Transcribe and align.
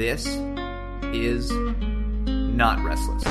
this 0.00 0.26
is 1.12 1.50
not 1.52 2.82
restless. 2.82 3.22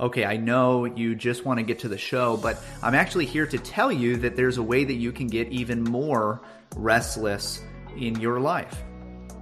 Okay, 0.00 0.24
I 0.24 0.36
know 0.36 0.86
you 0.86 1.14
just 1.14 1.44
want 1.44 1.60
to 1.60 1.62
get 1.62 1.78
to 1.80 1.88
the 1.88 1.96
show, 1.96 2.36
but 2.36 2.60
I'm 2.82 2.96
actually 2.96 3.26
here 3.26 3.46
to 3.46 3.58
tell 3.58 3.92
you 3.92 4.16
that 4.16 4.34
there's 4.34 4.58
a 4.58 4.62
way 4.62 4.82
that 4.82 4.94
you 4.94 5.12
can 5.12 5.28
get 5.28 5.46
even 5.52 5.84
more 5.84 6.42
restless 6.74 7.62
in 7.96 8.18
your 8.18 8.40
life. 8.40 8.82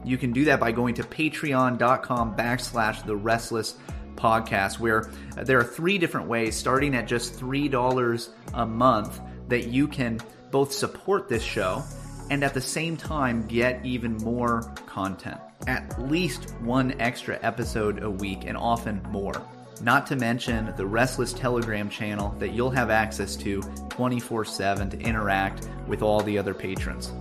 You 0.04 0.18
can 0.18 0.32
do 0.32 0.44
that 0.44 0.60
by 0.60 0.72
going 0.72 0.96
to 0.96 1.04
patreon.com 1.04 2.36
backslash 2.36 3.06
the 3.06 3.16
restless 3.16 3.78
podcast, 4.14 4.78
where 4.78 5.10
there 5.36 5.58
are 5.58 5.64
three 5.64 5.96
different 5.96 6.28
ways, 6.28 6.54
starting 6.54 6.94
at 6.96 7.08
just 7.08 7.40
$3 7.40 8.28
a 8.52 8.66
month, 8.66 9.18
that 9.48 9.68
you 9.68 9.88
can 9.88 10.20
both 10.50 10.70
support 10.70 11.30
this 11.30 11.42
show 11.42 11.82
and 12.30 12.42
at 12.44 12.54
the 12.54 12.60
same 12.60 12.96
time 12.96 13.46
get 13.46 13.84
even 13.84 14.16
more 14.18 14.62
content. 14.86 15.40
At 15.66 16.00
least 16.10 16.54
one 16.60 16.98
extra 17.00 17.38
episode 17.42 18.02
a 18.02 18.10
week, 18.10 18.44
and 18.46 18.56
often 18.56 19.02
more. 19.10 19.42
Not 19.82 20.06
to 20.08 20.16
mention 20.16 20.72
the 20.76 20.86
Restless 20.86 21.32
Telegram 21.32 21.90
channel 21.90 22.34
that 22.38 22.50
you'll 22.50 22.70
have 22.70 22.90
access 22.90 23.36
to 23.36 23.62
24 23.90 24.44
7 24.44 24.90
to 24.90 24.98
interact 25.00 25.68
with 25.86 26.02
all 26.02 26.22
the 26.22 26.38
other 26.38 26.54
patrons. 26.54 27.12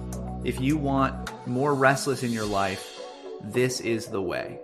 If 0.44 0.62
you 0.62 0.78
want 0.78 1.32
more 1.48 1.74
Restless 1.74 2.24
in 2.24 2.32
your 2.32 2.46
life, 2.46 3.02
this 3.44 3.82
is 3.82 4.08
the 4.08 4.22
way. 4.22 4.60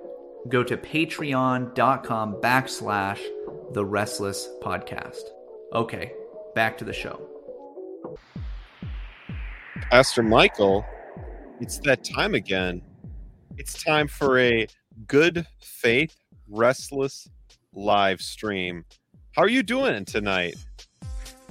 Go 0.47 0.63
to 0.63 0.77
patreon.com 0.77 2.35
backslash 2.35 3.21
the 3.73 3.83
Restless 3.83 4.47
Podcast. 4.61 5.23
Okay, 5.73 6.13
back 6.53 6.77
to 6.77 6.85
the 6.85 6.93
show. 6.93 7.34
Pastor 9.91 10.23
Michael, 10.23 10.83
it's 11.61 11.77
that 11.79 12.03
time 12.03 12.33
again. 12.33 12.81
It's 13.57 13.81
time 13.83 14.07
for 14.07 14.39
a 14.39 14.67
good 15.07 15.45
faith 15.61 16.17
restless 16.49 17.29
live 17.71 18.19
stream. 18.19 18.83
How 19.33 19.43
are 19.43 19.47
you 19.47 19.61
doing 19.63 20.03
tonight? 20.03 20.55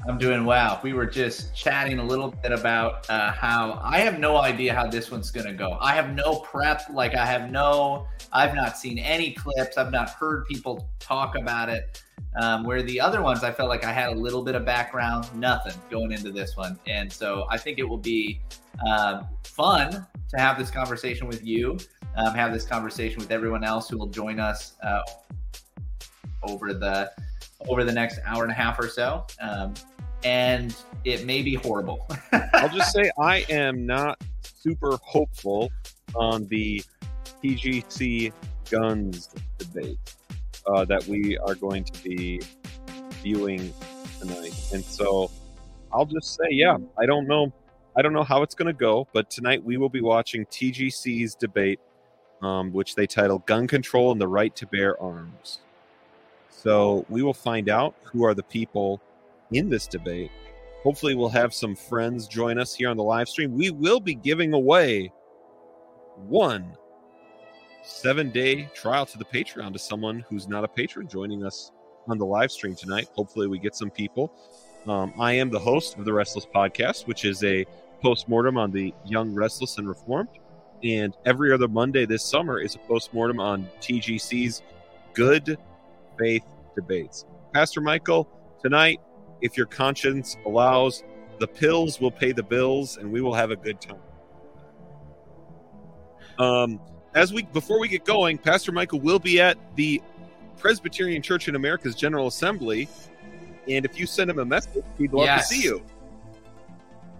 I'm 0.06 0.18
doing 0.18 0.44
well. 0.44 0.80
We 0.82 0.92
were 0.92 1.06
just 1.06 1.54
chatting 1.54 1.98
a 2.00 2.04
little 2.04 2.32
bit 2.42 2.52
about 2.52 3.08
uh, 3.08 3.30
how 3.32 3.80
I 3.82 4.00
have 4.00 4.18
no 4.18 4.36
idea 4.36 4.74
how 4.74 4.88
this 4.88 5.10
one's 5.10 5.30
going 5.30 5.46
to 5.46 5.54
go. 5.54 5.78
I 5.80 5.94
have 5.94 6.12
no 6.12 6.40
prep. 6.40 6.82
Like, 6.92 7.14
I 7.14 7.24
have 7.24 7.50
no, 7.50 8.06
I've 8.32 8.54
not 8.54 8.76
seen 8.76 8.98
any 8.98 9.32
clips. 9.32 9.78
I've 9.78 9.92
not 9.92 10.10
heard 10.10 10.44
people 10.46 10.90
talk 10.98 11.36
about 11.36 11.68
it. 11.70 12.02
Um, 12.40 12.64
where 12.64 12.82
the 12.82 13.00
other 13.00 13.22
ones, 13.22 13.44
I 13.44 13.52
felt 13.52 13.68
like 13.68 13.84
I 13.84 13.92
had 13.92 14.08
a 14.08 14.14
little 14.14 14.42
bit 14.42 14.56
of 14.56 14.64
background, 14.64 15.32
nothing 15.36 15.74
going 15.88 16.10
into 16.10 16.32
this 16.32 16.56
one. 16.56 16.76
And 16.88 17.12
so 17.12 17.46
I 17.48 17.56
think 17.56 17.78
it 17.78 17.88
will 17.88 17.96
be 17.96 18.40
um, 18.84 19.28
fun 19.44 19.90
to 20.30 20.36
have 20.36 20.58
this 20.58 20.70
conversation 20.70 21.28
with 21.28 21.44
you, 21.44 21.78
um, 22.16 22.34
have 22.34 22.52
this 22.52 22.64
conversation 22.64 23.20
with 23.20 23.30
everyone 23.30 23.62
else 23.62 23.88
who 23.88 23.98
will 23.98 24.08
join 24.08 24.40
us 24.40 24.72
uh, 24.82 25.02
over 26.42 26.74
the 26.74 27.10
over 27.68 27.84
the 27.84 27.92
next 27.92 28.20
hour 28.26 28.42
and 28.42 28.50
a 28.50 28.54
half 28.54 28.78
or 28.78 28.88
so. 28.88 29.24
Um, 29.40 29.74
and 30.24 30.74
it 31.04 31.24
may 31.24 31.42
be 31.42 31.54
horrible. 31.54 32.06
I'll 32.54 32.68
just 32.68 32.92
say 32.92 33.10
I 33.18 33.44
am 33.48 33.86
not 33.86 34.20
super 34.42 34.98
hopeful 35.02 35.70
on 36.14 36.46
the 36.46 36.82
TGC 37.42 38.32
guns 38.70 39.28
debate 39.58 39.98
uh, 40.66 40.84
that 40.84 41.06
we 41.06 41.38
are 41.38 41.54
going 41.54 41.84
to 41.84 42.02
be 42.02 42.40
viewing 43.22 43.72
tonight. 44.20 44.54
And 44.72 44.84
so 44.84 45.30
I'll 45.92 46.06
just 46.06 46.34
say, 46.34 46.48
yeah, 46.50 46.76
I 46.98 47.06
don't 47.06 47.26
know. 47.26 47.52
I 47.96 48.02
don't 48.02 48.12
know 48.12 48.24
how 48.24 48.42
it's 48.42 48.56
going 48.56 48.66
to 48.66 48.78
go, 48.78 49.06
but 49.12 49.30
tonight 49.30 49.62
we 49.62 49.76
will 49.76 49.88
be 49.88 50.00
watching 50.00 50.44
TGC's 50.46 51.36
debate, 51.36 51.78
um, 52.42 52.72
which 52.72 52.96
they 52.96 53.06
title 53.06 53.38
Gun 53.46 53.68
Control 53.68 54.10
and 54.10 54.20
the 54.20 54.26
Right 54.26 54.54
to 54.56 54.66
Bear 54.66 55.00
Arms. 55.00 55.60
So 56.50 57.06
we 57.08 57.22
will 57.22 57.34
find 57.34 57.68
out 57.68 57.94
who 58.02 58.24
are 58.24 58.34
the 58.34 58.42
people 58.42 59.00
in 59.52 59.68
this 59.68 59.86
debate. 59.86 60.32
Hopefully, 60.82 61.14
we'll 61.14 61.28
have 61.28 61.54
some 61.54 61.76
friends 61.76 62.26
join 62.26 62.58
us 62.58 62.74
here 62.74 62.90
on 62.90 62.96
the 62.96 63.02
live 63.02 63.28
stream. 63.28 63.54
We 63.54 63.70
will 63.70 64.00
be 64.00 64.14
giving 64.14 64.52
away 64.52 65.12
one 66.16 66.76
seven 67.84 68.30
day 68.30 68.68
trial 68.74 69.06
to 69.06 69.18
the 69.18 69.24
Patreon 69.24 69.72
to 69.72 69.78
someone 69.78 70.24
who's 70.28 70.48
not 70.48 70.64
a 70.64 70.68
patron 70.68 71.06
joining 71.06 71.44
us 71.44 71.70
on 72.08 72.18
the 72.18 72.26
live 72.26 72.50
stream 72.50 72.74
tonight. 72.74 73.08
Hopefully, 73.14 73.46
we 73.46 73.58
get 73.58 73.74
some 73.74 73.90
people. 73.90 74.32
Um, 74.86 75.12
I 75.18 75.32
am 75.32 75.50
the 75.50 75.58
host 75.58 75.96
of 75.96 76.04
the 76.04 76.12
Restless 76.12 76.46
Podcast, 76.46 77.06
which 77.06 77.24
is 77.24 77.42
a 77.44 77.64
post 78.02 78.28
mortem 78.28 78.58
on 78.58 78.70
the 78.70 78.92
Young, 79.06 79.34
Restless, 79.34 79.78
and 79.78 79.88
Reformed. 79.88 80.28
And 80.82 81.14
every 81.24 81.52
other 81.52 81.68
Monday 81.68 82.04
this 82.04 82.24
summer 82.24 82.58
is 82.60 82.74
a 82.74 82.78
post 82.80 83.14
mortem 83.14 83.40
on 83.40 83.68
TGC's 83.80 84.62
Good 85.14 85.56
Faith 86.18 86.44
Debates. 86.74 87.24
Pastor 87.54 87.80
Michael, 87.80 88.28
tonight, 88.62 89.00
if 89.40 89.56
your 89.56 89.66
conscience 89.66 90.36
allows, 90.44 91.02
the 91.38 91.46
pills 91.46 92.00
will 92.00 92.10
pay 92.10 92.32
the 92.32 92.42
bills 92.42 92.98
and 92.98 93.10
we 93.10 93.20
will 93.20 93.34
have 93.34 93.50
a 93.50 93.56
good 93.56 93.80
time. 93.80 94.00
Um, 96.38 96.80
as 97.14 97.32
we 97.32 97.42
before 97.42 97.78
we 97.78 97.88
get 97.88 98.04
going, 98.04 98.38
Pastor 98.38 98.72
Michael 98.72 99.00
will 99.00 99.18
be 99.18 99.40
at 99.40 99.56
the 99.76 100.02
Presbyterian 100.58 101.22
Church 101.22 101.48
in 101.48 101.56
America's 101.56 101.94
General 101.94 102.26
Assembly, 102.26 102.88
and 103.68 103.84
if 103.84 103.98
you 103.98 104.06
send 104.06 104.30
him 104.30 104.38
a 104.38 104.44
message, 104.44 104.84
he'd 104.98 105.12
love 105.12 105.26
yes. 105.26 105.48
to 105.48 105.54
see 105.54 105.62
you. 105.62 105.82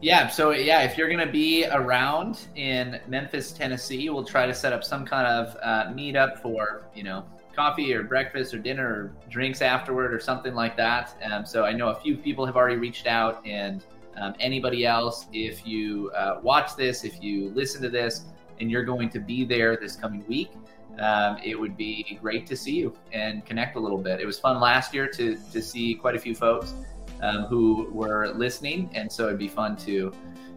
Yeah, 0.00 0.28
so 0.28 0.50
yeah, 0.50 0.82
if 0.82 0.98
you're 0.98 1.08
gonna 1.08 1.30
be 1.30 1.66
around 1.66 2.40
in 2.56 3.00
Memphis, 3.06 3.52
Tennessee, 3.52 4.10
we'll 4.10 4.24
try 4.24 4.46
to 4.46 4.54
set 4.54 4.72
up 4.72 4.84
some 4.84 5.06
kind 5.06 5.26
of 5.26 5.56
uh, 5.62 5.92
meetup 5.92 6.38
for 6.42 6.86
you 6.94 7.04
know 7.04 7.24
coffee 7.54 7.94
or 7.94 8.02
breakfast 8.02 8.52
or 8.52 8.58
dinner 8.58 8.86
or 8.86 9.12
drinks 9.30 9.62
afterward 9.62 10.12
or 10.12 10.18
something 10.18 10.54
like 10.54 10.76
that. 10.76 11.16
Um, 11.22 11.46
so 11.46 11.64
I 11.64 11.72
know 11.72 11.88
a 11.88 11.94
few 11.94 12.16
people 12.16 12.44
have 12.44 12.56
already 12.56 12.76
reached 12.76 13.06
out, 13.06 13.46
and 13.46 13.84
um, 14.16 14.34
anybody 14.40 14.84
else, 14.84 15.26
if 15.32 15.66
you 15.66 16.10
uh, 16.16 16.40
watch 16.42 16.76
this, 16.76 17.04
if 17.04 17.22
you 17.22 17.50
listen 17.50 17.80
to 17.82 17.88
this, 17.88 18.24
and 18.60 18.70
you're 18.70 18.84
going 18.84 19.08
to 19.10 19.20
be 19.20 19.44
there 19.44 19.76
this 19.76 19.96
coming 19.96 20.24
week, 20.26 20.52
um, 20.98 21.38
it 21.42 21.58
would 21.58 21.76
be 21.76 22.18
great 22.20 22.46
to 22.46 22.56
see 22.56 22.76
you 22.76 22.96
and 23.12 23.44
connect 23.44 23.76
a 23.76 23.80
little 23.80 23.98
bit. 23.98 24.20
It 24.20 24.26
was 24.26 24.38
fun 24.38 24.60
last 24.60 24.94
year 24.94 25.08
to 25.08 25.36
to 25.52 25.62
see 25.62 25.94
quite 25.94 26.14
a 26.14 26.18
few 26.18 26.34
folks 26.34 26.74
um, 27.22 27.44
who 27.44 27.88
were 27.90 28.32
listening, 28.34 28.90
and 28.94 29.10
so 29.10 29.26
it'd 29.26 29.38
be 29.38 29.48
fun 29.48 29.76
to 29.78 30.12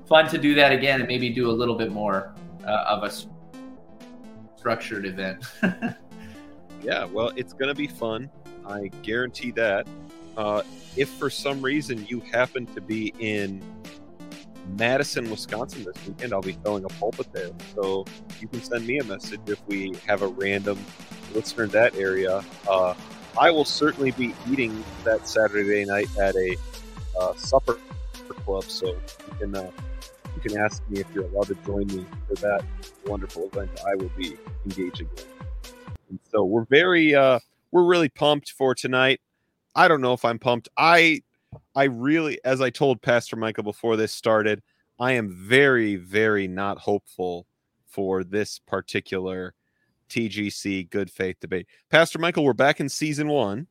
fun 0.07 0.27
to 0.29 0.37
do 0.37 0.55
that 0.55 0.71
again 0.71 0.99
and 0.99 1.07
maybe 1.07 1.29
do 1.29 1.49
a 1.49 1.51
little 1.51 1.75
bit 1.75 1.91
more 1.91 2.33
uh, 2.65 2.85
of 2.87 3.03
a 3.03 3.11
structured 4.57 5.05
event. 5.05 5.43
yeah, 6.83 7.05
well, 7.05 7.31
it's 7.35 7.53
going 7.53 7.67
to 7.67 7.75
be 7.75 7.87
fun. 7.87 8.29
I 8.65 8.89
guarantee 9.01 9.51
that. 9.51 9.87
Uh, 10.35 10.61
if 10.95 11.09
for 11.09 11.29
some 11.29 11.61
reason 11.61 12.05
you 12.07 12.19
happen 12.19 12.65
to 12.67 12.81
be 12.81 13.13
in 13.19 13.61
Madison, 14.75 15.29
Wisconsin 15.29 15.83
this 15.83 15.95
weekend. 16.07 16.33
I'll 16.33 16.41
be 16.41 16.53
throwing 16.53 16.83
a 16.83 16.89
pulpit 16.89 17.31
there. 17.33 17.51
So 17.75 18.05
you 18.39 18.47
can 18.47 18.61
send 18.61 18.85
me 18.85 18.99
a 18.99 19.03
message 19.03 19.41
if 19.47 19.65
we 19.67 19.95
have 20.05 20.21
a 20.21 20.27
random 20.27 20.77
listener 21.33 21.65
in 21.65 21.69
that 21.71 21.95
area. 21.95 22.43
Uh, 22.67 22.93
I 23.39 23.51
will 23.51 23.65
certainly 23.65 24.11
be 24.11 24.33
eating 24.49 24.83
that 25.03 25.27
Saturday 25.27 25.85
night 25.85 26.07
at 26.17 26.35
a 26.35 26.57
uh, 27.19 27.33
supper 27.35 27.77
club. 28.45 28.63
So 28.63 28.87
you 28.87 29.37
can 29.39 29.55
uh, 29.55 29.71
you 30.35 30.41
can 30.41 30.57
ask 30.57 30.81
me 30.89 30.99
if 30.99 31.07
you're 31.13 31.25
allowed 31.25 31.47
to 31.47 31.55
join 31.65 31.87
me 31.87 32.05
for 32.27 32.35
that 32.35 32.63
wonderful 33.05 33.49
event. 33.53 33.71
I 33.87 33.95
will 33.95 34.11
be 34.17 34.37
engaging 34.65 35.09
in. 35.17 35.23
And 36.09 36.19
so 36.31 36.43
we're 36.43 36.65
very 36.65 37.15
uh, 37.15 37.39
we're 37.71 37.85
really 37.85 38.09
pumped 38.09 38.51
for 38.51 38.73
tonight. 38.73 39.21
I 39.75 39.87
don't 39.87 40.01
know 40.01 40.13
if 40.13 40.25
I'm 40.25 40.39
pumped. 40.39 40.69
I 40.77 41.21
I 41.75 41.85
really, 41.85 42.39
as 42.43 42.61
I 42.61 42.69
told 42.69 43.01
Pastor 43.01 43.35
Michael 43.35 43.63
before 43.63 43.95
this 43.95 44.13
started, 44.13 44.61
I 44.99 45.13
am 45.13 45.29
very, 45.29 45.95
very 45.95 46.47
not 46.47 46.79
hopeful 46.79 47.45
for 47.85 48.23
this 48.23 48.59
particular 48.59 49.53
TGC 50.09 50.89
good 50.89 51.11
faith 51.11 51.37
debate. 51.39 51.67
Pastor 51.89 52.19
Michael, 52.19 52.43
we're 52.43 52.53
back 52.53 52.79
in 52.79 52.89
season 52.89 53.27
one 53.27 53.67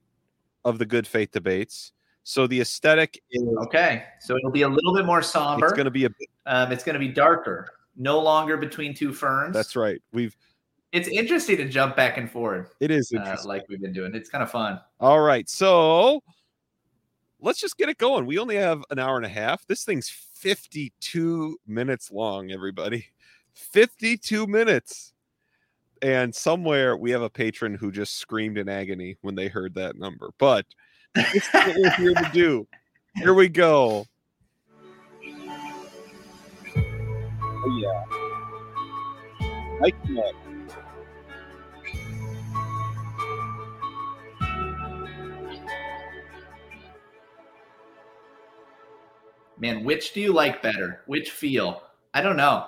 of 0.65 0.79
the 0.79 0.87
good 0.87 1.06
faith 1.06 1.31
debates. 1.33 1.93
So 2.23 2.47
the 2.47 2.61
aesthetic 2.61 3.23
is 3.31 3.43
okay. 3.59 4.05
So 4.21 4.37
it'll 4.37 4.50
be 4.50 4.62
a 4.62 4.69
little 4.69 4.93
bit 4.94 5.06
more 5.06 5.23
somber. 5.23 5.67
It's 5.67 5.75
going 5.75 5.85
to 5.85 5.93
be 5.93 6.06
a. 6.06 6.11
Um, 6.47 6.73
it's 6.73 6.82
going 6.82 6.94
to 6.94 7.00
be 7.00 7.09
darker. 7.09 7.69
No 7.97 8.19
longer 8.19 8.56
between 8.56 8.94
two 8.94 9.12
ferns. 9.12 9.55
That's 9.55 9.77
right. 9.77 10.03
We've. 10.12 10.37
It's 10.93 11.09
interesting 11.09 11.56
to 11.59 11.69
jump 11.69 11.94
back 11.94 12.17
and 12.17 12.31
forward. 12.31 12.69
It 12.81 12.91
is 12.91 13.12
uh, 13.12 13.37
like 13.44 13.65
we've 13.69 13.81
been 13.81 13.93
doing. 13.93 14.15
It's 14.15 14.29
kind 14.29 14.43
of 14.43 14.50
fun. 14.50 14.81
All 14.99 15.21
right. 15.21 15.49
So 15.49 16.23
let's 17.41 17.61
just 17.61 17.77
get 17.77 17.88
it 17.88 17.99
going. 17.99 18.27
We 18.27 18.38
only 18.38 18.56
have 18.56 18.83
an 18.91 18.99
hour 18.99 19.17
and 19.17 19.27
a 19.27 19.31
half. 19.31 19.67
This 19.67 19.85
thing's 19.85 20.09
52 20.09 21.59
minutes 21.67 22.11
long, 22.11 22.50
everybody. 22.50 23.06
52 23.55 24.47
minutes. 24.47 25.12
And 26.03 26.35
somewhere 26.35 26.97
we 26.97 27.11
have 27.12 27.23
a 27.23 27.31
patron 27.31 27.75
who 27.75 27.91
just 27.91 28.17
screamed 28.17 28.59
in 28.59 28.69
agony 28.69 29.17
when 29.23 29.35
they 29.35 29.49
heard 29.49 29.75
that 29.75 29.97
number. 29.97 30.31
But 30.38 30.67
this 31.15 31.35
is 31.35 31.49
what 31.53 31.77
we're 31.77 31.91
here 31.93 32.15
to 32.15 32.31
do. 32.35 32.69
Here 33.15 33.35
we 33.35 33.49
go. 33.49 34.06
Oh, 37.69 37.81
yeah. 37.81 38.05
Mike 39.81 39.97
Man, 49.58 49.85
which 49.85 50.12
do 50.12 50.20
you 50.20 50.32
like 50.32 50.62
better? 50.62 51.00
Which 51.06 51.31
feel? 51.31 51.82
I 52.12 52.20
don't 52.20 52.37
know. 52.37 52.67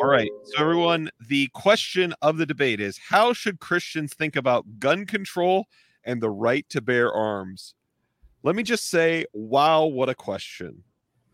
All 0.00 0.08
right. 0.08 0.30
So, 0.44 0.62
everyone, 0.62 1.10
the 1.28 1.48
question 1.54 2.14
of 2.22 2.38
the 2.38 2.46
debate 2.46 2.80
is 2.80 2.98
how 2.98 3.32
should 3.32 3.60
Christians 3.60 4.14
think 4.14 4.34
about 4.34 4.78
gun 4.78 5.04
control 5.06 5.66
and 6.04 6.20
the 6.20 6.30
right 6.30 6.66
to 6.70 6.80
bear 6.80 7.12
arms? 7.12 7.74
Let 8.42 8.56
me 8.56 8.62
just 8.62 8.88
say, 8.88 9.26
wow, 9.32 9.84
what 9.84 10.08
a 10.08 10.14
question. 10.14 10.82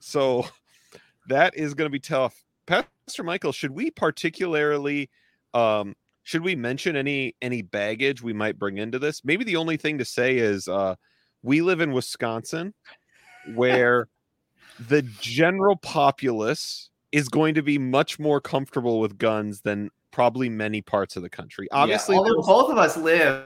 So, 0.01 0.47
that 1.29 1.57
is 1.57 1.75
going 1.75 1.87
to 1.87 1.93
be 1.93 2.01
tough. 2.01 2.45
Pastor 2.67 3.23
Michael, 3.23 3.53
should 3.53 3.71
we 3.71 3.91
particularly 3.91 5.09
um 5.55 5.95
should 6.25 6.43
we 6.43 6.57
mention 6.57 6.97
any 6.97 7.37
any 7.41 7.63
baggage 7.63 8.21
we 8.21 8.33
might 8.33 8.59
bring 8.59 8.79
into 8.79 8.99
this? 8.99 9.25
Maybe 9.25 9.45
the 9.45 9.57
only 9.57 9.77
thing 9.77 9.99
to 9.99 10.05
say 10.05 10.37
is 10.37 10.67
uh 10.69 10.97
we 11.43 11.63
live 11.63 11.81
in 11.81 11.93
Wisconsin 11.93 12.75
where 13.55 14.09
the 14.89 15.03
general 15.21 15.77
populace 15.77 16.91
is 17.13 17.29
going 17.29 17.55
to 17.55 17.63
be 17.63 17.79
much 17.79 18.19
more 18.19 18.41
comfortable 18.41 19.01
with 19.01 19.19
guns 19.19 19.61
than 19.63 19.91
probably 20.11 20.49
many 20.49 20.83
parts 20.83 21.17
of 21.17 21.23
the 21.23 21.31
country. 21.31 21.69
Obviously, 21.73 22.15
yeah, 22.15 22.21
although 22.21 22.43
both 22.43 22.71
of 22.71 22.79
us 22.79 22.97
live 22.97 23.45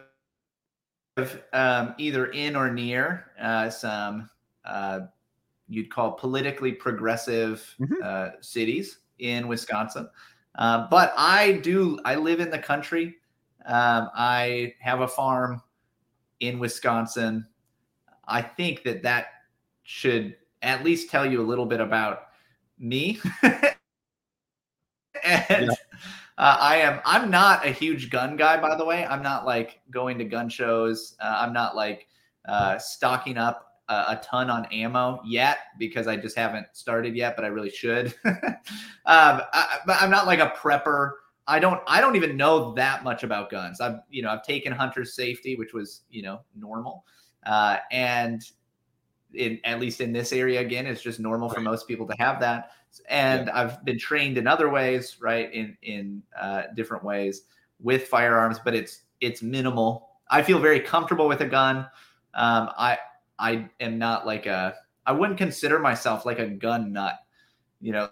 um, 1.52 1.94
either 1.98 2.26
in 2.26 2.56
or 2.56 2.72
near 2.72 3.26
uh, 3.40 3.68
some 3.68 4.30
uh, 4.64 5.00
you'd 5.68 5.90
call 5.90 6.12
politically 6.12 6.72
progressive 6.72 7.74
mm-hmm. 7.80 7.94
uh, 8.02 8.30
cities 8.40 8.98
in 9.18 9.48
Wisconsin. 9.48 10.08
Uh, 10.56 10.88
but 10.90 11.14
I 11.16 11.52
do. 11.62 11.98
I 12.04 12.16
live 12.16 12.40
in 12.40 12.50
the 12.50 12.58
country. 12.58 13.16
Um, 13.66 14.10
I 14.14 14.74
have 14.80 15.00
a 15.00 15.08
farm 15.08 15.62
in 16.40 16.58
Wisconsin. 16.58 17.46
I 18.26 18.42
think 18.42 18.82
that 18.82 19.02
that 19.02 19.26
should 19.90 20.36
at 20.62 20.84
least 20.84 21.10
tell 21.10 21.26
you 21.26 21.42
a 21.42 21.46
little 21.46 21.66
bit 21.66 21.80
about 21.80 22.28
me. 22.78 23.20
and 23.42 23.76
yeah. 25.24 25.74
uh, 26.38 26.56
I 26.60 26.76
am 26.76 27.00
I'm 27.04 27.28
not 27.28 27.66
a 27.66 27.70
huge 27.70 28.08
gun 28.08 28.36
guy, 28.36 28.60
by 28.60 28.76
the 28.76 28.84
way. 28.84 29.04
I'm 29.04 29.20
not 29.20 29.44
like 29.44 29.80
going 29.90 30.16
to 30.18 30.24
gun 30.24 30.48
shows. 30.48 31.16
Uh, 31.20 31.38
I'm 31.40 31.52
not 31.52 31.74
like 31.74 32.06
uh, 32.46 32.78
stocking 32.78 33.36
up 33.36 33.80
a, 33.88 33.94
a, 33.94 34.20
ton 34.22 34.48
on 34.48 34.64
ammo 34.66 35.20
yet 35.24 35.58
because 35.76 36.06
I 36.06 36.16
just 36.16 36.36
haven't 36.36 36.68
started 36.72 37.16
yet, 37.16 37.34
but 37.34 37.44
I 37.44 37.48
really 37.48 37.70
should. 37.70 38.14
um, 38.24 38.36
I, 39.04 39.78
but 39.86 40.00
I'm 40.00 40.10
not 40.10 40.26
like 40.26 40.38
a 40.38 40.50
prepper. 40.56 41.14
I 41.48 41.58
don't 41.58 41.80
I 41.88 42.00
don't 42.00 42.14
even 42.14 42.36
know 42.36 42.72
that 42.74 43.02
much 43.02 43.24
about 43.24 43.50
guns. 43.50 43.80
I've 43.80 43.98
you 44.08 44.22
know 44.22 44.30
I've 44.30 44.44
taken 44.44 44.72
hunter's 44.72 45.14
safety, 45.14 45.56
which 45.56 45.72
was 45.74 46.02
you 46.10 46.22
know 46.22 46.42
normal, 46.54 47.04
uh, 47.44 47.78
and 47.90 48.40
in 49.34 49.60
at 49.64 49.80
least 49.80 50.00
in 50.00 50.12
this 50.12 50.32
area 50.32 50.60
again 50.60 50.86
it's 50.86 51.02
just 51.02 51.20
normal 51.20 51.48
right. 51.48 51.56
for 51.56 51.60
most 51.60 51.86
people 51.86 52.06
to 52.06 52.14
have 52.18 52.40
that. 52.40 52.72
And 53.08 53.46
yeah. 53.46 53.60
i've 53.60 53.84
been 53.84 53.98
trained 53.98 54.38
in 54.38 54.46
other 54.46 54.68
ways 54.68 55.16
right 55.20 55.52
in 55.52 55.76
in 55.82 56.22
uh, 56.38 56.62
different 56.74 57.04
ways 57.04 57.42
with 57.80 58.08
firearms 58.08 58.58
but 58.64 58.74
it's 58.74 59.02
it's 59.20 59.42
minimal. 59.42 60.08
I 60.30 60.42
feel 60.42 60.58
very 60.58 60.80
comfortable 60.80 61.28
with 61.28 61.40
a 61.40 61.46
gun. 61.46 61.86
Um, 62.34 62.70
i 62.78 62.98
i 63.38 63.68
am 63.80 63.98
not 63.98 64.26
like 64.26 64.46
a 64.46 64.74
i 65.06 65.12
wouldn't 65.12 65.38
consider 65.38 65.78
myself 65.80 66.24
like 66.24 66.38
a 66.38 66.46
gun 66.46 66.92
nut 66.92 67.14
you 67.80 67.92
know? 67.92 68.10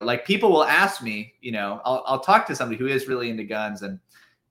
Like 0.00 0.26
people 0.26 0.50
will 0.50 0.64
ask 0.64 1.02
me 1.02 1.32
you 1.40 1.52
know 1.52 1.80
i'll, 1.84 2.04
I'll 2.06 2.20
talk 2.20 2.46
to 2.48 2.56
somebody 2.56 2.78
who 2.78 2.86
is 2.86 3.08
really 3.08 3.30
into 3.30 3.44
guns 3.44 3.80
and 3.82 3.98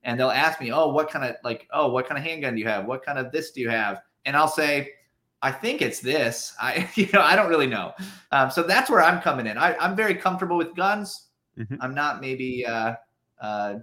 and 0.03 0.19
they'll 0.19 0.31
ask 0.31 0.59
me 0.59 0.71
oh 0.71 0.89
what 0.89 1.09
kind 1.09 1.25
of 1.25 1.35
like 1.43 1.67
oh 1.71 1.91
what 1.91 2.07
kind 2.07 2.17
of 2.17 2.23
handgun 2.23 2.55
do 2.55 2.61
you 2.61 2.67
have? 2.67 2.85
What 2.85 3.05
kind 3.05 3.19
of 3.19 3.31
this 3.31 3.51
do 3.51 3.61
you 3.61 3.69
have? 3.69 4.01
And 4.25 4.35
i'll 4.35 4.47
say 4.47 4.89
I 5.43 5.51
think 5.51 5.81
it's 5.81 5.99
this. 5.99 6.55
I, 6.59 6.89
you 6.95 7.09
know, 7.13 7.21
I 7.21 7.35
don't 7.35 7.49
really 7.49 7.67
know. 7.67 7.93
Um, 8.31 8.49
so 8.49 8.63
that's 8.63 8.89
where 8.89 9.01
I'm 9.01 9.21
coming 9.21 9.45
in. 9.45 9.57
I, 9.57 9.75
am 9.85 9.95
very 9.95 10.15
comfortable 10.15 10.57
with 10.57 10.73
guns. 10.73 11.27
Mm-hmm. 11.59 11.75
I'm 11.81 11.93
not 11.93 12.21
maybe. 12.21 12.65
Uh, 12.65 12.95
uh, 13.39 13.75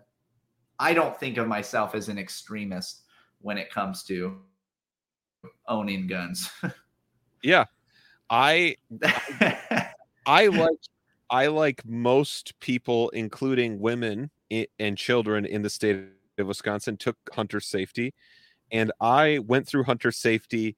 I 0.78 0.94
don't 0.94 1.20
think 1.20 1.36
of 1.36 1.46
myself 1.46 1.94
as 1.94 2.08
an 2.08 2.18
extremist 2.18 3.02
when 3.42 3.58
it 3.58 3.70
comes 3.70 4.02
to 4.04 4.38
owning 5.68 6.06
guns. 6.06 6.50
yeah, 7.42 7.66
I, 8.30 8.76
I 10.26 10.46
like 10.46 10.78
I 11.28 11.46
like 11.48 11.84
most 11.84 12.58
people, 12.60 13.10
including 13.10 13.78
women 13.78 14.30
and 14.78 14.96
children 14.96 15.44
in 15.44 15.60
the 15.60 15.70
state 15.70 16.06
of 16.38 16.46
Wisconsin, 16.46 16.96
took 16.96 17.16
hunter 17.34 17.60
safety, 17.60 18.14
and 18.72 18.90
I 19.00 19.40
went 19.46 19.68
through 19.68 19.84
hunter 19.84 20.10
safety 20.10 20.76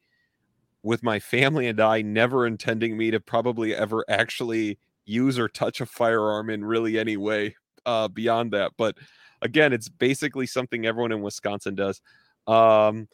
with 0.82 1.02
my 1.02 1.18
family 1.18 1.66
and 1.68 1.80
I 1.80 2.02
never 2.02 2.46
intending 2.46 2.96
me 2.96 3.10
to 3.10 3.20
probably 3.20 3.74
ever 3.74 4.04
actually 4.08 4.78
use 5.04 5.38
or 5.38 5.48
touch 5.48 5.80
a 5.80 5.86
firearm 5.86 6.50
in 6.50 6.64
really 6.64 6.98
any 6.98 7.16
way 7.16 7.56
uh, 7.86 8.08
beyond 8.08 8.52
that. 8.52 8.72
But 8.76 8.96
again, 9.40 9.72
it's 9.72 9.88
basically 9.88 10.46
something 10.46 10.86
everyone 10.86 11.12
in 11.12 11.22
Wisconsin 11.22 11.74
does. 11.74 12.00
Um, 12.46 13.08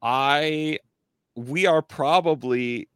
I 0.00 0.78
we 1.34 1.66
are 1.66 1.82
probably 1.82 2.88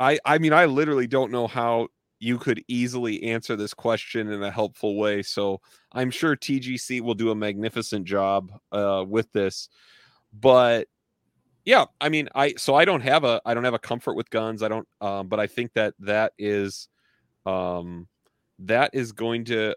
I 0.00 0.18
I 0.24 0.38
mean 0.38 0.52
I 0.52 0.64
literally 0.66 1.06
don't 1.06 1.32
know 1.32 1.46
how 1.46 1.88
you 2.18 2.38
could 2.38 2.62
easily 2.68 3.24
answer 3.24 3.56
this 3.56 3.74
question 3.74 4.30
in 4.30 4.42
a 4.44 4.50
helpful 4.50 4.96
way. 4.96 5.22
So 5.22 5.60
I'm 5.92 6.10
sure 6.10 6.36
TGC 6.36 7.00
will 7.00 7.14
do 7.14 7.32
a 7.32 7.34
magnificent 7.34 8.06
job 8.06 8.52
uh, 8.70 9.04
with 9.06 9.30
this. 9.32 9.68
But 10.32 10.86
yeah 11.64 11.84
i 12.00 12.08
mean 12.08 12.28
i 12.34 12.52
so 12.56 12.74
i 12.74 12.84
don't 12.84 13.00
have 13.00 13.24
a 13.24 13.40
i 13.44 13.54
don't 13.54 13.64
have 13.64 13.74
a 13.74 13.78
comfort 13.78 14.14
with 14.14 14.28
guns 14.30 14.62
i 14.62 14.68
don't 14.68 14.88
um 15.00 15.28
but 15.28 15.38
i 15.38 15.46
think 15.46 15.72
that 15.72 15.94
that 15.98 16.32
is 16.38 16.88
um 17.46 18.06
that 18.58 18.90
is 18.92 19.12
going 19.12 19.44
to 19.44 19.74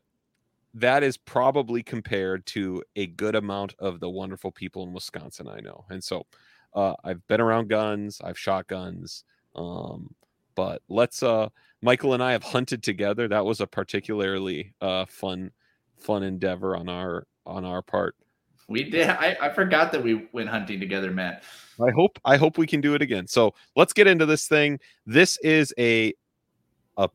that 0.74 1.04
is 1.04 1.16
probably 1.16 1.82
compared 1.82 2.46
to 2.46 2.84
a 2.96 3.08
good 3.08 3.36
amount 3.36 3.74
of 3.80 4.00
the 4.00 4.10
wonderful 4.10 4.52
people 4.52 4.84
in 4.84 4.94
wisconsin 4.94 5.48
i 5.48 5.60
know 5.60 5.86
and 5.90 6.04
so 6.04 6.26
uh 6.74 6.94
i've 7.04 7.26
been 7.28 7.42
around 7.42 7.70
guns 7.70 8.20
i've 8.24 8.38
shot 8.38 8.68
guns 8.68 9.24
um 9.56 10.14
but 10.56 10.82
let's 10.90 11.22
uh 11.24 11.48
michael 11.82 12.14
and 12.14 12.24
i 12.24 12.32
have 12.32 12.44
hunted 12.44 12.82
together 12.82 13.28
that 13.28 13.46
was 13.46 13.62
a 13.62 13.68
particularly 13.68 14.74
uh 14.82 15.06
fun 15.06 15.52
fun 15.98 16.24
endeavor 16.24 16.76
on 16.76 16.90
our 16.90 17.26
on 17.46 17.64
our 17.64 17.82
part 17.82 18.16
we 18.68 18.84
did. 18.84 19.10
I, 19.10 19.38
I 19.42 19.50
forgot 19.50 19.92
that 19.92 20.04
we 20.04 20.28
went 20.32 20.50
hunting 20.50 20.80
together, 20.80 21.12
Matt. 21.12 21.44
I 21.84 21.92
hope 21.92 22.20
I 22.26 22.38
hope 22.38 22.58
we 22.58 22.68
can 22.68 22.82
do 22.82 22.96
it 22.96 23.02
again. 23.02 23.28
So 23.28 23.54
let's 23.76 23.94
get 23.94 24.08
into 24.08 24.26
this 24.26 24.48
thing. 24.48 24.80
This 25.06 25.38
is 25.38 25.74
a 25.78 26.14
a 26.98 27.10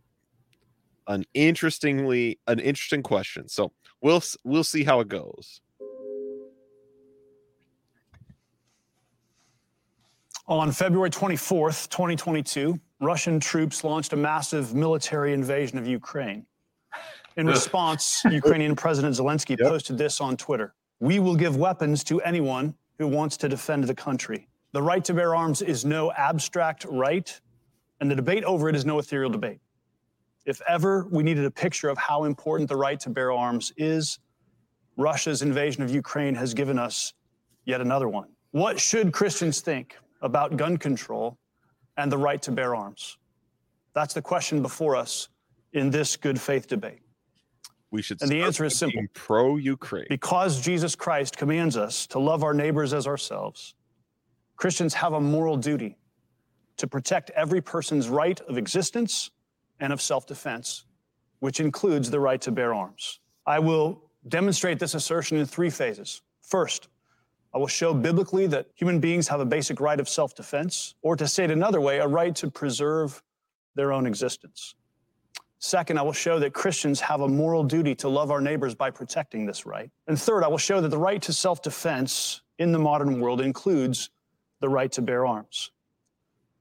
an 1.08 1.24
interestingly 1.34 2.38
an 2.46 2.60
interesting 2.60 3.02
question. 3.02 3.48
So 3.48 3.72
we'll 4.00 4.22
we'll 4.44 4.64
see 4.64 4.84
how 4.84 5.00
it 5.00 5.08
goes. 5.08 5.60
On 10.46 10.72
February 10.72 11.10
24th, 11.10 11.88
2022, 11.90 12.76
Russian 13.00 13.38
troops 13.38 13.84
launched 13.84 14.12
a 14.12 14.16
massive 14.16 14.74
military 14.74 15.32
invasion 15.32 15.78
of 15.78 15.86
Ukraine. 15.86 16.44
In 17.36 17.46
response, 17.46 18.22
Ukrainian 18.28 18.74
President 18.74 19.14
Zelensky 19.14 19.50
yep. 19.50 19.68
posted 19.68 19.96
this 19.96 20.20
on 20.20 20.36
Twitter. 20.36 20.74
We 21.00 21.18
will 21.18 21.34
give 21.34 21.56
weapons 21.56 22.04
to 22.04 22.20
anyone 22.20 22.74
who 22.98 23.08
wants 23.08 23.38
to 23.38 23.48
defend 23.48 23.84
the 23.84 23.94
country. 23.94 24.48
The 24.72 24.82
right 24.82 25.02
to 25.06 25.14
bear 25.14 25.34
arms 25.34 25.62
is 25.62 25.84
no 25.84 26.12
abstract 26.12 26.84
right, 26.84 27.40
and 28.00 28.10
the 28.10 28.14
debate 28.14 28.44
over 28.44 28.68
it 28.68 28.76
is 28.76 28.84
no 28.84 28.98
ethereal 28.98 29.30
debate. 29.30 29.60
If 30.44 30.60
ever 30.68 31.06
we 31.10 31.22
needed 31.22 31.44
a 31.44 31.50
picture 31.50 31.88
of 31.88 31.96
how 31.96 32.24
important 32.24 32.68
the 32.68 32.76
right 32.76 33.00
to 33.00 33.10
bear 33.10 33.32
arms 33.32 33.72
is, 33.76 34.18
Russia's 34.96 35.40
invasion 35.40 35.82
of 35.82 35.90
Ukraine 35.90 36.34
has 36.34 36.52
given 36.52 36.78
us 36.78 37.14
yet 37.64 37.80
another 37.80 38.08
one. 38.08 38.28
What 38.50 38.78
should 38.78 39.12
Christians 39.12 39.60
think 39.60 39.96
about 40.20 40.56
gun 40.56 40.76
control 40.76 41.38
and 41.96 42.12
the 42.12 42.18
right 42.18 42.42
to 42.42 42.52
bear 42.52 42.74
arms? 42.74 43.16
That's 43.94 44.12
the 44.12 44.22
question 44.22 44.60
before 44.60 44.96
us 44.96 45.28
in 45.72 45.90
this 45.90 46.16
good 46.16 46.40
faith 46.40 46.68
debate. 46.68 47.00
We 47.90 48.02
should. 48.02 48.22
And 48.22 48.30
the 48.30 48.42
answer 48.42 48.64
is 48.64 48.76
simple: 48.76 49.02
pro 49.14 49.56
Ukraine. 49.56 50.06
Because 50.08 50.60
Jesus 50.60 50.94
Christ 50.94 51.36
commands 51.36 51.76
us 51.76 52.06
to 52.08 52.18
love 52.18 52.44
our 52.44 52.54
neighbors 52.54 52.92
as 52.92 53.06
ourselves, 53.06 53.74
Christians 54.56 54.94
have 54.94 55.12
a 55.12 55.20
moral 55.20 55.56
duty 55.56 55.96
to 56.76 56.86
protect 56.86 57.30
every 57.30 57.60
person's 57.60 58.08
right 58.08 58.40
of 58.42 58.56
existence 58.56 59.30
and 59.80 59.92
of 59.92 60.00
self-defense, 60.00 60.84
which 61.40 61.60
includes 61.60 62.10
the 62.10 62.20
right 62.20 62.40
to 62.42 62.50
bear 62.50 62.72
arms. 62.74 63.20
I 63.46 63.58
will 63.58 64.02
demonstrate 64.28 64.78
this 64.78 64.94
assertion 64.94 65.38
in 65.38 65.46
three 65.46 65.70
phases. 65.70 66.22
First, 66.42 66.88
I 67.54 67.58
will 67.58 67.66
show 67.66 67.92
biblically 67.92 68.46
that 68.48 68.66
human 68.74 69.00
beings 69.00 69.26
have 69.28 69.40
a 69.40 69.44
basic 69.44 69.80
right 69.80 69.98
of 69.98 70.08
self 70.08 70.34
defense, 70.34 70.94
or 71.02 71.16
to 71.16 71.26
say 71.26 71.44
it 71.44 71.50
another 71.50 71.80
way, 71.80 71.98
a 71.98 72.06
right 72.06 72.34
to 72.36 72.50
preserve 72.50 73.22
their 73.74 73.92
own 73.92 74.06
existence. 74.06 74.74
Second, 75.62 75.98
I 75.98 76.02
will 76.02 76.14
show 76.14 76.38
that 76.38 76.54
Christians 76.54 77.00
have 77.00 77.20
a 77.20 77.28
moral 77.28 77.62
duty 77.62 77.94
to 77.96 78.08
love 78.08 78.30
our 78.30 78.40
neighbors 78.40 78.74
by 78.74 78.90
protecting 78.90 79.44
this 79.44 79.66
right. 79.66 79.90
And 80.06 80.18
third, 80.18 80.42
I 80.42 80.48
will 80.48 80.58
show 80.58 80.80
that 80.80 80.88
the 80.88 80.98
right 80.98 81.20
to 81.22 81.34
self 81.34 81.60
defense 81.60 82.40
in 82.58 82.72
the 82.72 82.78
modern 82.78 83.20
world 83.20 83.42
includes 83.42 84.08
the 84.60 84.70
right 84.70 84.90
to 84.92 85.02
bear 85.02 85.26
arms. 85.26 85.70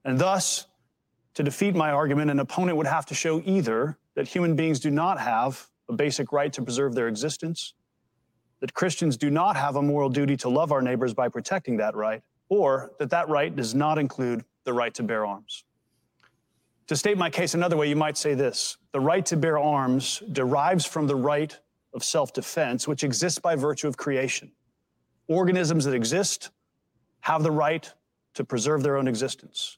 And 0.04 0.20
thus, 0.20 0.68
to 1.36 1.44
defeat 1.44 1.76
my 1.76 1.92
argument, 1.92 2.30
an 2.30 2.42
opponent 2.42 2.78
would 2.78 2.88
have 2.88 3.06
to 3.06 3.14
show 3.14 3.42
either 3.46 3.98
that 4.16 4.28
human 4.28 4.58
beings 4.58 4.82
do 4.82 4.92
not 4.92 5.18
have 5.18 5.66
a 5.88 5.94
basic 5.94 6.34
right 6.34 6.52
to 6.52 6.62
preserve 6.62 6.94
their 6.94 7.08
existence, 7.08 7.74
that 8.60 8.74
Christians 8.74 9.16
do 9.16 9.30
not 9.30 9.56
have 9.56 9.78
a 9.78 9.82
moral 9.82 10.10
duty 10.10 10.36
to 10.38 10.50
love 10.50 10.74
our 10.74 10.82
neighbors 10.82 11.14
by 11.14 11.30
protecting 11.30 11.78
that 11.78 11.96
right, 11.96 12.22
or 12.50 12.92
that 13.00 13.10
that 13.12 13.30
right 13.30 13.56
does 13.56 13.74
not 13.74 13.98
include 13.98 14.44
the 14.66 14.74
right 14.74 14.94
to 14.96 15.04
bear 15.04 15.26
arms. 15.26 15.64
To 16.90 16.96
state 16.96 17.20
my 17.20 17.30
case 17.30 17.54
another 17.54 17.78
way, 17.78 17.88
you 17.88 17.96
might 17.96 18.18
say 18.18 18.34
this 18.34 18.78
the 18.94 19.00
right 19.00 19.24
to 19.28 19.38
bear 19.38 19.60
arms 19.60 20.24
derives 20.32 20.88
from 20.88 21.06
the 21.06 21.16
right 21.16 21.56
of 21.94 22.04
self 22.04 22.34
defense, 22.34 22.88
which 22.88 23.04
exists 23.04 23.38
by 23.38 23.56
virtue 23.56 23.88
of 23.88 23.96
creation. 23.96 24.52
Organisms 25.28 25.86
that 25.86 25.94
exist 25.94 26.50
have 27.20 27.44
the 27.44 27.52
right 27.52 27.94
to 28.34 28.44
preserve 28.44 28.82
their 28.82 28.98
own 28.98 29.08
existence. 29.08 29.78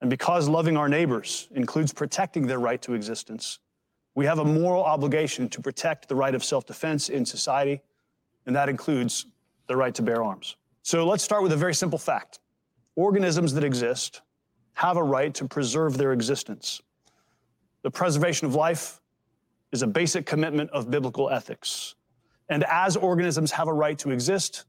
And 0.00 0.08
because 0.08 0.48
loving 0.48 0.78
our 0.78 0.88
neighbors 0.88 1.46
includes 1.50 1.92
protecting 1.92 2.46
their 2.46 2.58
right 2.58 2.80
to 2.82 2.94
existence, 2.94 3.58
we 4.14 4.24
have 4.24 4.38
a 4.38 4.44
moral 4.46 4.84
obligation 4.84 5.46
to 5.50 5.60
protect 5.60 6.08
the 6.08 6.14
right 6.14 6.34
of 6.34 6.42
self 6.42 6.64
defense 6.64 7.10
in 7.10 7.26
society, 7.26 7.82
and 8.46 8.56
that 8.56 8.70
includes 8.70 9.26
the 9.66 9.76
right 9.76 9.94
to 9.94 10.00
bear 10.00 10.24
arms. 10.24 10.56
So 10.82 11.06
let's 11.06 11.22
start 11.22 11.42
with 11.42 11.52
a 11.52 11.56
very 11.56 11.74
simple 11.74 11.98
fact 11.98 12.38
organisms 12.96 13.52
that 13.52 13.62
exist 13.62 14.22
have 14.78 14.96
a 14.96 15.02
right 15.02 15.34
to 15.34 15.44
preserve 15.44 15.98
their 15.98 16.12
existence. 16.12 16.80
The 17.82 17.90
preservation 17.90 18.46
of 18.46 18.54
life 18.54 19.00
is 19.72 19.82
a 19.82 19.88
basic 19.88 20.24
commitment 20.24 20.70
of 20.70 20.88
biblical 20.88 21.30
ethics. 21.30 21.96
And 22.48 22.62
as 22.62 22.96
organisms 22.96 23.50
have 23.50 23.66
a 23.66 23.72
right 23.72 23.98
to 23.98 24.12
exist, 24.12 24.66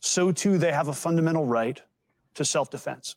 so 0.00 0.32
too 0.32 0.58
they 0.58 0.72
have 0.72 0.88
a 0.88 0.92
fundamental 0.92 1.46
right 1.46 1.80
to 2.34 2.44
self 2.44 2.70
defense. 2.70 3.14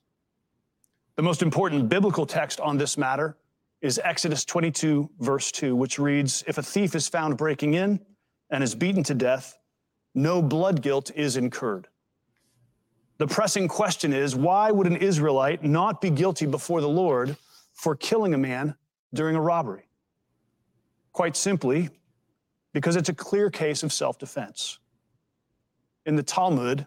The 1.16 1.24
most 1.24 1.42
important 1.42 1.90
biblical 1.90 2.28
text 2.28 2.60
on 2.60 2.78
this 2.78 2.96
matter 2.96 3.36
is 3.82 4.00
Exodus 4.04 4.46
22, 4.46 5.10
verse 5.20 5.52
2, 5.52 5.76
which 5.76 5.98
reads 5.98 6.44
If 6.46 6.60
a 6.60 6.64
thief 6.64 6.94
is 6.94 7.08
found 7.08 7.38
breaking 7.38 7.74
in 7.74 8.00
and 8.52 8.64
is 8.64 8.76
beaten 8.76 9.02
to 9.06 9.16
death, 9.16 9.58
no 10.14 10.44
blood 10.44 10.84
guilt 10.84 11.10
is 11.16 11.38
incurred. 11.38 11.88
The 13.18 13.28
pressing 13.28 13.68
question 13.68 14.14
is 14.14 14.36
why 14.36 14.72
would 14.72 14.88
an 14.88 14.98
Israelite 14.98 15.64
not 15.64 16.02
be 16.02 16.10
guilty 16.10 16.46
before 16.46 16.82
the 16.82 16.90
Lord 16.90 17.38
for 17.74 17.96
killing 17.96 18.34
a 18.34 18.38
man 18.38 18.76
during 19.14 19.36
a 19.36 19.42
robbery? 19.42 19.88
Quite 21.12 21.36
simply, 21.36 21.90
because 22.74 22.96
it's 22.96 23.10
a 23.10 23.14
clear 23.14 23.50
case 23.50 23.84
of 23.84 23.94
self 23.94 24.18
defense. 24.18 24.80
In 26.06 26.16
the 26.16 26.24
Talmud, 26.24 26.86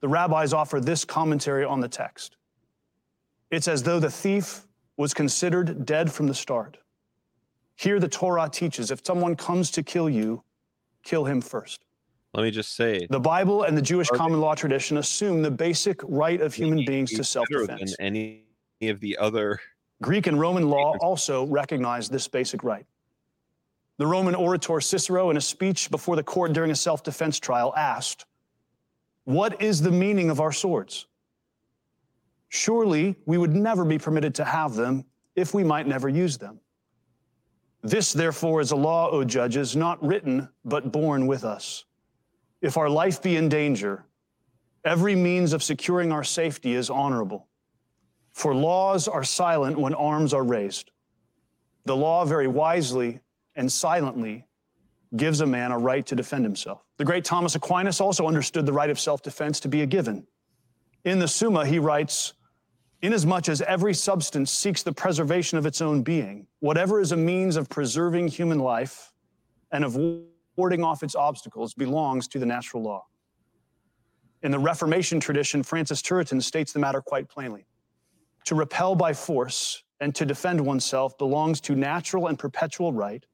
the 0.00 0.08
rabbis 0.08 0.52
offer 0.52 0.80
this 0.80 1.04
commentary 1.04 1.64
on 1.64 1.80
the 1.80 1.88
text 1.88 2.36
it's 3.50 3.66
as 3.66 3.82
though 3.82 3.98
the 3.98 4.10
thief 4.10 4.66
was 4.96 5.12
considered 5.12 5.84
dead 5.84 6.12
from 6.12 6.26
the 6.26 6.34
start. 6.34 6.78
Here, 7.74 7.98
the 7.98 8.08
Torah 8.08 8.48
teaches 8.48 8.90
if 8.90 9.00
someone 9.04 9.34
comes 9.34 9.70
to 9.72 9.82
kill 9.82 10.08
you, 10.08 10.44
kill 11.02 11.24
him 11.24 11.40
first. 11.40 11.84
Let 12.32 12.44
me 12.44 12.50
just 12.50 12.76
say 12.76 13.06
the 13.10 13.18
Bible 13.18 13.64
and 13.64 13.76
the 13.76 13.82
Jewish 13.82 14.08
common 14.08 14.40
law 14.40 14.54
tradition 14.54 14.98
assume 14.98 15.42
the 15.42 15.50
basic 15.50 16.00
right 16.04 16.40
of 16.40 16.54
human 16.54 16.84
beings 16.84 17.10
to 17.12 17.24
self 17.24 17.48
defense. 17.48 17.96
Than 17.96 18.06
any 18.06 18.44
of 18.82 19.00
the 19.00 19.18
other 19.18 19.58
Greek 20.00 20.26
and 20.28 20.38
Roman 20.38 20.68
law 20.68 20.96
also 21.00 21.46
recognize 21.46 22.08
this 22.08 22.28
basic 22.28 22.62
right. 22.62 22.86
The 23.98 24.06
Roman 24.06 24.34
orator 24.34 24.80
Cicero, 24.80 25.30
in 25.30 25.36
a 25.36 25.40
speech 25.40 25.90
before 25.90 26.16
the 26.16 26.22
court 26.22 26.52
during 26.52 26.70
a 26.70 26.76
self 26.76 27.02
defense 27.02 27.38
trial, 27.40 27.74
asked, 27.76 28.26
What 29.24 29.60
is 29.60 29.82
the 29.82 29.90
meaning 29.90 30.30
of 30.30 30.40
our 30.40 30.52
swords? 30.52 31.06
Surely 32.48 33.16
we 33.26 33.38
would 33.38 33.54
never 33.54 33.84
be 33.84 33.98
permitted 33.98 34.34
to 34.36 34.44
have 34.44 34.74
them 34.74 35.04
if 35.34 35.52
we 35.52 35.64
might 35.64 35.86
never 35.86 36.08
use 36.08 36.38
them. 36.38 36.60
This, 37.82 38.12
therefore, 38.12 38.60
is 38.60 38.70
a 38.70 38.76
law, 38.76 39.10
O 39.10 39.24
judges, 39.24 39.74
not 39.74 40.04
written, 40.04 40.48
but 40.64 40.92
born 40.92 41.26
with 41.26 41.44
us. 41.44 41.84
If 42.60 42.76
our 42.76 42.88
life 42.88 43.22
be 43.22 43.36
in 43.36 43.48
danger, 43.48 44.04
every 44.84 45.14
means 45.14 45.52
of 45.52 45.62
securing 45.62 46.12
our 46.12 46.24
safety 46.24 46.74
is 46.74 46.90
honorable. 46.90 47.46
For 48.32 48.54
laws 48.54 49.08
are 49.08 49.24
silent 49.24 49.78
when 49.78 49.94
arms 49.94 50.34
are 50.34 50.44
raised. 50.44 50.90
The 51.84 51.96
law 51.96 52.24
very 52.24 52.46
wisely 52.46 53.20
and 53.56 53.70
silently 53.70 54.46
gives 55.16 55.40
a 55.40 55.46
man 55.46 55.72
a 55.72 55.78
right 55.78 56.06
to 56.06 56.14
defend 56.14 56.44
himself. 56.44 56.84
The 56.98 57.04
great 57.04 57.24
Thomas 57.24 57.54
Aquinas 57.54 58.00
also 58.00 58.26
understood 58.26 58.66
the 58.66 58.72
right 58.72 58.90
of 58.90 59.00
self 59.00 59.22
defense 59.22 59.60
to 59.60 59.68
be 59.68 59.82
a 59.82 59.86
given. 59.86 60.26
In 61.04 61.18
the 61.18 61.28
Summa, 61.28 61.66
he 61.66 61.78
writes, 61.78 62.34
Inasmuch 63.02 63.48
as 63.48 63.62
every 63.62 63.94
substance 63.94 64.50
seeks 64.50 64.82
the 64.82 64.92
preservation 64.92 65.56
of 65.56 65.64
its 65.64 65.80
own 65.80 66.02
being, 66.02 66.46
whatever 66.60 67.00
is 67.00 67.12
a 67.12 67.16
means 67.16 67.56
of 67.56 67.70
preserving 67.70 68.28
human 68.28 68.58
life 68.58 69.12
and 69.72 69.84
of 69.84 69.96
warding 70.56 70.82
off 70.82 71.02
its 71.02 71.14
obstacles 71.14 71.74
belongs 71.74 72.28
to 72.28 72.38
the 72.38 72.46
natural 72.46 72.82
law. 72.82 73.06
In 74.42 74.50
the 74.50 74.58
Reformation 74.58 75.20
tradition, 75.20 75.62
Francis 75.62 76.00
Turretin 76.00 76.42
states 76.42 76.72
the 76.72 76.78
matter 76.78 77.00
quite 77.00 77.28
plainly. 77.28 77.66
To 78.46 78.54
repel 78.54 78.94
by 78.94 79.12
force 79.12 79.82
and 80.00 80.14
to 80.14 80.24
defend 80.24 80.60
oneself 80.60 81.16
belongs 81.18 81.60
to 81.62 81.74
natural 81.74 82.28
and 82.28 82.38
perpetual 82.38 82.92
right, 82.92 83.24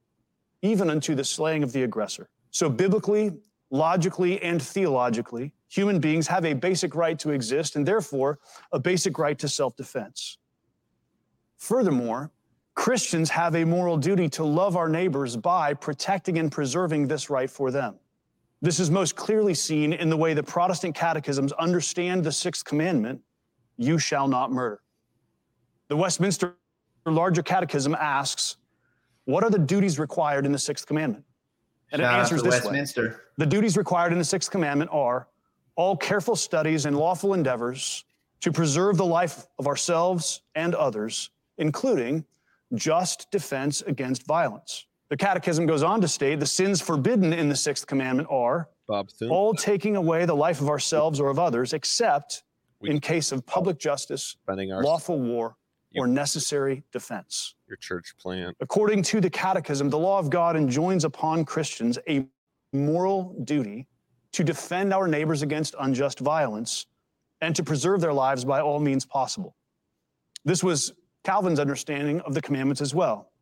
even 0.63 0.91
unto 0.91 1.15
the 1.15 1.25
slaying 1.25 1.63
of 1.63 1.73
the 1.73 1.85
aggressor. 1.85 2.29
So, 2.51 2.69
biblically, 2.69 3.39
logically, 3.71 4.43
and 4.43 4.61
theologically, 4.61 5.53
human 5.69 6.01
beings 6.01 6.27
have 6.27 6.45
a 6.45 6.55
basic 6.55 6.95
right 6.95 7.19
to 7.21 7.31
exist 7.31 7.77
and 7.77 7.87
therefore 7.87 8.39
a 8.73 8.81
basic 8.81 9.19
right 9.19 9.39
to 9.39 9.49
self 9.49 9.77
defense. 9.77 10.39
Furthermore, 11.57 12.33
Christians 12.77 13.31
have 13.31 13.57
a 13.57 13.65
moral 13.65 13.97
duty 13.97 14.29
to 14.29 14.45
love 14.45 14.77
our 14.77 14.89
neighbors 14.89 15.35
by 15.35 15.75
protecting 15.75 16.39
and 16.39 16.53
preserving 16.53 17.09
this 17.09 17.31
right 17.31 17.51
for 17.51 17.71
them. 17.71 17.97
This 18.63 18.79
is 18.79 18.91
most 18.91 19.17
clearly 19.17 19.55
seen 19.55 19.95
in 19.95 20.11
the 20.11 20.17
way 20.17 20.35
the 20.35 20.43
Protestant 20.43 20.95
catechisms 20.95 21.53
understand 21.53 22.23
the 22.23 22.31
sixth 22.31 22.65
commandment 22.65 23.21
you 23.79 23.99
shall 23.99 24.29
not 24.29 24.53
murder. 24.53 24.81
The 25.89 25.97
Westminster 25.97 26.55
Larger 27.07 27.43
Catechism 27.43 27.95
asks, 27.95 28.57
What 29.25 29.43
are 29.43 29.51
the 29.51 29.59
duties 29.59 29.99
required 29.99 30.45
in 30.45 30.53
the 30.53 30.59
sixth 30.59 30.87
commandment? 30.87 31.25
And 31.93 32.01
Shout 32.01 32.15
it 32.15 32.19
answers 32.19 32.43
this 32.43 32.55
Westminster. 32.63 33.09
way. 33.09 33.15
The 33.39 33.47
duties 33.47 33.77
required 33.77 34.13
in 34.13 34.19
the 34.19 34.25
sixth 34.25 34.51
commandment 34.51 34.91
are 34.93 35.29
all 35.77 35.97
careful 35.97 36.37
studies 36.37 36.85
and 36.85 36.97
lawful 36.97 37.33
endeavors 37.33 38.05
to 38.41 38.53
preserve 38.53 38.97
the 38.99 39.07
life 39.07 39.47
of 39.59 39.67
ourselves 39.67 40.43
and 40.55 40.75
others, 40.75 41.31
including 41.59 42.25
just 42.75 43.31
defense 43.31 43.83
against 43.83 44.27
violence. 44.27 44.87
The 45.09 45.17
Catechism 45.17 45.67
goes 45.67 45.83
on 45.83 46.01
to 46.01 46.09
state 46.09 46.41
the 46.41 46.47
sins 46.47 46.81
forbidden 46.81 47.33
in 47.33 47.49
the 47.49 47.57
sixth 47.57 47.87
commandment 47.87 48.29
are 48.31 48.69
all 49.31 49.55
taking 49.55 49.97
away 49.97 50.25
the 50.27 50.35
life 50.35 50.61
of 50.61 50.69
ourselves 50.69 51.21
or 51.21 51.29
of 51.29 51.39
others, 51.39 51.73
except 51.73 52.43
we, 52.81 52.91
in 52.91 53.01
case 53.01 53.33
of 53.33 53.47
public 53.47 53.79
justice, 53.79 54.37
lawful 54.49 55.19
war, 55.21 55.57
or 55.97 56.07
necessary 56.07 56.83
defense. 56.93 57.55
Your 57.69 57.77
church 57.77 58.15
plan. 58.19 58.53
According 58.61 59.03
to 59.05 59.21
the 59.21 59.31
Catechism, 59.31 59.89
the 59.89 59.99
law 59.99 60.19
of 60.19 60.29
God 60.29 60.57
enjoins 60.57 61.05
upon 61.05 61.45
Christians 61.45 61.99
a 62.09 62.27
moral 62.73 63.35
duty 63.45 63.87
to 64.33 64.45
defend 64.45 64.93
our 64.93 65.09
neighbors 65.09 65.43
against 65.43 65.75
unjust 65.81 66.19
violence 66.19 66.87
and 67.41 67.57
to 67.57 67.63
preserve 67.63 68.01
their 68.01 68.13
lives 68.13 68.45
by 68.45 68.61
all 68.61 68.79
means 68.79 69.07
possible. 69.07 69.57
This 70.45 70.63
was 70.63 70.93
Calvin's 71.27 71.59
understanding 71.59 72.21
of 72.21 72.35
the 72.35 72.41
commandments 72.41 72.81
as 72.81 72.95
well. 72.95 73.33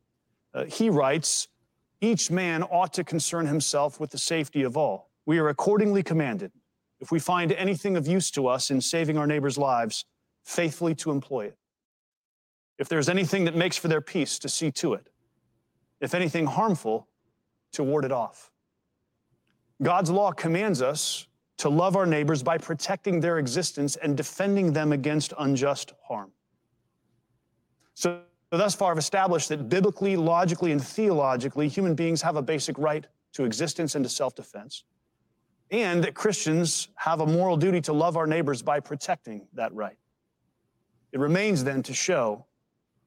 Uh, 0.55 0.65
he 0.65 0.89
writes, 0.89 1.49
Each 2.01 2.31
man 2.31 2.63
ought 2.63 2.95
to 2.95 3.05
concern 3.05 3.45
himself 3.45 4.01
with 4.01 4.11
the 4.11 4.17
safety 4.17 4.63
of 4.63 4.75
all. 4.75 5.11
We 5.27 5.39
are 5.39 5.51
accordingly 5.51 6.03
commanded, 6.03 6.51
if 6.99 7.13
we 7.13 7.19
find 7.19 7.53
anything 7.53 7.99
of 7.99 8.07
use 8.07 8.31
to 8.31 8.47
us 8.47 8.71
in 8.71 8.81
saving 8.81 9.19
our 9.19 9.27
neighbors' 9.27 9.59
lives, 9.59 10.07
faithfully 10.47 10.95
to 10.95 11.11
employ 11.11 11.49
it. 11.49 11.59
If 12.79 12.89
there's 12.89 13.11
anything 13.11 13.45
that 13.45 13.55
makes 13.55 13.77
for 13.77 13.89
their 13.89 14.01
peace, 14.01 14.39
to 14.39 14.49
see 14.49 14.71
to 14.71 14.95
it. 14.95 15.11
If 16.01 16.15
anything 16.15 16.47
harmful, 16.47 17.07
to 17.73 17.85
ward 17.85 18.07
it 18.07 18.13
off. 18.13 18.51
God's 19.83 20.09
law 20.09 20.33
commands 20.33 20.81
us 20.81 21.27
to 21.59 21.69
love 21.69 21.97
our 21.97 22.07
neighbors 22.07 22.43
by 22.43 22.57
protecting 22.57 23.21
their 23.21 23.39
existence 23.39 23.97
and 23.97 24.17
defending 24.17 24.73
them 24.73 24.91
against 24.91 25.35
unjust 25.39 25.93
harm. 26.09 26.33
So, 27.95 28.21
thus 28.51 28.75
far, 28.75 28.93
I've 28.93 28.99
established 28.99 29.49
that 29.49 29.69
biblically, 29.69 30.17
logically, 30.17 30.73
and 30.73 30.83
theologically, 30.83 31.69
human 31.69 31.95
beings 31.95 32.23
have 32.23 32.37
a 32.37 32.43
basic 32.43 32.79
right 32.79 33.07
to 33.33 33.45
existence 33.45 33.95
and 33.95 34.05
to 34.05 34.09
self 34.09 34.35
defense, 34.35 34.85
and 35.71 36.03
that 36.05 36.15
Christians 36.15 36.89
have 36.97 37.21
a 37.21 37.27
moral 37.27 37.57
duty 37.57 37.81
to 37.83 37.93
love 37.93 38.17
our 38.17 38.27
neighbors 38.27 38.63
by 38.63 38.81
protecting 38.81 39.47
that 39.55 39.73
right. 39.75 39.97
It 41.13 41.21
remains 41.21 41.65
then 41.65 41.83
to 41.85 41.95
show 41.95 42.47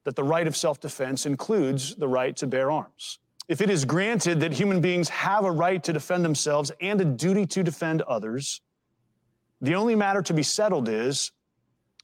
that 0.06 0.16
the 0.16 0.24
right 0.24 0.48
of 0.48 0.56
self 0.56 0.80
defense 0.80 1.26
includes 1.26 1.96
the 1.96 2.08
right 2.08 2.36
to 2.38 2.48
bear 2.48 2.72
arms 2.72 3.20
if 3.48 3.62
it 3.62 3.70
is 3.70 3.86
granted 3.86 4.42
that 4.42 4.52
human 4.52 4.82
beings 4.82 5.08
have 5.10 5.46
a 5.46 5.52
right 5.52 5.82
to 5.84 5.94
defend 5.94 6.26
themselves 6.26 6.72
and 6.82 7.00
a 7.00 7.06
duty 7.06 7.46
to 7.46 7.64
defend 7.64 8.02
others, 8.04 8.62
the 9.62 9.76
only 9.76 9.96
matter 9.96 10.22
to 10.22 10.34
be 10.34 10.44
settled 10.44 10.90
is 10.90 11.32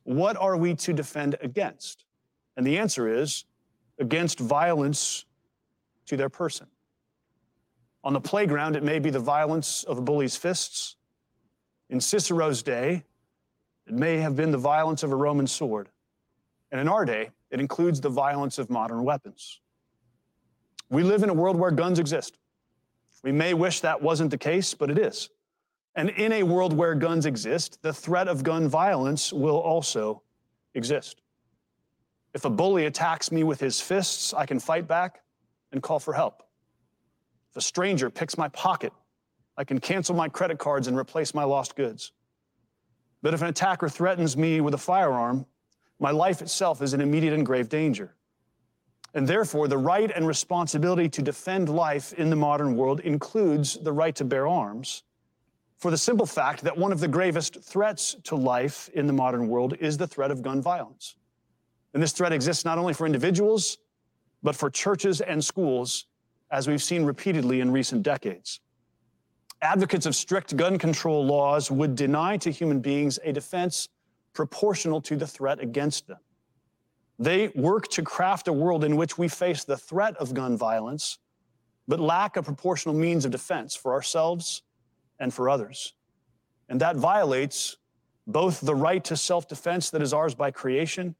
what 0.03 0.37
are 0.37 0.55
we 0.55 0.73
to 0.75 0.93
defend 0.93 1.35
against? 1.41 2.05
And 2.55 2.65
the 2.65 2.77
answer 2.77 3.07
is 3.07 3.45
against 3.99 4.39
violence 4.39 5.25
to 6.05 6.17
their 6.17 6.29
person. 6.29 6.67
On 8.03 8.13
the 8.13 8.21
playground, 8.21 8.75
it 8.75 8.83
may 8.83 8.99
be 8.99 9.09
the 9.09 9.19
violence 9.19 9.83
of 9.83 9.97
a 9.97 10.01
bully's 10.01 10.35
fists. 10.35 10.97
In 11.89 11.99
Cicero's 11.99 12.61
day, 12.61 13.03
it 13.87 13.93
may 13.93 14.17
have 14.17 14.35
been 14.35 14.51
the 14.51 14.57
violence 14.57 15.03
of 15.03 15.11
a 15.11 15.15
Roman 15.15 15.47
sword. 15.47 15.89
And 16.71 16.79
in 16.79 16.87
our 16.87 17.05
day, 17.05 17.29
it 17.49 17.59
includes 17.59 18.01
the 18.01 18.09
violence 18.09 18.57
of 18.57 18.69
modern 18.69 19.03
weapons. 19.03 19.61
We 20.89 21.03
live 21.03 21.23
in 21.23 21.29
a 21.29 21.33
world 21.33 21.55
where 21.55 21.71
guns 21.71 21.97
exist. 21.97 22.37
We 23.23 23.31
may 23.31 23.53
wish 23.55 23.79
that 23.79 24.01
wasn't 24.01 24.31
the 24.31 24.37
case, 24.37 24.73
but 24.75 24.91
it 24.91 24.99
is. 24.99 25.29
And 25.95 26.11
in 26.11 26.33
a 26.33 26.43
world 26.43 26.73
where 26.73 26.93
guns 26.93 27.25
exist, 27.25 27.81
the 27.81 27.93
threat 27.93 28.27
of 28.27 28.43
gun 28.43 28.67
violence 28.67 29.31
will 29.31 29.57
also 29.57 30.21
exist. 30.75 31.22
If 32.33 32.45
a 32.45 32.49
bully 32.49 32.85
attacks 32.85 33.31
me 33.31 33.43
with 33.43 33.59
his 33.59 33.79
fists, 33.79 34.33
I 34.33 34.45
can 34.45 34.59
fight 34.59 34.87
back 34.87 35.21
and 35.71 35.81
call 35.83 35.99
for 35.99 36.13
help. 36.13 36.43
If 37.51 37.57
a 37.57 37.61
stranger 37.61 38.09
picks 38.09 38.37
my 38.37 38.47
pocket, 38.49 38.91
I 39.55 39.63
can 39.63 39.79
cancel 39.79 40.15
my 40.15 40.29
credit 40.29 40.57
cards 40.57 40.87
and 40.87 40.97
replace 40.97 41.35
my 41.35 41.43
lost 41.43 41.75
goods. 41.75 42.11
But 43.21 43.33
if 43.33 43.41
an 43.41 43.47
attacker 43.47 43.87
threatens 43.87 44.35
me 44.35 44.61
with 44.61 44.73
a 44.73 44.79
firearm, 44.79 45.45
my 45.99 46.11
life 46.11 46.41
itself 46.41 46.81
is 46.81 46.93
in 46.93 47.01
immediate 47.01 47.33
and 47.33 47.45
grave 47.45 47.69
danger. 47.69 48.15
And 49.13 49.27
therefore, 49.27 49.67
the 49.67 49.77
right 49.77 50.09
and 50.09 50.25
responsibility 50.25 51.07
to 51.09 51.21
defend 51.21 51.69
life 51.69 52.13
in 52.13 52.31
the 52.31 52.35
modern 52.35 52.75
world 52.75 52.99
includes 53.01 53.77
the 53.77 53.93
right 53.93 54.15
to 54.15 54.25
bear 54.25 54.47
arms, 54.47 55.03
for 55.77 55.91
the 55.91 55.97
simple 55.97 56.25
fact 56.25 56.63
that 56.63 56.75
one 56.75 56.91
of 56.91 56.99
the 56.99 57.07
gravest 57.07 57.61
threats 57.61 58.15
to 58.23 58.35
life 58.35 58.89
in 58.95 59.05
the 59.05 59.13
modern 59.13 59.47
world 59.47 59.75
is 59.79 59.97
the 59.97 60.07
threat 60.07 60.31
of 60.31 60.41
gun 60.41 60.61
violence. 60.61 61.15
And 61.93 62.01
this 62.01 62.11
threat 62.11 62.33
exists 62.33 62.65
not 62.65 62.77
only 62.77 62.93
for 62.93 63.05
individuals, 63.05 63.77
but 64.41 64.55
for 64.55 64.69
churches 64.69 65.21
and 65.21 65.43
schools, 65.43 66.07
as 66.51 66.67
we've 66.67 66.83
seen 66.83 67.05
repeatedly 67.05 67.61
in 67.61 67.71
recent 67.71 68.03
decades. 68.03 68.59
Advocates 69.61 70.05
of 70.05 70.15
strict 70.15 70.57
gun 70.57 70.77
control 70.77 71.25
laws 71.25 71.71
would 71.71 71.95
deny 71.95 72.35
to 72.37 72.51
human 72.51 72.81
beings 72.81 73.17
a 73.23 73.31
defense 73.31 73.87
proportional 74.33 74.99
to 75.01 75.15
the 75.15 75.27
threat 75.27 75.61
against 75.61 76.07
them. 76.07 76.17
They 77.19 77.49
work 77.55 77.87
to 77.89 78.01
craft 78.01 78.47
a 78.47 78.53
world 78.53 78.83
in 78.83 78.97
which 78.97 79.17
we 79.17 79.27
face 79.27 79.63
the 79.63 79.77
threat 79.77 80.17
of 80.17 80.33
gun 80.33 80.57
violence, 80.57 81.19
but 81.87 81.99
lack 81.99 82.35
a 82.35 82.43
proportional 82.43 82.95
means 82.95 83.23
of 83.23 83.31
defense 83.31 83.75
for 83.75 83.93
ourselves 83.93 84.63
and 85.19 85.33
for 85.33 85.49
others. 85.49 85.93
And 86.67 86.81
that 86.81 86.97
violates 86.97 87.77
both 88.25 88.59
the 88.61 88.75
right 88.75 89.03
to 89.05 89.15
self 89.15 89.47
defense 89.47 89.89
that 89.91 90.01
is 90.01 90.13
ours 90.13 90.33
by 90.33 90.51
creation 90.51 91.15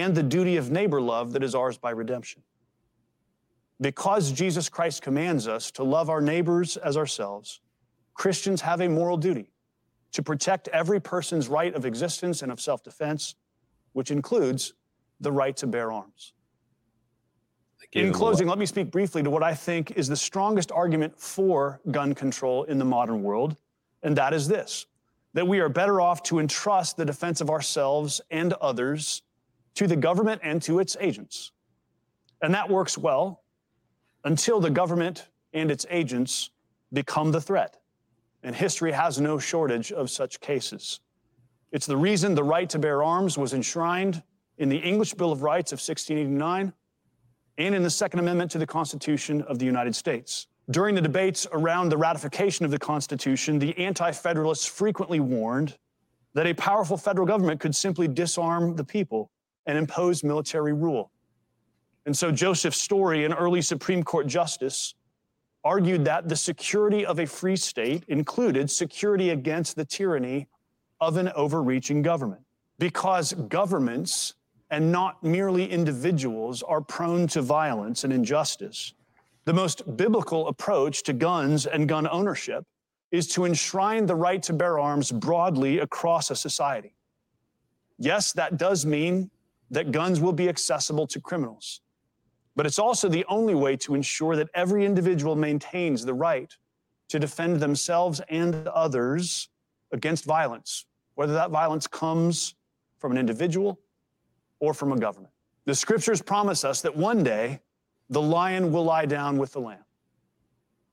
and 0.00 0.14
the 0.14 0.22
duty 0.22 0.56
of 0.56 0.70
neighbor 0.70 1.00
love 1.00 1.32
that 1.32 1.42
is 1.42 1.54
ours 1.54 1.78
by 1.78 1.90
redemption. 1.90 2.42
Because 3.80 4.32
Jesus 4.32 4.68
Christ 4.68 5.02
commands 5.02 5.46
us 5.46 5.70
to 5.72 5.82
love 5.82 6.08
our 6.08 6.20
neighbors 6.20 6.76
as 6.76 6.96
ourselves, 6.96 7.60
Christians 8.14 8.62
have 8.62 8.80
a 8.80 8.88
moral 8.88 9.16
duty 9.16 9.50
to 10.12 10.22
protect 10.22 10.68
every 10.68 11.00
person's 11.00 11.48
right 11.48 11.74
of 11.74 11.84
existence 11.84 12.42
and 12.42 12.50
of 12.50 12.60
self 12.60 12.82
defense, 12.82 13.34
which 13.92 14.10
includes 14.10 14.72
the 15.20 15.30
right 15.30 15.56
to 15.58 15.66
bear 15.66 15.92
arms. 15.92 16.32
In 17.92 18.12
closing, 18.12 18.48
let 18.48 18.58
me 18.58 18.66
speak 18.66 18.90
briefly 18.90 19.22
to 19.22 19.30
what 19.30 19.42
I 19.42 19.54
think 19.54 19.92
is 19.92 20.08
the 20.08 20.16
strongest 20.16 20.72
argument 20.72 21.18
for 21.18 21.80
gun 21.90 22.14
control 22.14 22.64
in 22.64 22.78
the 22.78 22.84
modern 22.84 23.22
world, 23.22 23.56
and 24.02 24.16
that 24.16 24.32
is 24.32 24.48
this 24.48 24.86
that 25.34 25.46
we 25.46 25.60
are 25.60 25.68
better 25.68 26.00
off 26.00 26.22
to 26.22 26.38
entrust 26.38 26.96
the 26.96 27.04
defense 27.04 27.42
of 27.42 27.50
ourselves 27.50 28.22
and 28.30 28.54
others 28.54 29.20
to 29.76 29.86
the 29.86 29.96
government 29.96 30.40
and 30.42 30.60
to 30.62 30.78
its 30.78 30.96
agents. 31.00 31.52
And 32.42 32.52
that 32.54 32.68
works 32.68 32.98
well 32.98 33.42
until 34.24 34.60
the 34.60 34.70
government 34.70 35.28
and 35.52 35.70
its 35.70 35.86
agents 35.90 36.50
become 36.92 37.32
the 37.32 37.40
threat. 37.40 37.78
And 38.42 38.54
history 38.54 38.92
has 38.92 39.20
no 39.20 39.38
shortage 39.38 39.92
of 39.92 40.10
such 40.10 40.40
cases. 40.40 41.00
It's 41.72 41.86
the 41.86 41.96
reason 41.96 42.34
the 42.34 42.44
right 42.44 42.68
to 42.70 42.78
bear 42.78 43.02
arms 43.02 43.36
was 43.36 43.52
enshrined 43.52 44.22
in 44.58 44.68
the 44.68 44.76
English 44.76 45.14
Bill 45.14 45.32
of 45.32 45.42
Rights 45.42 45.72
of 45.72 45.76
1689 45.76 46.72
and 47.58 47.74
in 47.74 47.82
the 47.82 47.90
Second 47.90 48.20
Amendment 48.20 48.50
to 48.52 48.58
the 48.58 48.66
Constitution 48.66 49.42
of 49.42 49.58
the 49.58 49.64
United 49.64 49.94
States. 49.94 50.46
During 50.70 50.94
the 50.94 51.00
debates 51.00 51.46
around 51.52 51.88
the 51.88 51.96
ratification 51.96 52.64
of 52.64 52.70
the 52.70 52.78
Constitution, 52.78 53.58
the 53.58 53.76
Anti 53.78 54.12
Federalists 54.12 54.66
frequently 54.66 55.20
warned 55.20 55.76
that 56.34 56.46
a 56.46 56.54
powerful 56.54 56.96
federal 56.96 57.26
government 57.26 57.60
could 57.60 57.74
simply 57.74 58.08
disarm 58.08 58.76
the 58.76 58.84
people 58.84 59.30
and 59.66 59.76
impose 59.76 60.22
military 60.24 60.72
rule. 60.72 61.10
And 62.06 62.16
so 62.16 62.30
Joseph 62.30 62.74
Story, 62.74 63.24
an 63.24 63.32
early 63.32 63.60
Supreme 63.60 64.02
Court 64.02 64.26
justice, 64.26 64.94
argued 65.64 66.04
that 66.04 66.28
the 66.28 66.36
security 66.36 67.04
of 67.04 67.18
a 67.18 67.26
free 67.26 67.56
state 67.56 68.04
included 68.06 68.70
security 68.70 69.30
against 69.30 69.74
the 69.74 69.84
tyranny 69.84 70.46
of 71.00 71.16
an 71.16 71.30
overreaching 71.34 72.02
government. 72.02 72.42
Because 72.78 73.32
governments 73.32 74.34
and 74.70 74.92
not 74.92 75.22
merely 75.22 75.70
individuals 75.70 76.62
are 76.62 76.80
prone 76.80 77.26
to 77.28 77.42
violence 77.42 78.04
and 78.04 78.12
injustice. 78.12 78.94
The 79.44 79.52
most 79.52 79.96
biblical 79.96 80.48
approach 80.48 81.02
to 81.04 81.12
guns 81.12 81.66
and 81.66 81.88
gun 81.88 82.08
ownership 82.08 82.64
is 83.10 83.28
to 83.28 83.44
enshrine 83.44 84.06
the 84.06 84.14
right 84.14 84.42
to 84.42 84.52
bear 84.52 84.78
arms 84.78 85.12
broadly 85.12 85.78
across 85.78 86.30
a 86.30 86.36
society. 86.36 86.94
Yes, 87.98 88.32
that 88.32 88.56
does 88.56 88.84
mean 88.84 89.30
that 89.70 89.92
guns 89.92 90.20
will 90.20 90.32
be 90.32 90.48
accessible 90.48 91.06
to 91.08 91.20
criminals, 91.20 91.80
but 92.54 92.66
it's 92.66 92.78
also 92.78 93.08
the 93.08 93.24
only 93.28 93.54
way 93.54 93.76
to 93.76 93.94
ensure 93.94 94.36
that 94.36 94.48
every 94.54 94.84
individual 94.84 95.36
maintains 95.36 96.04
the 96.04 96.14
right 96.14 96.56
to 97.08 97.18
defend 97.18 97.60
themselves 97.60 98.20
and 98.28 98.66
others 98.68 99.48
against 99.92 100.24
violence, 100.24 100.86
whether 101.14 101.32
that 101.34 101.50
violence 101.50 101.86
comes 101.86 102.54
from 102.98 103.12
an 103.12 103.18
individual 103.18 103.78
or 104.58 104.74
from 104.74 104.92
a 104.92 104.98
government. 104.98 105.32
The 105.66 105.74
scriptures 105.74 106.22
promise 106.22 106.64
us 106.64 106.80
that 106.82 106.96
one 106.96 107.22
day 107.22 107.60
the 108.08 108.22
lion 108.22 108.72
will 108.72 108.84
lie 108.84 109.06
down 109.06 109.36
with 109.36 109.52
the 109.52 109.60
lamb, 109.60 109.84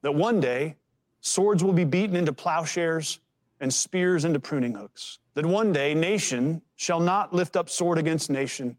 that 0.02 0.14
one 0.14 0.40
day 0.40 0.76
swords 1.22 1.64
will 1.64 1.74
be 1.74 1.86
beaten 1.86 2.16
into 2.16 2.34
plowshares 2.34 3.20
and 3.62 3.74
spears 3.74 4.26
into 4.26 4.40
pruning 4.40 4.74
hooks, 4.74 5.20
that 5.36 5.46
one 5.46 5.72
day 5.72 5.94
nation 5.94 6.62
shall 6.84 7.00
not 7.00 7.34
lift 7.34 7.56
up 7.56 7.70
sword 7.70 7.98
against 7.98 8.30
nation, 8.30 8.76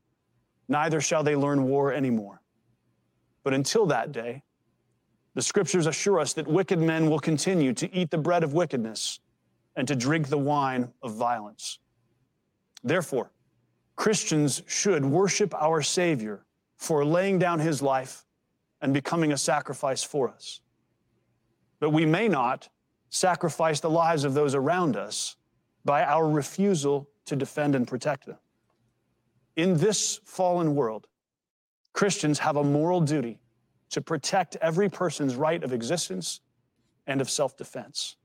neither 0.69 1.01
shall 1.01 1.23
they 1.23 1.35
learn 1.35 1.64
war 1.64 1.90
anymore. 1.90 2.43
But 3.43 3.55
until 3.55 3.87
that 3.87 4.12
day, 4.12 4.43
the 5.33 5.40
scriptures 5.40 5.87
assure 5.87 6.21
us 6.21 6.35
that 6.35 6.47
wicked 6.47 6.79
men 6.79 7.09
will 7.09 7.19
continue 7.19 7.73
to 7.73 7.90
eat 7.95 8.11
the 8.11 8.19
bread 8.19 8.45
of 8.45 8.53
wickedness 8.53 9.21
and 9.75 9.88
to 9.88 9.97
drink 9.97 10.29
the 10.29 10.37
wine 10.37 10.93
of 11.03 11.14
violence. 11.14 11.79
Therefore, 12.83 13.31
Christians 13.97 14.62
should 14.67 15.03
worship 15.07 15.55
our 15.55 15.81
Savior 15.81 16.45
for 16.77 17.07
laying 17.07 17.38
down 17.38 17.59
his 17.59 17.81
life 17.81 18.27
and 18.83 18.93
becoming 18.93 19.33
a 19.33 19.38
sacrifice 19.38 20.03
for 20.03 20.29
us. 20.29 20.61
But 21.81 21.88
we 21.88 22.05
may 22.05 22.29
not 22.29 22.69
sacrifice 23.09 23.81
the 23.81 23.88
lives 23.88 24.25
of 24.25 24.35
those 24.35 24.55
around 24.55 24.95
us 24.95 25.37
by 25.87 26.05
our 26.05 26.29
refusal 26.29 27.09
to 27.27 27.37
defend 27.37 27.75
and 27.75 27.87
protect 27.87 28.27
them. 28.27 28.39
In 29.57 29.77
this 29.77 30.21
fallen 30.25 30.75
world, 30.75 31.07
Christians 31.93 32.39
have 32.41 32.57
a 32.57 32.65
moral 32.65 33.01
duty 33.01 33.39
to 33.91 34.01
protect 34.01 34.57
every 34.57 34.89
person's 34.89 35.37
right 35.37 35.63
of 35.63 35.73
existence 35.73 36.41
and 37.07 37.21
of 37.21 37.31
self 37.31 37.57
defense. 37.57 38.17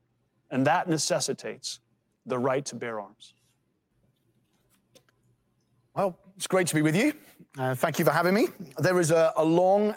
And 0.50 0.66
that 0.66 0.88
necessitates 0.88 1.80
the 2.26 2.38
right 2.38 2.64
to 2.66 2.74
bear 2.74 3.00
arms. 3.00 3.34
Well, 5.94 6.18
it's 6.36 6.46
great 6.46 6.66
to 6.68 6.74
be 6.74 6.82
with 6.82 6.96
you. 6.96 7.12
Uh, 7.58 7.74
thank 7.74 7.98
you 7.98 8.04
for 8.04 8.10
having 8.10 8.34
me. 8.34 8.48
There 8.78 8.98
is 9.00 9.10
a, 9.10 9.32
a 9.36 9.44
long. 9.44 9.94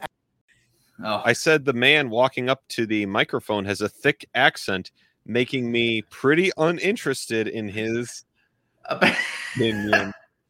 Oh. 1.03 1.21
I 1.25 1.33
said 1.33 1.65
the 1.65 1.73
man 1.73 2.09
walking 2.09 2.49
up 2.49 2.63
to 2.69 2.85
the 2.85 3.05
microphone 3.05 3.65
has 3.65 3.81
a 3.81 3.89
thick 3.89 4.27
accent, 4.35 4.91
making 5.25 5.71
me 5.71 6.01
pretty 6.03 6.51
uninterested 6.57 7.47
in 7.47 7.67
his 7.67 8.09
opinion. 8.09 8.32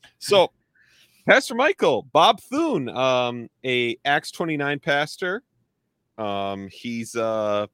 so, 0.19 0.51
Pastor 1.27 1.55
Michael, 1.55 2.07
Bob 2.13 2.41
Thune, 2.41 2.89
um, 2.89 3.49
a 3.63 3.97
Acts 4.05 4.31
29 4.31 4.79
pastor. 4.79 5.43
Um, 6.17 6.67
he's 6.71 7.15
uh 7.15 7.67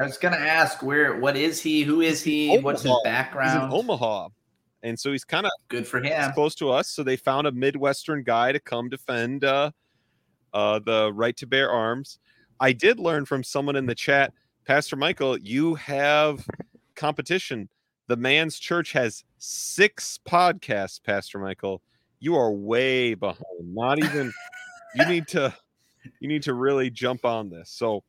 I 0.00 0.02
was 0.04 0.18
gonna 0.18 0.36
ask 0.36 0.82
where 0.82 1.18
what 1.20 1.36
is 1.36 1.60
he? 1.60 1.82
Who 1.82 2.00
is 2.00 2.22
he? 2.22 2.58
What's 2.58 2.82
his 2.82 2.92
background? 3.04 3.70
He's 3.70 3.70
in 3.70 3.78
Omaha 3.78 4.28
and 4.84 5.00
so 5.00 5.10
he's 5.10 5.24
kind 5.24 5.46
of 5.46 5.52
good 5.68 5.88
for 5.88 6.00
him, 6.00 6.32
close 6.32 6.54
to 6.56 6.70
us. 6.70 6.90
So 6.90 7.02
they 7.02 7.16
found 7.16 7.46
a 7.46 7.52
Midwestern 7.52 8.22
guy 8.22 8.52
to 8.52 8.60
come 8.60 8.90
defend 8.90 9.42
uh, 9.42 9.70
uh, 10.52 10.78
the 10.84 11.10
right 11.12 11.36
to 11.38 11.46
bear 11.46 11.72
arms. 11.72 12.18
I 12.60 12.72
did 12.72 13.00
learn 13.00 13.24
from 13.24 13.42
someone 13.42 13.76
in 13.76 13.86
the 13.86 13.94
chat, 13.94 14.32
Pastor 14.66 14.96
Michael, 14.96 15.38
you 15.38 15.74
have 15.76 16.46
competition. 16.94 17.68
The 18.06 18.16
man's 18.16 18.58
church 18.58 18.92
has 18.92 19.24
six 19.38 20.18
podcasts, 20.26 21.02
Pastor 21.02 21.38
Michael. 21.38 21.80
You 22.20 22.36
are 22.36 22.52
way 22.52 23.14
behind. 23.14 23.44
Not 23.62 23.98
even 23.98 24.32
you 24.94 25.04
need 25.08 25.26
to 25.28 25.54
you 26.20 26.28
need 26.28 26.42
to 26.42 26.54
really 26.54 26.90
jump 26.90 27.24
on 27.24 27.50
this. 27.50 27.70
So 27.70 28.04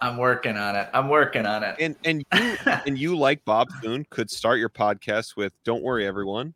I'm 0.00 0.16
working 0.16 0.56
on 0.56 0.76
it. 0.76 0.88
I'm 0.92 1.08
working 1.08 1.46
on 1.46 1.62
it. 1.62 1.76
And 1.78 1.96
and 2.04 2.24
you 2.34 2.56
and 2.86 2.98
you 2.98 3.16
like 3.16 3.44
Bob 3.44 3.68
Thune 3.80 4.04
could 4.10 4.30
start 4.30 4.58
your 4.58 4.68
podcast 4.68 5.36
with 5.36 5.52
"Don't 5.64 5.82
worry, 5.82 6.06
everyone. 6.06 6.54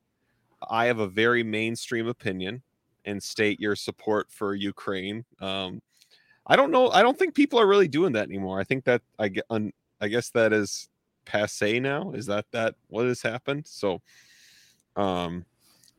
I 0.68 0.87
have 0.87 0.98
a 0.98 1.07
very 1.07 1.44
mainstream 1.44 2.09
opinion 2.09 2.62
and 3.04 3.22
state 3.22 3.61
your 3.61 3.76
support 3.76 4.31
for 4.31 4.54
Ukraine." 4.54 5.24
Um, 5.40 5.81
I 6.46 6.57
don't 6.57 6.70
know. 6.70 6.90
I 6.90 7.02
don't 7.02 7.18
think 7.18 7.35
people 7.35 7.61
are 7.61 7.66
really 7.66 7.88
doing 7.88 8.12
that 8.14 8.26
anymore. 8.26 8.59
I 8.59 8.64
think 8.64 8.85
that 8.85 9.02
I 9.18 9.28
get. 9.28 9.44
I 10.00 10.09
guess 10.09 10.31
that 10.31 10.52
is 10.52 10.88
passe 11.29 11.79
now. 11.79 12.12
Is 12.12 12.27
that 12.27 12.47
that 12.53 12.75
what 12.88 13.07
has 13.07 13.23
happened? 13.23 13.67
So, 13.67 14.01
um, 14.97 15.45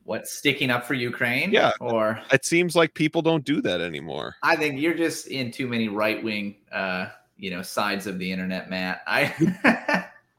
what's 0.04 0.34
sticking 0.34 0.70
up 0.72 0.86
for 0.86 0.96
Ukraine? 0.96 1.52
Yeah, 1.52 1.72
or 1.80 2.20
it 2.34 2.44
seems 2.44 2.76
like 2.76 2.94
people 2.94 3.22
don't 3.22 3.46
do 3.46 3.62
that 3.62 3.80
anymore. 3.80 4.36
I 4.44 4.56
think 4.56 4.82
you're 4.82 4.96
just 4.96 5.28
in 5.28 5.52
too 5.52 5.68
many 5.68 5.88
right 5.88 6.22
wing, 6.22 6.56
uh, 6.72 7.08
you 7.38 7.52
know, 7.52 7.62
sides 7.62 8.08
of 8.08 8.20
the 8.20 8.30
internet, 8.32 8.70
Matt. 8.70 9.02
I. 9.08 9.34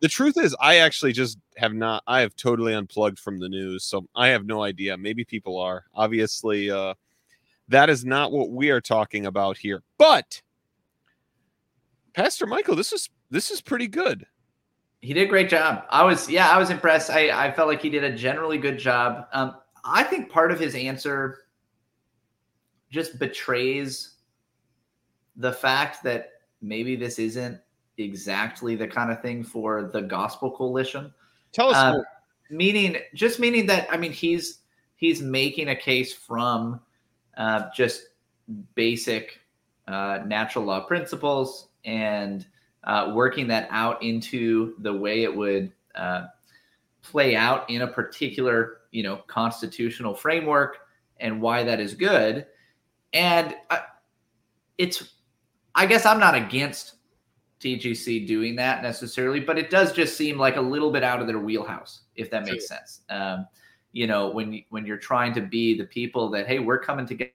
the 0.01 0.09
truth 0.09 0.37
is, 0.37 0.55
I 0.61 0.79
actually 0.79 1.13
just 1.13 1.39
have 1.57 1.73
not. 1.73 2.03
I 2.07 2.21
have 2.21 2.35
totally 2.37 2.75
unplugged 2.75 3.19
from 3.19 3.39
the 3.39 3.49
news, 3.49 3.85
so 3.85 4.07
I 4.15 4.29
have 4.29 4.45
no 4.45 4.63
idea. 4.63 4.97
Maybe 4.97 5.25
people 5.25 5.57
are. 5.59 5.85
Obviously, 5.95 6.71
uh, 6.71 6.95
that 7.69 7.89
is 7.89 8.05
not 8.05 8.33
what 8.33 8.51
we 8.51 8.71
are 8.71 8.81
talking 8.81 9.27
about 9.27 9.57
here. 9.57 9.83
But 9.97 10.43
Pastor 12.13 12.47
Michael, 12.47 12.75
this 12.77 12.93
is 12.93 13.09
this 13.31 13.51
is 13.51 13.61
pretty 13.61 13.87
good. 13.87 14.27
He 15.01 15.15
did 15.15 15.23
a 15.23 15.31
great 15.31 15.49
job. 15.49 15.85
I 15.89 16.05
was, 16.05 16.29
yeah, 16.29 16.51
I 16.51 16.59
was 16.59 16.71
impressed. 16.71 17.11
I, 17.11 17.47
I 17.47 17.53
felt 17.53 17.69
like 17.69 17.81
he 17.81 17.89
did 17.89 18.05
a 18.05 18.15
generally 18.15 18.59
good 18.59 18.79
job. 18.79 19.27
Um, 19.33 19.57
I 19.85 20.03
think 20.03 20.31
part 20.31 20.51
of 20.53 20.61
his 20.61 20.75
answer 20.75 21.39
just 22.91 23.19
betrays 23.19 24.17
the 25.37 25.53
fact 25.53 26.03
that 26.03 26.33
maybe 26.61 26.97
this 26.97 27.19
isn't 27.19 27.59
exactly 27.97 28.77
the 28.77 28.87
kind 28.87 29.11
of 29.11 29.23
thing 29.23 29.43
for 29.43 29.91
the 29.93 30.03
Gospel 30.03 30.51
Coalition. 30.51 31.13
Tell 31.53 31.71
us, 31.71 31.77
uh, 31.77 32.03
meaning 32.51 32.97
just 33.15 33.39
meaning 33.39 33.67
that 33.67 33.89
I 33.91 33.97
mean 33.97 34.13
he's 34.13 34.61
he's 34.97 35.23
making 35.23 35.69
a 35.69 35.77
case 35.77 36.13
from 36.13 36.81
uh, 37.37 37.69
just 37.75 38.09
basic 38.75 39.41
uh, 39.89 40.21
natural 40.27 40.65
law 40.65 40.81
principles 40.81 41.69
and 41.85 42.47
uh, 42.85 43.13
working 43.15 43.47
that 43.49 43.69
out 43.71 44.03
into 44.03 44.75
the 44.79 44.93
way 44.93 45.23
it 45.23 45.35
would 45.35 45.73
uh, 45.95 46.27
play 47.03 47.37
out 47.37 47.69
in 47.71 47.83
a 47.83 47.87
particular 47.87 48.79
you 48.91 49.03
know 49.03 49.17
constitutional 49.27 50.15
framework 50.15 50.79
and 51.19 51.41
why 51.41 51.63
that 51.63 51.81
is 51.81 51.95
good. 51.95 52.47
And 53.13 53.55
uh, 53.71 53.81
it's 54.81 55.13
i 55.75 55.85
guess 55.85 56.07
i'm 56.07 56.19
not 56.19 56.35
against 56.35 56.95
tgc 57.61 58.27
doing 58.27 58.57
that 58.57 58.83
necessarily 58.83 59.39
but 59.39 59.59
it 59.59 59.69
does 59.69 59.93
just 59.93 60.17
seem 60.17 60.39
like 60.39 60.57
a 60.57 60.61
little 60.61 60.91
bit 60.91 61.05
out 61.05 61.21
of 61.21 61.27
their 61.27 61.39
wheelhouse 61.39 62.01
if 62.17 62.31
that 62.31 62.45
makes 62.45 62.67
sense. 62.67 63.03
Um, 63.11 63.47
you 63.93 64.07
know 64.07 64.31
when 64.31 64.65
when 64.71 64.87
you're 64.87 64.97
trying 64.97 65.35
to 65.35 65.43
be 65.43 65.77
the 65.77 65.85
people 65.85 66.31
that 66.31 66.47
hey 66.47 66.59
we're 66.59 66.79
coming 66.79 67.07
together 67.07 67.31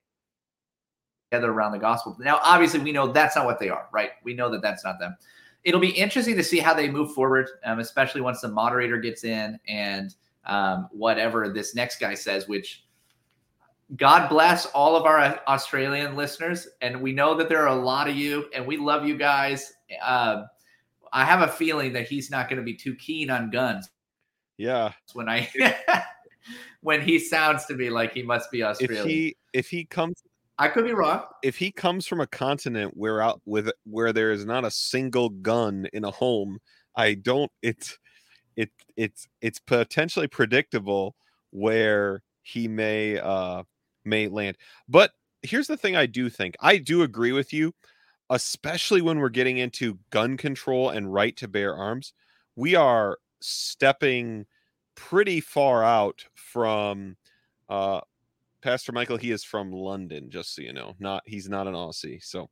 around 1.33 1.71
the 1.71 1.77
gospel 1.77 2.15
now 2.19 2.39
obviously 2.43 2.79
we 2.79 2.91
know 2.91 3.11
that's 3.11 3.35
not 3.35 3.45
what 3.45 3.59
they 3.59 3.69
are 3.69 3.87
right 3.91 4.11
we 4.23 4.33
know 4.33 4.49
that 4.49 4.61
that's 4.61 4.85
not 4.85 4.97
them 4.99 5.17
it'll 5.65 5.81
be 5.81 5.89
interesting 5.89 6.35
to 6.37 6.43
see 6.43 6.59
how 6.59 6.73
they 6.73 6.89
move 6.89 7.11
forward, 7.13 7.49
um, 7.65 7.79
especially 7.79 8.21
once 8.21 8.39
the 8.41 8.47
moderator 8.47 8.97
gets 8.97 9.23
in 9.23 9.59
and 9.67 10.15
um, 10.45 10.87
whatever 10.91 11.49
this 11.49 11.75
next 11.75 11.99
guy 11.99 12.13
says, 12.13 12.47
which 12.47 12.85
God 13.97 14.29
bless 14.29 14.67
all 14.67 14.95
of 14.95 15.05
our 15.05 15.41
Australian 15.47 16.15
listeners. 16.15 16.67
And 16.81 17.01
we 17.01 17.11
know 17.11 17.35
that 17.35 17.49
there 17.49 17.63
are 17.63 17.75
a 17.75 17.75
lot 17.75 18.07
of 18.07 18.15
you, 18.15 18.45
and 18.53 18.65
we 18.65 18.77
love 18.77 19.05
you 19.05 19.17
guys. 19.17 19.73
Uh, 20.01 20.43
I 21.11 21.25
have 21.25 21.41
a 21.41 21.51
feeling 21.51 21.93
that 21.93 22.07
he's 22.07 22.29
not 22.29 22.47
going 22.47 22.57
to 22.57 22.63
be 22.63 22.75
too 22.75 22.95
keen 22.95 23.29
on 23.29 23.49
guns. 23.49 23.89
Yeah. 24.57 24.93
When 25.13 25.27
I 25.27 25.49
when 26.81 27.01
he 27.01 27.17
sounds 27.19 27.65
to 27.65 27.73
me 27.73 27.89
like 27.89 28.13
he 28.13 28.21
must 28.21 28.51
be 28.51 28.63
Australian. 28.63 29.05
If 29.05 29.11
he 29.11 29.37
if 29.53 29.69
he 29.69 29.85
comes 29.85 30.21
I 30.57 30.69
could 30.69 30.85
be 30.85 30.93
wrong. 30.93 31.23
If 31.43 31.57
he 31.57 31.71
comes 31.71 32.07
from 32.07 32.21
a 32.21 32.27
continent 32.27 32.95
where 32.95 33.21
out 33.21 33.41
with 33.45 33.69
where 33.83 34.13
there 34.13 34.31
is 34.31 34.45
not 34.45 34.65
a 34.65 34.71
single 34.71 35.29
gun 35.29 35.87
in 35.91 36.05
a 36.05 36.11
home, 36.11 36.59
I 36.95 37.15
don't. 37.15 37.51
It's 37.61 37.97
it 38.55 38.71
it's 38.95 39.27
it's 39.41 39.59
potentially 39.59 40.27
predictable 40.27 41.15
where 41.51 42.23
he 42.43 42.67
may 42.67 43.19
uh 43.19 43.63
may 44.05 44.27
land. 44.27 44.57
But 44.87 45.11
here's 45.41 45.67
the 45.67 45.77
thing: 45.77 45.95
I 45.95 46.05
do 46.05 46.29
think 46.29 46.55
I 46.61 46.77
do 46.77 47.03
agree 47.03 47.33
with 47.33 47.51
you, 47.51 47.73
especially 48.29 49.01
when 49.01 49.19
we're 49.19 49.29
getting 49.29 49.57
into 49.57 49.99
gun 50.09 50.37
control 50.37 50.89
and 50.89 51.13
right 51.13 51.35
to 51.37 51.47
bear 51.47 51.75
arms. 51.75 52.13
We 52.55 52.75
are 52.75 53.17
stepping 53.41 54.45
pretty 54.95 55.41
far 55.41 55.83
out 55.83 56.25
from 56.35 57.17
uh 57.69 57.99
Pastor 58.65 58.91
Michael, 58.91 59.17
he 59.17 59.29
is 59.29 59.43
from 59.43 59.71
London, 59.71 60.31
just 60.31 60.55
so 60.55 60.63
you 60.63 60.73
know. 60.73 60.95
Not 60.99 61.21
he's 61.27 61.47
not 61.47 61.67
an 61.67 61.75
Aussie. 61.75 62.21
So 62.23 62.49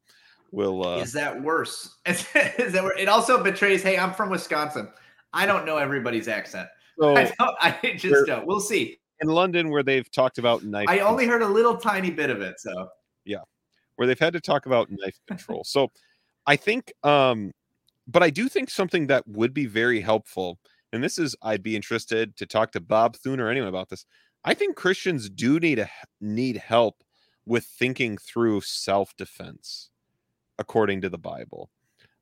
we'll 0.51 0.85
uh 0.85 0.99
Is 0.99 1.11
that 1.13 1.41
worse? 1.41 1.97
Is, 2.05 2.27
that 2.31 2.83
worse? 2.83 2.99
It 2.99 3.09
also 3.09 3.43
betrays, 3.43 3.81
hey, 3.81 3.97
I'm 3.97 4.13
from 4.13 4.29
Wisconsin. 4.29 4.89
I 5.33 5.47
don't 5.47 5.65
know 5.65 5.77
everybody's 5.77 6.27
accent. 6.27 6.69
So 6.99 7.15
I, 7.15 7.23
don't, 7.39 7.55
I 7.59 7.95
just 7.97 8.27
don't. 8.27 8.45
We'll 8.45 8.59
see. 8.59 8.99
In 9.19 9.27
London, 9.27 9.71
where 9.71 9.81
they've 9.81 10.09
talked 10.11 10.37
about 10.37 10.63
knife 10.63 10.85
I 10.87 10.99
only 10.99 11.25
heard 11.25 11.41
a 11.41 11.47
little 11.47 11.75
tiny 11.75 12.11
bit 12.11 12.29
of 12.29 12.41
it. 12.41 12.59
So 12.59 12.87
yeah. 13.25 13.39
Where 13.95 14.07
they've 14.07 14.19
had 14.19 14.33
to 14.33 14.39
talk 14.39 14.67
about 14.67 14.89
knife 14.91 15.17
control. 15.27 15.63
so 15.63 15.91
I 16.45 16.55
think 16.55 16.93
um 17.01 17.51
but 18.07 18.21
I 18.21 18.29
do 18.29 18.47
think 18.47 18.69
something 18.69 19.07
that 19.07 19.27
would 19.27 19.55
be 19.55 19.65
very 19.65 20.01
helpful, 20.01 20.59
and 20.91 21.03
this 21.03 21.17
is 21.17 21.35
I'd 21.41 21.63
be 21.63 21.75
interested 21.75 22.37
to 22.37 22.45
talk 22.45 22.71
to 22.73 22.79
Bob 22.79 23.15
Thune 23.15 23.39
or 23.39 23.49
anyone 23.49 23.69
about 23.69 23.89
this. 23.89 24.05
I 24.45 24.53
think 24.53 24.75
Christians 24.75 25.29
do 25.29 25.59
need 25.59 25.79
a, 25.79 25.89
need 26.19 26.57
help 26.57 27.03
with 27.45 27.65
thinking 27.65 28.17
through 28.17 28.61
self 28.61 29.15
defense, 29.15 29.89
according 30.59 31.01
to 31.01 31.09
the 31.09 31.17
Bible. 31.17 31.69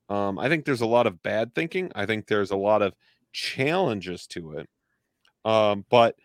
Um, 0.08 0.38
I 0.38 0.48
think 0.48 0.64
there's 0.64 0.80
a 0.80 0.86
lot 0.86 1.06
of 1.06 1.22
bad 1.22 1.54
thinking. 1.54 1.90
I 1.94 2.06
think 2.06 2.26
there's 2.26 2.50
a 2.50 2.56
lot 2.56 2.82
of 2.82 2.94
challenges 3.32 4.26
to 4.28 4.52
it. 4.52 4.68
Um, 5.44 5.84
but 5.90 6.16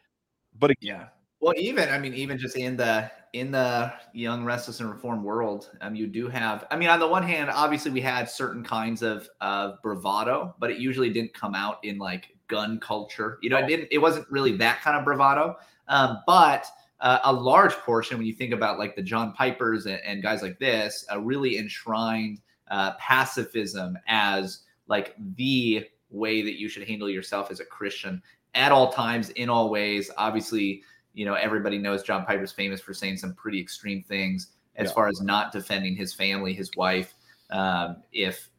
but 0.60 0.71
yeah, 0.81 1.07
well, 1.39 1.53
even 1.57 1.89
I 1.89 1.97
mean, 1.97 2.13
even 2.13 2.38
just 2.38 2.57
in 2.57 2.77
the 2.77 3.10
in 3.33 3.51
the 3.51 3.93
young 4.13 4.43
restless 4.43 4.79
and 4.79 4.89
reform 4.89 5.23
world, 5.23 5.69
um, 5.81 5.95
you 5.95 6.07
do 6.07 6.27
have. 6.27 6.65
I 6.71 6.75
mean, 6.75 6.89
on 6.89 6.99
the 6.99 7.07
one 7.07 7.23
hand, 7.23 7.49
obviously 7.49 7.91
we 7.91 8.01
had 8.01 8.29
certain 8.29 8.63
kinds 8.63 9.01
of 9.01 9.29
of 9.41 9.81
bravado, 9.81 10.55
but 10.60 10.71
it 10.71 10.77
usually 10.79 11.12
didn't 11.12 11.33
come 11.33 11.55
out 11.55 11.77
in 11.83 11.97
like 11.97 12.36
gun 12.47 12.79
culture. 12.79 13.38
You 13.41 13.49
know, 13.49 13.57
it 13.57 13.67
didn't. 13.67 13.89
It 13.91 13.99
wasn't 13.99 14.29
really 14.29 14.57
that 14.57 14.81
kind 14.81 14.97
of 14.97 15.05
bravado. 15.05 15.55
Um, 15.88 16.19
but 16.26 16.65
uh, 17.00 17.19
a 17.23 17.34
large 17.34 17.73
portion, 17.73 18.17
when 18.17 18.28
you 18.28 18.34
think 18.34 18.54
about 18.54 18.80
like 18.80 18.95
the 18.95 19.02
John 19.02 19.34
Pipers 19.34 19.86
and, 19.86 20.00
and 20.06 20.21
guys 20.21 20.41
like 20.41 20.60
this, 20.60 21.06
uh, 21.12 21.19
really 21.19 21.58
enshrined 21.58 22.41
uh, 22.69 22.93
pacifism 22.95 23.97
as 24.08 24.63
like 24.88 25.15
the 25.36 25.88
way 26.10 26.41
that 26.41 26.60
you 26.60 26.69
should 26.69 26.88
handle 26.88 27.10
yourself 27.10 27.52
as 27.52 27.60
a 27.60 27.65
Christian 27.65 28.21
at 28.54 28.71
all 28.71 28.91
times, 28.91 29.30
in 29.32 29.50
all 29.50 29.69
ways. 29.69 30.10
Obviously, 30.17 30.84
you 31.13 31.26
know 31.26 31.34
everybody 31.34 31.78
knows 31.78 32.04
John 32.04 32.26
Piper's 32.26 32.52
famous 32.52 32.82
for 32.82 32.93
saying 32.93 33.17
some 33.17 33.34
pretty 33.34 33.60
extreme 33.60 34.04
things 34.04 34.52
as 34.76 34.89
yeah. 34.89 34.93
far 34.93 35.08
as 35.08 35.21
not 35.21 35.52
defending 35.52 35.95
his 35.95 36.13
family, 36.13 36.54
his 36.54 36.69
wife, 36.78 37.15
um, 37.50 37.97
if 38.12 38.50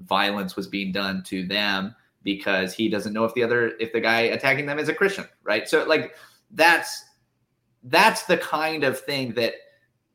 violence 0.00 0.54
was 0.54 0.68
being 0.68 0.92
done 0.92 1.22
to 1.24 1.46
them 1.46 1.94
because 2.22 2.74
he 2.74 2.88
doesn't 2.88 3.12
know 3.12 3.24
if 3.24 3.34
the 3.34 3.42
other 3.42 3.72
if 3.80 3.92
the 3.92 4.00
guy 4.00 4.20
attacking 4.20 4.66
them 4.66 4.78
is 4.78 4.88
a 4.88 4.94
Christian, 4.94 5.26
right? 5.44 5.68
So 5.68 5.84
like 5.84 6.14
that's 6.50 7.04
that's 7.84 8.24
the 8.24 8.38
kind 8.38 8.84
of 8.84 8.98
thing 8.98 9.32
that 9.34 9.54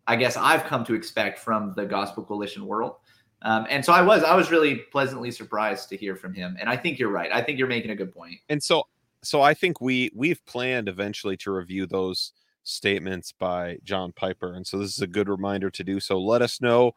I 0.08 0.16
guess 0.16 0.36
I've 0.36 0.64
come 0.66 0.84
to 0.86 0.94
expect 0.94 1.40
from 1.40 1.74
the 1.76 1.86
Gospel 1.86 2.24
Coalition 2.24 2.66
world. 2.66 2.96
Um, 3.42 3.66
and 3.70 3.84
so 3.84 3.94
I 3.94 4.02
was 4.02 4.24
I 4.24 4.36
was 4.36 4.52
really 4.52 4.76
pleasantly 4.92 5.32
surprised 5.32 5.90
to 5.90 5.98
hear 5.98 6.16
from 6.16 6.34
him. 6.34 6.58
And 6.60 6.70
I 6.70 6.78
think 6.78 7.00
you're 7.00 7.12
right. 7.12 7.32
I 7.32 7.42
think 7.42 7.60
you're 7.60 7.68
making 7.68 7.92
a 7.92 7.96
good 7.96 8.14
point. 8.14 8.36
And 8.50 8.62
so 8.62 8.84
so 9.22 9.42
I 9.42 9.54
think 9.54 9.82
we 9.82 10.12
we've 10.16 10.46
planned 10.46 10.88
eventually 10.88 11.38
to 11.38 11.52
review 11.52 11.86
those 11.86 12.34
statements 12.64 13.34
by 13.34 13.78
John 13.84 14.14
Piper. 14.14 14.54
And 14.54 14.66
so 14.66 14.78
this 14.78 14.94
is 14.94 15.02
a 15.02 15.08
good 15.08 15.28
reminder 15.28 15.70
to 15.70 15.84
do 15.84 16.00
so. 16.00 16.20
Let 16.20 16.42
us 16.42 16.62
know 16.62 16.94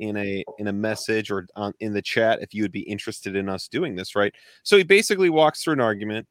in 0.00 0.16
a 0.16 0.42
in 0.58 0.66
a 0.66 0.72
message 0.72 1.30
or 1.30 1.46
on, 1.54 1.72
in 1.80 1.92
the 1.92 2.02
chat 2.02 2.40
if 2.42 2.54
you 2.54 2.62
would 2.62 2.72
be 2.72 2.80
interested 2.80 3.36
in 3.36 3.48
us 3.48 3.68
doing 3.68 3.94
this 3.94 4.16
right? 4.16 4.34
So 4.62 4.76
he 4.76 4.82
basically 4.82 5.30
walks 5.30 5.62
through 5.62 5.74
an 5.74 5.80
argument 5.80 6.26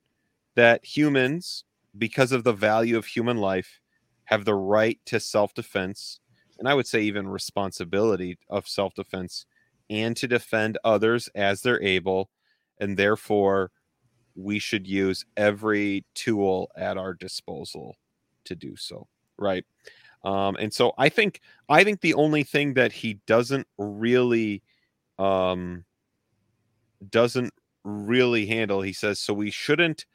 that 0.55 0.83
humans 0.83 1.63
because 1.97 2.31
of 2.31 2.43
the 2.43 2.53
value 2.53 2.97
of 2.97 3.05
human 3.05 3.37
life 3.37 3.79
have 4.25 4.45
the 4.45 4.55
right 4.55 4.99
to 5.05 5.19
self-defense 5.19 6.19
and 6.59 6.67
i 6.67 6.73
would 6.73 6.85
say 6.85 7.01
even 7.01 7.27
responsibility 7.27 8.37
of 8.49 8.67
self-defense 8.67 9.45
and 9.89 10.15
to 10.17 10.27
defend 10.27 10.77
others 10.83 11.29
as 11.33 11.61
they're 11.61 11.81
able 11.81 12.29
and 12.79 12.97
therefore 12.97 13.71
we 14.35 14.59
should 14.59 14.87
use 14.87 15.25
every 15.35 16.05
tool 16.13 16.69
at 16.77 16.97
our 16.97 17.13
disposal 17.13 17.95
to 18.43 18.55
do 18.55 18.75
so 18.75 19.07
right 19.37 19.65
um, 20.23 20.55
and 20.59 20.73
so 20.73 20.93
i 20.97 21.09
think 21.09 21.41
i 21.69 21.83
think 21.83 22.01
the 22.01 22.13
only 22.13 22.43
thing 22.43 22.73
that 22.73 22.91
he 22.91 23.15
doesn't 23.25 23.67
really 23.77 24.61
um, 25.17 25.83
doesn't 27.09 27.53
really 27.83 28.45
handle 28.45 28.81
he 28.81 28.93
says 28.93 29.19
so 29.19 29.33
we 29.33 29.51
shouldn't 29.51 30.05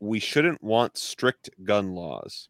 we 0.00 0.18
shouldn't 0.18 0.62
want 0.62 0.96
strict 0.96 1.50
gun 1.64 1.94
laws 1.94 2.48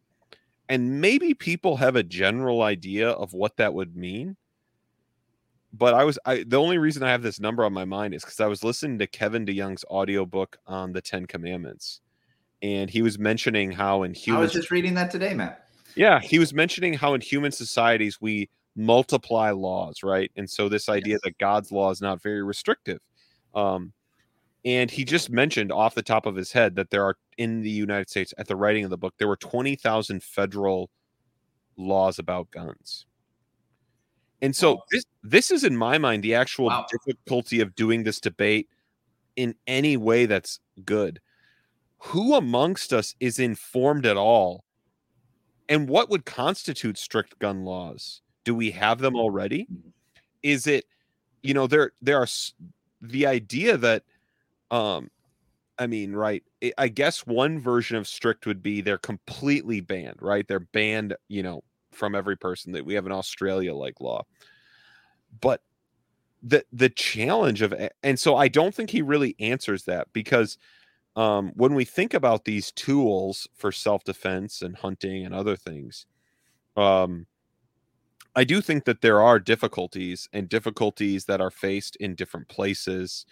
and 0.69 0.99
maybe 0.99 1.33
people 1.33 1.77
have 1.77 1.95
a 1.95 2.03
general 2.03 2.61
idea 2.61 3.09
of 3.09 3.33
what 3.33 3.57
that 3.57 3.73
would 3.73 3.95
mean 3.95 4.35
but 5.73 5.93
I 5.93 6.03
was 6.03 6.17
I 6.25 6.43
the 6.47 6.57
only 6.57 6.77
reason 6.77 7.03
I 7.03 7.11
have 7.11 7.21
this 7.21 7.39
number 7.39 7.63
on 7.63 7.73
my 7.73 7.85
mind 7.85 8.13
is 8.13 8.23
because 8.23 8.39
I 8.39 8.47
was 8.47 8.63
listening 8.63 8.99
to 8.99 9.07
Kevin 9.07 9.45
DeYoung's 9.45 9.85
audiobook 9.85 10.57
on 10.65 10.93
the 10.93 11.01
Ten 11.01 11.25
Commandments, 11.25 12.01
and 12.61 12.89
he 12.89 13.01
was 13.01 13.19
mentioning 13.19 13.71
how 13.71 14.03
in 14.03 14.13
human 14.13 14.39
I 14.39 14.43
was 14.43 14.53
just 14.53 14.71
reading 14.71 14.93
that 14.95 15.11
today, 15.11 15.33
Matt. 15.33 15.66
Yeah, 15.97 16.19
he 16.19 16.39
was 16.39 16.53
mentioning 16.53 16.93
how 16.93 17.13
in 17.13 17.21
human 17.21 17.51
societies 17.51 18.21
we 18.21 18.49
multiply 18.75 19.51
laws, 19.51 20.03
right? 20.03 20.31
And 20.35 20.49
so 20.49 20.69
this 20.69 20.89
idea 20.89 21.13
yes. 21.13 21.21
that 21.23 21.37
God's 21.39 21.71
law 21.71 21.89
is 21.89 22.01
not 22.01 22.21
very 22.21 22.43
restrictive. 22.43 22.99
Um, 23.55 23.93
and 24.63 24.91
he 24.91 25.03
just 25.03 25.29
mentioned 25.29 25.71
off 25.71 25.95
the 25.95 26.03
top 26.03 26.25
of 26.25 26.35
his 26.35 26.51
head 26.51 26.75
that 26.75 26.89
there 26.89 27.03
are 27.03 27.17
in 27.37 27.61
the 27.61 27.69
United 27.69 28.09
States 28.09 28.33
at 28.37 28.47
the 28.47 28.55
writing 28.55 28.83
of 28.83 28.89
the 28.89 28.97
book 28.97 29.13
there 29.17 29.27
were 29.27 29.37
twenty 29.37 29.75
thousand 29.75 30.23
federal 30.23 30.89
laws 31.77 32.19
about 32.19 32.51
guns. 32.51 33.05
And 34.41 34.55
so 34.55 34.81
this 34.91 35.05
this 35.23 35.51
is 35.51 35.63
in 35.63 35.75
my 35.75 35.97
mind 35.97 36.23
the 36.23 36.35
actual 36.35 36.65
wow. 36.65 36.85
difficulty 36.91 37.61
of 37.61 37.75
doing 37.75 38.03
this 38.03 38.19
debate 38.19 38.67
in 39.35 39.55
any 39.65 39.97
way 39.97 40.25
that's 40.25 40.59
good. 40.85 41.19
Who 41.99 42.35
amongst 42.35 42.93
us 42.93 43.15
is 43.19 43.39
informed 43.39 44.05
at 44.05 44.17
all? 44.17 44.63
And 45.69 45.89
what 45.89 46.09
would 46.09 46.25
constitute 46.25 46.97
strict 46.97 47.39
gun 47.39 47.63
laws? 47.63 48.21
Do 48.45 48.55
we 48.55 48.71
have 48.71 48.99
them 48.99 49.15
already? 49.15 49.63
Mm-hmm. 49.63 49.89
Is 50.43 50.67
it 50.67 50.85
you 51.43 51.53
know 51.53 51.67
there 51.67 51.91
there 52.01 52.17
are 52.17 52.27
the 53.01 53.25
idea 53.25 53.77
that 53.77 54.03
um 54.71 55.09
I 55.79 55.85
mean, 55.85 56.13
right. 56.13 56.43
I 56.77 56.87
guess 56.87 57.27
one 57.27 57.59
version 57.59 57.97
of 57.97 58.07
strict 58.07 58.47
would 58.47 58.63
be 58.63 58.81
they're 58.81 58.97
completely 58.97 59.79
banned, 59.79 60.17
right? 60.21 60.47
They're 60.47 60.59
banned, 60.59 61.15
you 61.27 61.43
know, 61.43 61.63
from 61.91 62.15
every 62.15 62.35
person 62.35 62.71
that 62.71 62.85
we 62.85 62.95
have 62.95 63.05
an 63.05 63.11
Australia 63.11 63.75
like 63.75 64.01
law. 64.01 64.25
But 65.39 65.61
the 66.41 66.63
the 66.71 66.89
challenge 66.89 67.61
of 67.61 67.73
and 68.03 68.19
so 68.19 68.35
I 68.35 68.47
don't 68.47 68.73
think 68.73 68.89
he 68.89 69.01
really 69.01 69.35
answers 69.39 69.83
that 69.83 70.07
because 70.13 70.57
um, 71.17 71.51
when 71.55 71.73
we 71.75 71.83
think 71.85 72.13
about 72.13 72.45
these 72.45 72.71
tools 72.71 73.47
for 73.55 73.71
self 73.73 74.05
defense 74.05 74.61
and 74.61 74.77
hunting 74.77 75.25
and 75.25 75.35
other 75.35 75.57
things, 75.57 76.05
um, 76.77 77.27
I 78.35 78.43
do 78.43 78.61
think 78.61 78.85
that 78.85 79.01
there 79.01 79.21
are 79.21 79.39
difficulties 79.39 80.29
and 80.31 80.47
difficulties 80.47 81.25
that 81.25 81.41
are 81.41 81.49
faced 81.49 81.95
in 81.95 82.13
different 82.15 82.47
places. 82.47 83.25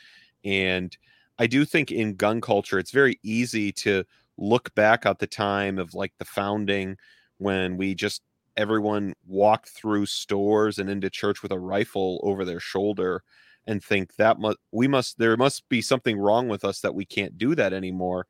And 0.43 0.97
I 1.37 1.45
do 1.47 1.63
think 1.63 1.91
in 1.91 2.15
gun 2.15 2.41
culture, 2.41 2.79
it's 2.79 2.91
very 2.91 3.19
easy 3.23 3.71
to 3.73 4.03
look 4.37 4.73
back 4.73 5.05
at 5.05 5.19
the 5.19 5.27
time 5.27 5.77
of 5.77 5.93
like 5.93 6.13
the 6.17 6.25
founding 6.25 6.97
when 7.37 7.77
we 7.77 7.93
just 7.93 8.23
everyone 8.57 9.13
walked 9.27 9.69
through 9.69 10.07
stores 10.07 10.79
and 10.79 10.89
into 10.89 11.09
church 11.09 11.43
with 11.43 11.51
a 11.51 11.59
rifle 11.59 12.19
over 12.23 12.43
their 12.45 12.59
shoulder 12.59 13.21
and 13.67 13.83
think 13.83 14.15
that 14.15 14.39
must 14.39 14.57
we 14.71 14.87
must 14.87 15.17
there 15.17 15.37
must 15.37 15.67
be 15.69 15.81
something 15.81 16.17
wrong 16.17 16.47
with 16.47 16.63
us 16.63 16.81
that 16.81 16.95
we 16.95 17.05
can't 17.05 17.37
do 17.37 17.55
that 17.55 17.73
anymore 17.73 18.27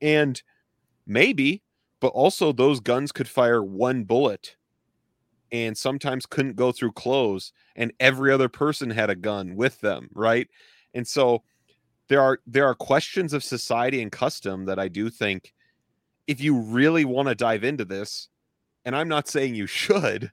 and 0.00 0.42
maybe 1.06 1.62
but 2.00 2.08
also 2.08 2.52
those 2.52 2.80
guns 2.80 3.12
could 3.12 3.28
fire 3.28 3.62
one 3.62 4.04
bullet 4.04 4.56
and 5.50 5.76
sometimes 5.76 6.26
couldn't 6.26 6.56
go 6.56 6.72
through 6.72 6.92
clothes 6.92 7.52
and 7.76 7.92
every 8.00 8.32
other 8.32 8.48
person 8.48 8.90
had 8.90 9.10
a 9.10 9.16
gun 9.16 9.56
with 9.56 9.80
them 9.80 10.08
right 10.14 10.48
and 10.94 11.06
so 11.06 11.42
there 12.08 12.20
are 12.20 12.38
there 12.46 12.66
are 12.66 12.74
questions 12.74 13.32
of 13.32 13.44
society 13.44 14.00
and 14.02 14.12
custom 14.12 14.64
that 14.66 14.78
i 14.78 14.88
do 14.88 15.10
think 15.10 15.52
if 16.26 16.40
you 16.40 16.58
really 16.58 17.04
want 17.04 17.28
to 17.28 17.34
dive 17.34 17.64
into 17.64 17.84
this 17.84 18.28
and 18.84 18.96
I'm 18.96 19.08
not 19.08 19.28
saying 19.28 19.54
you 19.54 19.66
should, 19.66 20.32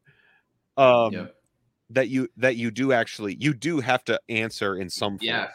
um. 0.77 1.29
That 1.89 2.09
you 2.09 2.27
that 2.37 2.55
you 2.55 2.71
do 2.71 2.91
actually 2.91 3.37
you 3.39 3.53
do 3.53 3.79
have 3.79 4.03
to 4.05 4.19
answer 4.29 4.77
in 4.77 4.89
some 4.89 5.17
form. 5.17 5.27
Yeah. 5.27 5.47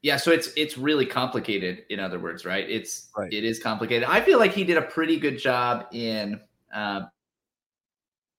Yeah, 0.00 0.16
so 0.16 0.30
it's 0.30 0.50
it's 0.56 0.78
really 0.78 1.06
complicated. 1.06 1.82
In 1.90 1.98
other 1.98 2.20
words, 2.20 2.44
right? 2.44 2.68
It's 2.70 3.08
right. 3.16 3.32
it 3.32 3.44
is 3.44 3.58
complicated. 3.58 4.08
I 4.08 4.20
feel 4.20 4.38
like 4.38 4.52
he 4.52 4.62
did 4.62 4.76
a 4.76 4.82
pretty 4.82 5.18
good 5.18 5.38
job 5.38 5.86
in 5.92 6.40
uh, 6.72 7.02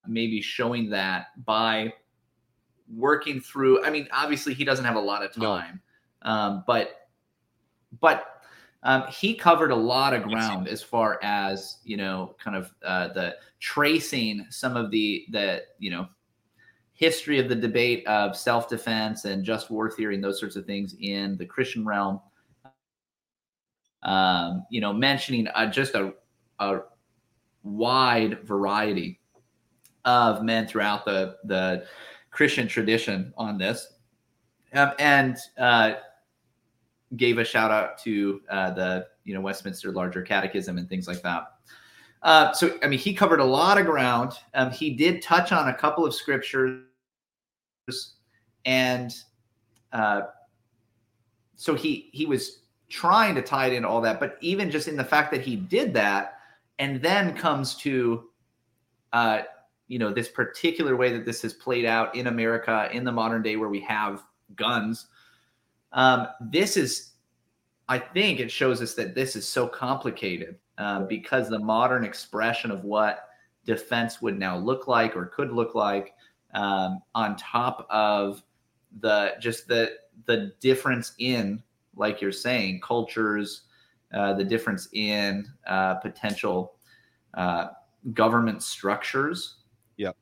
maybe 0.06 0.40
showing 0.40 0.88
that 0.90 1.26
by 1.44 1.92
working 2.88 3.42
through. 3.42 3.84
I 3.84 3.90
mean, 3.90 4.08
obviously 4.10 4.54
he 4.54 4.64
doesn't 4.64 4.86
have 4.86 4.96
a 4.96 5.00
lot 5.00 5.22
of 5.22 5.34
time, 5.34 5.82
no. 6.24 6.30
um, 6.30 6.64
but 6.66 7.08
but 8.00 8.42
um, 8.82 9.04
he 9.10 9.34
covered 9.34 9.70
a 9.70 9.76
lot 9.76 10.14
of 10.14 10.22
ground 10.22 10.66
as 10.66 10.82
far 10.82 11.18
as 11.22 11.76
you 11.84 11.98
know, 11.98 12.36
kind 12.42 12.56
of 12.56 12.72
uh, 12.82 13.08
the 13.08 13.36
tracing 13.58 14.46
some 14.48 14.76
of 14.76 14.90
the 14.90 15.26
the 15.30 15.62
you 15.78 15.90
know 15.90 16.08
history 17.00 17.38
of 17.38 17.48
the 17.48 17.54
debate 17.54 18.06
of 18.06 18.36
self 18.36 18.68
defense 18.68 19.24
and 19.24 19.42
just 19.42 19.70
war 19.70 19.90
theory 19.90 20.14
and 20.14 20.22
those 20.22 20.38
sorts 20.38 20.54
of 20.54 20.66
things 20.66 20.94
in 21.00 21.36
the 21.38 21.46
Christian 21.46 21.84
realm. 21.84 22.20
Um, 24.02 24.66
you 24.70 24.80
know, 24.80 24.92
mentioning 24.92 25.48
uh, 25.48 25.66
just 25.66 25.94
a, 25.94 26.12
a 26.60 26.80
wide 27.62 28.40
variety 28.44 29.18
of 30.04 30.42
men 30.42 30.66
throughout 30.66 31.04
the 31.06 31.36
the 31.44 31.86
Christian 32.30 32.68
tradition 32.68 33.32
on 33.36 33.58
this, 33.58 33.94
um, 34.74 34.92
and 34.98 35.38
uh, 35.58 35.94
gave 37.16 37.38
a 37.38 37.44
shout 37.44 37.70
out 37.70 37.98
to 37.98 38.42
uh, 38.50 38.70
the 38.72 39.06
you 39.24 39.32
know 39.32 39.40
Westminster 39.40 39.90
Larger 39.90 40.22
Catechism 40.22 40.76
and 40.76 40.88
things 40.88 41.08
like 41.08 41.22
that. 41.22 41.44
Uh, 42.22 42.52
so 42.52 42.78
I 42.82 42.88
mean, 42.88 42.98
he 42.98 43.14
covered 43.14 43.40
a 43.40 43.44
lot 43.44 43.78
of 43.78 43.86
ground. 43.86 44.32
Um, 44.52 44.70
he 44.70 44.90
did 44.90 45.22
touch 45.22 45.52
on 45.52 45.68
a 45.68 45.74
couple 45.74 46.04
of 46.04 46.14
scriptures, 46.14 46.84
and 48.64 49.14
uh, 49.92 50.22
so 51.56 51.74
he 51.74 52.10
he 52.12 52.26
was 52.26 52.60
trying 52.88 53.34
to 53.34 53.42
tie 53.42 53.66
it 53.66 53.72
into 53.72 53.88
all 53.88 54.00
that. 54.00 54.20
But 54.20 54.36
even 54.40 54.70
just 54.70 54.88
in 54.88 54.96
the 54.96 55.04
fact 55.04 55.30
that 55.32 55.42
he 55.42 55.56
did 55.56 55.94
that, 55.94 56.38
and 56.78 57.00
then 57.00 57.34
comes 57.34 57.74
to 57.76 58.24
uh, 59.12 59.42
you 59.88 59.98
know 59.98 60.12
this 60.12 60.28
particular 60.28 60.96
way 60.96 61.12
that 61.12 61.24
this 61.24 61.42
has 61.42 61.52
played 61.52 61.84
out 61.84 62.14
in 62.14 62.26
America 62.26 62.88
in 62.92 63.04
the 63.04 63.12
modern 63.12 63.42
day, 63.42 63.56
where 63.56 63.68
we 63.68 63.80
have 63.80 64.22
guns 64.56 65.06
um, 65.92 66.28
this 66.40 66.76
is, 66.76 67.12
I 67.88 67.98
think 67.98 68.40
it 68.40 68.50
shows 68.50 68.80
us 68.80 68.94
that 68.94 69.14
this 69.14 69.34
is 69.36 69.46
so 69.46 69.66
complicated 69.66 70.58
um, 70.78 71.06
because 71.08 71.48
the 71.48 71.58
modern 71.58 72.04
expression 72.04 72.70
of 72.70 72.84
what 72.84 73.28
defense 73.64 74.22
would 74.22 74.38
now 74.38 74.56
look 74.56 74.86
like 74.86 75.16
or 75.16 75.26
could 75.26 75.52
look 75.52 75.74
like, 75.74 76.14
um, 76.54 77.02
on 77.14 77.36
top 77.36 77.86
of 77.90 78.42
the 79.00 79.34
just 79.40 79.68
the 79.68 79.92
the 80.26 80.52
difference 80.60 81.14
in, 81.18 81.62
like 81.96 82.20
you're 82.20 82.32
saying, 82.32 82.80
cultures, 82.82 83.62
uh, 84.12 84.34
the 84.34 84.44
difference 84.44 84.88
in 84.92 85.46
uh, 85.66 85.94
potential 85.96 86.74
uh, 87.34 87.68
government 88.12 88.62
structures 88.62 89.56
Yeah, 89.96 90.12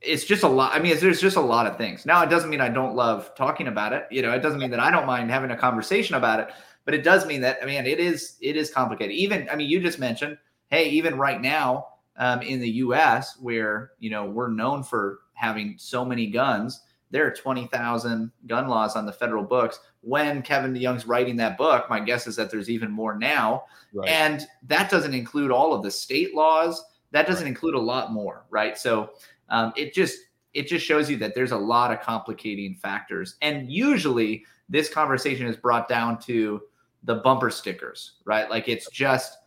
it's 0.00 0.24
just 0.24 0.42
a 0.42 0.48
lot. 0.48 0.74
I 0.74 0.78
mean, 0.78 0.96
there's 0.98 1.20
just 1.20 1.36
a 1.36 1.40
lot 1.40 1.66
of 1.66 1.76
things. 1.76 2.06
Now, 2.06 2.22
it 2.22 2.30
doesn't 2.30 2.50
mean 2.50 2.60
I 2.60 2.68
don't 2.68 2.94
love 2.94 3.34
talking 3.34 3.68
about 3.68 3.92
it. 3.92 4.06
You 4.10 4.22
know, 4.22 4.32
it 4.32 4.40
doesn't 4.40 4.60
mean 4.60 4.70
that 4.70 4.80
I 4.80 4.90
don't 4.90 5.06
mind 5.06 5.30
having 5.30 5.50
a 5.50 5.56
conversation 5.56 6.14
about 6.14 6.40
it, 6.40 6.48
but 6.84 6.94
it 6.94 7.02
does 7.02 7.26
mean 7.26 7.40
that 7.42 7.58
I 7.62 7.66
mean, 7.66 7.86
it 7.86 7.98
is 7.98 8.36
it 8.40 8.56
is 8.56 8.70
complicated. 8.70 9.14
Even 9.14 9.48
I 9.50 9.56
mean, 9.56 9.68
you 9.68 9.80
just 9.80 9.98
mentioned, 9.98 10.38
hey, 10.68 10.88
even 10.90 11.16
right 11.16 11.40
now 11.40 11.86
um, 12.16 12.42
in 12.42 12.60
the 12.60 12.70
U.S., 12.70 13.36
where 13.40 13.92
you 13.98 14.10
know 14.10 14.24
we're 14.24 14.50
known 14.50 14.82
for 14.82 15.20
having 15.38 15.76
so 15.78 16.04
many 16.04 16.26
guns, 16.26 16.82
there 17.10 17.26
are 17.26 17.30
twenty 17.30 17.66
thousand 17.66 18.30
gun 18.46 18.68
laws 18.68 18.96
on 18.96 19.06
the 19.06 19.12
federal 19.12 19.44
books. 19.44 19.80
When 20.02 20.42
Kevin 20.42 20.74
DeYoung's 20.74 21.06
writing 21.06 21.36
that 21.36 21.58
book, 21.58 21.88
my 21.88 22.00
guess 22.00 22.26
is 22.26 22.36
that 22.36 22.50
there's 22.50 22.70
even 22.70 22.90
more 22.90 23.16
now, 23.16 23.64
right. 23.94 24.08
and 24.08 24.46
that 24.64 24.90
doesn't 24.90 25.14
include 25.14 25.50
all 25.50 25.72
of 25.72 25.82
the 25.82 25.90
state 25.90 26.34
laws. 26.34 26.84
That 27.10 27.26
doesn't 27.26 27.44
right. 27.44 27.48
include 27.48 27.74
a 27.74 27.80
lot 27.80 28.12
more, 28.12 28.44
right? 28.50 28.76
So 28.76 29.10
um, 29.48 29.72
it 29.76 29.94
just 29.94 30.18
it 30.54 30.66
just 30.66 30.84
shows 30.84 31.10
you 31.10 31.16
that 31.18 31.34
there's 31.34 31.52
a 31.52 31.56
lot 31.56 31.92
of 31.92 32.00
complicating 32.00 32.74
factors 32.74 33.36
and 33.42 33.70
usually 33.70 34.44
this 34.68 34.88
conversation 34.88 35.46
is 35.46 35.56
brought 35.56 35.88
down 35.88 36.18
to 36.18 36.60
the 37.04 37.16
bumper 37.16 37.50
stickers 37.50 38.14
right 38.24 38.50
like 38.50 38.68
it's 38.68 38.90
just 38.90 39.38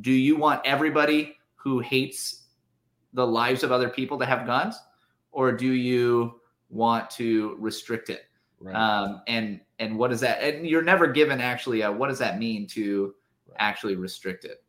do 0.00 0.12
you 0.12 0.36
want 0.36 0.60
everybody 0.64 1.36
who 1.54 1.78
hates 1.78 2.44
the 3.12 3.26
lives 3.26 3.62
of 3.62 3.72
other 3.72 3.88
people 3.88 4.18
to 4.18 4.26
have 4.26 4.46
guns 4.46 4.78
or 5.36 5.52
do 5.52 5.70
you 5.72 6.40
want 6.70 7.10
to 7.10 7.56
restrict 7.60 8.08
it 8.08 8.24
right. 8.58 8.74
um, 8.74 9.20
and 9.28 9.60
and 9.78 9.96
what 9.96 10.10
does 10.10 10.20
that 10.20 10.42
and 10.42 10.66
you're 10.66 10.82
never 10.82 11.06
given 11.06 11.40
actually 11.40 11.82
a, 11.82 11.92
what 11.92 12.08
does 12.08 12.18
that 12.18 12.38
mean 12.38 12.66
to 12.66 13.14
right. 13.46 13.56
actually 13.60 13.94
restrict 13.94 14.44
it 14.44 14.64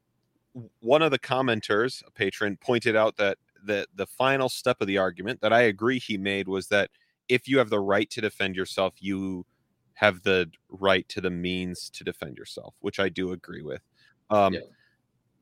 one 0.81 1.01
of 1.01 1.09
the 1.09 1.17
commenters 1.17 2.05
a 2.05 2.11
patron 2.11 2.57
pointed 2.57 2.95
out 2.95 3.15
that 3.17 3.37
the 3.63 3.87
the 3.95 4.05
final 4.05 4.49
step 4.49 4.81
of 4.81 4.87
the 4.87 4.97
argument 4.97 5.39
that 5.41 5.53
i 5.53 5.61
agree 5.61 5.97
he 5.97 6.17
made 6.17 6.47
was 6.47 6.67
that 6.67 6.89
if 7.29 7.47
you 7.47 7.57
have 7.57 7.69
the 7.69 7.79
right 7.79 8.09
to 8.09 8.21
defend 8.21 8.55
yourself 8.55 8.93
you 8.99 9.45
have 9.93 10.21
the 10.23 10.49
right 10.69 11.07
to 11.09 11.21
the 11.21 11.29
means 11.29 11.89
to 11.89 12.03
defend 12.03 12.37
yourself 12.37 12.75
which 12.81 12.99
i 12.99 13.07
do 13.07 13.31
agree 13.31 13.61
with 13.61 13.81
um, 14.29 14.53
yeah. 14.53 14.59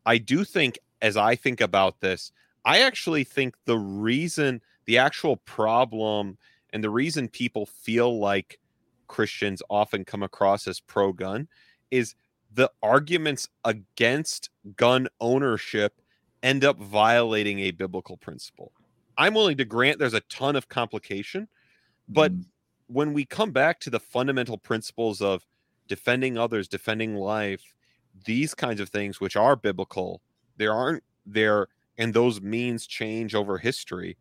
i 0.06 0.18
do 0.18 0.44
think 0.44 0.78
as 1.02 1.18
i 1.18 1.36
think 1.36 1.60
about 1.60 2.00
this 2.00 2.32
i 2.64 2.80
actually 2.80 3.24
think 3.24 3.56
the 3.66 3.78
reason 3.78 4.62
the 4.86 4.98
actual 4.98 5.38
problem 5.38 6.38
and 6.74 6.84
the 6.84 6.90
reason 6.90 7.28
people 7.28 7.66
feel 7.66 8.20
like 8.20 8.60
Christians 9.08 9.62
often 9.70 10.04
come 10.06 10.24
across 10.24 10.68
as 10.68 10.80
pro 10.80 11.14
gun 11.14 11.48
is 11.92 12.16
the 12.54 12.72
arguments 12.82 13.50
against 13.64 14.50
gun 14.76 15.08
ownership 15.20 16.02
end 16.44 16.64
up 16.64 16.78
violating 16.78 17.60
a 17.60 17.72
biblical 17.72 18.18
principle. 18.18 18.72
I'm 19.18 19.34
willing 19.34 19.58
to 19.58 19.66
grant 19.66 20.00
there's 20.00 20.14
a 20.14 20.22
ton 20.22 20.56
of 20.56 20.70
complication, 20.70 21.48
but 22.08 22.34
mm. 22.34 22.46
when 22.88 23.14
we 23.14 23.26
come 23.26 23.52
back 23.52 23.80
to 23.82 23.90
the 23.90 24.00
fundamental 24.00 24.58
principles 24.58 25.22
of 25.22 25.46
defending 25.88 26.38
others, 26.38 26.68
defending 26.68 27.16
life, 27.16 27.76
these 28.26 28.54
kinds 28.54 28.80
of 28.80 28.90
things, 28.90 29.20
which 29.20 29.36
are 29.36 29.56
biblical, 29.56 30.22
there 30.58 30.74
aren't 30.74 31.04
there, 31.26 31.68
and 31.98 32.14
those 32.14 32.42
means 32.42 32.88
change 32.88 33.36
over 33.36 33.58
history. 33.58 34.18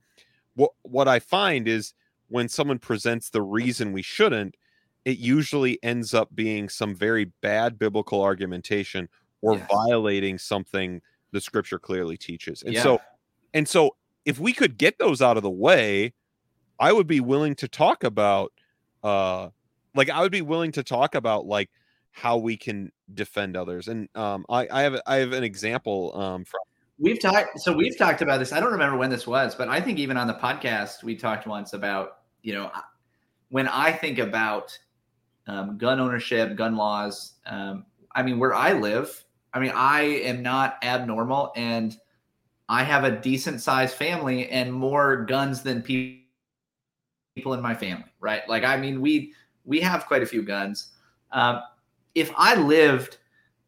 What 0.54 0.72
what 0.82 1.08
I 1.08 1.18
find 1.18 1.68
is 1.68 1.94
when 2.28 2.48
someone 2.48 2.78
presents 2.78 3.30
the 3.30 3.42
reason 3.42 3.92
we 3.92 4.02
shouldn't, 4.02 4.56
it 5.04 5.18
usually 5.18 5.78
ends 5.82 6.14
up 6.14 6.34
being 6.34 6.68
some 6.68 6.94
very 6.94 7.26
bad 7.42 7.78
biblical 7.78 8.22
argumentation 8.22 9.08
or 9.42 9.56
yes. 9.56 9.68
violating 9.70 10.38
something 10.38 11.00
the 11.32 11.40
scripture 11.40 11.78
clearly 11.78 12.16
teaches. 12.16 12.62
And 12.62 12.74
yeah. 12.74 12.82
so 12.82 13.00
and 13.52 13.68
so 13.68 13.96
if 14.24 14.38
we 14.38 14.52
could 14.52 14.78
get 14.78 14.98
those 14.98 15.20
out 15.20 15.36
of 15.36 15.42
the 15.42 15.50
way, 15.50 16.14
I 16.78 16.92
would 16.92 17.06
be 17.06 17.20
willing 17.20 17.54
to 17.56 17.68
talk 17.68 18.04
about 18.04 18.52
uh 19.02 19.50
like 19.94 20.08
I 20.10 20.22
would 20.22 20.32
be 20.32 20.42
willing 20.42 20.72
to 20.72 20.82
talk 20.82 21.14
about 21.14 21.46
like 21.46 21.70
how 22.12 22.38
we 22.38 22.56
can 22.56 22.90
defend 23.12 23.56
others. 23.56 23.88
And 23.88 24.08
um 24.14 24.46
I, 24.48 24.66
I 24.70 24.82
have 24.82 25.00
I 25.06 25.16
have 25.16 25.32
an 25.32 25.44
example 25.44 26.16
um 26.16 26.44
from 26.44 26.60
We've 27.04 27.20
talked. 27.20 27.60
So 27.60 27.70
we've 27.70 27.98
talked 27.98 28.22
about 28.22 28.38
this. 28.38 28.50
I 28.50 28.60
don't 28.60 28.72
remember 28.72 28.96
when 28.96 29.10
this 29.10 29.26
was, 29.26 29.54
but 29.54 29.68
I 29.68 29.78
think 29.78 29.98
even 29.98 30.16
on 30.16 30.26
the 30.26 30.32
podcast 30.32 31.02
we 31.02 31.14
talked 31.14 31.46
once 31.46 31.74
about 31.74 32.20
you 32.40 32.54
know 32.54 32.70
when 33.50 33.68
I 33.68 33.92
think 33.92 34.18
about 34.18 34.76
um, 35.46 35.76
gun 35.76 36.00
ownership, 36.00 36.56
gun 36.56 36.76
laws. 36.76 37.34
Um, 37.44 37.84
I 38.14 38.22
mean, 38.22 38.38
where 38.38 38.54
I 38.54 38.72
live, 38.72 39.22
I 39.52 39.60
mean, 39.60 39.72
I 39.74 40.00
am 40.00 40.42
not 40.42 40.78
abnormal, 40.82 41.52
and 41.56 41.94
I 42.70 42.82
have 42.84 43.04
a 43.04 43.10
decent 43.10 43.60
sized 43.60 43.96
family 43.96 44.48
and 44.48 44.72
more 44.72 45.26
guns 45.26 45.62
than 45.62 45.82
people 45.82 47.52
in 47.52 47.60
my 47.60 47.74
family. 47.74 48.10
Right? 48.18 48.48
Like, 48.48 48.64
I 48.64 48.78
mean, 48.78 49.02
we 49.02 49.34
we 49.66 49.78
have 49.80 50.06
quite 50.06 50.22
a 50.22 50.26
few 50.26 50.42
guns. 50.42 50.92
Um, 51.32 51.60
if 52.14 52.32
I 52.34 52.54
lived 52.54 53.18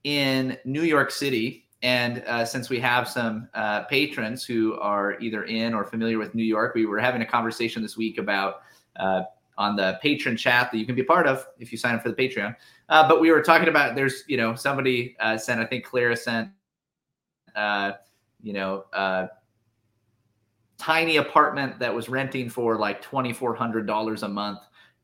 in 0.04 0.56
New 0.64 0.84
York 0.84 1.10
City 1.10 1.65
and 1.86 2.24
uh, 2.26 2.44
since 2.44 2.68
we 2.68 2.80
have 2.80 3.08
some 3.08 3.48
uh, 3.54 3.84
patrons 3.84 4.44
who 4.44 4.74
are 4.80 5.16
either 5.20 5.44
in 5.44 5.72
or 5.72 5.84
familiar 5.84 6.18
with 6.18 6.34
New 6.34 6.42
York, 6.42 6.74
we 6.74 6.84
were 6.84 6.98
having 6.98 7.22
a 7.22 7.24
conversation 7.24 7.80
this 7.80 7.96
week 7.96 8.18
about 8.18 8.62
uh, 8.96 9.22
on 9.56 9.76
the 9.76 9.96
patron 10.02 10.36
chat 10.36 10.72
that 10.72 10.78
you 10.78 10.84
can 10.84 10.96
be 10.96 11.04
part 11.04 11.28
of 11.28 11.46
if 11.60 11.70
you 11.70 11.78
sign 11.78 11.94
up 11.94 12.02
for 12.02 12.08
the 12.08 12.16
Patreon. 12.16 12.56
Uh, 12.88 13.06
but 13.06 13.20
we 13.20 13.30
were 13.30 13.40
talking 13.40 13.68
about 13.68 13.94
there's, 13.94 14.24
you 14.26 14.36
know, 14.36 14.52
somebody 14.56 15.16
uh, 15.20 15.38
sent, 15.38 15.60
I 15.60 15.64
think 15.64 15.84
Clara 15.84 16.16
sent, 16.16 16.48
uh, 17.54 17.92
you 18.42 18.52
know, 18.52 18.86
tiny 20.78 21.18
apartment 21.18 21.78
that 21.78 21.94
was 21.94 22.08
renting 22.08 22.50
for 22.50 22.76
like 22.78 23.00
$2,400 23.00 24.22
a 24.24 24.28
month. 24.28 24.58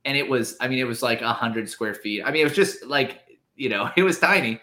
And 0.05 0.17
it 0.17 0.29
was, 0.29 0.57
I 0.61 0.67
mean, 0.67 0.81
it 0.81 0.87
was 0.89 1.01
like 1.01 1.23
a 1.23 1.33
hundred 1.33 1.69
square 1.69 1.95
feet. 1.95 2.25
I 2.25 2.33
mean, 2.33 2.41
it 2.41 2.45
was 2.45 2.57
just 2.57 2.85
like, 2.87 3.21
you 3.55 3.69
know, 3.69 3.89
it 3.97 4.03
was 4.03 4.19
tiny 4.19 4.61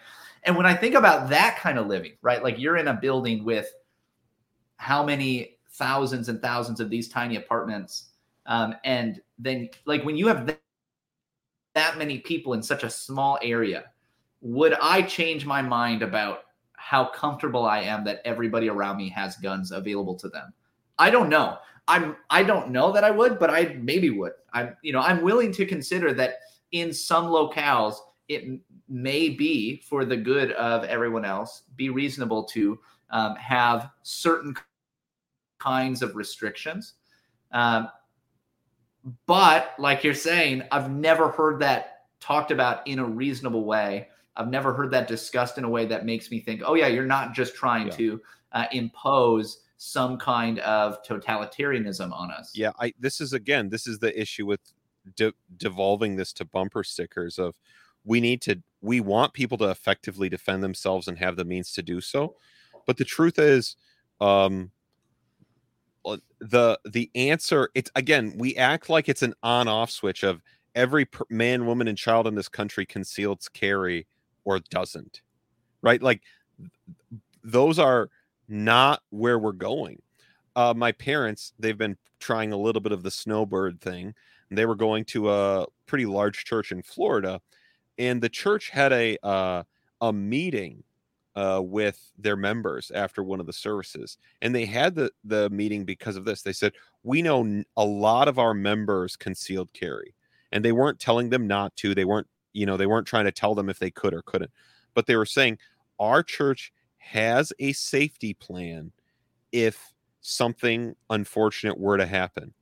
and 0.50 0.58
when 0.58 0.66
I 0.66 0.74
think 0.74 0.96
about 0.96 1.30
that 1.30 1.58
kind 1.58 1.78
of 1.78 1.86
living, 1.86 2.14
right? 2.24 2.44
Like 2.44 2.58
you're 2.58 2.78
in 2.78 2.88
a 2.88 2.96
building 2.96 3.46
with 3.46 3.72
how 4.78 5.06
many 5.06 5.60
thousands 5.74 6.28
and 6.28 6.42
thousands 6.42 6.80
of 6.80 6.90
these 6.90 7.08
tiny 7.08 7.36
apartments. 7.36 8.14
Um, 8.48 8.74
and 8.84 9.22
then, 9.38 9.70
like, 9.86 10.04
when 10.04 10.18
you 10.18 10.26
have 10.26 10.48
that, 10.48 10.60
that 11.76 12.00
many 12.00 12.18
people 12.18 12.54
in 12.54 12.64
such 12.64 12.84
a 12.84 12.90
small 12.90 13.38
area, 13.44 13.92
would 14.42 14.74
I 14.82 15.04
change 15.04 15.46
my 15.46 15.62
mind 15.62 16.02
about 16.02 16.46
how 16.74 17.06
comfortable 17.06 17.68
I 17.68 17.82
am 17.82 18.04
that 18.06 18.24
everybody 18.26 18.70
around 18.70 18.98
me 18.98 19.08
has 19.10 19.36
guns 19.36 19.72
available 19.72 20.16
to 20.16 20.30
them? 20.30 20.52
I 20.98 21.12
don't 21.12 21.30
know. 21.30 21.60
I'm 21.88 22.16
I 22.32 22.42
don't 22.42 22.72
know 22.72 22.92
that 22.92 23.04
I 23.04 23.12
would, 23.12 23.38
but 23.38 23.52
I 23.52 23.78
maybe 23.80 24.10
would. 24.10 24.34
I'm 24.52 24.76
you 24.82 24.94
know, 24.94 25.02
I'm 25.02 25.22
willing 25.22 25.52
to 25.52 25.68
consider 25.68 26.12
that 26.14 26.40
in 26.72 26.92
some 26.92 27.26
locales 27.26 27.98
it 28.30 28.60
may 28.90 29.30
be 29.30 29.78
for 29.78 30.06
the 30.06 30.18
good 30.18 30.52
of 30.54 30.84
everyone 30.86 31.26
else, 31.26 31.64
be 31.76 31.90
reasonable 31.90 32.44
to 32.44 32.80
um, 33.12 33.36
have 33.36 33.90
certain 34.04 34.56
kinds 35.60 36.02
of 36.02 36.16
restrictions. 36.16 36.94
Um, 37.52 37.90
but 39.26 39.74
like 39.78 40.04
you're 40.04 40.14
saying, 40.14 40.64
I've 40.72 40.92
never 40.92 41.30
heard 41.30 41.60
that 41.60 42.06
talked 42.20 42.52
about 42.52 42.86
in 42.88 43.00
a 43.00 43.06
reasonable 43.06 43.66
way. 43.66 44.08
I've 44.36 44.50
never 44.50 44.74
heard 44.74 44.92
that 44.92 45.08
discussed 45.08 45.58
in 45.58 45.64
a 45.64 45.70
way 45.70 45.86
that 45.86 46.06
makes 46.06 46.32
me 46.32 46.40
think, 46.40 46.62
oh, 46.66 46.76
yeah, 46.76 46.88
you're 46.88 47.06
not 47.06 47.34
just 47.34 47.56
trying 47.56 47.88
yeah. 47.88 47.94
to 47.94 48.22
uh, 48.52 48.66
impose 48.72 49.62
some 49.78 50.18
kind 50.18 50.60
of 50.60 51.02
totalitarianism 51.04 52.12
on 52.12 52.32
us. 52.32 52.52
Yeah, 52.54 52.72
I 52.80 52.94
this 53.00 53.22
is 53.22 53.32
again, 53.34 53.70
this 53.70 53.88
is 53.88 54.00
the 54.00 54.20
issue 54.20 54.46
with 54.46 54.60
de- 55.16 55.34
devolving 55.56 56.18
this 56.18 56.34
to 56.34 56.46
bumper 56.46 56.84
stickers 56.84 57.40
of 57.40 57.56
we 58.04 58.20
need 58.20 58.42
to 58.42 58.62
we 58.82 59.00
want 59.00 59.34
people 59.34 59.58
to 59.58 59.70
effectively 59.70 60.30
defend 60.30 60.64
themselves 60.64 61.08
and 61.08 61.18
have 61.18 61.36
the 61.36 61.46
means 61.46 61.72
to 61.72 61.82
do 61.82 62.02
so 62.02 62.36
but 62.86 62.98
the 62.98 63.06
truth 63.06 63.40
is 63.40 63.76
um 64.22 64.72
uh, 66.06 66.18
the 66.40 66.80
the 66.86 67.12
answer 67.16 67.70
it's 67.76 67.92
again 67.96 68.34
we 68.38 68.56
act 68.56 68.90
like 68.90 69.10
it's 69.10 69.22
an 69.24 69.34
on 69.44 69.68
off 69.68 69.92
switch 69.92 70.24
of 70.24 70.42
every 70.76 71.06
man 71.30 71.66
woman 71.66 71.88
and 71.88 71.98
child 71.98 72.26
in 72.26 72.36
this 72.36 72.48
country 72.48 72.86
conceals 72.86 73.50
carry 73.50 74.08
or 74.46 74.60
doesn't 74.70 75.22
right? 75.82 76.02
Like 76.02 76.22
those 77.44 77.80
are 77.80 78.10
not 78.48 79.02
where 79.10 79.40
we're 79.40 79.52
going. 79.52 80.02
Uh 80.56 80.74
my 80.76 80.92
parents 80.92 81.54
they've 81.60 81.78
been 81.78 81.98
trying 82.20 82.52
a 82.52 82.58
little 82.58 82.82
bit 82.82 82.92
of 82.92 83.04
the 83.04 83.12
snowbird 83.12 83.80
thing. 83.82 84.14
They 84.52 84.66
were 84.66 84.76
going 84.76 85.06
to 85.06 85.30
a 85.30 85.68
pretty 85.86 86.06
large 86.06 86.44
church 86.44 86.72
in 86.72 86.82
florida 86.82 87.40
and 88.00 88.22
the 88.22 88.30
church 88.30 88.70
had 88.70 88.92
a 88.94 89.18
uh, 89.24 89.64
a 90.02 90.14
meeting 90.14 90.84
uh, 91.36 91.62
with 91.64 92.12
their 92.18 92.36
members 92.36 92.92
after 92.92 93.22
one 93.22 93.40
of 93.40 93.46
the 93.46 93.54
services, 93.54 94.18
and 94.42 94.56
they 94.56 94.66
had 94.66 94.96
the 94.96 95.12
the 95.26 95.50
meeting 95.52 95.86
because 95.86 96.16
of 96.16 96.26
this. 96.26 96.42
They 96.42 96.54
said 96.54 96.74
we 97.04 97.22
know 97.22 97.64
a 97.78 97.86
lot 97.86 98.28
of 98.28 98.40
our 98.40 98.54
members 98.54 99.16
concealed 99.16 99.72
carry, 99.74 100.16
and 100.52 100.66
they 100.66 100.72
weren't 100.72 101.00
telling 101.00 101.30
them 101.30 101.46
not 101.46 101.76
to. 101.78 101.94
They 101.94 102.06
weren't 102.06 102.28
you 102.54 102.66
know 102.66 102.78
they 102.78 102.88
weren't 102.88 103.08
trying 103.08 103.26
to 103.26 103.32
tell 103.32 103.54
them 103.54 103.70
if 103.70 103.78
they 103.78 103.92
could 103.92 104.14
or 104.14 104.24
couldn't, 104.24 104.52
but 104.96 105.06
they 105.06 105.16
were 105.16 105.26
saying 105.26 105.60
our 106.00 106.24
church 106.24 106.74
has 106.98 107.52
a 107.60 107.74
safety 107.74 108.34
plan 108.34 108.92
if 109.52 109.94
something 110.22 110.96
unfortunate 111.10 111.78
were 111.78 111.98
to 111.98 112.06
happen. 112.06 112.54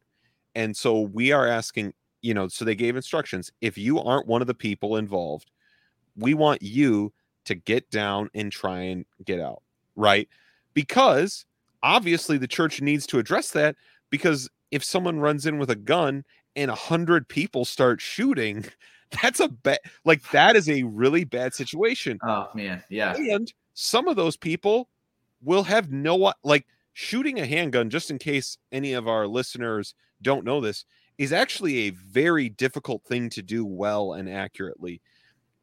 And 0.56 0.76
so 0.76 1.02
we 1.02 1.32
are 1.32 1.46
asking 1.46 1.94
you 2.22 2.34
know, 2.34 2.48
so 2.48 2.66
they 2.66 2.76
gave 2.76 2.96
instructions. 2.96 3.52
If 3.62 3.78
you 3.78 4.00
aren't 4.00 4.28
one 4.28 4.42
of 4.42 4.48
the 4.48 4.54
people 4.54 4.98
involved, 4.98 5.52
we 6.16 6.34
want 6.34 6.62
you 6.62 7.14
to 7.46 7.56
get 7.56 7.90
down 7.90 8.30
and 8.34 8.52
try 8.52 8.82
and 8.82 9.06
get 9.24 9.40
out, 9.40 9.62
right? 9.96 10.28
Because 10.74 11.46
obviously 11.84 12.38
the 12.38 12.48
church 12.48 12.82
needs 12.82 13.08
to 13.08 13.20
address 13.20 13.52
that 13.52 13.76
because 14.10 14.50
if 14.72 14.84
someone 14.84 15.20
runs 15.20 15.46
in 15.46 15.58
with 15.58 15.70
a 15.70 15.76
gun 15.76 16.26
and 16.56 16.70
a 16.72 16.76
hundred 16.76 17.28
people 17.28 17.66
start 17.66 18.02
shooting, 18.02 18.66
that's 19.22 19.40
a 19.40 19.48
bad 19.48 19.80
like 20.04 20.30
that 20.32 20.56
is 20.56 20.70
a 20.70 20.84
really 20.84 21.24
bad 21.24 21.54
situation. 21.54 22.20
Oh 22.24 22.50
man, 22.54 22.84
yeah. 22.90 23.16
And 23.16 23.52
some 23.74 24.08
of 24.08 24.16
those 24.16 24.36
people 24.36 24.90
will 25.42 25.64
have 25.64 25.92
no 25.92 26.34
like 26.44 26.66
shooting 26.94 27.40
a 27.40 27.46
handgun, 27.46 27.90
just 27.90 28.12
in 28.12 28.18
case 28.18 28.58
any 28.72 28.94
of 28.94 29.08
our 29.08 29.28
listeners 29.28 29.94
don't 30.22 30.44
know 30.44 30.60
this, 30.60 30.84
is 31.18 31.34
actually 31.34 31.80
a 31.80 31.90
very 31.92 32.50
difficult 32.50 33.04
thing 33.04 33.30
to 33.32 33.42
do 33.42 33.66
well 33.66 34.14
and 34.14 34.30
accurately. 34.30 35.02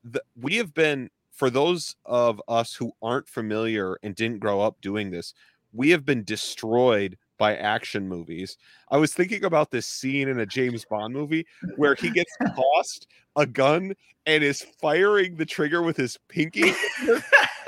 The, 0.03 0.23
we 0.41 0.57
have 0.57 0.75
been, 0.75 1.11
for 1.33 1.51
those 1.51 1.97
of 2.05 2.41
us 2.49 2.75
who 2.75 2.93
aren't 3.03 3.29
familiar 3.29 3.99
and 4.03 4.15
didn't 4.15 4.41
grow 4.41 4.61
up 4.61 4.81
doing 4.81 5.11
this, 5.11 5.35
we 5.73 5.91
have 5.91 6.05
been 6.05 6.25
destroyed 6.25 7.17
by 7.39 7.57
action 7.57 8.09
movies. 8.09 8.57
I 8.91 8.97
was 8.97 9.13
thinking 9.13 9.45
about 9.45 9.71
this 9.71 9.87
scene 9.87 10.29
in 10.29 10.39
a 10.39 10.47
James 10.47 10.85
Bond 10.85 11.13
movie 11.13 11.47
where 11.77 11.95
he 11.95 12.11
gets 12.11 12.31
tossed 12.55 13.09
a 13.37 13.47
gun 13.47 13.95
and 14.27 14.45
is 14.45 14.65
firing 14.81 15.37
the 15.37 15.45
trigger 15.45 15.83
with 15.83 15.97
his 15.97 16.19
pinky. 16.29 16.73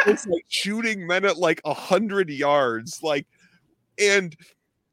it's 0.07 0.27
like 0.27 0.45
shooting 0.49 1.07
men 1.07 1.25
at 1.25 1.37
like 1.37 1.61
a 1.65 1.75
hundred 1.75 2.31
yards, 2.31 3.03
like, 3.03 3.27
and 3.99 4.37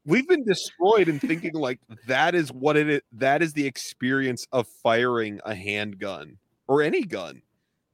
we've 0.06 0.28
been 0.28 0.44
destroyed 0.44 1.08
in 1.08 1.20
thinking 1.20 1.54
like 1.54 1.80
that 2.06 2.34
is 2.34 2.52
what 2.52 2.76
it 2.76 2.88
is. 2.88 3.00
That 3.12 3.42
is 3.42 3.52
the 3.52 3.66
experience 3.66 4.46
of 4.52 4.66
firing 4.82 5.40
a 5.44 5.54
handgun 5.54 6.38
or 6.68 6.82
any 6.82 7.02
gun, 7.02 7.42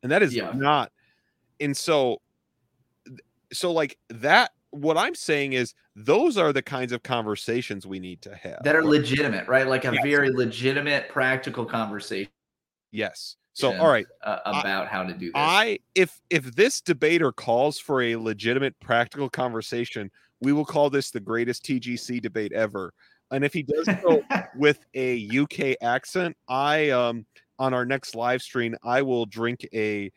and 0.02 0.10
that 0.12 0.22
is 0.22 0.34
Yeah. 0.34 0.52
not. 0.54 0.92
And 1.60 1.76
so, 1.76 2.20
so 3.52 3.72
like 3.72 3.98
that. 4.08 4.52
What 4.72 4.96
I'm 4.96 5.16
saying 5.16 5.54
is, 5.54 5.74
those 5.96 6.38
are 6.38 6.52
the 6.52 6.62
kinds 6.62 6.92
of 6.92 7.02
conversations 7.02 7.88
we 7.88 7.98
need 7.98 8.22
to 8.22 8.36
have. 8.36 8.60
that 8.62 8.76
are 8.76 8.84
legitimate, 8.84 9.48
right? 9.48 9.66
Like 9.66 9.84
a 9.84 9.92
Yes. 9.92 10.02
very 10.04 10.30
legitimate, 10.30 11.08
practical 11.08 11.64
conversation 11.64 12.30
yes. 12.92 13.36
So, 13.52 13.72
all 13.72 13.88
right. 13.90 14.06
uh, 14.22 14.38
about 14.46 14.86
how 14.86 15.02
to 15.02 15.12
do 15.12 15.26
this. 15.26 15.32
I 15.34 15.80
if 15.96 16.20
if 16.30 16.54
this 16.54 16.80
debater 16.80 17.32
calls 17.32 17.80
for 17.80 18.00
a 18.00 18.14
legitimate 18.16 18.78
practical 18.80 19.28
conversation, 19.28 20.08
we 20.40 20.52
will 20.52 20.64
call 20.64 20.90
this 20.90 21.10
the 21.10 21.20
greatest 21.20 21.64
TGC 21.64 22.20
debate 22.20 22.52
ever. 22.52 22.92
And 23.30 23.44
if 23.44 23.52
he 23.52 23.62
does 23.62 23.86
so 24.02 24.22
with 24.56 24.84
a 24.94 25.38
UK 25.38 25.76
accent, 25.82 26.36
I 26.48 26.90
um 26.90 27.26
on 27.58 27.74
our 27.74 27.84
next 27.84 28.14
live 28.14 28.42
stream, 28.42 28.74
I 28.82 29.02
will 29.02 29.26
drink 29.26 29.68
a 29.74 30.10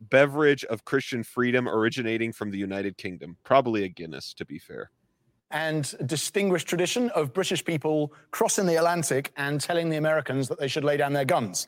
beverage 0.00 0.64
of 0.64 0.84
Christian 0.84 1.22
freedom 1.22 1.68
originating 1.68 2.32
from 2.32 2.50
the 2.50 2.58
United 2.58 2.96
Kingdom, 2.96 3.36
probably 3.44 3.84
a 3.84 3.88
Guinness 3.88 4.32
to 4.34 4.44
be 4.44 4.58
fair. 4.58 4.90
and 5.50 5.94
distinguished 6.04 6.68
tradition 6.68 7.08
of 7.10 7.32
British 7.32 7.64
people 7.64 8.12
crossing 8.32 8.66
the 8.66 8.76
Atlantic 8.76 9.32
and 9.36 9.60
telling 9.60 9.88
the 9.88 9.96
Americans 9.96 10.46
that 10.48 10.58
they 10.58 10.68
should 10.68 10.84
lay 10.84 10.96
down 10.98 11.12
their 11.14 11.24
guns. 11.24 11.66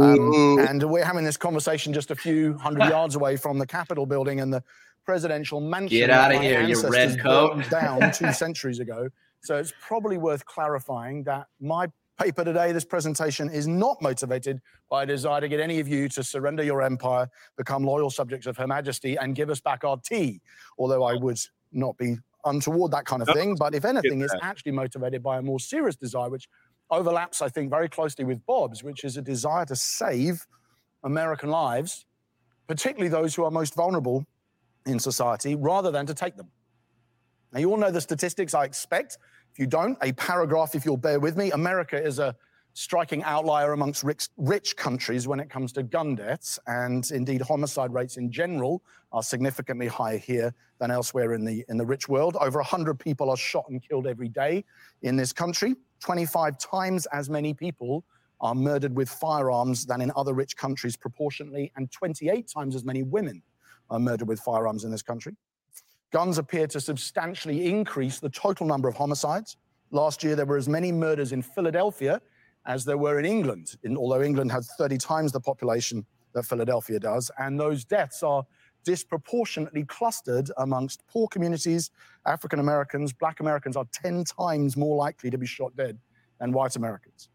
Um, 0.00 0.58
and 0.58 0.82
we're 0.82 1.04
having 1.04 1.24
this 1.24 1.36
conversation 1.36 1.92
just 1.92 2.10
a 2.10 2.16
few 2.16 2.58
hundred 2.58 2.88
yards 2.88 3.14
away 3.14 3.36
from 3.36 3.58
the 3.58 3.66
Capitol 3.66 4.04
building 4.04 4.40
and 4.40 4.52
the 4.52 4.64
presidential 5.10 5.60
mansion. 5.60 5.98
Get 5.98 6.06
that 6.06 6.30
outta 6.30 6.36
my 6.36 6.42
here, 6.42 6.62
you 6.62 6.88
red 6.88 7.18
coat. 7.18 7.64
down 7.70 8.12
two 8.12 8.32
centuries 8.32 8.78
ago. 8.78 9.08
So 9.42 9.56
it's 9.56 9.72
probably 9.80 10.18
worth 10.18 10.44
clarifying 10.44 11.24
that 11.24 11.46
my 11.60 11.88
paper 12.16 12.44
today, 12.44 12.70
this 12.70 12.84
presentation, 12.84 13.50
is 13.50 13.66
not 13.66 14.00
motivated 14.00 14.60
by 14.88 15.02
a 15.02 15.06
desire 15.06 15.40
to 15.40 15.48
get 15.48 15.58
any 15.58 15.80
of 15.80 15.88
you 15.88 16.08
to 16.10 16.22
surrender 16.22 16.62
your 16.62 16.80
empire, 16.82 17.28
become 17.56 17.82
loyal 17.82 18.10
subjects 18.10 18.46
of 18.46 18.56
Her 18.56 18.68
Majesty, 18.68 19.16
and 19.16 19.34
give 19.34 19.50
us 19.50 19.60
back 19.60 19.82
our 19.82 19.96
tea. 19.96 20.40
Although 20.78 21.02
I 21.02 21.14
would 21.14 21.40
not 21.72 21.96
be 21.98 22.16
untoward 22.44 22.92
that 22.92 23.04
kind 23.04 23.20
of 23.20 23.28
thing. 23.34 23.56
But 23.56 23.74
if 23.74 23.84
anything, 23.84 24.20
it's 24.20 24.34
actually 24.42 24.72
motivated 24.72 25.24
by 25.24 25.38
a 25.38 25.42
more 25.42 25.58
serious 25.58 25.96
desire, 25.96 26.30
which 26.30 26.48
overlaps, 26.88 27.42
I 27.42 27.48
think, 27.48 27.68
very 27.68 27.88
closely 27.88 28.24
with 28.24 28.46
Bob's, 28.46 28.84
which 28.84 29.02
is 29.02 29.16
a 29.16 29.22
desire 29.22 29.66
to 29.66 29.74
save 29.74 30.46
American 31.02 31.50
lives, 31.50 32.06
particularly 32.68 33.08
those 33.08 33.34
who 33.34 33.42
are 33.44 33.50
most 33.50 33.74
vulnerable 33.74 34.24
in 34.86 34.98
society, 34.98 35.54
rather 35.54 35.90
than 35.90 36.06
to 36.06 36.14
take 36.14 36.36
them. 36.36 36.48
Now, 37.52 37.60
you 37.60 37.70
all 37.70 37.76
know 37.76 37.90
the 37.90 38.00
statistics, 38.00 38.54
I 38.54 38.64
expect. 38.64 39.18
If 39.52 39.58
you 39.58 39.66
don't, 39.66 39.98
a 40.02 40.12
paragraph, 40.12 40.74
if 40.74 40.84
you'll 40.84 40.96
bear 40.96 41.18
with 41.18 41.36
me. 41.36 41.50
America 41.50 42.00
is 42.00 42.18
a 42.18 42.36
striking 42.74 43.22
outlier 43.24 43.72
amongst 43.72 44.04
rich, 44.04 44.28
rich 44.36 44.76
countries 44.76 45.26
when 45.26 45.40
it 45.40 45.50
comes 45.50 45.72
to 45.72 45.82
gun 45.82 46.14
deaths, 46.14 46.58
and 46.66 47.10
indeed 47.10 47.42
homicide 47.42 47.92
rates 47.92 48.16
in 48.16 48.30
general 48.30 48.82
are 49.12 49.22
significantly 49.22 49.88
higher 49.88 50.18
here 50.18 50.54
than 50.78 50.90
elsewhere 50.90 51.34
in 51.34 51.44
the 51.44 51.64
in 51.68 51.76
the 51.76 51.84
rich 51.84 52.08
world. 52.08 52.36
Over 52.40 52.58
100 52.58 52.98
people 52.98 53.28
are 53.28 53.36
shot 53.36 53.66
and 53.68 53.82
killed 53.82 54.06
every 54.06 54.28
day 54.28 54.64
in 55.02 55.16
this 55.16 55.32
country. 55.32 55.74
25 56.00 56.58
times 56.58 57.06
as 57.06 57.28
many 57.28 57.52
people 57.52 58.04
are 58.40 58.54
murdered 58.54 58.96
with 58.96 59.10
firearms 59.10 59.84
than 59.84 60.00
in 60.00 60.10
other 60.16 60.32
rich 60.32 60.56
countries 60.56 60.96
proportionately, 60.96 61.72
and 61.76 61.90
28 61.90 62.48
times 62.48 62.74
as 62.74 62.84
many 62.84 63.02
women 63.02 63.42
are 63.90 63.98
murdered 63.98 64.28
with 64.28 64.40
firearms 64.40 64.84
in 64.84 64.90
this 64.90 65.02
country. 65.02 65.36
Guns 66.12 66.38
appear 66.38 66.66
to 66.68 66.80
substantially 66.80 67.66
increase 67.66 68.18
the 68.18 68.30
total 68.30 68.66
number 68.66 68.88
of 68.88 68.96
homicides. 68.96 69.56
Last 69.90 70.24
year, 70.24 70.34
there 70.34 70.46
were 70.46 70.56
as 70.56 70.68
many 70.68 70.90
murders 70.92 71.32
in 71.32 71.42
Philadelphia 71.42 72.20
as 72.66 72.84
there 72.84 72.98
were 72.98 73.18
in 73.18 73.24
England, 73.24 73.76
in, 73.82 73.96
although 73.96 74.22
England 74.22 74.52
has 74.52 74.70
30 74.76 74.98
times 74.98 75.32
the 75.32 75.40
population 75.40 76.04
that 76.34 76.44
Philadelphia 76.44 76.98
does. 77.00 77.30
And 77.38 77.58
those 77.58 77.84
deaths 77.84 78.22
are 78.22 78.44
disproportionately 78.84 79.84
clustered 79.84 80.50
amongst 80.56 81.06
poor 81.06 81.28
communities. 81.28 81.90
African 82.26 82.60
Americans, 82.60 83.12
Black 83.12 83.40
Americans 83.40 83.76
are 83.76 83.86
10 83.92 84.24
times 84.24 84.76
more 84.76 84.96
likely 84.96 85.30
to 85.30 85.38
be 85.38 85.46
shot 85.46 85.74
dead 85.76 85.98
than 86.38 86.52
white 86.52 86.76
Americans. 86.76 87.28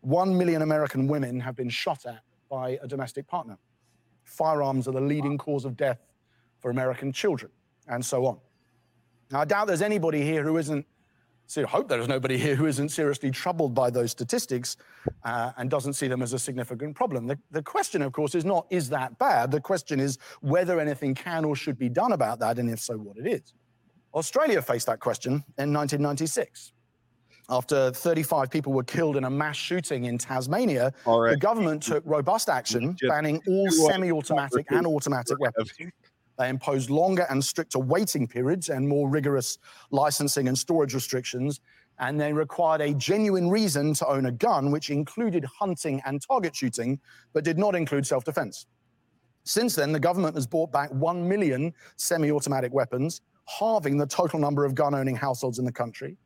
One 0.00 0.36
million 0.36 0.62
American 0.62 1.08
women 1.08 1.40
have 1.40 1.56
been 1.56 1.70
shot 1.70 2.06
at 2.06 2.20
by 2.50 2.78
a 2.82 2.86
domestic 2.86 3.26
partner. 3.26 3.58
Firearms 4.24 4.88
are 4.88 4.92
the 4.92 5.00
leading 5.00 5.38
cause 5.38 5.64
of 5.64 5.76
death 5.76 5.98
for 6.58 6.70
American 6.70 7.12
children, 7.12 7.50
and 7.88 8.04
so 8.04 8.26
on. 8.26 8.38
Now, 9.30 9.40
I 9.40 9.44
doubt 9.44 9.66
there's 9.66 9.82
anybody 9.82 10.22
here 10.22 10.42
who 10.42 10.56
isn't, 10.58 10.86
so 11.46 11.62
I 11.62 11.66
hope 11.66 11.88
there's 11.88 12.08
nobody 12.08 12.38
here 12.38 12.56
who 12.56 12.66
isn't 12.66 12.90
seriously 12.90 13.30
troubled 13.30 13.74
by 13.74 13.90
those 13.90 14.10
statistics 14.10 14.76
uh, 15.24 15.52
and 15.56 15.70
doesn't 15.70 15.94
see 15.94 16.08
them 16.08 16.22
as 16.22 16.32
a 16.32 16.38
significant 16.38 16.96
problem. 16.96 17.26
The, 17.26 17.38
the 17.50 17.62
question, 17.62 18.02
of 18.02 18.12
course, 18.12 18.34
is 18.34 18.44
not, 18.44 18.66
is 18.70 18.88
that 18.90 19.18
bad? 19.18 19.50
The 19.50 19.60
question 19.60 20.00
is 20.00 20.18
whether 20.40 20.80
anything 20.80 21.14
can 21.14 21.44
or 21.44 21.56
should 21.56 21.78
be 21.78 21.88
done 21.88 22.12
about 22.12 22.38
that, 22.40 22.58
and 22.58 22.70
if 22.70 22.80
so, 22.80 22.96
what 22.96 23.16
it 23.16 23.26
is. 23.26 23.54
Australia 24.14 24.62
faced 24.62 24.86
that 24.86 25.00
question 25.00 25.32
in 25.58 25.72
1996. 25.72 26.73
After 27.50 27.90
35 27.92 28.50
people 28.50 28.72
were 28.72 28.84
killed 28.84 29.16
in 29.16 29.24
a 29.24 29.30
mass 29.30 29.56
shooting 29.56 30.06
in 30.06 30.16
Tasmania, 30.16 30.92
the 31.32 31.36
government 31.36 31.82
took 31.82 32.02
robust 32.06 32.48
action, 32.48 32.96
banning 33.08 33.40
all 33.46 33.70
semi 33.70 34.10
automatic 34.10 34.66
and 34.70 34.86
automatic 34.86 35.38
weapons. 35.38 35.70
They 36.38 36.48
imposed 36.48 36.90
longer 36.90 37.26
and 37.30 37.44
stricter 37.44 37.78
waiting 37.78 38.26
periods 38.26 38.68
and 38.70 38.88
more 38.88 39.08
rigorous 39.08 39.58
licensing 39.90 40.48
and 40.48 40.58
storage 40.58 40.94
restrictions. 40.94 41.60
And 42.00 42.20
they 42.20 42.32
required 42.32 42.80
a 42.80 42.92
genuine 42.94 43.48
reason 43.50 43.94
to 43.94 44.08
own 44.08 44.26
a 44.26 44.32
gun, 44.32 44.72
which 44.72 44.90
included 44.90 45.44
hunting 45.44 46.02
and 46.06 46.20
target 46.26 46.56
shooting, 46.56 46.98
but 47.32 47.44
did 47.44 47.56
not 47.58 47.76
include 47.76 48.06
self 48.06 48.24
defense. 48.24 48.66
Since 49.44 49.74
then, 49.76 49.92
the 49.92 50.00
government 50.00 50.34
has 50.34 50.46
bought 50.46 50.72
back 50.72 50.90
1 50.90 51.28
million 51.28 51.72
semi 51.98 52.30
automatic 52.32 52.72
weapons, 52.72 53.20
halving 53.46 53.98
the 53.98 54.06
total 54.06 54.40
number 54.40 54.64
of 54.64 54.74
gun 54.74 54.94
owning 54.94 55.14
households 55.14 55.58
in 55.58 55.66
the 55.66 55.72
country. 55.72 56.16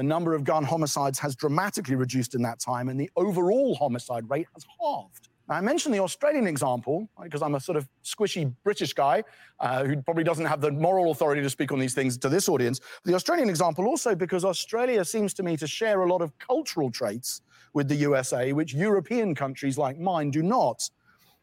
The 0.00 0.04
number 0.04 0.34
of 0.34 0.44
gun 0.44 0.64
homicides 0.64 1.18
has 1.18 1.36
dramatically 1.36 1.94
reduced 1.94 2.34
in 2.34 2.40
that 2.40 2.58
time, 2.58 2.88
and 2.88 2.98
the 2.98 3.10
overall 3.16 3.74
homicide 3.74 4.30
rate 4.30 4.46
has 4.54 4.64
halved. 4.80 5.28
Now, 5.46 5.56
I 5.56 5.60
mentioned 5.60 5.94
the 5.94 5.98
Australian 5.98 6.46
example 6.46 7.06
because 7.22 7.42
I'm 7.42 7.54
a 7.54 7.60
sort 7.60 7.76
of 7.76 7.86
squishy 8.02 8.50
British 8.64 8.94
guy 8.94 9.22
uh, 9.58 9.84
who 9.84 10.00
probably 10.00 10.24
doesn't 10.24 10.46
have 10.46 10.62
the 10.62 10.72
moral 10.72 11.10
authority 11.10 11.42
to 11.42 11.50
speak 11.50 11.70
on 11.70 11.78
these 11.78 11.92
things 11.92 12.16
to 12.16 12.30
this 12.30 12.48
audience. 12.48 12.80
The 13.04 13.12
Australian 13.12 13.50
example 13.50 13.86
also 13.86 14.14
because 14.14 14.42
Australia 14.42 15.04
seems 15.04 15.34
to 15.34 15.42
me 15.42 15.58
to 15.58 15.66
share 15.66 16.00
a 16.00 16.08
lot 16.08 16.22
of 16.22 16.32
cultural 16.38 16.90
traits 16.90 17.42
with 17.74 17.86
the 17.86 17.96
USA, 17.96 18.54
which 18.54 18.72
European 18.72 19.34
countries 19.34 19.76
like 19.76 19.98
mine 19.98 20.30
do 20.30 20.42
not. 20.42 20.88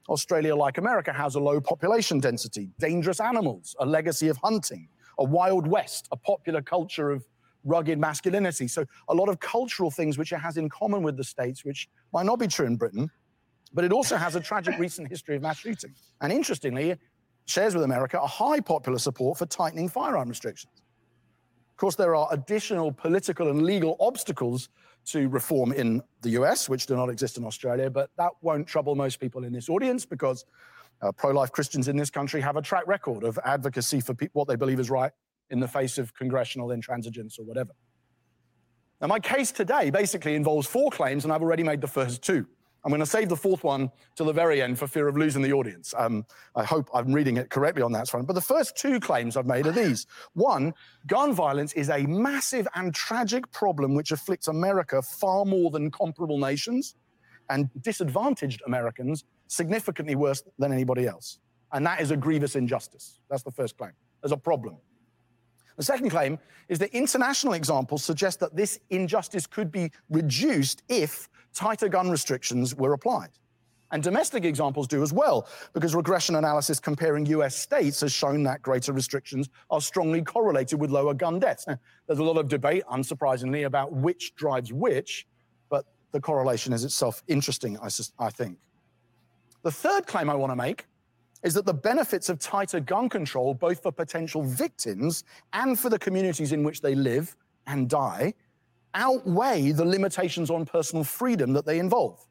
Australia, 0.09 0.55
like 0.55 0.79
America, 0.79 1.13
has 1.13 1.35
a 1.35 1.39
low 1.39 1.61
population 1.61 2.19
density, 2.19 2.71
dangerous 2.79 3.19
animals, 3.19 3.75
a 3.79 3.85
legacy 3.85 4.29
of 4.29 4.37
hunting, 4.37 4.89
a 5.19 5.23
wild 5.23 5.67
west, 5.67 6.07
a 6.11 6.17
popular 6.17 6.63
culture 6.63 7.11
of 7.11 7.23
rugged 7.67 7.99
masculinity. 7.99 8.67
So, 8.67 8.85
a 9.09 9.13
lot 9.13 9.29
of 9.29 9.39
cultural 9.39 9.91
things 9.91 10.17
which 10.17 10.31
it 10.31 10.39
has 10.39 10.57
in 10.57 10.69
common 10.69 11.03
with 11.03 11.17
the 11.17 11.23
States, 11.23 11.63
which 11.63 11.87
might 12.13 12.25
not 12.25 12.39
be 12.39 12.47
true 12.47 12.65
in 12.65 12.77
Britain, 12.77 13.11
but 13.73 13.83
it 13.83 13.91
also 13.91 14.15
has 14.15 14.35
a 14.35 14.39
tragic 14.39 14.77
recent 14.79 15.07
history 15.07 15.35
of 15.35 15.41
mass 15.41 15.59
shooting. 15.59 15.93
And 16.21 16.31
interestingly, 16.31 16.91
it 16.91 16.99
shares 17.45 17.75
with 17.75 17.83
America 17.83 18.19
a 18.19 18.27
high 18.27 18.59
popular 18.59 18.97
support 18.97 19.37
for 19.37 19.45
tightening 19.45 19.89
firearm 19.89 20.29
restrictions. 20.29 20.73
Of 21.71 21.77
course, 21.77 21.95
there 21.95 22.15
are 22.15 22.27
additional 22.31 22.91
political 22.91 23.49
and 23.49 23.61
legal 23.61 23.97
obstacles 23.99 24.69
to 25.05 25.29
reform 25.29 25.71
in 25.71 26.01
the 26.21 26.31
US, 26.31 26.67
which 26.67 26.85
do 26.85 26.95
not 26.95 27.09
exist 27.09 27.37
in 27.37 27.45
Australia, 27.45 27.89
but 27.89 28.09
that 28.17 28.31
won't 28.41 28.67
trouble 28.67 28.95
most 28.95 29.19
people 29.19 29.43
in 29.43 29.53
this 29.53 29.69
audience 29.69 30.05
because 30.05 30.45
uh, 31.01 31.11
pro 31.11 31.31
life 31.31 31.51
Christians 31.51 31.87
in 31.87 31.95
this 31.95 32.09
country 32.09 32.41
have 32.41 32.57
a 32.57 32.61
track 32.61 32.85
record 32.87 33.23
of 33.23 33.39
advocacy 33.45 34.01
for 34.01 34.13
pe- 34.13 34.29
what 34.33 34.47
they 34.47 34.55
believe 34.55 34.79
is 34.79 34.89
right 34.89 35.11
in 35.49 35.59
the 35.59 35.67
face 35.67 35.97
of 35.97 36.13
congressional 36.13 36.69
intransigence 36.69 37.39
or 37.39 37.43
whatever. 37.43 37.71
Now, 38.99 39.07
my 39.07 39.19
case 39.19 39.51
today 39.51 39.89
basically 39.89 40.35
involves 40.35 40.67
four 40.67 40.89
claims, 40.89 41.23
and 41.23 41.31
I've 41.31 41.41
already 41.43 41.63
made 41.63 41.81
the 41.81 41.87
first 41.87 42.23
two. 42.23 42.47
I'm 42.83 42.91
going 42.91 42.99
to 43.01 43.05
save 43.05 43.27
the 43.27 43.35
fourth 43.35 43.63
one 43.65 43.91
till 44.15 44.27
the 44.27 44.33
very 44.33 44.61
end 44.61 44.79
for 44.79 44.87
fear 44.87 45.07
of 45.07 45.17
losing 45.17 45.41
the 45.41 45.51
audience. 45.51 45.93
Um, 45.97 46.25
I 46.55 46.63
hope 46.63 46.89
I'm 46.93 47.11
reading 47.11 47.35
it 47.37 47.49
correctly 47.49 47.83
on 47.83 47.91
that 47.91 48.07
front. 48.07 48.27
But 48.27 48.33
the 48.33 48.41
first 48.41 48.77
two 48.77 48.99
claims 48.99 49.35
I've 49.35 49.45
made 49.45 49.67
are 49.67 49.73
these. 49.73 50.07
One, 50.33 50.73
gun 51.05 51.33
violence 51.33 51.73
is 51.73 51.89
a 51.89 52.03
massive 52.03 52.65
and 52.75 52.95
tragic 52.95 53.51
problem 53.51 53.93
which 53.93 54.11
afflicts 54.11 54.47
America 54.47 55.01
far 55.01 55.43
more 55.43 55.69
than 55.69 55.91
comparable 55.91 56.37
nations 56.37 56.95
and 57.49 57.69
disadvantaged 57.81 58.61
Americans 58.65 59.25
significantly 59.47 60.15
worse 60.15 60.41
than 60.57 60.71
anybody 60.71 61.07
else. 61.07 61.39
And 61.73 61.85
that 61.85 61.99
is 61.99 62.11
a 62.11 62.17
grievous 62.17 62.55
injustice. 62.55 63.19
That's 63.29 63.43
the 63.43 63.51
first 63.51 63.77
claim. 63.77 63.91
There's 64.21 64.31
a 64.31 64.37
problem. 64.37 64.77
The 65.77 65.83
second 65.83 66.09
claim 66.09 66.39
is 66.67 66.79
that 66.79 66.91
international 66.93 67.53
examples 67.53 68.03
suggest 68.03 68.39
that 68.41 68.55
this 68.55 68.79
injustice 68.89 69.47
could 69.47 69.71
be 69.71 69.91
reduced 70.09 70.83
if 70.89 71.29
tighter 71.53 71.87
gun 71.87 72.09
restrictions 72.09 72.75
were 72.75 72.93
applied. 72.93 73.29
And 73.91 74.03
domestic 74.03 74.43
examples 74.43 74.87
do 74.87 75.01
as 75.01 75.13
well, 75.13 75.47
because 75.73 75.95
regression 75.95 76.35
analysis 76.35 76.79
comparing 76.79 77.25
US 77.27 77.55
states 77.55 78.01
has 78.01 78.11
shown 78.11 78.43
that 78.43 78.61
greater 78.61 78.91
restrictions 78.91 79.49
are 79.69 79.79
strongly 79.79 80.21
correlated 80.21 80.79
with 80.79 80.91
lower 80.91 81.13
gun 81.13 81.39
deaths. 81.39 81.65
Now, 81.67 81.79
there's 82.05 82.19
a 82.19 82.23
lot 82.23 82.37
of 82.37 82.49
debate, 82.49 82.83
unsurprisingly, 82.91 83.65
about 83.65 83.93
which 83.93 84.35
drives 84.35 84.73
which, 84.73 85.25
but 85.69 85.85
the 86.11 86.19
correlation 86.19 86.73
is 86.73 86.83
itself 86.83 87.23
interesting, 87.27 87.77
I, 87.79 87.87
I 88.19 88.29
think. 88.29 88.57
The 89.63 89.71
third 89.71 90.05
claim 90.05 90.29
I 90.29 90.35
want 90.35 90.51
to 90.51 90.55
make 90.55 90.85
is 91.43 91.53
that 91.53 91.65
the 91.65 91.73
benefits 91.73 92.29
of 92.29 92.39
tighter 92.39 92.79
gun 92.79 93.09
control, 93.09 93.53
both 93.53 93.81
for 93.81 93.91
potential 93.91 94.43
victims 94.43 95.23
and 95.53 95.79
for 95.79 95.89
the 95.89 95.99
communities 95.99 96.51
in 96.51 96.63
which 96.63 96.81
they 96.81 96.95
live 96.95 97.35
and 97.67 97.89
die, 97.89 98.33
outweigh 98.93 99.71
the 99.71 99.85
limitations 99.85 100.49
on 100.49 100.65
personal 100.65 101.03
freedom 101.03 101.53
that 101.53 101.65
they 101.65 101.79
involve. 101.79 102.25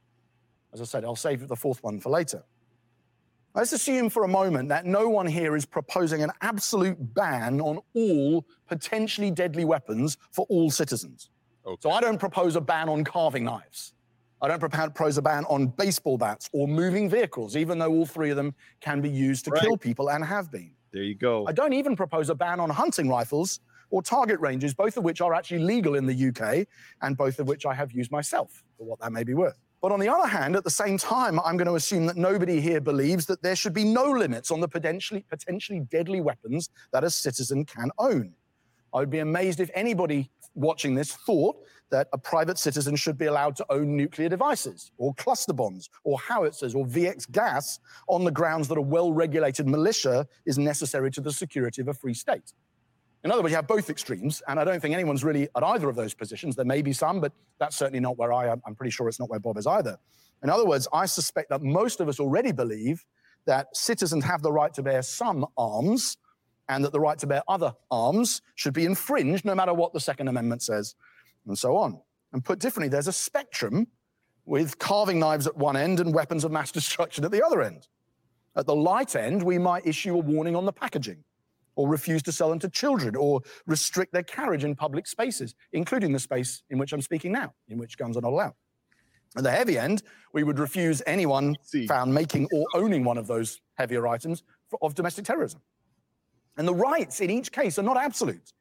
As 0.72 0.80
I 0.80 0.84
said, 0.84 1.04
I'll 1.04 1.16
save 1.16 1.46
the 1.46 1.57
fourth 1.57 1.82
one 1.82 2.00
for 2.00 2.11
later. 2.11 2.42
Let's 3.54 3.72
assume 3.72 4.11
for 4.11 4.24
a 4.24 4.28
moment 4.28 4.68
that 4.68 4.84
no 4.84 5.09
one 5.09 5.26
here 5.26 5.57
is 5.57 5.64
proposing 5.64 6.22
an 6.22 6.30
absolute 6.42 7.14
ban 7.14 7.59
on 7.61 7.80
all 7.94 8.44
potentially 8.68 9.30
deadly 9.30 9.64
weapons 9.64 10.18
for 10.30 10.44
all 10.50 10.70
citizens. 10.70 11.30
Okay. 11.64 11.80
So 11.80 11.90
I 11.90 12.00
don't 12.00 12.18
propose 12.18 12.54
a 12.57 12.61
ban 12.61 12.90
on 12.90 13.02
carving 13.02 13.44
knives. 13.44 13.94
I 14.43 14.49
don't 14.49 14.61
propose 14.61 15.16
a 15.16 15.22
ban 15.22 15.45
on 15.47 15.68
baseball 15.68 16.18
bats 16.18 16.51
or 16.53 16.68
moving 16.68 17.09
vehicles, 17.09 17.57
even 17.57 17.78
though 17.78 17.91
all 17.91 18.05
three 18.05 18.30
of 18.30 18.37
them 18.37 18.55
can 18.80 19.01
be 19.01 19.09
used 19.09 19.47
to 19.47 19.51
right. 19.51 19.62
kill 19.62 19.76
people 19.78 20.11
and 20.11 20.24
have 20.24 20.51
been. 20.51 20.72
There 20.93 21.03
you 21.03 21.14
go. 21.14 21.47
I 21.47 21.53
don't 21.53 21.72
even 21.72 21.97
propose 21.97 22.28
a 22.28 22.34
ban 22.34 22.61
on 22.61 22.68
hunting 22.68 23.09
rifles 23.09 23.61
or 23.91 24.03
target 24.03 24.39
ranges, 24.41 24.74
both 24.74 24.97
of 24.97 25.05
which 25.05 25.20
are 25.20 25.32
actually 25.32 25.61
legal 25.61 25.95
in 25.95 26.07
the 26.07 26.28
UK 26.28 26.66
and 27.03 27.16
both 27.16 27.39
of 27.39 27.49
which 27.49 27.64
I 27.64 27.74
have 27.74 27.93
used 27.93 28.11
myself, 28.11 28.62
for 28.76 28.87
what 28.87 29.01
that 29.01 29.12
may 29.12 29.24
be 29.24 29.34
worth. 29.34 29.59
But 29.80 29.93
on 29.93 30.01
the 30.01 30.09
other 30.09 30.26
hand, 30.26 30.57
at 30.57 30.64
the 30.64 30.70
same 30.70 30.99
time, 30.99 31.39
I'm 31.41 31.57
going 31.57 31.68
to 31.68 31.74
assume 31.74 32.07
that 32.07 32.16
nobody 32.16 32.61
here 32.61 32.80
believes 32.80 33.26
that 33.26 33.43
there 33.43 33.57
should 33.57 33.74
be 33.74 33.84
no 33.84 34.05
limits 34.05 34.51
on 34.51 34.61
the 34.61 34.68
potentially, 34.68 35.24
potentially 35.30 35.80
deadly 35.80 36.20
weapons 36.20 36.70
that 36.93 37.05
a 37.05 37.11
citizen 37.11 37.64
can 37.64 37.91
own. 37.99 38.34
I 38.93 38.99
would 39.01 39.11
be 39.11 39.18
amazed 39.18 39.61
if 39.61 39.70
anybody 39.74 40.30
watching 40.55 40.95
this 40.95 41.12
thought 41.12 41.57
that 41.91 42.09
a 42.12 42.18
private 42.18 42.59
citizen 42.59 42.97
should 42.97 43.16
be 43.16 43.26
allowed 43.26 43.57
to 43.57 43.66
own 43.70 43.97
nuclear 43.97 44.28
devices 44.28 44.91
or 44.99 45.14
cluster 45.14 45.53
bombs 45.53 45.89
or 46.05 46.18
howitzers 46.18 46.74
or 46.74 46.84
VX 46.84 47.30
gas 47.30 47.78
on 48.09 48.24
the 48.24 48.30
grounds 48.30 48.68
that 48.68 48.78
a 48.78 48.82
well 48.82 49.12
regulated 49.12 49.68
militia 49.68 50.26
is 50.47 50.59
necessary 50.59 51.11
to 51.12 51.20
the 51.20 51.32
security 51.32 51.80
of 51.80 51.89
a 51.89 51.95
free 51.95 52.14
state. 52.14 52.53
In 53.24 53.32
other 53.32 53.43
words, 53.43 53.51
you 53.51 53.57
have 53.57 53.66
both 53.66 53.91
extremes, 53.91 54.43
and 54.47 54.61
I 54.61 54.64
don't 54.64 54.80
think 54.80 54.95
anyone's 54.95 55.24
really 55.24 55.49
at 55.57 55.62
either 55.62 55.89
of 55.89 55.97
those 55.97 56.14
positions. 56.14 56.55
There 56.55 56.64
may 56.64 56.82
be 56.82 56.93
some, 56.93 57.20
but 57.20 57.32
that's 57.59 57.76
certainly 57.76 58.01
not 58.01 58.16
where 58.16 58.32
I 58.32 58.47
am. 58.49 58.62
I'm 58.66 58.74
pretty 58.74 58.91
sure 58.91 59.09
it's 59.09 59.18
not 59.18 59.28
where 59.28 59.41
Bob 59.41 59.59
is 59.59 59.66
either. 59.66 59.99
In 60.43 60.51
other 60.51 60.66
words, 60.66 60.87
I 60.93 61.07
suspect 61.07 61.51
that 61.51 61.62
most 61.62 62.01
of 62.01 62.09
us 62.09 62.20
already 62.20 62.53
believe 62.53 63.05
that 63.47 63.74
citizens 63.74 64.24
have 64.24 64.43
the 64.43 64.53
right 64.53 64.72
to 64.74 64.82
bear 64.82 65.03
some 65.03 65.47
arms 65.57 66.18
and 66.68 66.84
that 66.84 66.93
the 66.93 67.01
right 67.01 67.18
to 67.18 67.26
bear 67.26 67.43
other 67.49 67.72
arms 67.91 68.43
should 68.55 68.74
be 68.74 68.84
infringed 68.84 69.45
no 69.45 69.55
matter 69.55 69.72
what 69.72 69.93
the 69.93 70.01
Second 70.01 70.28
Amendment 70.28 70.62
says, 70.62 70.95
and 71.47 71.59
so 71.59 71.76
on. 71.76 72.01
And 72.32 72.44
put 72.44 72.59
differently, 72.59 72.88
there's 72.88 73.09
a 73.09 73.12
spectrum 73.12 73.86
with 74.44 74.78
carving 74.78 75.18
knives 75.18 75.47
at 75.47 75.57
one 75.57 75.76
end 75.76 76.01
and 76.01 76.14
weapons 76.14 76.44
of 76.44 76.53
mass 76.53 76.72
destruction 76.78 77.24
at 77.24 77.30
the 77.30 77.44
other 77.44 77.62
end. 77.62 77.88
At 78.57 78.66
the 78.66 78.74
light 78.74 79.14
end, 79.14 79.42
we 79.42 79.59
might 79.59 79.86
issue 79.86 80.14
a 80.14 80.18
warning 80.18 80.57
on 80.57 80.64
the 80.64 80.72
packaging 80.72 81.24
or 81.74 81.88
refuse 81.88 82.22
to 82.22 82.32
sell 82.32 82.49
them 82.49 82.59
to 82.59 82.70
children 82.70 83.14
or 83.14 83.42
restrict 83.66 84.12
their 84.12 84.22
carriage 84.22 84.64
in 84.64 84.74
public 84.74 85.07
spaces, 85.07 85.55
including 85.72 86.12
the 86.12 86.18
space 86.18 86.62
in 86.70 86.78
which 86.78 86.92
I'm 86.92 87.03
speaking 87.03 87.32
now, 87.32 87.53
in 87.68 87.76
which 87.76 87.99
guns 87.99 88.16
are 88.16 88.22
not 88.22 88.32
allowed. 88.32 88.55
At 89.36 89.42
the 89.42 89.51
heavy 89.51 89.78
end, 89.78 90.03
we 90.32 90.42
would 90.42 90.59
refuse 90.59 91.03
anyone 91.07 91.57
found 91.86 92.14
making 92.14 92.49
or 92.53 92.64
owning 92.74 93.05
one 93.05 93.18
of 93.18 93.26
those 93.26 93.61
heavier 93.74 94.07
items 94.09 94.42
for, 94.70 94.78
of 94.82 94.94
domestic 94.94 95.26
terrorism. 95.26 95.61
And 96.57 96.66
the 96.66 96.74
rights 96.74 97.20
in 97.20 97.28
each 97.28 97.53
case 97.53 97.78
are 97.78 97.82
not 97.82 97.99
absolute. 97.99 98.53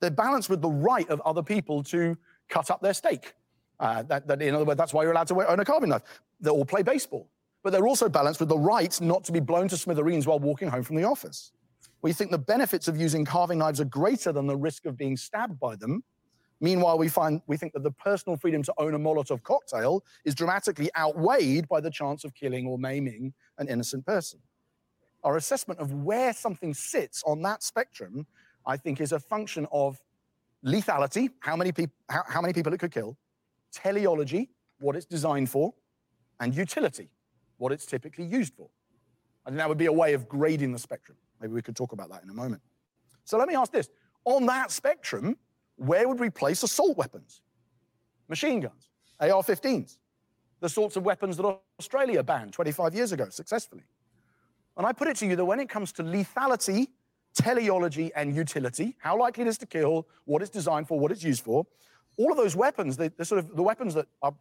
They're 0.00 0.10
balanced 0.10 0.50
with 0.50 0.60
the 0.60 0.70
right 0.70 1.08
of 1.08 1.20
other 1.22 1.42
people 1.42 1.82
to 1.84 2.16
cut 2.48 2.70
up 2.70 2.80
their 2.80 2.94
steak. 2.94 3.34
Uh, 3.78 4.02
that, 4.04 4.26
that, 4.26 4.40
in 4.40 4.54
other 4.54 4.64
words, 4.64 4.78
that's 4.78 4.94
why 4.94 5.02
you're 5.02 5.12
allowed 5.12 5.28
to 5.28 5.50
own 5.50 5.60
a 5.60 5.64
carving 5.64 5.90
knife. 5.90 6.02
They 6.40 6.50
all 6.50 6.64
play 6.64 6.82
baseball. 6.82 7.28
But 7.62 7.70
they're 7.70 7.86
also 7.86 8.08
balanced 8.08 8.40
with 8.40 8.48
the 8.48 8.58
right 8.58 8.98
not 9.00 9.24
to 9.24 9.32
be 9.32 9.40
blown 9.40 9.68
to 9.68 9.76
smithereens 9.76 10.26
while 10.26 10.38
walking 10.38 10.68
home 10.68 10.82
from 10.82 10.96
the 10.96 11.04
office 11.04 11.52
we 12.02 12.12
think 12.12 12.30
the 12.30 12.38
benefits 12.38 12.88
of 12.88 12.96
using 12.96 13.24
carving 13.24 13.58
knives 13.58 13.80
are 13.80 13.84
greater 13.84 14.30
than 14.30 14.46
the 14.46 14.56
risk 14.56 14.86
of 14.86 14.96
being 14.96 15.16
stabbed 15.16 15.58
by 15.58 15.76
them. 15.76 16.04
Meanwhile, 16.60 16.98
we 16.98 17.08
find 17.08 17.42
we 17.48 17.56
think 17.56 17.72
that 17.72 17.82
the 17.82 17.90
personal 17.90 18.36
freedom 18.36 18.62
to 18.62 18.72
own 18.78 18.94
a 18.94 18.98
Molotov 18.98 19.42
cocktail 19.42 20.04
is 20.24 20.34
dramatically 20.34 20.88
outweighed 20.96 21.68
by 21.68 21.80
the 21.80 21.90
chance 21.90 22.22
of 22.24 22.32
killing 22.32 22.66
or 22.66 22.78
maiming 22.78 23.34
an 23.58 23.68
innocent 23.68 24.06
person. 24.06 24.38
Our 25.24 25.36
assessment 25.36 25.80
of 25.80 25.92
where 25.92 26.32
something 26.32 26.74
sits 26.74 27.24
on 27.26 27.42
that 27.42 27.62
spectrum, 27.62 28.26
I 28.66 28.76
think, 28.76 29.00
is 29.00 29.12
a 29.12 29.20
function 29.20 29.66
of 29.70 30.00
lethality, 30.64 31.30
how 31.40 31.56
many, 31.56 31.72
peop- 31.72 31.90
how, 32.08 32.22
how 32.26 32.40
many 32.40 32.52
people 32.52 32.72
it 32.72 32.78
could 32.78 32.92
kill, 32.92 33.16
teleology, 33.72 34.50
what 34.80 34.96
it's 34.96 35.06
designed 35.06 35.48
for, 35.50 35.72
and 36.40 36.54
utility, 36.54 37.10
what 37.58 37.72
it's 37.72 37.86
typically 37.86 38.24
used 38.24 38.54
for. 38.54 38.68
I 39.46 39.50
that 39.50 39.68
would 39.68 39.78
be 39.78 39.86
a 39.86 39.92
way 39.92 40.12
of 40.12 40.28
grading 40.28 40.72
the 40.72 40.78
spectrum. 40.78 41.16
Maybe 41.40 41.52
we 41.52 41.62
could 41.62 41.76
talk 41.76 41.92
about 41.92 42.10
that 42.10 42.22
in 42.24 42.30
a 42.30 42.34
moment. 42.34 42.62
So 43.24 43.38
let 43.38 43.48
me 43.48 43.54
ask 43.54 43.70
this 43.72 43.88
on 44.24 44.46
that 44.46 44.70
spectrum, 44.70 45.36
where 45.76 46.08
would 46.08 46.18
we 46.18 46.30
place 46.30 46.62
assault 46.62 46.96
weapons? 46.96 47.42
Machine 48.28 48.60
guns, 48.60 48.90
AR 49.20 49.42
15s, 49.42 49.98
the 50.60 50.68
sorts 50.68 50.96
of 50.96 51.04
weapons 51.04 51.36
that 51.36 51.58
Australia 51.78 52.22
banned 52.22 52.52
25 52.52 52.94
years 52.94 53.12
ago 53.12 53.28
successfully. 53.28 53.84
And 54.76 54.86
I 54.86 54.92
put 54.92 55.08
it 55.08 55.16
to 55.18 55.26
you 55.26 55.36
that 55.36 55.44
when 55.44 55.60
it 55.60 55.68
comes 55.68 55.92
to 55.92 56.02
lethality, 56.02 56.88
teleology, 57.36 58.10
and 58.16 58.34
utility, 58.34 58.96
how 58.98 59.18
likely 59.18 59.42
it 59.44 59.48
is 59.48 59.58
to 59.58 59.66
kill, 59.66 60.08
what 60.24 60.42
it's 60.42 60.50
designed 60.50 60.88
for, 60.88 60.98
what 60.98 61.12
it's 61.12 61.22
used 61.22 61.44
for, 61.44 61.66
all 62.16 62.30
of 62.30 62.36
those 62.36 62.56
weapons, 62.56 62.96
the, 62.96 63.12
the 63.16 63.24
sort 63.24 63.38
of 63.38 63.54
the 63.54 63.62
weapons 63.62 63.94
that 63.94 64.06
are 64.22 64.34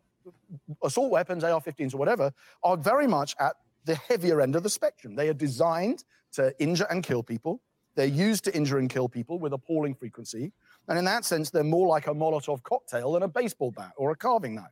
assault 0.84 1.12
weapons, 1.12 1.44
AR 1.44 1.62
15s, 1.62 1.94
or 1.94 1.98
whatever, 1.98 2.32
are 2.64 2.78
very 2.78 3.08
much 3.08 3.36
at 3.40 3.56
the 3.84 3.96
heavier 3.96 4.42
end 4.42 4.56
of 4.56 4.64
the 4.64 4.70
spectrum. 4.70 5.16
They 5.16 5.30
are 5.30 5.34
designed 5.34 6.04
to 6.34 6.54
injure 6.60 6.88
and 6.90 7.04
kill 7.04 7.22
people. 7.22 7.62
They're 7.96 8.06
used 8.06 8.44
to 8.46 8.56
injure 8.56 8.78
and 8.78 8.90
kill 8.90 9.08
people 9.08 9.40
with 9.40 9.54
appalling 9.54 9.96
frequency. 9.96 10.52
And 10.88 10.98
in 10.98 11.06
that 11.06 11.26
sense, 11.26 11.50
they're 11.50 11.64
more 11.64 11.88
like 11.88 12.08
a 12.08 12.14
Molotov 12.14 12.64
cocktail 12.64 13.14
than 13.14 13.24
a 13.24 13.28
baseball 13.28 13.72
bat 13.72 13.92
or 13.98 14.12
a 14.12 14.16
carving 14.16 14.56
knife. 14.56 14.66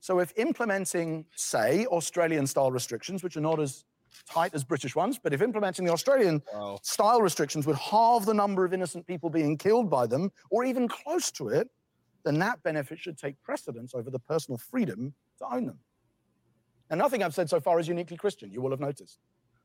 So 0.00 0.18
if 0.18 0.32
implementing, 0.36 1.24
say, 1.34 1.86
Australian 1.86 2.46
style 2.46 2.70
restrictions, 2.70 3.22
which 3.22 3.36
are 3.38 3.40
not 3.40 3.58
as 3.58 3.84
tight 4.28 4.54
as 4.54 4.64
British 4.64 4.94
ones, 4.94 5.18
but 5.22 5.32
if 5.32 5.42
implementing 5.42 5.84
the 5.84 5.92
Australian 5.92 6.42
wow. 6.52 6.78
style 6.82 7.20
restrictions 7.20 7.66
would 7.66 7.76
halve 7.76 8.26
the 8.26 8.34
number 8.34 8.64
of 8.64 8.72
innocent 8.72 9.06
people 9.06 9.30
being 9.30 9.56
killed 9.56 9.90
by 9.90 10.06
them, 10.06 10.30
or 10.50 10.64
even 10.64 10.88
close 10.88 11.30
to 11.32 11.48
it, 11.48 11.68
then 12.24 12.38
that 12.38 12.62
benefit 12.62 12.98
should 12.98 13.18
take 13.18 13.40
precedence 13.42 13.94
over 13.94 14.10
the 14.10 14.18
personal 14.18 14.58
freedom 14.58 15.14
to 15.38 15.46
own 15.52 15.66
them. 15.66 15.78
And 16.90 16.98
nothing 16.98 17.22
I've 17.22 17.34
said 17.34 17.48
so 17.50 17.60
far 17.60 17.78
is 17.78 17.88
uniquely 17.88 18.16
Christian, 18.16 18.50
you 18.50 18.60
will 18.60 18.70
have 18.70 18.80
noticed. 18.80 19.18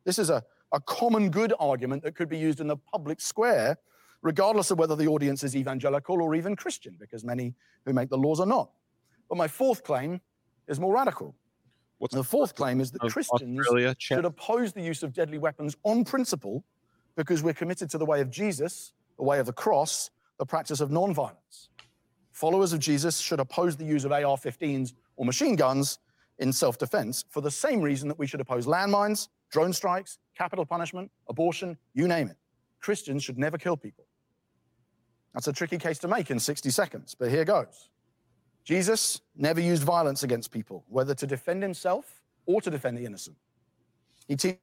This 0.05 0.19
is 0.19 0.29
a, 0.29 0.43
a 0.71 0.79
common 0.81 1.29
good 1.29 1.53
argument 1.59 2.03
that 2.03 2.15
could 2.15 2.29
be 2.29 2.37
used 2.37 2.59
in 2.59 2.67
the 2.67 2.77
public 2.77 3.21
square, 3.21 3.77
regardless 4.21 4.71
of 4.71 4.79
whether 4.79 4.95
the 4.95 5.07
audience 5.07 5.43
is 5.43 5.55
evangelical 5.55 6.21
or 6.21 6.35
even 6.35 6.55
Christian, 6.55 6.95
because 6.99 7.23
many 7.23 7.53
who 7.85 7.93
make 7.93 8.09
the 8.09 8.17
laws 8.17 8.39
are 8.39 8.45
not. 8.45 8.71
But 9.29 9.37
my 9.37 9.47
fourth 9.47 9.83
claim 9.83 10.21
is 10.67 10.79
more 10.79 10.93
radical. 10.93 11.35
What's 11.99 12.15
the 12.15 12.23
fourth 12.23 12.55
claim 12.55 12.79
is 12.79 12.91
that 12.91 13.01
Christians 13.11 13.67
should 13.97 14.25
oppose 14.25 14.73
the 14.73 14.81
use 14.81 15.03
of 15.03 15.13
deadly 15.13 15.37
weapons 15.37 15.75
on 15.83 16.03
principle 16.05 16.63
because 17.15 17.43
we're 17.43 17.53
committed 17.53 17.89
to 17.91 17.97
the 17.97 18.05
way 18.05 18.21
of 18.21 18.29
Jesus, 18.29 18.93
the 19.17 19.23
way 19.23 19.39
of 19.39 19.45
the 19.45 19.53
cross, 19.53 20.09
the 20.37 20.45
practice 20.45 20.79
of 20.79 20.89
nonviolence. 20.89 21.67
Followers 22.31 22.71
of 22.71 22.79
Jesus 22.79 23.19
should 23.19 23.41
oppose 23.41 23.75
the 23.75 23.83
use 23.83 24.05
of 24.05 24.13
AR 24.13 24.37
15s 24.37 24.93
or 25.17 25.25
machine 25.25 25.57
guns 25.57 25.99
in 26.39 26.53
self 26.53 26.77
defense 26.77 27.25
for 27.29 27.41
the 27.41 27.51
same 27.51 27.81
reason 27.81 28.07
that 28.07 28.17
we 28.17 28.25
should 28.25 28.39
oppose 28.39 28.65
landmines, 28.65 29.27
drone 29.51 29.73
strikes, 29.73 30.17
capital 30.37 30.65
punishment, 30.65 31.11
abortion, 31.27 31.77
you 31.93 32.07
name 32.07 32.29
it. 32.29 32.37
Christians 32.79 33.23
should 33.25 33.37
never 33.37 33.57
kill 33.57 33.75
people. 33.75 34.05
That's 35.33 35.47
a 35.47 35.53
tricky 35.53 35.77
case 35.77 35.99
to 35.99 36.07
make 36.07 36.31
in 36.31 36.39
60 36.39 36.69
seconds, 36.69 37.13
but 37.13 37.29
here 37.29 37.43
goes. 37.43 37.89
Jesus 38.63 39.21
never 39.35 39.59
used 39.59 39.83
violence 39.83 40.23
against 40.23 40.51
people, 40.51 40.83
whether 40.89 41.15
to 41.15 41.25
defend 41.25 41.63
himself 41.63 42.21
or 42.45 42.61
to 42.61 42.69
defend 42.69 42.97
the 42.97 43.05
innocent. 43.05 43.35
He 44.27 44.35
teaches 44.35 44.59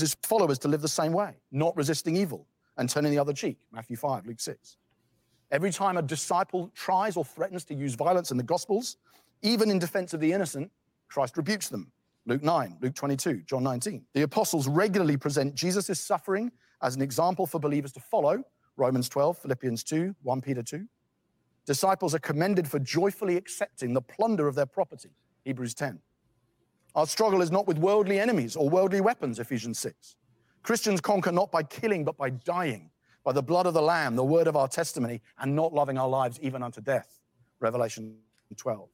his 0.00 0.16
followers 0.22 0.58
to 0.60 0.68
live 0.68 0.82
the 0.82 0.88
same 0.88 1.12
way, 1.12 1.34
not 1.50 1.76
resisting 1.76 2.16
evil 2.16 2.46
and 2.76 2.88
turning 2.88 3.10
the 3.10 3.18
other 3.18 3.32
cheek, 3.32 3.58
Matthew 3.72 3.96
5, 3.96 4.26
Luke 4.26 4.40
6. 4.40 4.76
Every 5.50 5.70
time 5.70 5.96
a 5.96 6.02
disciple 6.02 6.70
tries 6.74 7.16
or 7.16 7.24
threatens 7.24 7.64
to 7.66 7.74
use 7.74 7.94
violence 7.94 8.30
in 8.30 8.36
the 8.36 8.42
Gospels, 8.42 8.98
even 9.42 9.70
in 9.70 9.78
defense 9.78 10.12
of 10.12 10.20
the 10.20 10.30
innocent, 10.30 10.70
Christ 11.08 11.36
rebukes 11.36 11.68
them. 11.68 11.90
Luke 12.26 12.42
9, 12.42 12.76
Luke 12.82 12.94
22, 12.94 13.42
John 13.46 13.62
19. 13.62 14.04
The 14.12 14.22
apostles 14.22 14.68
regularly 14.68 15.16
present 15.16 15.54
Jesus' 15.54 15.98
suffering 15.98 16.52
as 16.82 16.94
an 16.94 17.00
example 17.00 17.46
for 17.46 17.58
believers 17.58 17.92
to 17.92 18.00
follow, 18.00 18.44
Romans 18.76 19.08
12, 19.08 19.38
Philippians 19.38 19.82
2, 19.82 20.14
1 20.22 20.40
Peter 20.42 20.62
2. 20.62 20.86
Disciples 21.68 22.14
are 22.14 22.18
commended 22.18 22.66
for 22.66 22.78
joyfully 22.78 23.36
accepting 23.36 23.92
the 23.92 24.00
plunder 24.00 24.48
of 24.48 24.54
their 24.54 24.64
property, 24.64 25.10
Hebrews 25.44 25.74
10. 25.74 25.98
Our 26.94 27.06
struggle 27.06 27.42
is 27.42 27.50
not 27.50 27.66
with 27.66 27.76
worldly 27.76 28.18
enemies 28.18 28.56
or 28.56 28.70
worldly 28.70 29.02
weapons, 29.02 29.38
Ephesians 29.38 29.78
6. 29.78 30.16
Christians 30.62 31.02
conquer 31.02 31.30
not 31.30 31.52
by 31.52 31.62
killing, 31.62 32.06
but 32.06 32.16
by 32.16 32.30
dying, 32.30 32.88
by 33.22 33.32
the 33.32 33.42
blood 33.42 33.66
of 33.66 33.74
the 33.74 33.82
Lamb, 33.82 34.16
the 34.16 34.24
word 34.24 34.46
of 34.46 34.56
our 34.56 34.66
testimony, 34.66 35.20
and 35.40 35.54
not 35.54 35.74
loving 35.74 35.98
our 35.98 36.08
lives 36.08 36.40
even 36.40 36.62
unto 36.62 36.80
death, 36.80 37.20
Revelation 37.60 38.16
12. 38.56 38.88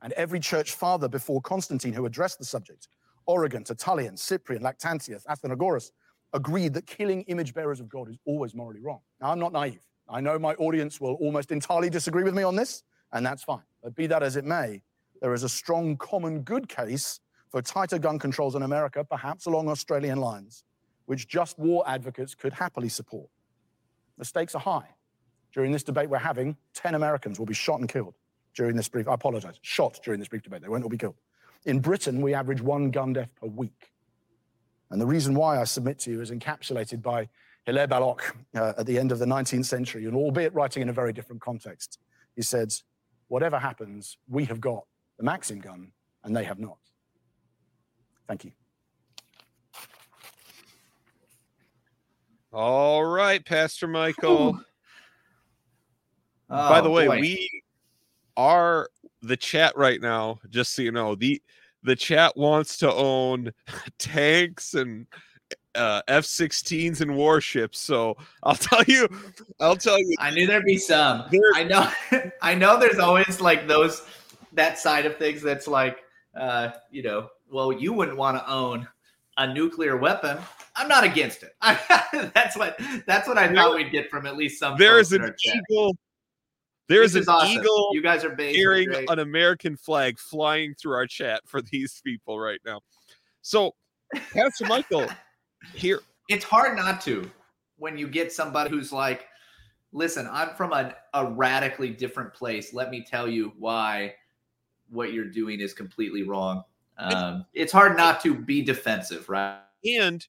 And 0.00 0.14
every 0.14 0.40
church 0.40 0.72
father 0.72 1.08
before 1.08 1.42
Constantine 1.42 1.92
who 1.92 2.06
addressed 2.06 2.38
the 2.38 2.46
subject, 2.46 2.88
Origen, 3.26 3.64
Tertullian, 3.64 4.16
Cyprian, 4.16 4.62
Lactantius, 4.62 5.26
Athenagoras, 5.26 5.90
agreed 6.32 6.72
that 6.72 6.86
killing 6.86 7.20
image 7.24 7.52
bearers 7.52 7.80
of 7.80 7.90
God 7.90 8.08
is 8.08 8.16
always 8.24 8.54
morally 8.54 8.80
wrong. 8.80 9.00
Now, 9.20 9.30
I'm 9.30 9.38
not 9.38 9.52
naive. 9.52 9.82
I 10.08 10.20
know 10.20 10.38
my 10.38 10.54
audience 10.54 11.00
will 11.00 11.14
almost 11.14 11.52
entirely 11.52 11.90
disagree 11.90 12.22
with 12.22 12.34
me 12.34 12.42
on 12.42 12.56
this, 12.56 12.82
and 13.12 13.24
that's 13.24 13.42
fine. 13.42 13.62
But 13.82 13.94
be 13.94 14.06
that 14.06 14.22
as 14.22 14.36
it 14.36 14.44
may, 14.44 14.82
there 15.20 15.34
is 15.34 15.42
a 15.42 15.48
strong 15.48 15.96
common 15.96 16.42
good 16.42 16.68
case 16.68 17.20
for 17.50 17.62
tighter 17.62 17.98
gun 17.98 18.18
controls 18.18 18.54
in 18.54 18.62
America, 18.62 19.04
perhaps 19.04 19.46
along 19.46 19.68
Australian 19.68 20.18
lines, 20.18 20.64
which 21.06 21.28
just 21.28 21.58
war 21.58 21.84
advocates 21.86 22.34
could 22.34 22.52
happily 22.52 22.88
support. 22.88 23.28
The 24.18 24.24
stakes 24.24 24.54
are 24.54 24.60
high. 24.60 24.94
During 25.52 25.72
this 25.72 25.82
debate 25.82 26.08
we're 26.08 26.18
having, 26.18 26.56
10 26.74 26.94
Americans 26.94 27.38
will 27.38 27.46
be 27.46 27.54
shot 27.54 27.80
and 27.80 27.88
killed 27.88 28.14
during 28.54 28.76
this 28.76 28.88
brief. 28.88 29.08
I 29.08 29.14
apologize, 29.14 29.58
shot 29.62 30.00
during 30.02 30.20
this 30.20 30.28
brief 30.28 30.42
debate. 30.42 30.62
They 30.62 30.68
won't 30.68 30.82
all 30.82 30.90
be 30.90 30.98
killed. 30.98 31.16
In 31.64 31.80
Britain, 31.80 32.20
we 32.20 32.34
average 32.34 32.60
one 32.60 32.90
gun 32.90 33.12
death 33.12 33.30
per 33.40 33.46
week. 33.46 33.92
And 34.90 35.00
the 35.00 35.06
reason 35.06 35.34
why 35.34 35.60
I 35.60 35.64
submit 35.64 35.98
to 36.00 36.10
you 36.10 36.20
is 36.20 36.30
encapsulated 36.30 37.02
by 37.02 37.28
Hilaire 37.68 37.86
Belloc 37.86 38.34
uh, 38.56 38.72
at 38.78 38.86
the 38.86 38.98
end 38.98 39.12
of 39.12 39.18
the 39.18 39.26
19th 39.26 39.66
century, 39.66 40.06
and 40.06 40.16
albeit 40.16 40.54
writing 40.54 40.80
in 40.80 40.88
a 40.88 40.92
very 40.92 41.12
different 41.12 41.42
context. 41.42 41.98
He 42.34 42.40
said, 42.40 42.72
Whatever 43.26 43.58
happens, 43.58 44.16
we 44.26 44.46
have 44.46 44.58
got 44.58 44.86
the 45.18 45.24
Maxim 45.24 45.60
gun, 45.60 45.92
and 46.24 46.34
they 46.34 46.44
have 46.44 46.58
not. 46.58 46.78
Thank 48.26 48.46
you. 48.46 48.52
All 52.54 53.04
right, 53.04 53.44
Pastor 53.44 53.86
Michael. 53.86 54.58
Oh, 56.48 56.68
By 56.70 56.80
the 56.80 56.88
way, 56.88 57.06
boy. 57.06 57.20
we 57.20 57.62
are 58.38 58.88
the 59.20 59.36
chat 59.36 59.76
right 59.76 60.00
now, 60.00 60.38
just 60.48 60.74
so 60.74 60.80
you 60.80 60.90
know. 60.90 61.14
The 61.14 61.42
the 61.82 61.96
chat 61.96 62.34
wants 62.34 62.78
to 62.78 62.90
own 62.90 63.52
tanks 63.98 64.72
and 64.72 65.06
uh, 65.74 66.02
F-16s 66.08 67.00
and 67.00 67.16
warships. 67.16 67.78
So 67.78 68.16
I'll 68.42 68.54
tell 68.56 68.82
you, 68.84 69.08
I'll 69.60 69.76
tell 69.76 69.98
you. 69.98 70.14
I 70.18 70.30
knew 70.30 70.46
there'd 70.46 70.64
be 70.64 70.78
some. 70.78 71.24
There- 71.30 71.40
I 71.54 71.64
know. 71.64 71.90
I 72.42 72.54
know. 72.54 72.78
There's 72.78 72.98
always 72.98 73.40
like 73.40 73.66
those 73.68 74.06
that 74.52 74.78
side 74.78 75.06
of 75.06 75.16
things 75.16 75.42
that's 75.42 75.68
like, 75.68 75.98
uh, 76.38 76.70
you 76.90 77.02
know, 77.02 77.28
well, 77.50 77.72
you 77.72 77.92
wouldn't 77.92 78.16
want 78.16 78.36
to 78.36 78.50
own 78.50 78.86
a 79.36 79.52
nuclear 79.52 79.96
weapon. 79.96 80.38
I'm 80.76 80.88
not 80.88 81.04
against 81.04 81.42
it. 81.42 81.54
that's 82.34 82.56
what 82.56 82.78
that's 83.06 83.26
what 83.26 83.38
I 83.38 83.52
thought 83.52 83.74
we'd 83.74 83.90
get 83.90 84.10
from 84.10 84.26
at 84.26 84.36
least 84.36 84.58
some. 84.58 84.76
There 84.76 84.98
is 84.98 85.12
an 85.12 85.34
eagle. 85.44 85.96
There 86.88 87.02
is 87.02 87.14
an 87.16 87.24
awesome. 87.28 87.50
eagle 87.50 87.90
You 87.92 88.02
guys 88.02 88.24
are 88.24 88.34
carrying 88.34 88.88
an 89.08 89.18
American 89.18 89.76
flag 89.76 90.18
flying 90.18 90.74
through 90.74 90.94
our 90.94 91.06
chat 91.06 91.42
for 91.46 91.60
these 91.60 92.00
people 92.02 92.38
right 92.38 92.60
now. 92.64 92.80
So, 93.42 93.74
Pastor 94.32 94.66
Michael, 94.66 95.06
here 95.74 96.00
it's 96.28 96.44
hard 96.44 96.76
not 96.76 97.00
to 97.02 97.28
when 97.78 97.96
you 97.96 98.06
get 98.06 98.32
somebody 98.32 98.70
who's 98.70 98.92
like, 98.92 99.26
listen, 99.92 100.28
I'm 100.30 100.50
from 100.50 100.72
a, 100.72 100.94
a 101.14 101.26
radically 101.26 101.90
different 101.90 102.34
place. 102.34 102.74
Let 102.74 102.90
me 102.90 103.04
tell 103.08 103.28
you 103.28 103.52
why 103.58 104.14
what 104.90 105.12
you're 105.12 105.24
doing 105.24 105.60
is 105.60 105.72
completely 105.72 106.22
wrong. 106.22 106.64
Um, 106.98 107.46
it's 107.54 107.72
hard 107.72 107.96
not 107.96 108.20
to 108.22 108.34
be 108.34 108.62
defensive, 108.62 109.28
right? 109.28 109.60
and 109.84 110.26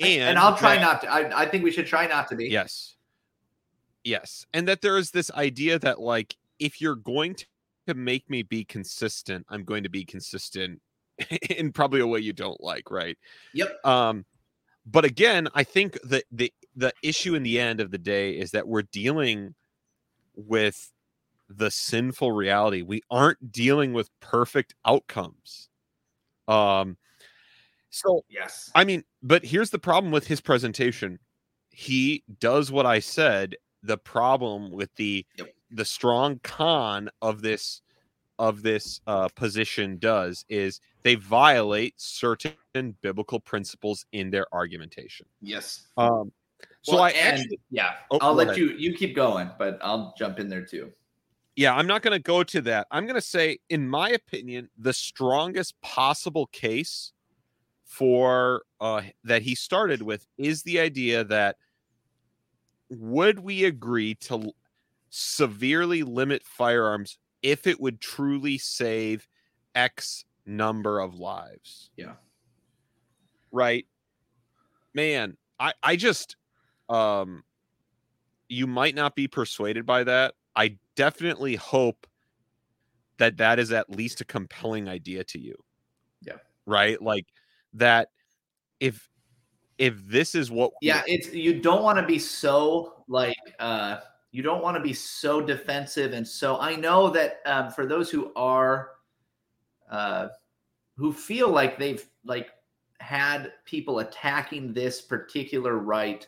and 0.00 0.22
And, 0.22 0.38
I'll 0.38 0.56
try 0.56 0.78
not 0.78 1.00
to. 1.02 1.12
I, 1.12 1.42
I 1.42 1.46
think 1.46 1.64
we 1.64 1.70
should 1.70 1.86
try 1.86 2.06
not 2.06 2.28
to 2.28 2.36
be. 2.36 2.48
Yes. 2.48 2.96
Yes. 4.04 4.46
And 4.52 4.66
that 4.68 4.80
there 4.80 4.98
is 4.98 5.10
this 5.10 5.30
idea 5.32 5.78
that 5.78 6.00
like 6.00 6.36
if 6.58 6.80
you're 6.80 6.96
going 6.96 7.36
to 7.86 7.94
make 7.94 8.28
me 8.28 8.42
be 8.42 8.64
consistent, 8.64 9.46
I'm 9.48 9.64
going 9.64 9.84
to 9.84 9.88
be 9.88 10.04
consistent 10.04 10.80
in 11.50 11.72
probably 11.72 12.00
a 12.00 12.06
way 12.06 12.20
you 12.20 12.32
don't 12.32 12.60
like, 12.60 12.90
right? 12.90 13.16
Yep. 13.54 13.84
Um 13.84 14.24
but 14.90 15.04
again, 15.04 15.48
I 15.54 15.64
think 15.64 15.98
that 16.04 16.24
the 16.32 16.52
the 16.76 16.92
issue 17.02 17.34
in 17.34 17.42
the 17.42 17.60
end 17.60 17.80
of 17.80 17.90
the 17.90 17.98
day 17.98 18.32
is 18.38 18.52
that 18.52 18.68
we're 18.68 18.82
dealing 18.82 19.54
with 20.36 20.92
the 21.48 21.70
sinful 21.70 22.32
reality. 22.32 22.82
We 22.82 23.02
aren't 23.10 23.52
dealing 23.52 23.92
with 23.94 24.10
perfect 24.20 24.74
outcomes. 24.86 25.68
Um 26.48 26.96
so 27.90 28.24
Yes. 28.28 28.70
I 28.74 28.84
mean, 28.84 29.04
but 29.22 29.44
here's 29.44 29.70
the 29.70 29.78
problem 29.78 30.12
with 30.12 30.26
his 30.26 30.40
presentation. 30.40 31.18
He 31.70 32.24
does 32.40 32.70
what 32.72 32.86
I 32.86 33.00
said. 33.00 33.56
The 33.82 33.98
problem 33.98 34.70
with 34.72 34.94
the 34.96 35.26
Yep. 35.36 35.54
the 35.70 35.84
strong 35.84 36.40
con 36.42 37.10
of 37.22 37.42
this 37.42 37.82
of 38.38 38.62
this 38.62 39.00
uh, 39.06 39.28
position 39.28 39.98
does 39.98 40.44
is 40.48 40.80
they 41.02 41.14
violate 41.16 41.94
certain 41.96 42.54
biblical 43.02 43.40
principles 43.40 44.06
in 44.12 44.30
their 44.30 44.46
argumentation. 44.54 45.26
Yes. 45.40 45.88
Um, 45.96 46.32
so 46.82 46.94
Well, 46.94 47.02
I 47.04 47.10
and- 47.10 47.38
actually, 47.40 47.60
yeah. 47.70 47.94
Oh, 48.10 48.18
I'll 48.20 48.34
let 48.34 48.48
ahead. 48.48 48.58
you 48.58 48.70
you 48.70 48.94
keep 48.94 49.14
going, 49.16 49.50
but 49.58 49.78
I'll 49.82 50.14
jump 50.16 50.38
in 50.38 50.48
there 50.48 50.64
too. 50.64 50.92
yeah, 51.56 51.74
I'm 51.74 51.88
not 51.88 52.02
going 52.02 52.12
to 52.16 52.22
go 52.22 52.44
to 52.44 52.60
that. 52.62 52.86
I'm 52.92 53.04
going 53.04 53.16
to 53.16 53.20
say, 53.20 53.58
in 53.68 53.88
my 53.88 54.10
opinion, 54.10 54.70
the 54.78 54.92
strongest 54.92 55.80
possible 55.80 56.46
case 56.46 57.12
for 57.84 58.62
uh, 58.80 59.02
that 59.24 59.42
he 59.42 59.54
started 59.56 60.00
with 60.02 60.24
is 60.36 60.62
the 60.62 60.78
idea 60.78 61.24
that 61.24 61.56
would 62.90 63.40
we 63.40 63.64
agree 63.64 64.14
to 64.14 64.52
severely 65.10 66.02
limit 66.04 66.42
firearms 66.44 67.18
if 67.42 67.66
it 67.66 67.80
would 67.80 68.00
truly 68.00 68.58
save 68.58 69.28
X 69.74 70.24
number 70.46 71.00
of 71.00 71.14
lives? 71.14 71.90
Yeah. 71.96 72.14
Right. 73.52 73.86
Man, 74.94 75.36
I, 75.58 75.72
I 75.82 75.96
just, 75.96 76.36
um, 76.88 77.44
you 78.48 78.66
might 78.66 78.94
not 78.94 79.14
be 79.14 79.28
persuaded 79.28 79.86
by 79.86 80.04
that. 80.04 80.34
I 80.56 80.78
definitely 80.96 81.54
hope 81.56 82.06
that 83.18 83.36
that 83.36 83.58
is 83.58 83.72
at 83.72 83.90
least 83.90 84.20
a 84.20 84.24
compelling 84.24 84.88
idea 84.88 85.24
to 85.24 85.40
you. 85.40 85.54
Yeah. 86.22 86.36
Right. 86.66 87.00
Like 87.00 87.26
that. 87.74 88.08
If 88.80 89.08
if 89.78 89.94
this 90.06 90.34
is 90.34 90.50
what 90.50 90.72
Yeah, 90.80 91.02
it's 91.06 91.32
you 91.32 91.60
don't 91.60 91.82
want 91.82 91.98
to 91.98 92.06
be 92.06 92.18
so 92.18 93.04
like 93.08 93.36
uh 93.58 93.98
you 94.30 94.42
don't 94.42 94.62
want 94.62 94.76
to 94.76 94.82
be 94.82 94.92
so 94.92 95.40
defensive 95.40 96.12
and 96.12 96.26
so 96.26 96.58
I 96.58 96.76
know 96.76 97.10
that 97.10 97.40
um 97.46 97.70
for 97.70 97.86
those 97.86 98.10
who 98.10 98.32
are 98.34 98.90
uh 99.90 100.28
who 100.96 101.12
feel 101.12 101.48
like 101.48 101.78
they've 101.78 102.04
like 102.24 102.50
had 103.00 103.52
people 103.64 104.00
attacking 104.00 104.72
this 104.72 105.00
particular 105.00 105.78
right 105.78 106.26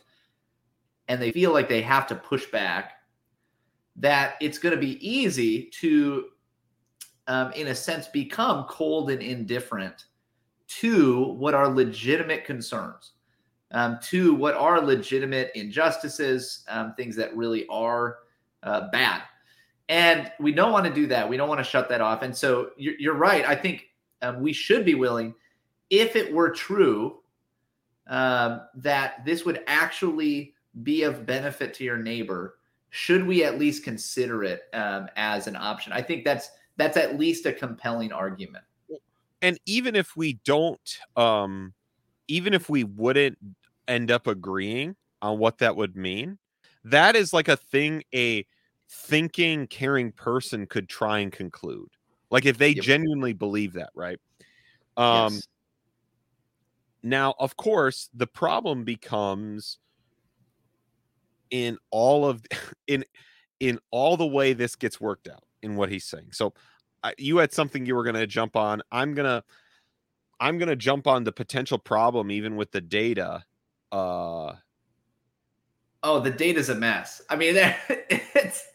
and 1.07 1.21
they 1.21 1.31
feel 1.31 1.51
like 1.51 1.67
they 1.67 1.81
have 1.81 2.07
to 2.07 2.15
push 2.15 2.45
back 2.47 2.93
that 3.97 4.35
it's 4.39 4.57
going 4.57 4.73
to 4.73 4.79
be 4.79 4.97
easy 5.07 5.69
to 5.69 6.25
um, 7.27 7.51
in 7.53 7.67
a 7.67 7.75
sense 7.75 8.07
become 8.07 8.65
cold 8.69 9.11
and 9.11 9.21
indifferent 9.21 10.05
to 10.67 11.33
what 11.33 11.53
are 11.53 11.67
legitimate 11.67 12.45
concerns 12.45 13.11
um, 13.71 13.99
to 14.03 14.33
what 14.33 14.55
are 14.55 14.81
legitimate 14.81 15.51
injustices, 15.55 16.63
um, 16.67 16.93
things 16.95 17.15
that 17.15 17.35
really 17.35 17.65
are 17.67 18.19
uh, 18.63 18.89
bad. 18.91 19.23
And 19.89 20.31
we 20.39 20.51
don't 20.51 20.71
want 20.71 20.85
to 20.85 20.93
do 20.93 21.07
that. 21.07 21.27
We 21.27 21.37
don't 21.37 21.49
want 21.49 21.59
to 21.59 21.65
shut 21.65 21.89
that 21.89 22.01
off. 22.01 22.21
And 22.21 22.35
so 22.35 22.71
you're, 22.77 22.95
you're 22.97 23.15
right. 23.15 23.45
I 23.45 23.55
think 23.55 23.87
um, 24.21 24.41
we 24.41 24.53
should 24.53 24.85
be 24.85 24.95
willing, 24.95 25.33
if 25.89 26.15
it 26.15 26.33
were 26.33 26.49
true, 26.49 27.19
um, 28.07 28.61
that 28.75 29.25
this 29.25 29.45
would 29.45 29.63
actually 29.67 30.53
be 30.83 31.03
of 31.03 31.25
benefit 31.25 31.73
to 31.75 31.83
your 31.83 31.97
neighbor. 31.97 32.57
Should 32.89 33.25
we 33.25 33.43
at 33.43 33.57
least 33.57 33.83
consider 33.83 34.43
it 34.43 34.63
um, 34.73 35.07
as 35.15 35.47
an 35.47 35.55
option? 35.55 35.93
I 35.93 36.01
think 36.01 36.23
that's 36.23 36.51
that's 36.77 36.97
at 36.97 37.19
least 37.19 37.45
a 37.45 37.53
compelling 37.53 38.11
argument. 38.11 38.63
and 39.41 39.59
even 39.65 39.95
if 39.95 40.15
we 40.15 40.33
don't 40.45 40.97
um 41.15 41.73
even 42.27 42.53
if 42.53 42.69
we 42.69 42.83
wouldn't 42.83 43.37
end 43.87 44.11
up 44.11 44.27
agreeing 44.27 44.95
on 45.21 45.39
what 45.39 45.57
that 45.59 45.75
would 45.75 45.95
mean 45.95 46.37
that 46.83 47.15
is 47.15 47.33
like 47.33 47.47
a 47.47 47.57
thing 47.57 48.03
a 48.13 48.45
thinking 48.89 49.67
caring 49.67 50.11
person 50.11 50.65
could 50.67 50.89
try 50.89 51.19
and 51.19 51.31
conclude 51.31 51.89
like 52.31 52.45
if 52.45 52.57
they 52.57 52.73
Yep. 52.73 52.85
genuinely 52.85 53.33
believe 53.33 53.73
that 53.73 53.89
right 53.95 54.19
um 54.97 55.41
Yes. 55.41 55.47
now 57.03 57.33
of 57.39 57.55
course 57.57 58.09
the 58.13 58.27
problem 58.27 58.83
becomes 58.83 59.79
in 61.49 61.77
all 61.91 62.25
of 62.25 62.45
in 62.87 63.03
in 63.59 63.79
all 63.91 64.17
the 64.17 64.27
way 64.27 64.53
this 64.53 64.75
gets 64.75 65.01
worked 65.01 65.27
out 65.29 65.43
in 65.63 65.75
what 65.75 65.89
he's 65.89 66.05
saying. 66.05 66.29
So 66.33 66.53
I, 67.03 67.13
you 67.17 67.37
had 67.37 67.53
something 67.53 67.85
you 67.85 67.95
were 67.95 68.03
going 68.03 68.15
to 68.15 68.27
jump 68.27 68.55
on. 68.55 68.81
I'm 68.91 69.13
gonna 69.13 69.43
I'm 70.39 70.57
gonna 70.57 70.75
jump 70.75 71.07
on 71.07 71.23
the 71.23 71.31
potential 71.31 71.77
problem 71.79 72.31
even 72.31 72.55
with 72.55 72.71
the 72.71 72.81
data. 72.81 73.43
Uh, 73.91 74.53
oh, 76.03 76.19
the 76.19 76.31
data's 76.31 76.69
a 76.69 76.75
mess. 76.75 77.21
I 77.29 77.35
mean, 77.35 77.55
it's 77.89 78.67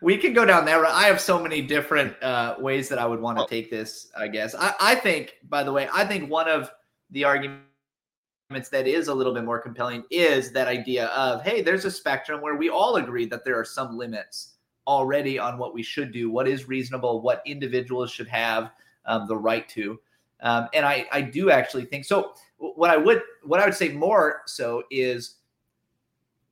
we 0.00 0.16
can 0.16 0.32
go 0.32 0.44
down 0.44 0.64
there. 0.64 0.84
I 0.86 1.04
have 1.04 1.20
so 1.20 1.40
many 1.40 1.60
different 1.62 2.20
uh, 2.22 2.56
ways 2.58 2.88
that 2.88 2.98
I 2.98 3.06
would 3.06 3.20
want 3.20 3.38
to 3.38 3.46
take 3.46 3.70
this. 3.70 4.10
I 4.16 4.28
guess 4.28 4.54
I, 4.54 4.74
I 4.80 4.94
think, 4.94 5.36
by 5.48 5.62
the 5.62 5.72
way, 5.72 5.88
I 5.92 6.04
think 6.04 6.30
one 6.30 6.48
of 6.48 6.70
the 7.10 7.24
arguments 7.24 8.68
that 8.70 8.86
is 8.86 9.08
a 9.08 9.14
little 9.14 9.34
bit 9.34 9.44
more 9.44 9.60
compelling 9.60 10.04
is 10.10 10.52
that 10.52 10.68
idea 10.68 11.06
of 11.06 11.42
hey, 11.42 11.62
there's 11.62 11.84
a 11.84 11.90
spectrum 11.90 12.40
where 12.40 12.56
we 12.56 12.68
all 12.70 12.96
agree 12.96 13.26
that 13.26 13.44
there 13.44 13.58
are 13.58 13.64
some 13.64 13.96
limits 13.96 14.54
already 14.86 15.38
on 15.38 15.58
what 15.58 15.74
we 15.74 15.82
should 15.82 16.12
do, 16.12 16.30
what 16.30 16.48
is 16.48 16.66
reasonable, 16.66 17.20
what 17.20 17.42
individuals 17.46 18.10
should 18.10 18.28
have 18.28 18.72
um, 19.06 19.26
the 19.28 19.36
right 19.36 19.68
to. 19.68 20.00
Um, 20.42 20.68
and 20.72 20.86
I, 20.86 21.06
I 21.12 21.20
do 21.20 21.50
actually 21.50 21.84
think 21.84 22.04
so. 22.04 22.34
What 22.60 22.90
I 22.90 22.96
would 22.96 23.22
what 23.42 23.58
I 23.58 23.64
would 23.64 23.74
say 23.74 23.88
more 23.88 24.42
so 24.46 24.84
is 24.90 25.36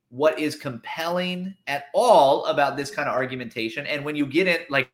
what 0.09 0.39
is 0.39 0.55
compelling 0.55 1.55
at 1.67 1.85
all 1.93 2.45
about 2.45 2.75
this 2.75 2.89
kind 2.89 3.07
of 3.07 3.15
argumentation. 3.15 3.85
And 3.85 4.03
when 4.03 4.15
you 4.15 4.25
get 4.25 4.47
it, 4.47 4.69
like 4.71 4.89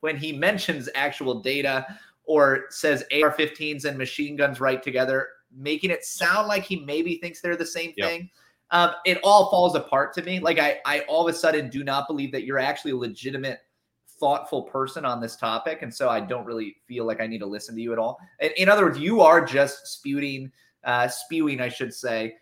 when 0.00 0.16
he 0.16 0.32
mentions 0.32 0.88
actual 0.94 1.40
data 1.40 1.86
or 2.24 2.64
says 2.70 3.04
AR-15s 3.12 3.84
and 3.84 3.96
machine 3.96 4.36
guns 4.36 4.60
right 4.60 4.82
together, 4.82 5.28
making 5.56 5.90
it 5.90 6.04
sound 6.04 6.48
like 6.48 6.64
he 6.64 6.76
maybe 6.84 7.16
thinks 7.18 7.40
they're 7.40 7.56
the 7.56 7.64
same 7.64 7.92
yep. 7.96 8.08
thing. 8.08 8.30
Um, 8.70 8.92
it 9.04 9.18
all 9.22 9.50
falls 9.50 9.74
apart 9.74 10.14
to 10.14 10.22
me. 10.22 10.40
Like 10.40 10.58
I, 10.58 10.80
I 10.86 11.00
all 11.00 11.26
of 11.28 11.32
a 11.32 11.36
sudden 11.36 11.68
do 11.68 11.84
not 11.84 12.08
believe 12.08 12.32
that 12.32 12.44
you're 12.44 12.58
actually 12.58 12.94
legitimate, 12.94 13.60
thoughtful 14.22 14.62
person 14.62 15.04
on 15.04 15.20
this 15.20 15.34
topic, 15.34 15.82
and 15.82 15.92
so 15.92 16.08
I 16.08 16.20
don't 16.20 16.46
really 16.46 16.76
feel 16.86 17.04
like 17.04 17.20
I 17.20 17.26
need 17.26 17.40
to 17.40 17.46
listen 17.46 17.74
to 17.74 17.80
you 17.82 17.92
at 17.92 17.98
all. 17.98 18.20
In, 18.38 18.52
in 18.56 18.68
other 18.68 18.84
words, 18.84 19.00
you 19.00 19.20
are 19.20 19.44
just 19.44 19.88
spewing, 19.88 20.52
uh, 20.84 21.08
spewing, 21.08 21.60
I 21.60 21.68
should 21.68 21.92
say, 21.92 22.36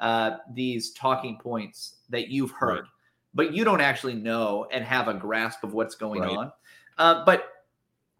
uh, 0.00 0.38
these 0.52 0.90
talking 0.94 1.38
points 1.40 2.00
that 2.08 2.28
you've 2.28 2.50
heard, 2.50 2.80
right. 2.80 2.90
but 3.34 3.54
you 3.54 3.64
don't 3.64 3.80
actually 3.80 4.14
know 4.14 4.66
and 4.72 4.84
have 4.84 5.06
a 5.06 5.14
grasp 5.14 5.62
of 5.62 5.74
what's 5.74 5.94
going 5.94 6.22
right. 6.22 6.36
on. 6.36 6.52
Uh, 6.98 7.24
but 7.24 7.44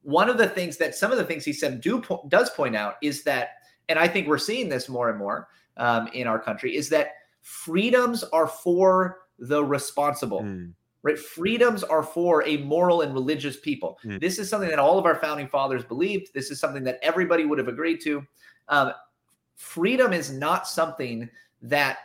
one 0.02 0.30
of 0.30 0.38
the 0.38 0.48
things 0.48 0.76
that 0.76 0.94
some 0.94 1.10
of 1.10 1.18
the 1.18 1.24
things 1.24 1.44
he 1.44 1.52
said 1.52 1.80
do 1.80 2.00
does 2.28 2.50
point 2.50 2.76
out 2.76 2.94
is 3.02 3.24
that, 3.24 3.48
and 3.88 3.98
I 3.98 4.06
think 4.06 4.28
we're 4.28 4.38
seeing 4.38 4.68
this 4.68 4.88
more 4.88 5.10
and 5.10 5.18
more 5.18 5.48
um, 5.76 6.06
in 6.14 6.28
our 6.28 6.38
country, 6.38 6.76
is 6.76 6.88
that 6.90 7.08
freedoms 7.42 8.22
are 8.22 8.46
for 8.46 9.22
the 9.40 9.64
responsible. 9.64 10.42
Mm. 10.42 10.74
Right, 11.08 11.18
freedoms 11.18 11.82
are 11.82 12.02
for 12.02 12.46
a 12.46 12.58
moral 12.58 13.00
and 13.00 13.14
religious 13.14 13.58
people. 13.58 13.98
Mm. 14.04 14.20
This 14.20 14.38
is 14.38 14.50
something 14.50 14.68
that 14.68 14.78
all 14.78 14.98
of 14.98 15.06
our 15.06 15.14
founding 15.14 15.48
fathers 15.48 15.82
believed. 15.82 16.34
This 16.34 16.50
is 16.50 16.60
something 16.60 16.84
that 16.84 16.98
everybody 17.00 17.46
would 17.46 17.56
have 17.56 17.66
agreed 17.66 18.02
to. 18.02 18.22
Um, 18.68 18.92
freedom 19.56 20.12
is 20.12 20.30
not 20.30 20.68
something 20.68 21.30
that 21.62 21.96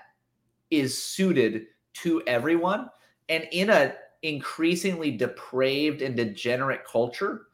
is 0.71 0.97
suited 0.97 1.65
to 1.95 2.23
everyone. 2.27 2.89
And 3.27 3.45
in 3.51 3.71
a 3.71 3.93
increasingly 4.21 5.11
depraved 5.11 6.01
and 6.01 6.15
degenerate 6.15 6.85
culture, 6.85 7.47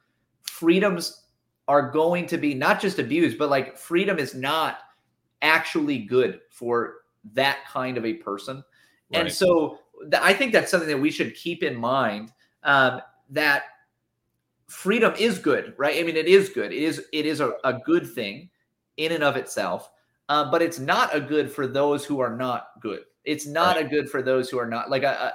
freedoms 0.43 1.23
are 1.67 1.89
going 1.89 2.27
to 2.27 2.37
be 2.37 2.53
not 2.53 2.79
just 2.79 2.99
abused, 2.99 3.39
but 3.39 3.49
like 3.49 3.75
freedom 3.75 4.19
is 4.19 4.35
not 4.35 4.81
actually 5.41 5.97
good 5.97 6.41
for 6.51 6.97
that 7.33 7.65
kind 7.65 7.97
of 7.97 8.05
a 8.05 8.13
person. 8.13 8.63
Right. 9.11 9.21
And 9.21 9.31
so 9.31 9.79
I 10.13 10.33
think 10.33 10.53
that's 10.53 10.71
something 10.71 10.89
that 10.89 10.97
we 10.97 11.11
should 11.11 11.35
keep 11.35 11.63
in 11.63 11.75
mind 11.75 12.31
um, 12.63 13.01
that 13.29 13.63
freedom 14.67 15.13
is 15.17 15.39
good, 15.39 15.73
right? 15.77 15.97
I 15.97 16.03
mean, 16.03 16.17
it 16.17 16.27
is 16.27 16.49
good. 16.49 16.71
It 16.71 16.83
is 16.83 17.03
it 17.13 17.25
is 17.25 17.39
a, 17.39 17.53
a 17.63 17.73
good 17.73 18.09
thing 18.09 18.49
in 18.97 19.11
and 19.11 19.23
of 19.23 19.35
itself 19.35 19.89
uh, 20.29 20.49
but 20.49 20.61
it's 20.61 20.79
not 20.79 21.13
a 21.13 21.19
good 21.19 21.51
for 21.51 21.67
those 21.67 22.05
who 22.05 22.19
are 22.19 22.35
not 22.35 22.69
good. 22.79 23.01
It's 23.25 23.47
not 23.47 23.75
right. 23.75 23.85
a 23.85 23.89
good 23.89 24.09
for 24.09 24.21
those 24.21 24.49
who 24.49 24.59
are 24.59 24.67
not 24.67 24.89
like 24.89 25.03
a 25.03 25.33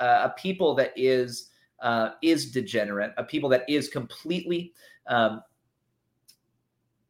a, 0.00 0.04
a 0.04 0.34
people 0.36 0.74
that 0.76 0.92
is 0.96 1.50
uh, 1.82 2.10
is 2.22 2.50
degenerate, 2.50 3.12
a 3.18 3.24
people 3.24 3.50
that 3.50 3.64
is 3.68 3.88
completely 3.88 4.72
um, 5.06 5.42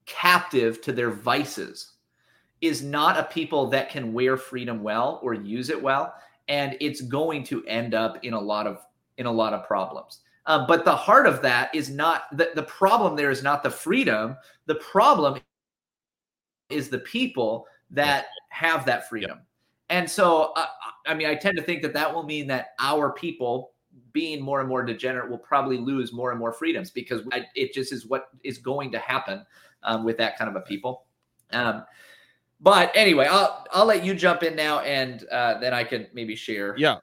captive 0.05 0.81
to 0.83 0.93
their 0.93 1.11
vices, 1.11 1.93
is 2.61 2.82
not 2.82 3.18
a 3.18 3.24
people 3.24 3.68
that 3.70 3.90
can 3.90 4.12
wear 4.12 4.36
freedom 4.36 4.82
well 4.82 5.20
or 5.22 5.34
use 5.34 5.70
it 5.70 5.80
well, 5.80 6.14
and 6.48 6.76
it's 6.80 7.00
going 7.00 7.44
to 7.44 7.64
end 7.66 7.94
up 7.94 8.22
in 8.24 8.34
a 8.34 8.40
lot 8.40 8.66
of 8.66 8.80
in 9.18 9.26
a 9.26 9.32
lot 9.32 9.52
of 9.52 9.66
problems. 9.66 10.20
Uh, 10.46 10.66
but 10.66 10.84
the 10.84 10.96
heart 10.96 11.26
of 11.26 11.42
that 11.42 11.74
is 11.74 11.90
not 11.90 12.24
the, 12.36 12.50
the 12.54 12.62
problem 12.62 13.14
there 13.14 13.30
is 13.30 13.42
not 13.42 13.62
the 13.62 13.70
freedom. 13.70 14.36
The 14.66 14.76
problem 14.76 15.40
is 16.70 16.88
the 16.88 17.00
people 17.00 17.66
that 17.90 18.26
have 18.48 18.84
that 18.86 19.08
freedom. 19.08 19.40
And 19.90 20.08
so, 20.08 20.52
uh, 20.56 20.66
I 21.06 21.14
mean, 21.14 21.26
I 21.26 21.34
tend 21.34 21.56
to 21.56 21.62
think 21.62 21.82
that 21.82 21.92
that 21.94 22.14
will 22.14 22.22
mean 22.22 22.46
that 22.46 22.68
our 22.78 23.12
people, 23.12 23.72
being 24.12 24.40
more 24.40 24.61
and 24.61 24.68
more 24.68 24.84
degenerate, 24.84 25.28
will 25.28 25.38
probably 25.38 25.78
lose 25.78 26.12
more 26.12 26.30
and 26.30 26.38
more 26.38 26.52
freedoms 26.52 26.90
because 26.90 27.22
it 27.54 27.72
just 27.72 27.92
is 27.92 28.06
what 28.06 28.28
is 28.44 28.58
going 28.58 28.92
to 28.92 28.98
happen 28.98 29.44
um, 29.82 30.04
with 30.04 30.16
that 30.18 30.38
kind 30.38 30.48
of 30.48 30.56
a 30.56 30.61
people. 30.61 31.04
Um, 31.52 31.84
but 32.61 32.92
anyway, 32.94 33.26
I'll 33.30 33.66
I'll 33.72 33.86
let 33.86 34.04
you 34.04 34.14
jump 34.14 34.42
in 34.42 34.54
now, 34.54 34.80
and 34.80 35.24
uh, 35.30 35.58
then 35.58 35.72
I 35.72 35.84
can 35.84 36.06
maybe 36.12 36.36
share. 36.36 36.74
Yeah, 36.76 36.98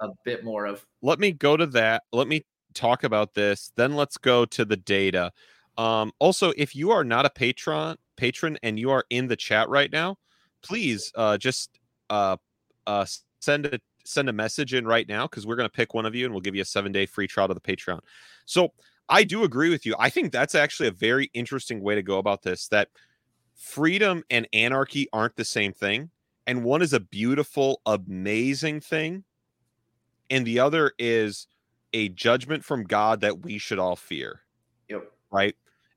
a 0.00 0.08
bit 0.24 0.44
more 0.44 0.66
of. 0.66 0.84
Let 1.02 1.18
me 1.18 1.32
go 1.32 1.56
to 1.56 1.66
that. 1.66 2.02
Let 2.12 2.28
me 2.28 2.44
talk 2.74 3.04
about 3.04 3.34
this. 3.34 3.72
Then 3.76 3.94
let's 3.94 4.16
go 4.16 4.44
to 4.46 4.64
the 4.64 4.76
data. 4.76 5.32
Um, 5.76 6.12
also, 6.18 6.52
if 6.56 6.74
you 6.74 6.90
are 6.90 7.04
not 7.04 7.24
a 7.24 7.30
patron, 7.30 7.96
patron 8.16 8.58
and 8.62 8.78
you 8.78 8.90
are 8.90 9.04
in 9.10 9.28
the 9.28 9.36
chat 9.36 9.68
right 9.68 9.90
now, 9.90 10.16
please 10.62 11.12
uh, 11.14 11.38
just 11.38 11.78
uh, 12.10 12.36
uh, 12.86 13.06
send 13.40 13.66
a 13.66 13.80
send 14.04 14.28
a 14.28 14.32
message 14.32 14.74
in 14.74 14.86
right 14.86 15.08
now 15.08 15.26
because 15.26 15.46
we're 15.46 15.56
going 15.56 15.68
to 15.68 15.74
pick 15.74 15.94
one 15.94 16.06
of 16.06 16.14
you 16.14 16.24
and 16.24 16.34
we'll 16.34 16.40
give 16.40 16.54
you 16.54 16.62
a 16.62 16.66
seven 16.66 16.92
day 16.92 17.06
free 17.06 17.26
trial 17.26 17.48
to 17.48 17.54
the 17.54 17.60
Patreon. 17.60 18.00
So 18.46 18.72
I 19.08 19.24
do 19.24 19.44
agree 19.44 19.70
with 19.70 19.86
you. 19.86 19.94
I 19.98 20.10
think 20.10 20.32
that's 20.32 20.54
actually 20.54 20.88
a 20.88 20.92
very 20.92 21.30
interesting 21.34 21.80
way 21.80 21.94
to 21.94 22.02
go 22.02 22.18
about 22.18 22.42
this. 22.42 22.68
That 22.68 22.88
freedom 23.58 24.22
and 24.30 24.48
anarchy 24.54 25.08
aren't 25.12 25.36
the 25.36 25.44
same 25.44 25.72
thing, 25.72 26.10
and 26.46 26.64
one 26.64 26.80
is 26.80 26.94
a 26.94 27.00
beautiful, 27.00 27.82
amazing 27.84 28.80
thing, 28.80 29.24
and 30.30 30.46
the 30.46 30.60
other 30.60 30.92
is 30.98 31.46
a 31.92 32.08
judgment 32.10 32.64
from 32.64 32.84
God 32.84 33.20
that 33.20 33.40
we 33.40 33.58
should 33.58 33.78
all 33.78 33.96
fear. 33.96 34.40
Yep. 34.88 35.10
Right. 35.30 35.56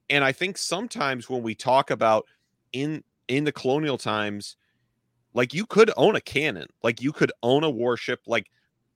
And 0.10 0.24
I 0.24 0.32
think 0.32 0.58
sometimes 0.58 1.30
when 1.30 1.44
we 1.44 1.56
talk 1.56 1.92
about 1.92 2.26
in 2.74 3.04
in 3.28 3.46
the 3.46 3.52
colonial 3.52 3.98
times, 3.98 4.58
like 5.34 5.54
you 5.54 5.66
could 5.66 5.92
own 5.96 6.16
a 6.16 6.22
cannon, 6.22 6.68
like 6.84 7.02
you 7.02 7.14
could 7.14 7.32
own 7.44 7.64
a 7.64 7.70
warship, 7.70 8.22
like 8.28 8.50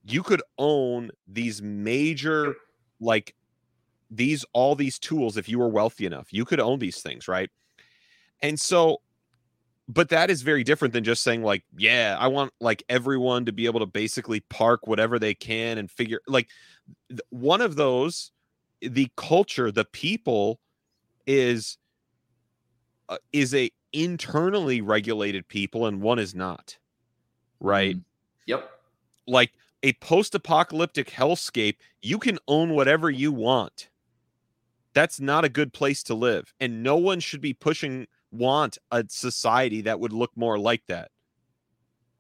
you 0.03 0.24
could 0.24 0.41
own 0.57 1.11
these 1.28 1.61
major 1.61 2.55
like 2.99 3.36
these 4.11 4.45
all 4.53 4.76
these 4.76 4.99
tools 4.99 5.38
if 5.38 5.47
you 5.47 5.59
were 5.59 5.70
wealthy 5.70 6.05
enough. 6.05 6.34
You 6.34 6.45
could 6.45 6.59
own 6.59 6.80
these 6.80 7.01
things, 7.01 7.28
right? 7.28 7.49
And 8.42 8.60
so 8.60 9.02
but 9.88 10.10
that 10.10 10.32
is 10.32 10.42
very 10.42 10.64
different 10.64 10.94
than 10.94 11.04
just 11.04 11.22
saying 11.22 11.44
like 11.44 11.64
yeah 11.78 12.18
i 12.20 12.28
want 12.28 12.52
like 12.60 12.82
everyone 12.90 13.46
to 13.46 13.52
be 13.52 13.68
able 13.68 13.80
to 13.80 13.86
basically 13.86 14.40
park 14.40 14.88
whatever 14.88 15.20
they 15.20 15.36
can 15.36 15.78
and 15.78 15.92
figure 15.92 16.20
like 16.28 16.50
one 17.30 17.62
of 17.62 17.76
those 17.76 18.32
the 18.82 19.08
culture 19.16 19.72
the 19.72 19.86
people 19.86 20.60
is 21.28 21.78
uh, 23.10 23.18
is 23.32 23.54
a 23.54 23.70
internally 23.94 24.82
regulated 24.82 25.48
people 25.48 25.86
and 25.86 26.02
one 26.02 26.18
is 26.18 26.34
not 26.34 26.78
right? 27.60 27.98
Mm 27.98 28.04
yep. 28.48 28.70
Like 29.28 29.54
a 29.82 29.94
post-apocalyptic 29.94 31.10
hellscape 31.10 31.78
you 32.04 32.20
can 32.20 32.38
own 32.48 32.76
whatever 32.76 33.10
you 33.10 33.32
want. 33.32 33.90
That's 34.94 35.20
not 35.20 35.44
a 35.44 35.50
good 35.50 35.74
place 35.74 36.04
to 36.04 36.14
live 36.14 36.54
and 36.60 36.84
no 36.84 36.96
one 36.96 37.20
should 37.20 37.42
be 37.42 37.54
pushing 37.54 38.06
want 38.38 38.78
a 38.92 39.06
society 39.08 39.82
that 39.82 40.00
would 40.00 40.14
look 40.14 40.32
more 40.36 40.58
like 40.58 40.86
that 40.88 41.10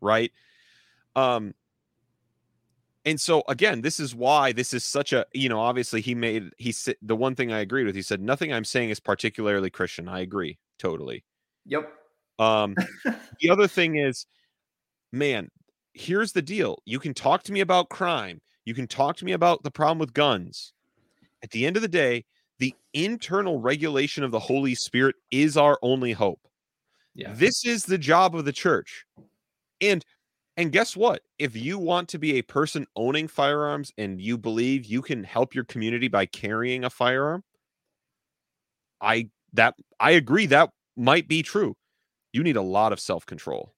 right? 0.01 0.31
Um 1.15 1.53
and 3.05 3.21
so 3.21 3.43
again 3.47 3.81
this 3.81 3.99
is 3.99 4.15
why 4.15 4.51
this 4.51 4.73
is 4.73 4.83
such 4.83 5.13
a 5.13 5.25
you 5.33 5.47
know 5.47 5.59
obviously 5.59 6.01
he 6.01 6.15
made 6.15 6.49
he 6.57 6.71
said 6.71 6.95
the 7.03 7.15
one 7.15 7.35
thing 7.35 7.53
i 7.53 7.59
agreed 7.59 7.85
with 7.85 7.93
he 7.93 8.01
said 8.01 8.19
nothing 8.19 8.51
i'm 8.51 8.65
saying 8.65 8.89
is 8.89 8.99
particularly 8.99 9.69
christian. 9.69 10.09
I 10.09 10.21
agree 10.21 10.57
totally. 10.79 11.23
Yep. 11.67 11.87
Um 12.39 12.75
the 13.39 13.49
other 13.51 13.67
thing 13.67 13.97
is 13.97 14.25
man 15.11 15.49
here's 15.93 16.33
the 16.33 16.41
deal. 16.41 16.81
You 16.85 16.99
can 16.99 17.13
talk 17.13 17.43
to 17.43 17.53
me 17.53 17.61
about 17.61 17.89
crime. 17.89 18.41
You 18.65 18.73
can 18.73 18.87
talk 18.87 19.15
to 19.17 19.25
me 19.25 19.31
about 19.31 19.63
the 19.63 19.71
problem 19.71 19.99
with 19.99 20.13
guns. 20.13 20.73
At 21.43 21.51
the 21.51 21.65
end 21.65 21.77
of 21.77 21.83
the 21.83 21.87
day 21.87 22.25
the 22.59 22.73
internal 22.93 23.59
regulation 23.59 24.23
of 24.23 24.31
the 24.31 24.39
holy 24.39 24.75
spirit 24.75 25.15
is 25.31 25.57
our 25.57 25.77
only 25.81 26.13
hope 26.13 26.39
Yeah. 27.15 27.33
This 27.33 27.65
is 27.65 27.85
the 27.85 27.97
job 27.97 28.35
of 28.35 28.45
the 28.45 28.53
church. 28.53 29.05
And 29.81 30.03
and 30.57 30.71
guess 30.71 30.95
what? 30.95 31.21
If 31.37 31.55
you 31.55 31.77
want 31.77 32.07
to 32.09 32.19
be 32.19 32.37
a 32.37 32.41
person 32.41 32.85
owning 32.95 33.27
firearms 33.27 33.91
and 33.97 34.21
you 34.21 34.37
believe 34.37 34.85
you 34.85 35.01
can 35.01 35.23
help 35.23 35.53
your 35.53 35.65
community 35.65 36.07
by 36.07 36.25
carrying 36.27 36.85
a 36.85 36.89
firearm, 36.89 37.43
I 39.01 39.29
that 39.53 39.75
I 39.99 40.11
agree 40.11 40.45
that 40.47 40.69
might 40.95 41.27
be 41.27 41.41
true. 41.41 41.75
You 42.31 42.43
need 42.43 42.55
a 42.57 42.61
lot 42.61 42.93
of 42.93 42.99
self-control. 42.99 43.73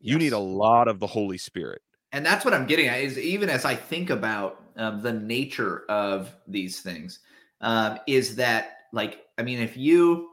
You 0.00 0.18
need 0.18 0.32
a 0.32 0.38
lot 0.38 0.88
of 0.88 0.98
the 0.98 1.06
Holy 1.06 1.38
Spirit. 1.38 1.82
and 2.12 2.26
that's 2.26 2.44
what 2.44 2.52
I'm 2.52 2.66
getting 2.66 2.88
at 2.88 3.00
is 3.00 3.18
even 3.18 3.48
as 3.48 3.64
I 3.64 3.74
think 3.74 4.10
about 4.10 4.62
um, 4.76 5.00
the 5.00 5.12
nature 5.12 5.84
of 5.88 6.34
these 6.46 6.80
things, 6.80 7.20
um, 7.62 7.98
is 8.06 8.36
that 8.36 8.78
like 8.92 9.24
I 9.38 9.42
mean, 9.42 9.60
if 9.60 9.76
you 9.76 10.28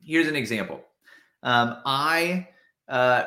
here's 0.00 0.28
an 0.28 0.36
example, 0.36 0.82
um, 1.42 1.78
I 1.84 2.48
uh, 2.88 3.24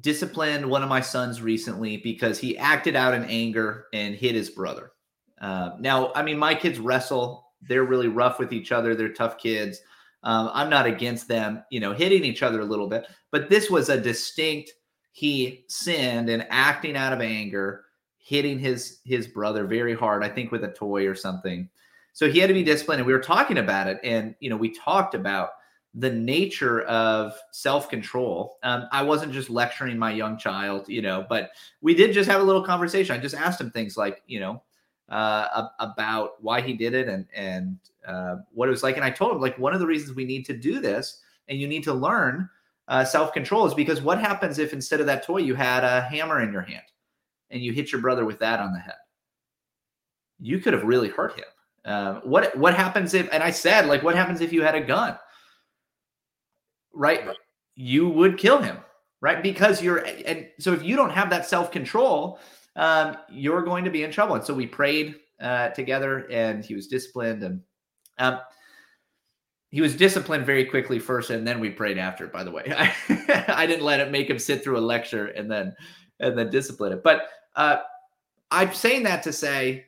disciplined 0.00 0.68
one 0.68 0.82
of 0.82 0.88
my 0.88 1.00
sons 1.00 1.42
recently 1.42 1.98
because 1.98 2.38
he 2.38 2.56
acted 2.56 2.96
out 2.96 3.14
in 3.14 3.24
anger 3.24 3.86
and 3.92 4.14
hit 4.14 4.34
his 4.34 4.50
brother. 4.50 4.92
Uh, 5.40 5.72
now, 5.78 6.12
I 6.14 6.22
mean, 6.22 6.38
my 6.38 6.54
kids 6.54 6.78
wrestle; 6.78 7.52
they're 7.60 7.84
really 7.84 8.08
rough 8.08 8.38
with 8.38 8.52
each 8.52 8.72
other. 8.72 8.94
They're 8.94 9.12
tough 9.12 9.38
kids. 9.38 9.80
Um, 10.24 10.50
I'm 10.54 10.70
not 10.70 10.86
against 10.86 11.26
them, 11.26 11.64
you 11.70 11.80
know, 11.80 11.92
hitting 11.92 12.24
each 12.24 12.44
other 12.44 12.60
a 12.60 12.64
little 12.64 12.86
bit, 12.86 13.08
but 13.32 13.50
this 13.50 13.68
was 13.68 13.88
a 13.88 14.00
distinct 14.00 14.72
he 15.12 15.64
sinned 15.68 16.28
and 16.28 16.46
acting 16.50 16.96
out 16.96 17.12
of 17.12 17.20
anger 17.20 17.84
hitting 18.18 18.58
his 18.58 19.00
his 19.04 19.26
brother 19.26 19.66
very 19.66 19.94
hard 19.94 20.24
i 20.24 20.28
think 20.28 20.50
with 20.50 20.64
a 20.64 20.72
toy 20.72 21.06
or 21.06 21.14
something 21.14 21.68
so 22.12 22.30
he 22.30 22.38
had 22.38 22.48
to 22.48 22.54
be 22.54 22.62
disciplined 22.62 23.00
and 23.00 23.06
we 23.06 23.12
were 23.12 23.18
talking 23.18 23.58
about 23.58 23.86
it 23.86 23.98
and 24.02 24.34
you 24.40 24.50
know 24.50 24.56
we 24.56 24.70
talked 24.70 25.14
about 25.14 25.50
the 25.94 26.10
nature 26.10 26.82
of 26.82 27.34
self-control 27.52 28.58
um, 28.62 28.86
i 28.92 29.02
wasn't 29.02 29.32
just 29.32 29.50
lecturing 29.50 29.98
my 29.98 30.10
young 30.10 30.38
child 30.38 30.88
you 30.88 31.02
know 31.02 31.26
but 31.28 31.50
we 31.80 31.94
did 31.94 32.12
just 32.12 32.30
have 32.30 32.40
a 32.40 32.44
little 32.44 32.64
conversation 32.64 33.14
i 33.14 33.18
just 33.18 33.34
asked 33.34 33.60
him 33.60 33.70
things 33.70 33.96
like 33.96 34.22
you 34.26 34.40
know 34.40 34.62
uh, 35.08 35.68
about 35.80 36.42
why 36.42 36.60
he 36.60 36.72
did 36.72 36.94
it 36.94 37.08
and 37.08 37.26
and 37.34 37.76
uh, 38.06 38.36
what 38.52 38.68
it 38.68 38.70
was 38.70 38.82
like 38.82 38.96
and 38.96 39.04
i 39.04 39.10
told 39.10 39.32
him 39.32 39.40
like 39.40 39.58
one 39.58 39.74
of 39.74 39.80
the 39.80 39.86
reasons 39.86 40.16
we 40.16 40.24
need 40.24 40.46
to 40.46 40.56
do 40.56 40.80
this 40.80 41.20
and 41.48 41.58
you 41.58 41.68
need 41.68 41.82
to 41.82 41.92
learn 41.92 42.48
uh, 42.88 43.04
self 43.04 43.32
control 43.32 43.66
is 43.66 43.74
because 43.74 44.02
what 44.02 44.18
happens 44.18 44.58
if 44.58 44.72
instead 44.72 45.00
of 45.00 45.06
that 45.06 45.24
toy 45.24 45.38
you 45.38 45.54
had 45.54 45.84
a 45.84 46.02
hammer 46.02 46.42
in 46.42 46.52
your 46.52 46.62
hand 46.62 46.82
and 47.50 47.62
you 47.62 47.72
hit 47.72 47.92
your 47.92 48.00
brother 48.00 48.24
with 48.24 48.38
that 48.40 48.60
on 48.60 48.72
the 48.72 48.78
head? 48.78 48.96
You 50.40 50.58
could 50.58 50.72
have 50.72 50.84
really 50.84 51.08
hurt 51.08 51.38
him. 51.38 51.44
Uh, 51.84 52.20
what 52.20 52.56
what 52.56 52.74
happens 52.74 53.14
if? 53.14 53.28
And 53.32 53.42
I 53.42 53.50
said, 53.50 53.86
like, 53.86 54.02
what 54.02 54.14
happens 54.14 54.40
if 54.40 54.52
you 54.52 54.62
had 54.62 54.74
a 54.74 54.80
gun? 54.80 55.18
Right, 56.94 57.26
you 57.74 58.08
would 58.08 58.38
kill 58.38 58.60
him, 58.62 58.78
right? 59.20 59.42
Because 59.42 59.82
you're 59.82 59.98
and 59.98 60.48
so 60.58 60.72
if 60.72 60.82
you 60.84 60.94
don't 60.96 61.10
have 61.10 61.30
that 61.30 61.46
self 61.46 61.72
control, 61.72 62.38
um, 62.76 63.16
you're 63.30 63.62
going 63.62 63.84
to 63.84 63.90
be 63.90 64.04
in 64.04 64.12
trouble. 64.12 64.36
And 64.36 64.44
so 64.44 64.54
we 64.54 64.66
prayed 64.66 65.16
uh, 65.40 65.70
together, 65.70 66.26
and 66.30 66.64
he 66.64 66.74
was 66.74 66.86
disciplined, 66.86 67.42
and 67.42 67.62
um, 68.18 68.40
he 69.70 69.80
was 69.80 69.96
disciplined 69.96 70.46
very 70.46 70.66
quickly 70.66 70.98
first, 70.98 71.30
and 71.30 71.46
then 71.46 71.58
we 71.58 71.70
prayed 71.70 71.98
after. 71.98 72.26
By 72.28 72.44
the 72.44 72.50
way, 72.50 72.62
I, 73.48 73.66
didn't 73.66 73.84
let 73.84 74.00
it 74.00 74.10
make 74.10 74.28
him 74.28 74.38
sit 74.38 74.62
through 74.62 74.78
a 74.78 74.80
lecture 74.80 75.28
and 75.28 75.50
then 75.50 75.74
and 76.20 76.38
then 76.38 76.50
discipline 76.50 76.92
it. 76.92 77.02
But 77.02 77.28
uh, 77.56 77.78
I'm 78.50 78.72
saying 78.74 79.02
that 79.04 79.22
to 79.24 79.32
say 79.32 79.86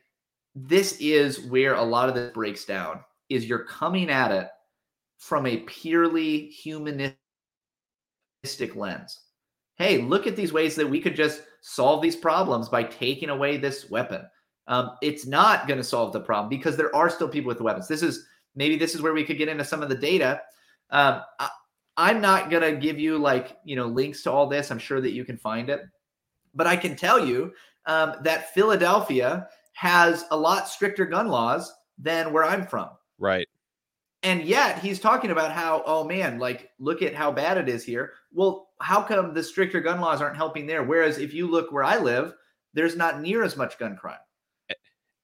this 0.55 0.97
is 1.01 1.41
where 1.41 1.75
a 1.75 1.83
lot 1.83 2.09
of 2.09 2.15
this 2.15 2.33
breaks 2.33 2.65
down. 2.65 3.01
Is 3.29 3.47
you're 3.47 3.65
coming 3.65 4.11
at 4.11 4.31
it 4.31 4.49
from 5.19 5.47
a 5.47 5.59
purely 5.59 6.47
humanistic 6.49 7.17
lens. 8.75 9.21
Hey, 9.77 9.99
look 9.99 10.27
at 10.27 10.37
these 10.37 10.53
ways 10.53 10.77
that 10.77 10.89
we 10.89 11.01
could 11.01 11.17
just 11.17 11.43
solve 11.63 12.03
these 12.03 12.17
problems 12.17 12.69
by 12.69 12.85
taking 12.85 13.31
away 13.31 13.57
this 13.57 13.91
weapon. 13.91 14.23
Um, 14.67 14.93
it's 15.03 15.27
not 15.27 15.67
going 15.67 15.79
to 15.79 15.85
solve 15.85 16.13
the 16.13 16.21
problem 16.21 16.49
because 16.49 16.77
there 16.77 16.95
are 16.95 17.11
still 17.11 17.29
people 17.29 17.49
with 17.49 17.59
the 17.59 17.65
weapons. 17.65 17.89
This 17.89 18.03
is 18.03 18.27
maybe 18.55 18.77
this 18.77 18.95
is 18.95 19.03
where 19.03 19.15
we 19.15 19.25
could 19.25 19.39
get 19.39 19.49
into 19.49 19.65
some 19.65 19.83
of 19.83 19.89
the 19.89 19.95
data. 19.95 20.43
Um, 20.91 21.23
I, 21.41 21.49
I'm 21.97 22.21
not 22.21 22.51
going 22.51 22.63
to 22.63 22.79
give 22.79 22.99
you 22.99 23.19
like, 23.19 23.57
you 23.65 23.77
know, 23.77 23.87
links 23.87 24.23
to 24.25 24.31
all 24.31 24.47
this. 24.47 24.71
I'm 24.71 24.79
sure 24.79 25.01
that 25.01 25.13
you 25.13 25.25
can 25.25 25.37
find 25.37 25.71
it. 25.71 25.83
But 26.55 26.67
I 26.67 26.77
can 26.77 26.97
tell 26.97 27.25
you 27.25 27.53
um, 27.87 28.15
that 28.23 28.53
Philadelphia 28.55 29.49
has 29.75 30.25
a 30.31 30.37
lot 30.37 30.69
stricter 30.69 31.05
gun 31.05 31.29
laws 31.29 31.73
than 31.99 32.33
where 32.33 32.45
I'm 32.45 32.67
from. 32.67 32.91
Right. 33.19 33.49
And 34.23 34.43
yet 34.43 34.79
he's 34.79 34.99
talking 34.99 35.31
about 35.31 35.53
how, 35.53 35.83
oh 35.85 36.05
man, 36.05 36.39
like, 36.39 36.71
look 36.79 37.03
at 37.03 37.15
how 37.15 37.31
bad 37.31 37.59
it 37.59 37.69
is 37.69 37.85
here. 37.85 38.13
Well, 38.33 38.71
how 38.81 39.03
come 39.03 39.35
the 39.35 39.43
stricter 39.43 39.81
gun 39.81 40.01
laws 40.01 40.23
aren't 40.23 40.37
helping 40.37 40.67
there? 40.67 40.83
Whereas 40.83 41.19
if 41.19 41.35
you 41.35 41.47
look 41.47 41.71
where 41.71 41.85
I 41.85 41.99
live, 41.99 42.33
there's 42.73 42.97
not 42.97 43.21
near 43.21 43.45
as 43.45 43.57
much 43.57 43.79
gun 43.79 43.97
crime. 43.97 44.19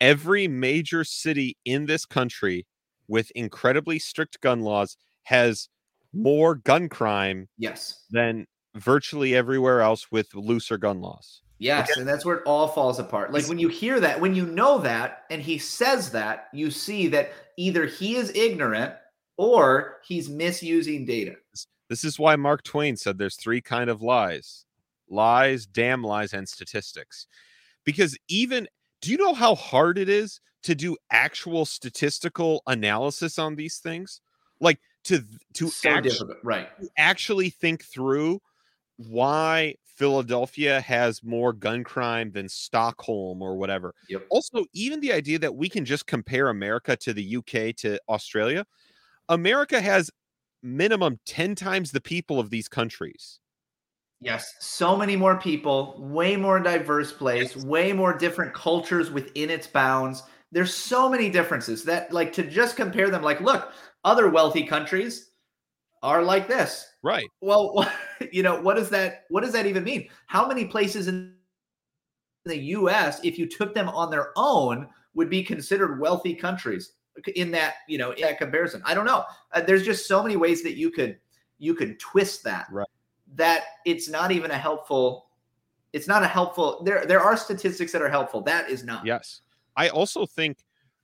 Every 0.01 0.49
major 0.49 1.05
city 1.05 1.57
in 1.65 1.87
this 1.87 2.05
country 2.07 2.67
with 3.09 3.31
incredibly 3.33 3.99
strict 3.99 4.41
gun 4.41 4.61
laws 4.61 4.97
has 5.25 5.69
more 6.13 6.55
gun 6.57 6.89
crime 6.89 7.49
Yes. 7.59 8.05
than 8.11 8.47
virtually 8.75 9.35
everywhere 9.35 9.81
else 9.81 10.13
with 10.13 10.35
looser 10.35 10.79
gun 10.79 11.01
laws. 11.01 11.43
Yes, 11.61 11.95
and 11.99 12.09
that's 12.09 12.25
where 12.25 12.39
it 12.39 12.43
all 12.47 12.69
falls 12.69 12.99
apart. 12.99 13.35
Like 13.35 13.47
when 13.47 13.59
you 13.59 13.69
hear 13.69 14.01
that, 14.01 14.19
when 14.19 14.35
you 14.35 14.47
know 14.47 14.79
that, 14.79 15.25
and 15.31 15.43
he 15.43 15.59
says 15.59 16.11
that, 16.13 16.49
you 16.55 16.71
see 16.71 17.07
that 17.09 17.33
either 17.59 17.85
he 17.85 18.17
is 18.17 18.33
ignorant 18.35 18.95
or 19.37 19.99
he's 20.03 20.31
misusing 20.31 21.05
data. 21.05 21.37
This 21.91 22.03
is 22.03 22.19
why 22.19 22.35
Mark 22.37 22.63
Twain 22.63 22.97
said 22.97 23.19
there's 23.19 23.37
three 23.37 23.61
kind 23.61 23.91
of 23.91 24.01
lies. 24.01 24.65
Lies, 25.11 25.67
damn 25.67 26.03
lies 26.03 26.33
and 26.33 26.49
statistics. 26.49 27.27
Because 27.85 28.17
even 28.29 28.67
do 29.03 29.11
you 29.11 29.19
know 29.19 29.35
how 29.35 29.55
hard 29.55 29.99
it 29.99 30.09
is 30.09 30.41
to 30.63 30.75
do 30.75 30.97
actual 31.11 31.67
statistical 31.67 32.63
analysis 32.67 33.39
on 33.39 33.57
these 33.57 33.79
things? 33.79 34.23
Like 34.61 34.79
to 35.05 35.25
to 35.55 35.69
so 35.69 35.91
actu- 35.91 36.09
difficult, 36.09 36.39
right? 36.43 36.69
actually 36.97 37.51
think 37.51 37.85
through 37.85 38.41
why 39.09 39.75
Philadelphia 39.85 40.81
has 40.81 41.23
more 41.23 41.53
gun 41.53 41.85
crime 41.85 42.33
than 42.33 42.49
Stockholm 42.49 43.43
or 43.43 43.57
whatever. 43.57 43.95
Yep. 44.09 44.29
Also, 44.31 44.65
even 44.73 45.01
the 45.01 45.13
idea 45.13 45.39
that 45.39 45.55
we 45.57 45.69
can 45.69 45.85
just 45.85 46.07
compare 46.07 46.49
America 46.49 46.97
to 46.97 47.13
the 47.13 47.25
UK 47.25 47.73
to 47.79 47.99
Australia, 48.09 48.65
America 49.29 49.81
has 49.81 50.11
minimum 50.63 51.21
10 51.27 51.55
times 51.55 51.93
the 51.93 52.01
people 52.01 52.41
of 52.41 52.51
these 52.51 52.69
countries. 52.69 53.41
Yes, 54.21 54.55
so 54.61 54.97
many 54.97 55.17
more 55.17 55.39
people, 55.41 55.97
way 55.99 56.37
more 56.37 56.61
diverse 56.61 57.13
place, 57.13 57.57
way 57.57 57.93
more 57.93 58.17
different 58.17 58.53
cultures 58.53 59.11
within 59.11 59.49
its 59.49 59.67
bounds. 59.67 60.23
There's 60.53 60.75
so 60.75 61.09
many 61.09 61.31
differences 61.31 61.85
that, 61.85 62.13
like, 62.13 62.33
to 62.35 62.43
just 62.43 62.77
compare 62.77 63.09
them, 63.11 63.23
like, 63.23 63.41
look, 63.41 63.73
other 64.05 64.29
wealthy 64.29 64.67
countries 64.67 65.30
are 66.03 66.23
like 66.23 66.49
this. 66.49 66.95
Right. 67.03 67.29
Well, 67.41 67.91
you 68.33 68.43
know, 68.43 68.61
what 68.61 68.77
does 68.77 68.91
that 68.91 69.25
what 69.29 69.43
does 69.43 69.53
that 69.53 69.67
even 69.67 69.85
mean? 69.85 70.09
How 70.27 70.47
many 70.47 70.65
places 70.65 71.09
in 71.09 71.35
the 72.45 72.59
US 72.59 73.21
if 73.23 73.39
you 73.39 73.47
took 73.47 73.75
them 73.75 73.89
on 73.89 74.11
their 74.11 74.33
own 74.37 74.89
would 75.15 75.29
be 75.29 75.43
considered 75.43 76.01
wealthy 76.01 76.35
countries 76.35 76.93
in 77.35 77.51
that, 77.51 77.75
you 77.89 77.99
know, 77.99 78.13
in 78.13 78.23
that 78.23 78.39
comparison? 78.39 78.83
I 78.85 78.95
don't 78.95 79.07
know. 79.07 79.25
Uh, 79.53 79.61
there's 79.61 79.85
just 79.85 80.07
so 80.07 80.23
many 80.23 80.37
ways 80.37 80.63
that 80.63 80.77
you 80.77 80.91
could 80.91 81.19
you 81.59 81.75
could 81.75 81.99
twist 81.99 82.45
that. 82.45 82.67
Right. 82.71 82.89
That 83.35 83.65
it's 83.85 84.09
not 84.09 84.33
even 84.33 84.51
a 84.51 84.59
helpful 84.59 85.27
it's 85.93 86.07
not 86.07 86.23
a 86.23 86.27
helpful 86.27 86.83
there 86.85 87.05
there 87.05 87.21
are 87.21 87.37
statistics 87.37 87.93
that 87.93 88.03
are 88.03 88.11
helpful. 88.11 88.41
That 88.43 88.71
is 88.71 88.85
not. 88.85 89.05
Yes. 89.05 89.43
I 89.77 89.89
also 89.89 90.25
think 90.25 90.59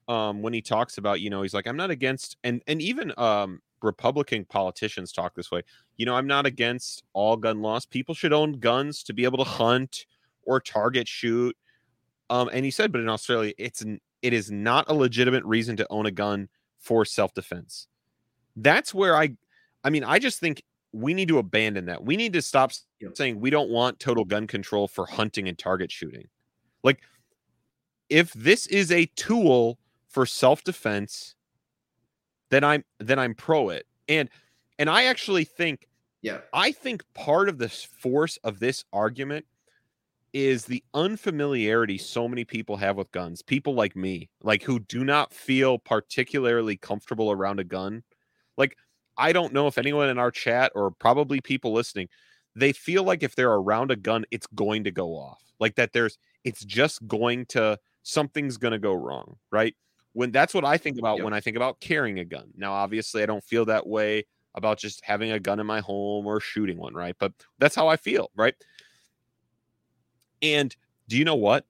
um 0.09 0.41
when 0.41 0.55
he 0.55 0.63
talks 0.63 0.97
about, 0.99 1.21
you 1.21 1.29
know, 1.29 1.43
he's 1.43 1.53
like 1.53 1.67
I'm 1.67 1.77
not 1.77 1.91
against 1.91 2.37
and 2.45 2.63
and 2.67 2.81
even 2.81 3.13
um 3.19 3.61
Republican 3.83 4.45
politicians 4.45 5.13
talk 5.13 5.35
this 5.35 5.51
way. 5.51 5.63
You 5.97 6.07
know, 6.07 6.15
I'm 6.15 6.27
not 6.27 6.47
against 6.47 7.05
all 7.13 7.37
gun 7.37 7.63
laws. 7.63 7.87
People 7.87 8.15
should 8.15 8.33
own 8.33 8.53
guns 8.55 9.03
to 9.05 9.13
be 9.13 9.25
able 9.25 9.39
to 9.39 9.45
hunt 9.45 10.07
or 10.45 10.61
target 10.61 11.09
shoot. 11.09 11.57
Um, 12.31 12.51
and 12.53 12.65
he 12.65 12.71
said, 12.71 12.93
but 12.93 13.01
in 13.01 13.09
Australia, 13.09 13.53
it's 13.59 13.83
n- 13.83 14.01
it 14.23 14.33
is 14.33 14.51
not 14.51 14.87
a 14.89 14.95
legitimate 14.95 15.45
reason 15.45 15.77
to 15.77 15.87
own 15.91 16.07
a 16.07 16.11
gun 16.11 16.49
for 16.81 17.05
self 17.05 17.35
defense. 17.35 17.87
That's 18.57 18.93
where 18.95 19.17
I, 19.17 19.37
I 19.85 19.91
mean, 19.91 20.03
I 20.03 20.19
just 20.19 20.41
think 20.41 20.63
we 20.93 21.15
need 21.15 21.29
to 21.29 21.39
abandon 21.39 21.87
that. 21.87 22.05
We 22.05 22.17
need 22.17 22.33
to 22.33 22.43
stop 22.43 22.73
saying 23.15 23.39
we 23.39 23.51
don't 23.51 23.71
want 23.71 24.01
total 24.01 24.25
gun 24.25 24.47
control 24.47 24.89
for 24.89 25.07
hunting 25.07 25.47
and 25.47 25.59
target 25.59 25.93
shooting. 25.93 26.27
Like, 26.83 27.01
if 28.09 28.33
this 28.33 28.67
is 28.67 28.91
a 28.91 29.07
tool 29.17 29.79
for 30.09 30.27
self 30.27 30.65
defense, 30.65 31.36
then 32.51 32.65
I'm 32.65 32.85
then 32.99 33.19
I'm 33.19 33.35
pro 33.35 33.71
it. 33.71 33.87
And 34.09 34.29
and 34.79 34.91
I 34.91 35.05
actually 35.05 35.45
think 35.45 35.89
Yeah. 36.23 36.41
I 36.53 36.73
think 36.73 37.05
part 37.15 37.49
of 37.49 37.59
the 37.59 37.69
force 37.69 38.39
of 38.45 38.61
this 38.61 38.85
argument 38.93 39.47
is 40.33 40.67
the 40.67 40.85
unfamiliarity 40.95 41.99
so 41.99 42.29
many 42.29 42.45
people 42.45 42.77
have 42.77 42.97
with 42.97 43.11
guns. 43.13 43.43
People 43.43 43.75
like 43.75 43.97
me, 43.97 44.29
like 44.43 44.63
who 44.63 44.81
do 44.81 45.05
not 45.05 45.33
feel 45.33 45.79
particularly 45.79 46.77
comfortable 46.77 47.31
around 47.33 47.61
a 47.61 47.65
gun. 47.65 48.03
Like 48.57 48.77
I 49.17 49.33
don't 49.33 49.53
know 49.53 49.67
if 49.67 49.79
anyone 49.79 50.09
in 50.09 50.19
our 50.19 50.31
chat 50.31 50.73
or 50.75 50.91
probably 50.91 51.41
people 51.41 51.73
listening, 51.73 52.09
they 52.55 52.73
feel 52.73 53.05
like 53.05 53.23
if 53.23 53.35
they're 53.37 53.53
around 53.53 53.91
a 53.91 53.97
gun, 53.97 54.25
it's 54.31 54.47
going 54.49 54.85
to 54.85 54.91
go 54.91 55.11
off. 55.17 55.43
Like 55.61 55.77
that 55.77 55.93
there's 55.93 56.19
it's 56.45 56.65
just 56.65 57.07
going 57.09 57.47
to 57.47 57.79
something's 58.03 58.57
going 58.59 58.73
to 58.73 58.79
go 58.79 58.95
wrong, 58.95 59.37
right? 59.51 59.75
When 60.17 60.31
that's 60.31 60.55
what 60.55 60.65
I 60.65 60.79
think 60.79 60.99
about 60.99 61.21
Yep. 61.21 61.23
when 61.23 61.35
I 61.35 61.41
think 61.43 61.59
about 61.59 61.81
carrying 61.81 62.19
a 62.21 62.25
gun. 62.25 62.51
Now, 62.57 62.73
obviously, 62.73 63.23
I 63.23 63.27
don't 63.27 63.45
feel 63.45 63.67
that 63.67 63.87
way 63.87 64.25
about 64.55 64.79
just 64.79 65.05
having 65.05 65.31
a 65.31 65.39
gun 65.39 65.61
in 65.61 65.67
my 65.67 65.81
home 65.81 66.27
or 66.27 66.41
shooting 66.41 66.79
one, 66.79 66.95
right? 66.95 67.15
But 67.19 67.35
that's 67.59 67.75
how 67.75 67.89
I 67.89 67.99
feel, 67.99 68.31
right? 68.35 68.55
And 70.43 70.75
do 71.09 71.17
you 71.17 71.25
know 71.25 71.35
what? 71.35 71.67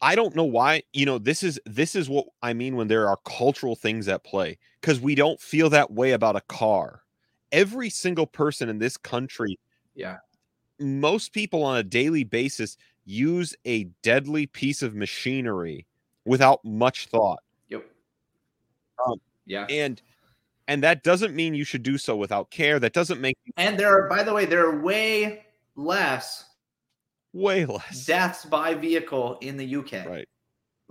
I 0.00 0.14
don't 0.14 0.34
know 0.36 0.44
why, 0.44 0.82
you 0.92 1.06
know, 1.06 1.18
this 1.18 1.42
is 1.42 1.60
this 1.64 1.94
is 1.94 2.08
what 2.08 2.26
I 2.42 2.52
mean 2.52 2.76
when 2.76 2.88
there 2.88 3.08
are 3.08 3.18
cultural 3.24 3.74
things 3.76 4.08
at 4.08 4.24
play 4.24 4.58
cuz 4.82 5.00
we 5.00 5.14
don't 5.14 5.40
feel 5.40 5.70
that 5.70 5.92
way 5.92 6.12
about 6.12 6.36
a 6.36 6.40
car. 6.42 7.02
Every 7.52 7.88
single 7.90 8.26
person 8.26 8.68
in 8.68 8.78
this 8.78 8.96
country 8.96 9.58
Yeah. 9.94 10.18
most 10.78 11.32
people 11.32 11.62
on 11.62 11.76
a 11.76 11.82
daily 11.82 12.24
basis 12.24 12.76
use 13.04 13.54
a 13.64 13.84
deadly 14.02 14.46
piece 14.46 14.82
of 14.82 14.94
machinery 14.94 15.86
without 16.24 16.64
much 16.64 17.06
thought. 17.06 17.38
Yep. 17.68 17.84
Um, 19.06 19.20
yeah. 19.46 19.66
And 19.68 20.00
and 20.68 20.82
that 20.82 21.02
doesn't 21.02 21.34
mean 21.34 21.54
you 21.54 21.64
should 21.64 21.82
do 21.82 21.98
so 21.98 22.16
without 22.16 22.50
care. 22.50 22.78
That 22.80 22.92
doesn't 22.94 23.20
make 23.20 23.36
And 23.58 23.78
there 23.78 23.90
are, 23.92 24.08
by 24.08 24.22
the 24.22 24.32
way, 24.32 24.46
there 24.46 24.64
are 24.66 24.80
way 24.80 25.44
less 25.76 26.44
way 27.32 27.66
less. 27.66 28.06
deaths 28.06 28.44
by 28.44 28.74
vehicle 28.74 29.36
in 29.42 29.56
the 29.56 29.76
UK. 29.76 30.06
Right. 30.06 30.28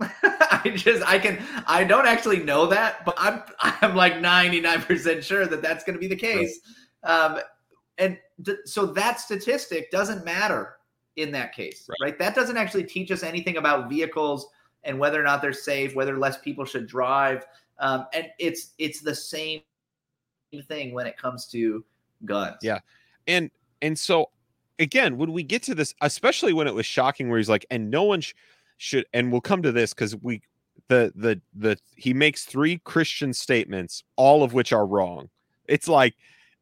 I 0.00 0.72
just 0.76 1.02
I 1.06 1.18
can 1.18 1.42
I 1.66 1.84
don't 1.84 2.06
actually 2.06 2.40
know 2.42 2.66
that, 2.66 3.04
but 3.04 3.14
I'm 3.18 3.42
I'm 3.60 3.94
like 3.96 4.14
99% 4.14 5.22
sure 5.22 5.46
that 5.46 5.62
that's 5.62 5.84
going 5.84 5.94
to 5.94 6.00
be 6.00 6.08
the 6.08 6.16
case. 6.16 6.60
Um, 7.02 7.38
and 7.98 8.18
th- 8.44 8.58
so 8.64 8.86
that 8.86 9.20
statistic 9.20 9.90
doesn't 9.90 10.24
matter 10.24 10.76
in 11.16 11.30
that 11.32 11.52
case, 11.54 11.86
Right. 11.88 12.10
right. 12.10 12.18
That 12.18 12.34
doesn't 12.34 12.56
actually 12.56 12.84
teach 12.84 13.10
us 13.12 13.22
anything 13.22 13.56
about 13.56 13.88
vehicles 13.88 14.48
and 14.84 14.98
whether 14.98 15.20
or 15.20 15.24
not 15.24 15.42
they're 15.42 15.52
safe, 15.52 15.94
whether 15.94 16.18
less 16.18 16.38
people 16.38 16.64
should 16.64 16.86
drive. 16.86 17.44
Um, 17.78 18.06
and 18.12 18.28
it's 18.38 18.72
it's 18.78 19.00
the 19.00 19.14
same 19.14 19.60
thing 20.68 20.92
when 20.92 21.06
it 21.06 21.16
comes 21.16 21.46
to 21.48 21.84
guns. 22.24 22.56
Yeah. 22.62 22.78
and 23.26 23.50
and 23.82 23.98
so 23.98 24.30
again 24.78 25.16
when 25.18 25.32
we 25.32 25.42
get 25.42 25.62
to 25.64 25.74
this 25.74 25.92
especially 26.00 26.52
when 26.52 26.66
it 26.66 26.74
was 26.74 26.86
shocking 26.86 27.28
where 27.28 27.38
he's 27.38 27.48
like 27.48 27.66
and 27.70 27.90
no 27.90 28.04
one 28.04 28.20
sh- 28.20 28.34
should 28.76 29.04
and 29.12 29.30
we'll 29.32 29.40
come 29.40 29.62
to 29.62 29.72
this 29.72 29.92
because 29.92 30.16
we 30.22 30.40
the 30.88 31.12
the 31.16 31.40
the 31.54 31.76
he 31.96 32.14
makes 32.14 32.44
three 32.44 32.78
christian 32.78 33.32
statements 33.32 34.04
all 34.16 34.42
of 34.42 34.52
which 34.54 34.72
are 34.72 34.86
wrong 34.86 35.28
it's 35.68 35.88
like 35.88 36.14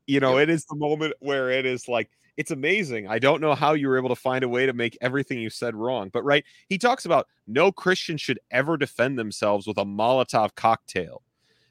you 0.06 0.20
know 0.20 0.38
Yep. 0.38 0.48
it 0.48 0.50
is 0.50 0.64
the 0.66 0.76
moment 0.76 1.14
where 1.20 1.50
it 1.50 1.64
is 1.66 1.86
like 1.88 2.10
it's 2.36 2.50
amazing 2.50 3.06
i 3.08 3.18
don't 3.18 3.40
know 3.40 3.54
how 3.54 3.72
you 3.74 3.88
were 3.88 3.98
able 3.98 4.08
to 4.08 4.16
find 4.16 4.42
a 4.42 4.48
way 4.48 4.64
to 4.66 4.72
make 4.72 4.96
everything 5.00 5.38
you 5.38 5.50
said 5.50 5.74
wrong 5.74 6.08
but 6.12 6.22
right 6.24 6.44
he 6.68 6.78
talks 6.78 7.04
about 7.04 7.26
no 7.46 7.70
christian 7.70 8.16
should 8.16 8.38
ever 8.50 8.76
defend 8.76 9.18
themselves 9.18 9.66
with 9.66 9.78
a 9.78 9.84
molotov 9.84 10.54
cocktail. 10.54 11.22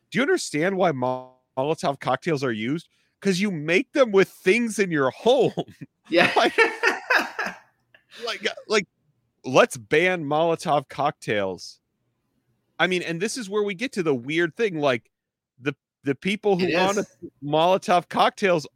Do 0.10 0.20
you 0.20 0.24
understand 0.24 0.76
why 0.76 0.92
molotov 0.92 2.00
cocktails 2.00 2.44
are 2.44 2.52
used? 2.52 2.90
Because 3.20 3.40
you 3.40 3.50
make 3.52 3.92
them 3.94 4.12
with 4.12 4.28
things 4.28 4.80
in 4.80 4.92
your 4.92 5.12
home. 5.12 5.54
Yeah. 6.10 6.30
Like- 6.36 6.58
like 8.26 8.46
like 8.68 8.88
let's 9.46 9.78
ban 9.78 10.26
molotov 10.26 10.90
cocktails. 10.90 11.80
I 12.78 12.88
mean 12.88 13.02
and 13.04 13.22
this 13.22 13.38
is 13.38 13.50
where 13.50 13.64
we 13.64 13.74
get 13.76 13.94
to 13.94 14.04
the 14.04 14.14
weird 14.14 14.58
thing 14.58 14.80
like 14.80 15.10
the 15.62 15.74
the 16.04 16.16
people 16.16 16.58
who 16.60 16.74
want 16.74 17.00
molotov 17.42 18.10
cocktails 18.10 18.68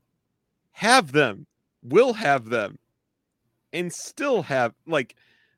have 0.72 1.12
them 1.12 1.46
will 1.90 2.14
have 2.14 2.50
them 2.50 2.78
and 3.74 3.92
still 3.94 4.42
have 4.42 4.74
like 4.88 5.16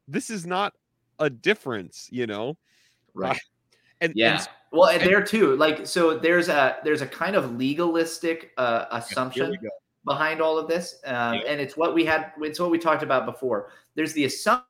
this 0.08 0.30
is 0.30 0.46
not 0.46 0.74
a 1.20 1.30
difference 1.30 2.08
you 2.12 2.28
know 2.28 2.58
right. 3.14 3.40
and 4.02 4.12
and 4.12 4.14
Yeah. 4.16 4.34
s- 4.36 4.48
Well, 4.72 4.90
and 4.90 5.02
and- 5.02 5.10
there 5.10 5.24
too, 5.24 5.56
like 5.56 5.88
so, 5.88 6.18
there's 6.20 6.50
a 6.50 6.78
there's 6.84 7.02
a 7.02 7.08
kind 7.08 7.36
of 7.36 7.56
legalistic 7.56 8.52
uh, 8.58 8.86
assumption 8.92 9.58
behind 10.06 10.42
all 10.42 10.58
of 10.60 10.68
this, 10.68 11.00
um, 11.06 11.36
Yeah. 11.36 11.42
and 11.48 11.62
it's 11.62 11.76
what 11.78 11.96
we 11.96 12.04
had. 12.06 12.34
It's 12.42 12.60
what 12.60 12.70
we 12.70 12.78
talked 12.78 13.02
about 13.02 13.26
before. 13.26 13.72
There's 13.96 14.14
the 14.14 14.26
assumption 14.26 14.64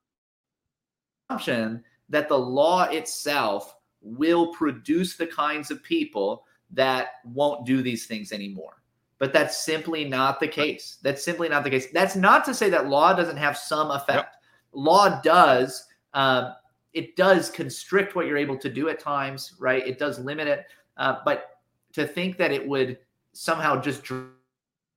that 2.10 2.30
the 2.30 2.38
law 2.38 2.84
itself 2.84 3.76
will 4.02 4.54
produce 4.54 5.18
the 5.18 5.28
kinds 5.28 5.72
of 5.72 5.82
people 5.84 6.46
that 6.72 7.16
won't 7.26 7.66
do 7.66 7.82
these 7.82 8.06
things 8.06 8.32
anymore. 8.32 8.82
But 9.20 9.34
that's 9.34 9.66
simply 9.66 10.06
not 10.06 10.40
the 10.40 10.48
case. 10.48 10.98
That's 11.02 11.24
simply 11.24 11.50
not 11.50 11.64
the 11.64 11.70
case. 11.70 11.88
That's 11.92 12.16
not 12.16 12.46
to 12.46 12.54
say 12.54 12.70
that 12.70 12.88
law 12.88 13.14
doesn't 13.14 13.38
have 13.38 13.58
some 13.58 13.92
effect. 13.92 14.36
Law 14.74 15.22
does. 15.22 15.86
Um, 16.14 16.54
it 16.94 17.16
does 17.16 17.50
constrict 17.50 18.16
what 18.16 18.28
you're 18.28 18.38
able 18.38 18.58
to 18.58 18.70
do 18.70 18.90
at 18.90 19.00
times, 19.00 19.56
right? 19.60 19.86
It 19.86 19.98
does 19.98 20.20
limit 20.20 20.48
it. 20.48 20.66
Uh, 20.98 21.18
but 21.26 21.62
to 21.94 22.06
think 22.06 22.38
that 22.38 22.52
it 22.52 22.68
would 22.68 23.00
somehow 23.34 23.80
just 23.82 24.04
dr- 24.04 24.30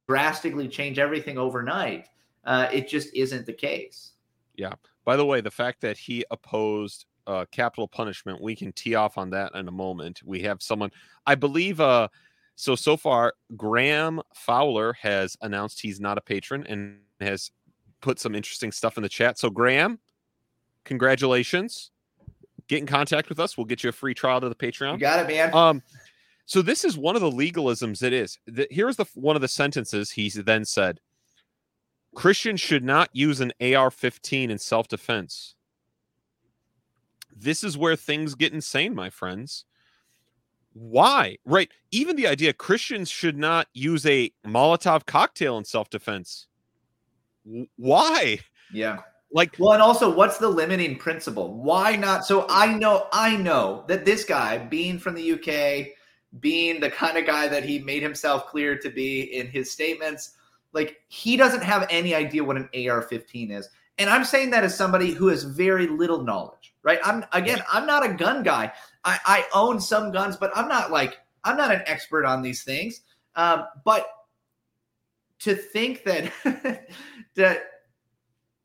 drastically 0.07 0.69
change 0.69 0.99
everything 0.99 1.39
overnight, 1.39 2.09
uh, 2.45 2.69
it 2.73 2.89
just 2.89 3.15
isn't 3.15 3.47
the 3.47 3.53
case. 3.53 4.13
Yeah. 4.55 4.75
By 5.05 5.17
the 5.17 5.25
way, 5.25 5.41
the 5.41 5.51
fact 5.51 5.81
that 5.81 5.97
he 5.97 6.25
opposed 6.31 7.07
uh, 7.27 7.47
capital 7.51 7.89
punishment, 7.89 8.41
we 8.41 8.55
can 8.55 8.73
tee 8.73 8.95
off 8.95 9.17
on 9.19 9.31
that 9.31 9.55
in 9.55 9.69
a 9.69 9.73
moment. 9.73 10.21
We 10.25 10.41
have 10.43 10.63
someone, 10.63 10.91
I 11.27 11.35
believe. 11.35 11.81
So 12.61 12.75
so 12.75 12.99
far, 12.99 13.33
Graham 13.57 14.21
Fowler 14.35 14.93
has 15.01 15.35
announced 15.41 15.81
he's 15.81 15.99
not 15.99 16.19
a 16.19 16.21
patron 16.21 16.67
and 16.69 16.99
has 17.19 17.51
put 18.03 18.19
some 18.19 18.35
interesting 18.35 18.71
stuff 18.71 18.99
in 18.99 19.03
the 19.03 19.09
chat. 19.09 19.39
So 19.39 19.49
Graham, 19.49 19.99
congratulations! 20.85 21.91
Get 22.69 22.81
in 22.81 22.87
contact 22.87 23.31
with 23.31 23.41
us. 23.41 23.57
We'll 23.57 23.65
get 23.65 23.83
you 23.83 23.89
a 23.89 23.93
free 23.95 24.13
trial 24.13 24.43
to 24.43 24.49
the 24.51 24.55
Patreon. 24.55 24.93
You 24.93 24.99
got 24.99 25.21
it, 25.21 25.29
man. 25.29 25.55
Um, 25.55 25.83
so 26.45 26.61
this 26.61 26.85
is 26.85 26.99
one 26.99 27.17
of 27.17 27.23
the 27.23 27.31
legalisms. 27.31 28.03
It 28.03 28.13
is. 28.13 28.39
The, 28.47 28.67
here's 28.71 28.97
the 28.97 29.07
one 29.15 29.37
of 29.37 29.43
the 29.43 29.49
sentences 29.49 30.11
he 30.11 30.29
then 30.29 30.67
said: 30.67 31.01
Christians 32.15 32.61
should 32.61 32.85
not 32.85 33.09
use 33.15 33.41
an 33.41 33.53
AR-15 33.63 34.51
in 34.51 34.59
self-defense. 34.59 35.55
This 37.35 37.65
is 37.65 37.79
where 37.79 37.97
things 37.97 38.35
get 38.35 38.53
insane, 38.53 38.95
my 38.95 39.09
friends. 39.09 39.65
Why? 40.73 41.37
Right? 41.45 41.71
Even 41.91 42.17
the 42.17 42.27
idea 42.27 42.53
Christians 42.53 43.11
should 43.11 43.37
not 43.37 43.67
use 43.73 44.07
a 44.07 44.31
Molotov 44.47 45.07
cocktail 45.07 45.59
in 45.59 45.65
self-defense. 45.65 46.47
Why? 47.77 48.41
yeah. 48.73 48.99
Like 49.33 49.55
Well, 49.59 49.73
and 49.73 49.83
also, 49.83 50.13
what's 50.13 50.39
the 50.39 50.49
limiting 50.49 50.97
principle? 50.97 51.55
Why 51.55 51.95
not? 51.95 52.25
So 52.25 52.47
I 52.51 52.75
know, 52.75 53.07
I 53.13 53.37
know 53.37 53.85
that 53.87 54.05
this 54.05 54.25
guy, 54.25 54.59
being 54.59 54.99
from 54.99 55.15
the 55.15 55.33
UK, 55.33 55.93
being 56.41 56.81
the 56.81 56.91
kind 56.91 57.17
of 57.17 57.27
guy 57.27 57.49
that 57.49 57.65
he 57.65 57.79
made 57.79 58.03
himself 58.03 58.47
clear 58.47 58.77
to 58.79 58.91
be 58.91 59.23
in 59.37 59.47
his 59.47 59.71
statements, 59.71 60.37
like 60.73 61.01
he 61.09 61.37
doesn't 61.37 61.63
have 61.63 61.87
any 61.91 62.15
idea 62.15 62.43
what 62.43 62.57
an 62.57 62.69
AR-15 62.75 63.53
is. 63.53 63.69
And 63.99 64.09
I'm 64.11 64.25
saying 64.25 64.51
that 64.51 64.65
as 64.65 64.77
somebody 64.77 65.13
who 65.13 65.29
has 65.29 65.45
very 65.45 65.87
little 65.87 66.23
knowledge, 66.23 66.70
right? 66.83 66.99
I'm 67.05 67.25
again, 67.33 67.63
I'm 67.73 67.87
not 67.87 68.05
a 68.05 68.13
gun 68.15 68.43
guy. 68.43 68.73
I, 69.05 69.19
I 69.25 69.45
own 69.55 69.81
some 69.81 70.13
guns, 70.13 70.37
but 70.37 70.51
I'm 70.55 70.69
not 70.69 70.91
like 70.91 71.19
I'm 71.45 71.57
not 71.57 71.73
an 71.73 71.83
expert 71.87 72.25
on 72.25 72.43
these 72.43 72.63
things. 72.63 73.03
Um, 73.37 73.65
but 73.85 74.07
to 75.41 75.55
think 75.55 76.05
that 76.05 76.33
that 77.37 77.63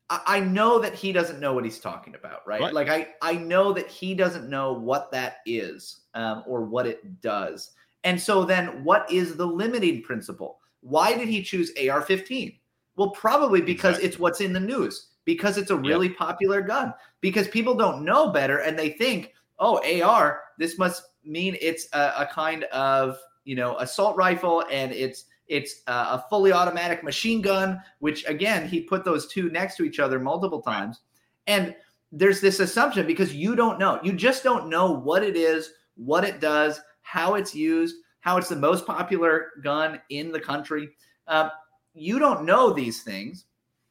I 0.08 0.38
know 0.38 0.78
that 0.78 0.94
he 0.94 1.10
doesn't 1.12 1.40
know 1.40 1.52
what 1.52 1.64
he's 1.64 1.80
talking 1.80 2.14
about, 2.14 2.46
right? 2.46 2.60
Right. 2.60 2.72
Like 2.72 2.88
I, 2.88 3.08
I 3.22 3.34
know 3.34 3.72
that 3.72 3.88
he 3.88 4.14
doesn't 4.14 4.48
know 4.48 4.72
what 4.72 5.10
that 5.10 5.38
is 5.46 6.02
um, 6.14 6.44
or 6.46 6.62
what 6.62 6.86
it 6.86 7.20
does. 7.20 7.72
And 8.04 8.20
so 8.20 8.44
then 8.44 8.84
what 8.84 9.10
is 9.10 9.36
the 9.36 9.46
limiting 9.46 10.02
principle? 10.02 10.60
Why 10.80 11.16
did 11.16 11.26
he 11.26 11.42
choose 11.42 11.70
AR-15? 11.70 12.56
Well, 12.94 13.10
probably 13.10 13.60
because 13.60 13.96
Exactly. 13.96 14.08
it's 14.08 14.18
what's 14.20 14.40
in 14.40 14.52
the 14.52 14.60
news, 14.60 15.08
because 15.26 15.58
it's 15.58 15.70
a 15.70 15.76
really 15.76 16.08
popular 16.08 16.62
gun, 16.62 16.94
because 17.20 17.48
people 17.48 17.74
don't 17.74 18.02
know 18.02 18.30
better 18.30 18.60
and 18.60 18.78
they 18.78 18.90
think, 18.90 19.34
oh, 19.58 19.82
AR, 20.02 20.44
this 20.56 20.78
must 20.78 21.02
mean 21.24 21.56
it's 21.60 21.88
a, 21.92 22.12
a 22.18 22.28
kind 22.32 22.64
of, 22.64 23.18
you 23.44 23.56
know, 23.56 23.76
assault 23.78 24.16
rifle 24.16 24.64
and 24.70 24.92
it's 24.92 25.26
it's 25.48 25.82
a 25.86 26.24
fully 26.28 26.52
automatic 26.52 27.04
machine 27.04 27.40
gun, 27.40 27.80
which 28.00 28.26
again, 28.26 28.66
he 28.66 28.80
put 28.80 29.04
those 29.04 29.28
two 29.28 29.48
next 29.50 29.76
to 29.76 29.84
each 29.84 30.00
other 30.00 30.18
multiple 30.18 30.60
times. 30.60 31.02
And 31.46 31.74
there's 32.10 32.40
this 32.40 32.58
assumption 32.58 33.06
because 33.06 33.32
you 33.32 33.54
don't 33.54 33.78
know, 33.78 34.00
you 34.02 34.12
just 34.12 34.42
don't 34.42 34.68
know 34.68 34.90
what 34.90 35.22
it 35.22 35.36
is, 35.36 35.70
what 35.94 36.24
it 36.24 36.40
does, 36.40 36.80
how 37.02 37.34
it's 37.34 37.54
used, 37.54 37.94
how 38.20 38.36
it's 38.38 38.48
the 38.48 38.56
most 38.56 38.86
popular 38.86 39.52
gun 39.62 40.00
in 40.10 40.32
the 40.32 40.40
country. 40.40 40.90
Uh, 41.28 41.50
you 41.94 42.18
don't 42.18 42.44
know 42.44 42.72
these 42.72 43.04
things. 43.04 43.44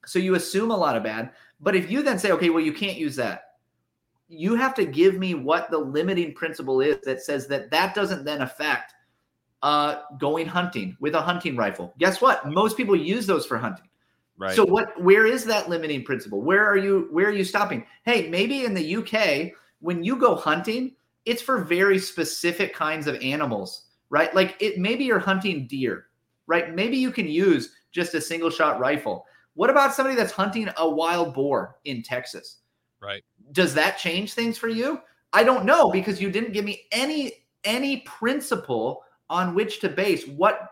So 0.05 0.19
you 0.19 0.35
assume 0.35 0.71
a 0.71 0.77
lot 0.77 0.95
of 0.95 1.03
bad. 1.03 1.31
But 1.59 1.75
if 1.75 1.89
you 1.89 2.01
then 2.01 2.19
say, 2.19 2.31
okay, 2.31 2.49
well, 2.49 2.63
you 2.63 2.73
can't 2.73 2.97
use 2.97 3.15
that, 3.15 3.43
you 4.27 4.55
have 4.55 4.73
to 4.75 4.85
give 4.85 5.17
me 5.17 5.33
what 5.35 5.69
the 5.69 5.77
limiting 5.77 6.33
principle 6.33 6.81
is 6.81 6.97
that 7.03 7.21
says 7.21 7.47
that 7.47 7.69
that 7.71 7.93
doesn't 7.93 8.25
then 8.25 8.41
affect 8.41 8.93
uh, 9.61 10.01
going 10.19 10.45
hunting 10.45 10.97
with 10.99 11.15
a 11.15 11.21
hunting 11.21 11.55
rifle. 11.55 11.93
Guess 11.97 12.21
what? 12.21 12.47
Most 12.49 12.77
people 12.77 12.95
use 12.95 13.25
those 13.25 13.45
for 13.45 13.57
hunting. 13.57 13.87
Right. 14.37 14.55
So 14.55 14.65
what 14.65 15.01
where 15.01 15.25
is 15.25 15.45
that 15.45 15.69
limiting 15.69 16.03
principle? 16.03 16.41
Where 16.41 16.69
are 16.69 16.77
you 16.77 17.07
where 17.11 17.27
are 17.27 17.31
you 17.33 17.45
stopping? 17.45 17.85
Hey, 18.03 18.27
maybe 18.29 18.65
in 18.65 18.73
the 18.73 18.97
UK 18.97 19.53
when 19.79 20.03
you 20.03 20.17
go 20.17 20.35
hunting, 20.35 20.95
it's 21.25 21.41
for 21.41 21.63
very 21.63 21.99
specific 21.99 22.73
kinds 22.73 23.07
of 23.07 23.15
animals, 23.21 23.85
right? 24.09 24.33
Like 24.35 24.55
it 24.59 24.77
maybe 24.77 25.05
you're 25.05 25.19
hunting 25.19 25.67
deer, 25.67 26.07
right? 26.47 26.73
Maybe 26.73 26.97
you 26.97 27.11
can 27.11 27.27
use 27.27 27.71
just 27.91 28.13
a 28.13 28.21
single 28.21 28.49
shot 28.49 28.79
rifle. 28.79 29.25
What 29.55 29.69
about 29.69 29.93
somebody 29.93 30.15
that's 30.15 30.31
hunting 30.31 30.69
a 30.77 30.87
wild 30.87 31.33
boar 31.33 31.77
in 31.85 32.03
Texas? 32.03 32.59
Right. 33.01 33.23
Does 33.51 33.73
that 33.73 33.97
change 33.97 34.33
things 34.33 34.57
for 34.57 34.67
you? 34.67 35.01
I 35.33 35.43
don't 35.43 35.65
know 35.65 35.91
because 35.91 36.21
you 36.21 36.29
didn't 36.29 36.53
give 36.53 36.65
me 36.65 36.83
any 36.91 37.45
any 37.63 38.01
principle 38.01 39.03
on 39.29 39.55
which 39.55 39.79
to 39.79 39.89
base 39.89 40.27
what 40.27 40.69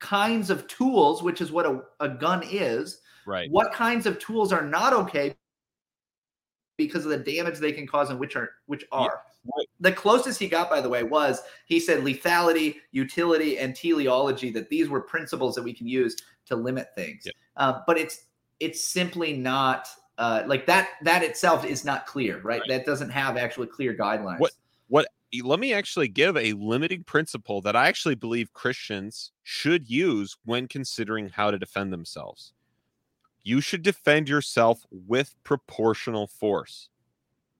kinds 0.00 0.50
of 0.50 0.66
tools, 0.66 1.22
which 1.22 1.40
is 1.40 1.50
what 1.50 1.66
a, 1.66 1.82
a 2.00 2.08
gun 2.08 2.42
is, 2.48 3.00
right. 3.26 3.50
what 3.50 3.72
kinds 3.72 4.06
of 4.06 4.18
tools 4.18 4.52
are 4.52 4.64
not 4.64 4.92
okay 4.92 5.34
because 6.76 7.04
of 7.04 7.10
the 7.10 7.18
damage 7.18 7.58
they 7.58 7.72
can 7.72 7.86
cause 7.86 8.10
and 8.10 8.18
which 8.18 8.36
are 8.36 8.50
which 8.66 8.84
are. 8.90 9.22
right. 9.44 9.66
The 9.80 9.92
closest 9.92 10.38
he 10.38 10.48
got, 10.48 10.70
by 10.70 10.80
the 10.80 10.88
way, 10.88 11.02
was 11.02 11.40
he 11.66 11.78
said 11.78 12.00
lethality, 12.00 12.76
utility, 12.92 13.58
and 13.58 13.76
teleology. 13.76 14.50
That 14.50 14.68
these 14.70 14.88
were 14.88 15.00
principles 15.00 15.54
that 15.54 15.62
we 15.62 15.74
can 15.74 15.86
use 15.86 16.16
to 16.46 16.56
limit 16.56 16.88
things. 16.94 17.22
Yep. 17.26 17.34
Uh, 17.60 17.82
but 17.86 17.96
it's 17.96 18.24
it's 18.58 18.84
simply 18.84 19.34
not 19.36 19.86
uh, 20.18 20.42
like 20.46 20.66
that. 20.66 20.88
That 21.02 21.22
itself 21.22 21.64
is 21.64 21.84
not 21.84 22.06
clear, 22.06 22.40
right? 22.40 22.60
Right. 22.60 22.68
That 22.68 22.86
doesn't 22.86 23.10
have 23.10 23.36
actually 23.36 23.68
clear 23.68 23.94
guidelines. 23.94 24.40
What- 24.40 24.52
what? 24.88 25.06
let 25.44 25.60
me 25.60 25.72
actually 25.72 26.08
give 26.08 26.36
a 26.36 26.52
limiting 26.54 27.04
principle 27.04 27.60
that 27.60 27.76
I 27.76 27.86
actually 27.86 28.16
believe 28.16 28.52
Christians 28.52 29.30
should 29.44 29.88
use 29.88 30.36
when 30.44 30.66
considering 30.66 31.28
how 31.28 31.52
to 31.52 31.58
defend 31.58 31.92
themselves. 31.92 32.52
You 33.44 33.60
should 33.60 33.82
defend 33.82 34.28
yourself 34.28 34.84
with 34.90 35.36
proportional 35.44 36.26
force, 36.26 36.88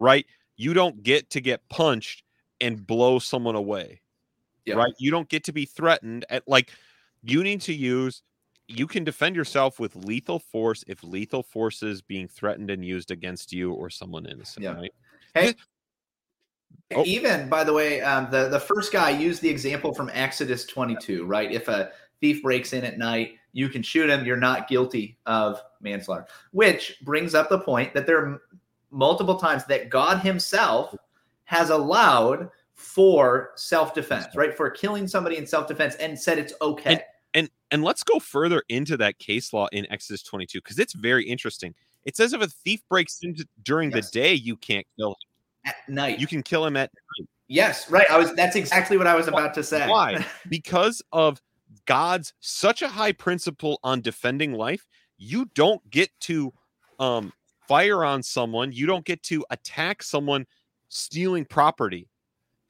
right? 0.00 0.26
You 0.56 0.74
don't 0.74 1.04
get 1.04 1.30
to 1.30 1.40
get 1.40 1.68
punched 1.68 2.24
and 2.60 2.84
blow 2.84 3.20
someone 3.20 3.54
away, 3.54 4.00
Yeah. 4.66 4.74
right? 4.74 4.92
You 4.98 5.12
don't 5.12 5.28
get 5.28 5.44
to 5.44 5.52
be 5.52 5.64
threatened 5.64 6.24
at 6.28 6.48
like 6.48 6.72
you 7.22 7.44
need 7.44 7.60
to 7.62 7.72
use 7.72 8.22
you 8.70 8.86
can 8.86 9.04
defend 9.04 9.34
yourself 9.36 9.80
with 9.80 9.96
lethal 9.96 10.38
force 10.38 10.84
if 10.86 11.02
lethal 11.02 11.42
force 11.42 11.82
is 11.82 12.00
being 12.00 12.28
threatened 12.28 12.70
and 12.70 12.84
used 12.84 13.10
against 13.10 13.52
you 13.52 13.72
or 13.72 13.90
someone 13.90 14.26
innocent, 14.26 14.64
Yeah. 14.64 14.74
right? 14.74 14.94
Hey, 15.34 15.54
Oh. 16.94 17.04
even 17.04 17.48
by 17.48 17.64
the 17.64 17.72
way, 17.72 18.00
um, 18.00 18.30
the 18.30 18.48
the 18.48 18.58
first 18.60 18.92
guy 18.92 19.10
used 19.10 19.42
the 19.42 19.48
example 19.48 19.92
from 19.94 20.10
Exodus 20.12 20.64
22, 20.66 21.24
right? 21.24 21.50
If 21.50 21.68
a 21.68 21.92
thief 22.20 22.42
breaks 22.42 22.72
in 22.72 22.84
at 22.84 22.98
night, 22.98 23.34
you 23.52 23.68
can 23.68 23.82
shoot 23.82 24.08
him. 24.10 24.24
You're 24.24 24.36
not 24.36 24.68
guilty 24.68 25.18
of 25.26 25.60
manslaughter, 25.80 26.26
which 26.52 26.98
brings 27.02 27.34
up 27.34 27.48
the 27.48 27.58
point 27.60 27.92
that 27.94 28.06
there 28.06 28.18
are 28.18 28.42
multiple 28.90 29.36
times 29.36 29.64
that 29.66 29.88
God 29.88 30.18
Himself 30.18 30.94
has 31.44 31.70
allowed 31.70 32.50
for 32.74 33.50
self 33.56 33.94
defense, 33.94 34.34
right? 34.34 34.56
For 34.56 34.70
killing 34.70 35.06
somebody 35.06 35.36
in 35.36 35.46
self 35.46 35.66
defense, 35.68 35.94
and 35.96 36.18
said 36.18 36.38
it's 36.38 36.54
okay. 36.62 36.92
and 36.94 37.02
and 37.70 37.82
let's 37.84 38.02
go 38.02 38.18
further 38.18 38.62
into 38.68 38.96
that 38.98 39.18
case 39.18 39.52
law 39.52 39.66
in 39.72 39.90
Exodus 39.90 40.22
22 40.22 40.58
because 40.60 40.78
it's 40.78 40.92
very 40.92 41.24
interesting. 41.24 41.74
It 42.04 42.16
says 42.16 42.32
if 42.32 42.40
a 42.42 42.46
thief 42.48 42.82
breaks 42.88 43.20
into 43.22 43.46
during 43.62 43.90
Yes. 43.90 44.10
the 44.10 44.20
day, 44.20 44.34
you 44.34 44.56
can't 44.56 44.86
kill 44.98 45.10
him. 45.10 45.16
at 45.66 45.76
night, 45.88 46.18
You 46.18 46.26
can 46.26 46.42
kill 46.42 46.64
him 46.64 46.76
at 46.76 46.90
night. 47.18 47.28
yes, 47.48 47.90
right. 47.90 48.10
I 48.10 48.16
was. 48.18 48.32
That's 48.34 48.56
exactly 48.56 48.96
what 48.96 49.06
I 49.06 49.14
was 49.14 49.28
about 49.28 49.52
to 49.54 49.62
say. 49.62 49.86
Why? 49.88 50.24
because 50.48 51.02
of 51.12 51.40
God's 51.86 52.32
such 52.40 52.82
a 52.82 52.88
high 52.88 53.12
principle 53.12 53.78
on 53.84 54.00
defending 54.00 54.52
life. 54.54 54.86
You 55.18 55.44
don't 55.54 55.88
get 55.90 56.08
to 56.20 56.52
um, 56.98 57.32
fire 57.68 58.04
on 58.04 58.22
someone. 58.22 58.72
You 58.72 58.86
don't 58.86 59.04
get 59.04 59.22
to 59.24 59.44
attack 59.50 60.02
someone 60.02 60.46
stealing 60.88 61.44
property 61.44 62.08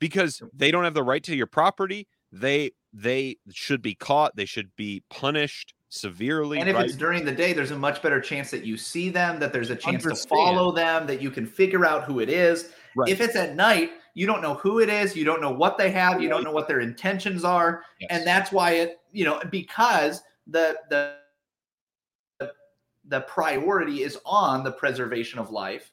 because 0.00 0.42
they 0.52 0.70
don't 0.72 0.82
have 0.84 0.94
the 0.94 1.02
right 1.04 1.22
to 1.24 1.36
your 1.36 1.46
property. 1.46 2.08
They 2.32 2.72
they 2.92 3.36
should 3.52 3.82
be 3.82 3.94
caught. 3.94 4.34
They 4.36 4.44
should 4.44 4.74
be 4.76 5.02
punished 5.10 5.74
severely. 5.88 6.60
And 6.60 6.68
if 6.68 6.76
right? 6.76 6.86
it's 6.86 6.96
during 6.96 7.24
the 7.24 7.32
day, 7.32 7.52
there's 7.52 7.70
a 7.70 7.78
much 7.78 8.02
better 8.02 8.20
chance 8.20 8.50
that 8.50 8.64
you 8.64 8.76
see 8.76 9.10
them, 9.10 9.38
that 9.40 9.52
there's 9.52 9.70
a 9.70 9.76
chance 9.76 10.04
Understand. 10.04 10.22
to 10.22 10.28
follow 10.28 10.72
them, 10.72 11.06
that 11.06 11.20
you 11.20 11.30
can 11.30 11.46
figure 11.46 11.84
out 11.84 12.04
who 12.04 12.20
it 12.20 12.28
is. 12.28 12.70
Right. 12.96 13.08
If 13.08 13.20
it's 13.20 13.36
at 13.36 13.54
night, 13.54 13.90
you 14.14 14.26
don't 14.26 14.42
know 14.42 14.54
who 14.54 14.80
it 14.80 14.88
is, 14.88 15.16
you 15.16 15.24
don't 15.24 15.40
know 15.40 15.52
what 15.52 15.78
they 15.78 15.90
have, 15.90 16.20
you 16.20 16.28
don't 16.28 16.42
know 16.42 16.52
what 16.52 16.66
their 16.66 16.80
intentions 16.80 17.44
are, 17.44 17.84
Yes. 18.00 18.08
and 18.10 18.26
that's 18.26 18.50
why 18.50 18.72
it, 18.72 19.00
you 19.12 19.24
know, 19.24 19.40
because 19.50 20.22
the 20.46 20.76
the 20.90 21.14
the 23.06 23.20
priority 23.22 24.02
is 24.02 24.18
on 24.24 24.62
the 24.62 24.72
preservation 24.72 25.38
of 25.38 25.50
life. 25.50 25.92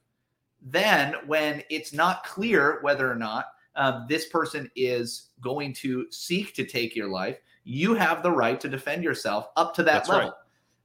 Then, 0.62 1.16
when 1.26 1.64
it's 1.70 1.94
not 1.94 2.24
clear 2.24 2.80
whether 2.82 3.12
or 3.12 3.16
not 3.16 3.46
um, 3.78 4.06
this 4.10 4.28
person 4.28 4.70
is 4.76 5.30
going 5.40 5.72
to 5.72 6.08
seek 6.10 6.54
to 6.56 6.66
take 6.66 6.96
your 6.96 7.08
life, 7.08 7.38
you 7.64 7.94
have 7.94 8.24
the 8.24 8.32
right 8.32 8.60
to 8.60 8.68
defend 8.68 9.04
yourself 9.04 9.48
up 9.56 9.74
to 9.76 9.84
that 9.84 9.94
That's 9.94 10.10
right. 10.10 10.18
level. 10.18 10.34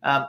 Um, 0.02 0.26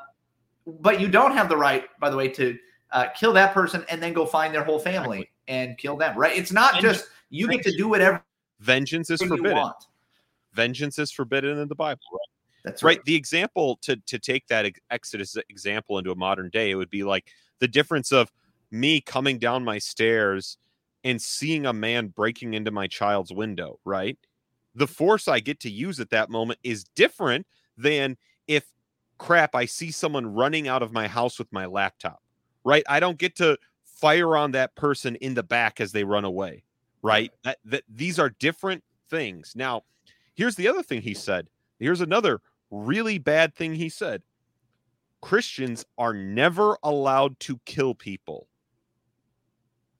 but 0.65 0.99
you 0.99 1.09
don't 1.09 1.33
have 1.33 1.49
the 1.49 1.57
right, 1.57 1.85
by 1.99 2.09
the 2.09 2.15
way, 2.15 2.29
to 2.29 2.57
uh, 2.91 3.07
kill 3.09 3.33
that 3.33 3.53
person 3.53 3.85
and 3.89 4.01
then 4.01 4.13
go 4.13 4.25
find 4.25 4.53
their 4.53 4.63
whole 4.63 4.79
family 4.79 5.29
and 5.47 5.77
kill 5.77 5.97
them. 5.97 6.17
Right? 6.17 6.37
It's 6.37 6.51
not 6.51 6.75
And- 6.75 6.81
just 6.81 7.07
you 7.29 7.47
get 7.47 7.63
to 7.63 7.75
do 7.75 7.89
whatever 7.89 8.23
vengeance 8.59 9.09
is 9.09 9.21
forbidden. 9.21 9.71
Vengeance 10.53 10.99
is 10.99 11.11
forbidden 11.11 11.57
in 11.59 11.67
the 11.67 11.75
Bible. 11.75 12.01
Right? 12.11 12.19
That's 12.63 12.81
right 12.81 13.03
the 13.03 13.15
example 13.15 13.77
to 13.81 13.97
to 13.97 14.17
take 14.17 14.47
that 14.47 14.71
exodus 14.89 15.35
example 15.49 15.97
into 15.97 16.11
a 16.11 16.15
modern 16.15 16.49
day 16.49 16.71
it 16.71 16.75
would 16.75 16.89
be 16.89 17.03
like 17.03 17.33
the 17.59 17.67
difference 17.67 18.13
of 18.13 18.31
me 18.71 19.01
coming 19.01 19.37
down 19.37 19.65
my 19.65 19.77
stairs 19.79 20.57
and 21.03 21.21
seeing 21.21 21.65
a 21.65 21.73
man 21.73 22.07
breaking 22.07 22.53
into 22.53 22.71
my 22.71 22.87
child's 22.87 23.33
window 23.33 23.79
right? 23.85 24.17
The 24.75 24.87
force 24.87 25.27
i 25.27 25.39
get 25.39 25.59
to 25.61 25.69
use 25.69 25.99
at 25.99 26.09
that 26.09 26.29
moment 26.29 26.59
is 26.63 26.83
different 26.95 27.45
than 27.77 28.17
if 28.47 28.65
crap 29.17 29.55
i 29.55 29.65
see 29.65 29.91
someone 29.91 30.25
running 30.25 30.67
out 30.67 30.83
of 30.83 30.91
my 30.91 31.07
house 31.07 31.39
with 31.39 31.51
my 31.51 31.65
laptop 31.65 32.21
right? 32.63 32.83
I 32.87 32.99
don't 32.99 33.17
get 33.17 33.35
to 33.37 33.57
fire 33.83 34.35
on 34.35 34.51
that 34.51 34.75
person 34.75 35.15
in 35.17 35.33
the 35.33 35.43
back 35.43 35.79
as 35.79 35.91
they 35.91 36.03
run 36.03 36.25
away 36.25 36.63
right? 37.03 37.31
That, 37.43 37.59
that 37.65 37.83
these 37.93 38.17
are 38.17 38.29
different 38.39 38.83
things. 39.09 39.53
Now 39.55 39.83
here's 40.33 40.55
the 40.55 40.67
other 40.67 40.81
thing 40.81 41.01
he 41.01 41.13
said. 41.13 41.47
Here's 41.79 42.01
another 42.01 42.41
really 42.71 43.19
bad 43.19 43.53
thing 43.53 43.75
he 43.75 43.89
said. 43.89 44.23
Christians 45.21 45.85
are 45.97 46.13
never 46.13 46.77
allowed 46.83 47.39
to 47.41 47.59
kill 47.65 47.93
people. 47.93 48.47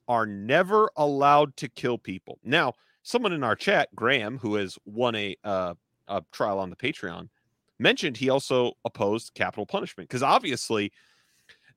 Are 0.07 0.25
never 0.25 0.91
allowed 0.97 1.55
to 1.57 1.69
kill 1.69 1.97
people. 1.97 2.39
Now, 2.43 2.73
someone 3.03 3.33
in 3.33 3.43
our 3.43 3.55
chat, 3.55 3.89
Graham, 3.95 4.37
who 4.37 4.55
has 4.55 4.77
won 4.85 5.15
a 5.15 5.35
uh, 5.43 5.75
a 6.07 6.23
trial 6.31 6.59
on 6.59 6.69
the 6.69 6.75
Patreon, 6.75 7.29
mentioned 7.79 8.17
he 8.17 8.29
also 8.29 8.73
opposed 8.85 9.33
capital 9.33 9.65
punishment 9.65 10.09
because 10.09 10.23
obviously 10.23 10.91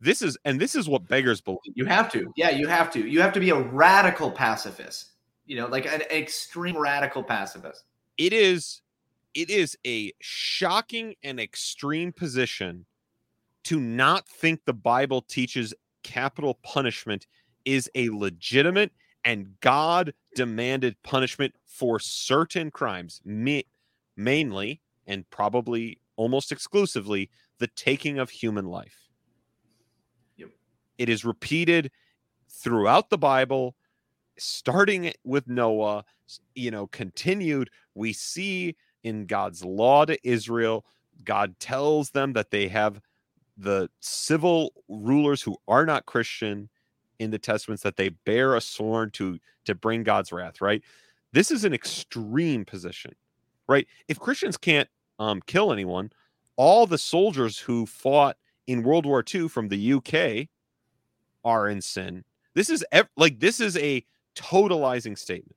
this 0.00 0.22
is 0.22 0.36
and 0.44 0.60
this 0.60 0.74
is 0.74 0.88
what 0.88 1.06
beggars 1.08 1.40
believe. 1.40 1.58
You 1.74 1.84
have 1.86 2.10
to. 2.12 2.32
Yeah, 2.36 2.50
you 2.50 2.66
have 2.66 2.90
to. 2.92 3.00
You 3.06 3.20
have 3.20 3.32
to 3.32 3.40
be 3.40 3.50
a 3.50 3.60
radical 3.60 4.30
pacifist. 4.30 5.10
You 5.46 5.56
know, 5.56 5.66
like 5.68 5.86
an 5.86 6.02
extreme 6.10 6.76
radical 6.76 7.22
pacifist. 7.22 7.84
it 8.16 8.32
is 8.32 8.82
it 9.34 9.50
is 9.50 9.76
a 9.86 10.12
shocking 10.20 11.14
and 11.22 11.38
extreme 11.38 12.12
position 12.12 12.86
to 13.64 13.78
not 13.78 14.26
think 14.28 14.64
the 14.64 14.72
bible 14.72 15.20
teaches 15.20 15.74
capital 16.02 16.54
punishment 16.62 17.26
is 17.66 17.90
a 17.94 18.08
legitimate 18.08 18.92
and 19.24 19.60
god 19.60 20.14
demanded 20.34 20.96
punishment 21.02 21.54
for 21.66 22.00
certain 22.00 22.70
crimes 22.70 23.20
ma- 23.26 23.60
mainly 24.16 24.80
and 25.06 25.28
probably 25.28 26.00
almost 26.16 26.50
exclusively 26.50 27.28
the 27.58 27.68
taking 27.68 28.18
of 28.18 28.30
human 28.30 28.64
life 28.64 29.10
Yep. 30.38 30.48
it 30.96 31.10
is 31.10 31.26
repeated 31.26 31.90
throughout 32.48 33.10
the 33.10 33.18
bible 33.18 33.76
starting 34.38 35.12
with 35.24 35.46
noah 35.46 36.04
you 36.54 36.70
know 36.70 36.86
continued 36.86 37.68
we 37.94 38.12
see 38.14 38.76
in 39.06 39.24
God's 39.26 39.64
law 39.64 40.04
to 40.04 40.18
Israel, 40.28 40.84
God 41.24 41.58
tells 41.60 42.10
them 42.10 42.32
that 42.32 42.50
they 42.50 42.66
have 42.66 43.00
the 43.56 43.88
civil 44.00 44.72
rulers 44.88 45.40
who 45.40 45.56
are 45.68 45.86
not 45.86 46.06
Christian 46.06 46.68
in 47.18 47.30
the 47.30 47.38
testaments 47.38 47.82
that 47.82 47.96
they 47.96 48.10
bear 48.10 48.54
a 48.54 48.60
sword 48.60 49.14
to 49.14 49.38
to 49.64 49.74
bring 49.74 50.02
God's 50.02 50.32
wrath, 50.32 50.60
right? 50.60 50.82
This 51.32 51.50
is 51.50 51.64
an 51.64 51.74
extreme 51.74 52.64
position, 52.64 53.12
right? 53.68 53.86
If 54.08 54.18
Christians 54.18 54.56
can't 54.56 54.88
um, 55.18 55.42
kill 55.46 55.72
anyone, 55.72 56.10
all 56.56 56.86
the 56.86 56.98
soldiers 56.98 57.58
who 57.58 57.86
fought 57.86 58.36
in 58.66 58.82
World 58.82 59.06
War 59.06 59.24
II 59.34 59.48
from 59.48 59.68
the 59.68 59.92
UK 59.94 60.48
are 61.44 61.68
in 61.68 61.80
sin. 61.80 62.24
This 62.54 62.70
is 62.70 62.84
ev- 62.92 63.08
like 63.16 63.38
this 63.38 63.60
is 63.60 63.76
a 63.76 64.04
totalizing 64.34 65.16
statement 65.16 65.56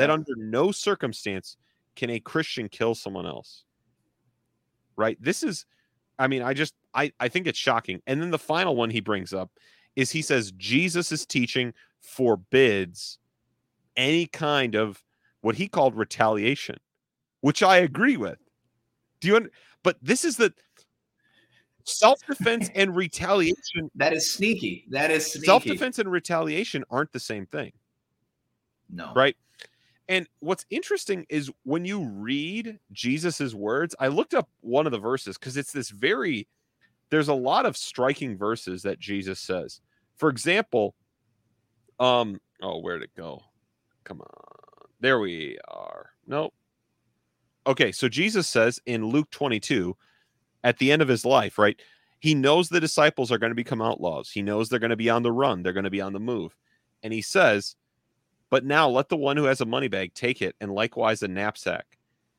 that 0.00 0.10
under 0.10 0.34
no 0.36 0.70
circumstance 0.72 1.56
can 1.96 2.10
a 2.10 2.20
Christian 2.20 2.68
kill 2.68 2.94
someone 2.94 3.26
else? 3.26 3.64
Right? 4.96 5.16
This 5.20 5.42
is 5.42 5.66
I 6.18 6.26
mean, 6.26 6.42
I 6.42 6.54
just 6.54 6.74
I 6.94 7.12
I 7.20 7.28
think 7.28 7.46
it's 7.46 7.58
shocking. 7.58 8.00
And 8.06 8.20
then 8.20 8.30
the 8.30 8.38
final 8.38 8.76
one 8.76 8.90
he 8.90 9.00
brings 9.00 9.32
up 9.32 9.50
is 9.98 10.12
he 10.12 10.22
says 10.22 10.52
Jesus' 10.52 11.26
teaching 11.26 11.74
forbids 12.00 13.18
any 13.96 14.26
kind 14.26 14.76
of 14.76 15.02
what 15.40 15.56
he 15.56 15.66
called 15.66 15.96
retaliation, 15.96 16.76
which 17.40 17.64
I 17.64 17.78
agree 17.78 18.16
with. 18.16 18.38
Do 19.20 19.26
you 19.26 19.50
but 19.82 19.96
this 20.00 20.24
is 20.24 20.36
the 20.36 20.54
self-defense 21.82 22.70
and 22.76 22.94
retaliation 22.94 23.90
that 23.96 24.12
is 24.12 24.32
sneaky. 24.32 24.86
That 24.90 25.10
is. 25.10 25.32
Self-defense 25.44 25.98
and 25.98 26.12
retaliation 26.12 26.84
aren't 26.90 27.10
the 27.10 27.18
same 27.18 27.46
thing. 27.46 27.72
No. 28.88 29.12
Right? 29.16 29.36
And 30.08 30.28
what's 30.38 30.64
interesting 30.70 31.26
is 31.28 31.50
when 31.64 31.84
you 31.84 32.04
read 32.04 32.78
Jesus's 32.92 33.52
words, 33.52 33.96
I 33.98 34.06
looked 34.06 34.34
up 34.34 34.48
one 34.60 34.86
of 34.86 34.92
the 34.92 34.98
verses 34.98 35.36
because 35.36 35.56
it's 35.56 35.72
this 35.72 35.90
very 35.90 36.46
there's 37.10 37.28
a 37.28 37.34
lot 37.34 37.66
of 37.66 37.76
striking 37.76 38.36
verses 38.36 38.82
that 38.82 39.00
Jesus 39.00 39.40
says. 39.40 39.80
For 40.18 40.28
example, 40.28 40.94
um, 41.98 42.40
oh, 42.62 42.80
where'd 42.80 43.02
it 43.02 43.14
go? 43.16 43.42
Come 44.04 44.20
on. 44.20 44.88
There 45.00 45.20
we 45.20 45.58
are. 45.68 46.10
Nope. 46.26 46.54
Okay, 47.66 47.92
so 47.92 48.08
Jesus 48.08 48.48
says 48.48 48.80
in 48.86 49.06
Luke 49.06 49.30
22, 49.30 49.96
at 50.64 50.78
the 50.78 50.90
end 50.90 51.02
of 51.02 51.08
his 51.08 51.24
life, 51.24 51.58
right? 51.58 51.80
He 52.20 52.34
knows 52.34 52.68
the 52.68 52.80
disciples 52.80 53.30
are 53.30 53.38
going 53.38 53.50
to 53.50 53.56
become 53.56 53.80
outlaws. 53.80 54.30
He 54.30 54.42
knows 54.42 54.68
they're 54.68 54.78
going 54.78 54.90
to 54.90 54.96
be 54.96 55.10
on 55.10 55.22
the 55.22 55.32
run, 55.32 55.62
they're 55.62 55.72
going 55.72 55.84
to 55.84 55.90
be 55.90 56.00
on 56.00 56.12
the 56.12 56.20
move. 56.20 56.56
And 57.02 57.12
he 57.12 57.22
says, 57.22 57.76
But 58.50 58.64
now 58.64 58.88
let 58.88 59.08
the 59.08 59.16
one 59.16 59.36
who 59.36 59.44
has 59.44 59.60
a 59.60 59.66
money 59.66 59.88
bag 59.88 60.14
take 60.14 60.42
it, 60.42 60.56
and 60.60 60.72
likewise 60.74 61.22
a 61.22 61.28
knapsack. 61.28 61.86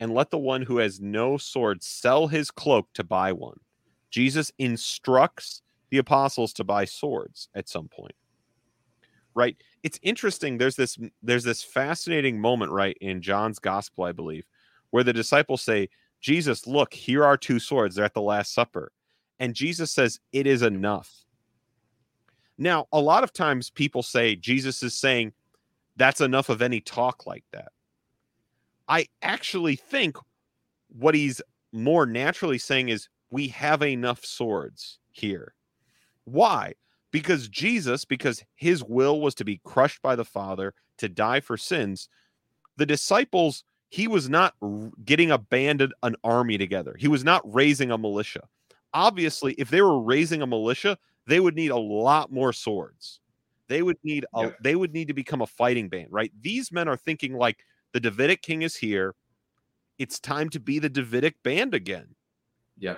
And 0.01 0.13
let 0.13 0.31
the 0.31 0.37
one 0.37 0.61
who 0.61 0.77
has 0.77 0.99
no 0.99 1.37
sword 1.37 1.83
sell 1.83 2.27
his 2.27 2.51
cloak 2.51 2.87
to 2.93 3.03
buy 3.03 3.33
one. 3.33 3.59
Jesus 4.09 4.51
instructs 4.57 5.61
the 5.89 5.97
apostles 5.97 6.53
to 6.53 6.63
buy 6.63 6.85
swords 6.85 7.49
at 7.55 7.69
some 7.69 7.87
point. 7.87 8.15
Right? 9.35 9.55
It's 9.83 9.99
interesting. 10.01 10.57
There's 10.57 10.75
this 10.75 10.97
there's 11.21 11.43
this 11.43 11.63
fascinating 11.63 12.39
moment, 12.39 12.71
right, 12.71 12.97
in 12.99 13.21
John's 13.21 13.59
gospel, 13.59 14.03
I 14.03 14.11
believe, 14.11 14.45
where 14.89 15.03
the 15.03 15.13
disciples 15.13 15.61
say, 15.61 15.89
Jesus, 16.19 16.67
look, 16.67 16.93
here 16.93 17.23
are 17.23 17.37
two 17.37 17.59
swords. 17.59 17.95
They're 17.95 18.05
at 18.05 18.13
the 18.13 18.21
Last 18.21 18.53
Supper. 18.53 18.91
And 19.39 19.53
Jesus 19.53 19.91
says, 19.91 20.19
It 20.31 20.47
is 20.47 20.61
enough. 20.61 21.25
Now, 22.57 22.87
a 22.91 22.99
lot 22.99 23.23
of 23.23 23.31
times 23.31 23.69
people 23.69 24.03
say 24.03 24.35
Jesus 24.35 24.83
is 24.83 24.93
saying 24.93 25.31
that's 25.95 26.21
enough 26.21 26.49
of 26.49 26.61
any 26.61 26.81
talk 26.81 27.25
like 27.25 27.45
that. 27.53 27.71
I 28.87 29.07
actually 29.21 29.77
think 29.77 30.17
what 30.89 31.15
he's 31.15 31.41
more 31.71 32.05
naturally 32.05 32.57
saying 32.57 32.89
is 32.89 33.07
we 33.29 33.47
have 33.49 33.81
enough 33.83 34.25
swords 34.25 34.99
here. 35.11 35.53
Why? 36.31 36.73
Because 37.11 37.47
Jesus, 37.47 38.05
because 38.05 38.43
his 38.55 38.83
will 38.83 39.19
was 39.19 39.35
to 39.35 39.45
be 39.45 39.61
crushed 39.63 40.01
by 40.01 40.15
the 40.15 40.25
Father, 40.25 40.73
to 40.97 41.09
die 41.09 41.39
for 41.39 41.57
sins, 41.57 42.09
the 42.77 42.85
disciples 42.85 43.63
he 43.89 44.07
was 44.07 44.29
not 44.29 44.53
getting 45.03 45.31
a 45.31 45.37
banded 45.37 45.93
an 46.03 46.15
army 46.23 46.57
together. 46.57 46.95
He 46.97 47.07
was 47.07 47.23
not 47.23 47.41
raising 47.51 47.91
a 47.91 47.97
militia. 47.97 48.47
Obviously, 48.93 49.53
if 49.53 49.69
they 49.69 49.81
were 49.81 49.99
raising 49.99 50.41
a 50.41 50.47
militia, 50.47 50.97
they 51.25 51.39
would 51.39 51.55
need 51.55 51.71
a 51.71 51.77
lot 51.77 52.31
more 52.31 52.53
swords. 52.53 53.19
They 53.67 53.81
would 53.81 53.97
need 54.03 54.25
a, 54.35 54.43
yeah. 54.43 54.51
they 54.61 54.75
would 54.75 54.93
need 54.93 55.07
to 55.07 55.13
become 55.13 55.41
a 55.41 55.47
fighting 55.47 55.89
band, 55.89 56.07
right? 56.11 56.31
These 56.41 56.71
men 56.71 56.87
are 56.87 56.97
thinking 56.97 57.33
like 57.33 57.65
the 57.93 57.99
Davidic 57.99 58.41
king 58.41 58.61
is 58.61 58.75
here. 58.75 59.15
It's 59.97 60.19
time 60.19 60.49
to 60.51 60.59
be 60.59 60.79
the 60.79 60.89
Davidic 60.89 61.35
band 61.43 61.73
again. 61.73 62.15
Yeah. 62.77 62.97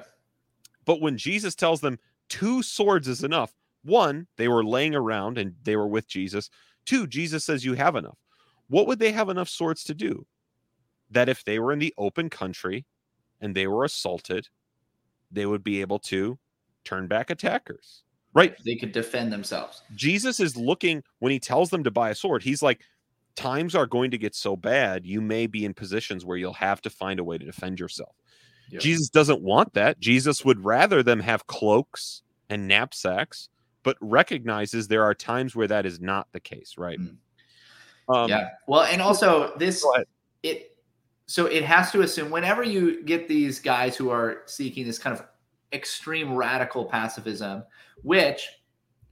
But 0.86 1.02
when 1.02 1.18
Jesus 1.18 1.56
tells 1.56 1.82
them 1.82 2.00
two 2.32 2.64
swords 2.64 3.08
is 3.08 3.24
enough, 3.24 3.54
one, 3.84 4.26
they 4.38 4.48
were 4.48 4.64
laying 4.64 4.96
around 4.96 5.38
and 5.38 5.54
they 5.64 5.76
were 5.76 5.88
with 5.88 6.08
Jesus. 6.08 6.50
Two, 6.86 7.06
Jesus 7.06 7.46
says 7.46 7.64
you 7.64 7.76
have 7.76 7.96
enough. 7.96 8.18
What 8.68 8.88
would 8.88 8.98
they 8.98 9.12
have 9.12 9.30
enough 9.30 9.50
swords 9.50 9.84
to 9.84 9.94
do? 9.94 10.26
that 11.12 11.30
if 11.30 11.44
they 11.44 11.60
were 11.60 11.74
in 11.74 11.80
the 11.80 11.94
open 11.98 12.30
country 12.30 12.86
and 13.42 13.54
they 13.54 13.68
were 13.68 13.84
assaulted, 13.84 14.48
they 15.30 15.46
would 15.46 15.64
be 15.64 15.82
able 15.82 16.00
to 16.00 16.40
turn 16.84 17.08
back 17.08 17.30
attackers. 17.30 18.04
Right? 18.34 18.56
They 18.66 18.76
could 18.76 18.94
defend 18.94 19.32
themselves. 19.32 19.84
Jesus 19.94 20.40
is 20.40 20.56
looking 20.56 21.04
when 21.20 21.34
he 21.34 21.40
tells 21.40 21.70
them 21.70 21.84
to 21.84 21.92
buy 21.92 22.10
a 22.10 22.16
sword, 22.16 22.44
he's 22.44 22.62
like, 22.62 22.82
times 23.36 23.76
are 23.76 23.86
going 23.86 24.12
to 24.12 24.18
get 24.18 24.34
so 24.34 24.56
bad, 24.56 25.06
you 25.06 25.22
may 25.22 25.48
be 25.48 25.66
in 25.66 25.74
positions 25.74 26.26
where 26.26 26.38
you'll 26.38 26.54
have 26.54 26.82
to 26.82 26.90
find 26.90 27.20
a 27.20 27.24
way 27.24 27.38
to 27.38 27.46
defend 27.46 27.80
yourself. 27.80 28.16
Jesus 28.80 29.10
doesn't 29.10 29.42
want 29.42 29.74
that. 29.74 30.00
Jesus 30.00 30.46
would 30.46 30.64
rather 30.64 31.04
them 31.04 31.20
have 31.20 31.48
cloaks 31.48 32.24
and 32.50 32.68
knapsacks, 32.68 33.50
but 33.84 33.98
recognizes 34.02 34.88
there 34.88 35.04
are 35.04 35.14
times 35.14 35.56
where 35.56 35.68
that 35.68 35.86
is 35.86 36.00
not 36.00 36.28
the 36.32 36.40
case, 36.40 36.76
right? 36.78 37.00
Mm. 37.00 37.18
Um, 38.10 38.30
yeah. 38.30 38.50
Well, 38.68 38.84
and 38.84 39.02
also 39.02 39.54
this 39.58 39.86
it 40.44 40.76
so 41.28 41.46
it 41.46 41.64
has 41.64 41.92
to 41.92 42.02
assume 42.02 42.30
whenever 42.30 42.64
you 42.64 43.04
get 43.04 43.28
these 43.28 43.60
guys 43.60 43.96
who 43.96 44.10
are 44.10 44.44
seeking 44.46 44.86
this 44.86 45.00
kind 45.00 45.18
of 45.18 45.26
extreme 45.74 46.36
radical 46.36 46.86
pacifism, 46.86 47.64
which 48.04 48.48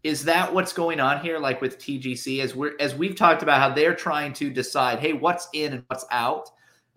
is 0.04 0.24
that 0.26 0.54
what's 0.54 0.74
going 0.74 1.00
on 1.00 1.20
here 1.20 1.40
like 1.40 1.60
with 1.62 1.78
tgc 1.78 2.42
as 2.42 2.56
we're 2.56 2.74
as 2.80 2.96
we've 2.96 3.16
talked 3.16 3.44
about 3.44 3.60
how 3.60 3.70
they're 3.74 3.96
trying 3.96 4.32
to 4.32 4.50
decide 4.50 5.00
hey 5.00 5.12
what's 5.12 5.50
in 5.54 5.74
and 5.74 5.84
what's 5.88 6.06
out 6.12 6.50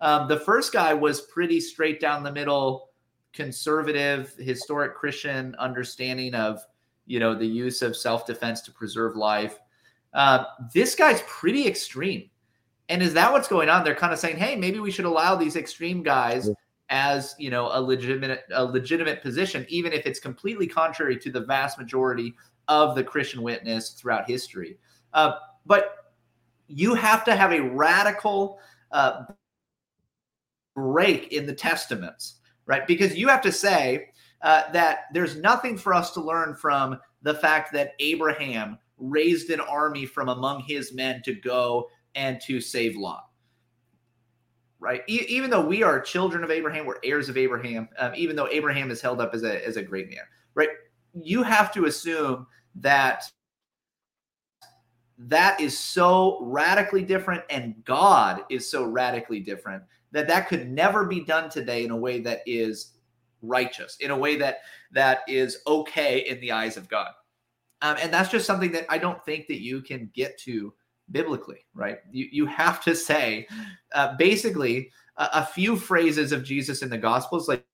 um, 0.03 0.27
the 0.27 0.39
first 0.39 0.71
guy 0.71 0.93
was 0.93 1.21
pretty 1.21 1.59
straight 1.59 1.99
down 1.99 2.21
the 2.21 2.31
middle 2.31 2.89
conservative 3.33 4.35
historic 4.37 4.95
christian 4.95 5.55
understanding 5.55 6.35
of 6.35 6.59
you 7.07 7.19
know 7.19 7.33
the 7.33 7.47
use 7.47 7.81
of 7.81 7.97
self-defense 7.97 8.61
to 8.61 8.71
preserve 8.71 9.15
life 9.15 9.59
uh, 10.13 10.43
this 10.73 10.93
guy's 10.93 11.23
pretty 11.23 11.67
extreme 11.67 12.29
and 12.89 13.01
is 13.01 13.13
that 13.13 13.31
what's 13.31 13.47
going 13.47 13.69
on? 13.69 13.83
They're 13.83 13.95
kind 13.95 14.13
of 14.13 14.19
saying, 14.19 14.37
hey, 14.37 14.55
maybe 14.55 14.79
we 14.79 14.91
should 14.91 15.05
allow 15.05 15.35
these 15.35 15.55
extreme 15.55 16.03
guys 16.03 16.49
as 16.89 17.33
you 17.39 17.49
know 17.49 17.69
a 17.71 17.81
legitimate 17.81 18.43
a 18.51 18.63
legitimate 18.63 19.21
position, 19.21 19.65
even 19.69 19.93
if 19.93 20.05
it's 20.05 20.19
completely 20.19 20.67
contrary 20.67 21.17
to 21.17 21.31
the 21.31 21.39
vast 21.41 21.79
majority 21.79 22.35
of 22.67 22.95
the 22.95 23.03
Christian 23.03 23.41
witness 23.41 23.91
throughout 23.91 24.29
history. 24.29 24.77
Uh, 25.13 25.33
but 25.65 26.13
you 26.67 26.93
have 26.93 27.23
to 27.23 27.35
have 27.35 27.51
a 27.51 27.61
radical 27.61 28.59
uh, 28.91 29.23
break 30.75 31.31
in 31.31 31.45
the 31.45 31.53
testaments, 31.53 32.39
right? 32.65 32.85
Because 32.87 33.15
you 33.15 33.27
have 33.27 33.41
to 33.41 33.51
say 33.51 34.07
uh, 34.41 34.71
that 34.71 35.05
there's 35.13 35.35
nothing 35.37 35.77
for 35.77 35.93
us 35.93 36.11
to 36.11 36.21
learn 36.21 36.55
from 36.55 36.99
the 37.21 37.33
fact 37.33 37.71
that 37.73 37.93
Abraham 37.99 38.77
raised 38.97 39.49
an 39.49 39.59
army 39.61 40.05
from 40.05 40.29
among 40.29 40.61
his 40.61 40.93
men 40.93 41.21
to 41.23 41.33
go 41.33 41.89
and 42.15 42.39
to 42.41 42.59
save 42.59 42.95
Lot. 42.95 43.25
Right? 44.79 45.01
E- 45.07 45.25
even 45.29 45.49
though 45.49 45.65
we 45.65 45.81
are 45.81 45.99
children 46.01 46.43
of 46.43 46.51
Abraham, 46.51 46.85
we're 46.85 46.97
heirs 47.03 47.29
of 47.29 47.37
Abraham, 47.37 47.87
um, 47.97 48.11
even 48.15 48.35
though 48.35 48.49
Abraham 48.49 48.91
is 48.91 49.01
held 49.01 49.21
up 49.21 49.33
as 49.33 49.43
a, 49.43 49.65
as 49.65 49.77
a 49.77 49.83
great 49.83 50.09
man, 50.09 50.25
right? 50.55 50.69
You 51.13 51.43
have 51.43 51.73
to 51.73 51.85
assume 51.85 52.45
that 52.75 53.23
that 55.17 55.61
is 55.61 55.77
so 55.77 56.39
radically 56.41 57.03
different 57.03 57.43
and 57.49 57.75
God 57.85 58.41
is 58.49 58.69
so 58.69 58.83
radically 58.83 59.39
different 59.39 59.83
that 60.13 60.27
that 60.27 60.47
could 60.47 60.69
never 60.69 61.05
be 61.05 61.19
done 61.19 61.49
today 61.49 61.83
in 61.83 61.91
a 61.91 61.97
way 61.97 62.21
that 62.21 62.41
is 62.45 62.93
righteous, 63.41 63.97
in 63.99 64.11
a 64.11 64.17
way 64.17 64.37
that 64.37 64.59
that 64.91 65.19
is 65.27 65.59
okay 65.67 66.19
in 66.19 66.39
the 66.39 66.51
eyes 66.51 66.77
of 66.77 66.87
God. 66.87 67.11
Um, 67.81 67.97
and 68.01 68.13
that's 68.13 68.29
just 68.29 68.45
something 68.45 68.71
that 68.71 68.85
I 68.87 68.97
don't 68.97 69.23
think 69.25 69.47
that 69.47 69.61
you 69.61 69.81
can 69.81 70.09
get 70.13 70.39
to 70.41 70.73
biblically, 71.11 71.65
right? 71.73 71.97
You, 72.11 72.29
you 72.31 72.45
have 72.45 72.81
to 72.85 72.95
say 72.95 73.45
uh, 73.93 74.15
basically 74.15 74.89
a, 75.17 75.29
a, 75.33 75.45
few 75.45 75.75
phrases 75.75 76.31
of 76.31 76.45
Jesus 76.45 76.81
in 76.81 76.89
the 76.89 76.97
Gospels, 76.97 77.49
like, 77.49 77.65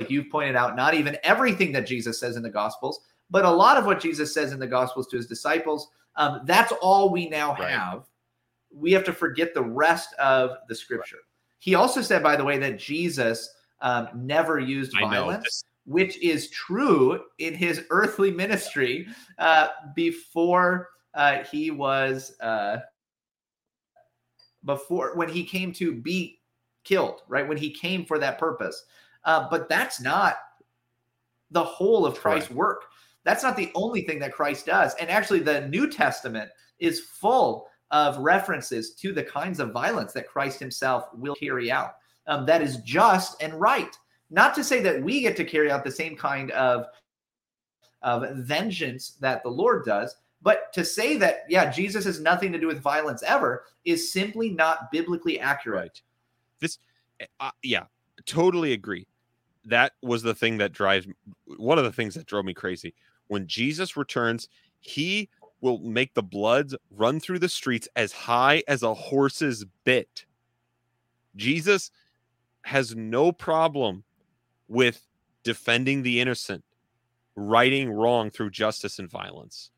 like 0.00 0.10
you've 0.10 0.30
pointed 0.30 0.56
out, 0.56 0.76
not 0.76 0.94
even 0.94 1.18
everything 1.22 1.72
that 1.72 1.86
Jesus 1.86 2.18
says 2.18 2.36
in 2.36 2.42
the 2.42 2.48
Gospels, 2.48 3.00
but 3.28 3.44
a 3.44 3.50
lot 3.50 3.76
of 3.76 3.84
what 3.84 4.00
Jesus 4.00 4.32
says 4.32 4.52
in 4.52 4.58
the 4.58 4.66
Gospels 4.66 5.08
to 5.08 5.16
his 5.16 5.26
disciples. 5.26 5.88
Um, 6.16 6.40
that's 6.46 6.72
all 6.80 7.10
we 7.10 7.28
now 7.28 7.54
right. 7.54 7.70
have. 7.70 8.06
We 8.72 8.92
have 8.92 9.04
to 9.04 9.12
forget 9.12 9.52
the 9.52 9.62
rest 9.62 10.14
of 10.14 10.56
the 10.68 10.74
scripture. 10.74 11.18
He 11.64 11.74
also 11.74 12.02
said, 12.02 12.22
by 12.22 12.36
the 12.36 12.44
way, 12.44 12.58
that 12.58 12.78
Jesus 12.78 13.48
um, 13.80 14.08
never 14.14 14.60
used 14.60 14.92
violence 15.00 15.64
which 15.86 16.20
is 16.22 16.50
true 16.50 17.20
in 17.38 17.54
his 17.54 17.84
earthly 17.90 18.30
ministry 18.30 19.06
uh, 19.38 19.68
before 19.94 20.88
uh, 21.14 21.44
he 21.44 21.70
was 21.70 22.32
uh, 22.40 22.78
before 24.64 25.16
when 25.16 25.28
he 25.28 25.44
came 25.44 25.72
to 25.72 25.92
be 25.92 26.40
killed, 26.84 27.22
right? 27.28 27.46
When 27.46 27.56
he 27.56 27.70
came 27.70 28.04
for 28.04 28.18
that 28.18 28.38
purpose. 28.38 28.84
Uh, 29.24 29.48
but 29.50 29.68
that's 29.68 30.00
not 30.00 30.36
the 31.50 31.62
whole 31.62 32.04
of 32.04 32.18
Christ's 32.18 32.50
right. 32.50 32.56
work. 32.56 32.84
That's 33.24 33.42
not 33.42 33.56
the 33.56 33.70
only 33.74 34.02
thing 34.02 34.18
that 34.18 34.32
Christ 34.32 34.66
does. 34.66 34.94
And 34.96 35.08
actually, 35.08 35.40
the 35.40 35.66
New 35.68 35.88
Testament 35.90 36.50
is 36.78 37.00
full 37.00 37.68
of 37.94 38.18
references 38.18 38.90
to 38.96 39.12
the 39.12 39.22
kinds 39.22 39.60
of 39.60 39.70
violence 39.70 40.12
that 40.12 40.28
Christ 40.28 40.58
himself 40.58 41.06
will 41.14 41.36
carry 41.36 41.70
out. 41.70 41.94
um, 42.26 42.46
that 42.46 42.62
is 42.62 42.78
just 42.78 43.42
and 43.42 43.54
right. 43.54 43.96
Not 44.30 44.54
to 44.54 44.64
say 44.64 44.80
that 44.82 45.02
we 45.02 45.20
get 45.20 45.36
to 45.36 45.44
carry 45.44 45.70
out 45.70 45.84
the 45.84 45.90
same 45.90 46.16
kind 46.16 46.50
of 46.52 46.86
of 48.02 48.36
vengeance 48.36 49.16
that 49.20 49.42
the 49.42 49.48
Lord 49.48 49.84
does, 49.84 50.16
but 50.42 50.72
to 50.74 50.84
say 50.84 51.16
that 51.16 51.44
yeah, 51.48 51.70
Jesus 51.70 52.04
has 52.04 52.20
nothing 52.20 52.52
to 52.52 52.58
do 52.58 52.66
with 52.66 52.80
violence 52.80 53.22
ever 53.22 53.64
is 53.84 54.12
simply 54.12 54.50
not 54.50 54.90
biblically 54.90 55.40
accurate. 55.40 55.80
Right. 55.80 56.02
This, 56.60 56.78
uh, 57.40 57.50
yeah, 57.62 57.84
totally 58.26 58.72
agree. 58.72 59.06
That 59.64 59.92
was 60.02 60.22
the 60.22 60.34
thing 60.34 60.58
that 60.58 60.72
drives 60.72 61.06
one 61.56 61.78
of 61.78 61.84
the 61.84 61.92
things 61.92 62.14
that 62.14 62.26
drove 62.26 62.44
me 62.44 62.52
crazy. 62.52 62.94
When 63.28 63.46
Jesus 63.46 63.96
returns, 63.96 64.48
he 64.80 65.30
will 65.64 65.78
make 65.78 66.12
the 66.12 66.22
bloods 66.22 66.76
run 66.90 67.18
through 67.18 67.38
the 67.38 67.48
streets 67.48 67.88
as 67.96 68.12
high 68.12 68.62
as 68.68 68.82
a 68.82 68.92
horse's 68.92 69.64
bit. 69.84 70.26
Jesus 71.36 71.90
has 72.64 72.94
no 72.94 73.32
problem 73.32 74.04
with 74.68 75.06
defending 75.42 76.02
the 76.02 76.20
innocent, 76.20 76.62
righting 77.34 77.90
wrong 77.90 78.30
through 78.30 78.50
justice 78.50 78.98
and 78.98 79.10
violence, 79.10 79.70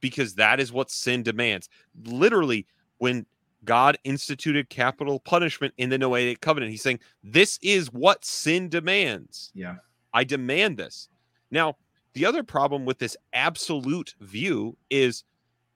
because 0.00 0.36
that 0.36 0.58
is 0.58 0.72
what 0.72 0.90
sin 0.90 1.22
demands. 1.22 1.68
Literally, 2.06 2.66
when 2.96 3.26
God 3.66 3.98
instituted 4.04 4.70
capital 4.70 5.20
punishment 5.20 5.74
in 5.76 5.90
the 5.90 5.98
Noahic 5.98 6.40
covenant, 6.40 6.70
he's 6.70 6.82
saying, 6.82 7.00
This 7.22 7.58
is 7.60 7.92
what 7.92 8.24
sin 8.24 8.70
demands. 8.70 9.52
Yeah. 9.54 9.76
I 10.14 10.24
demand 10.24 10.78
this. 10.78 11.10
Now, 11.50 11.76
the 12.14 12.26
other 12.26 12.42
problem 12.42 12.84
with 12.84 12.98
this 12.98 13.16
absolute 13.32 14.14
view 14.20 14.76
is 14.90 15.24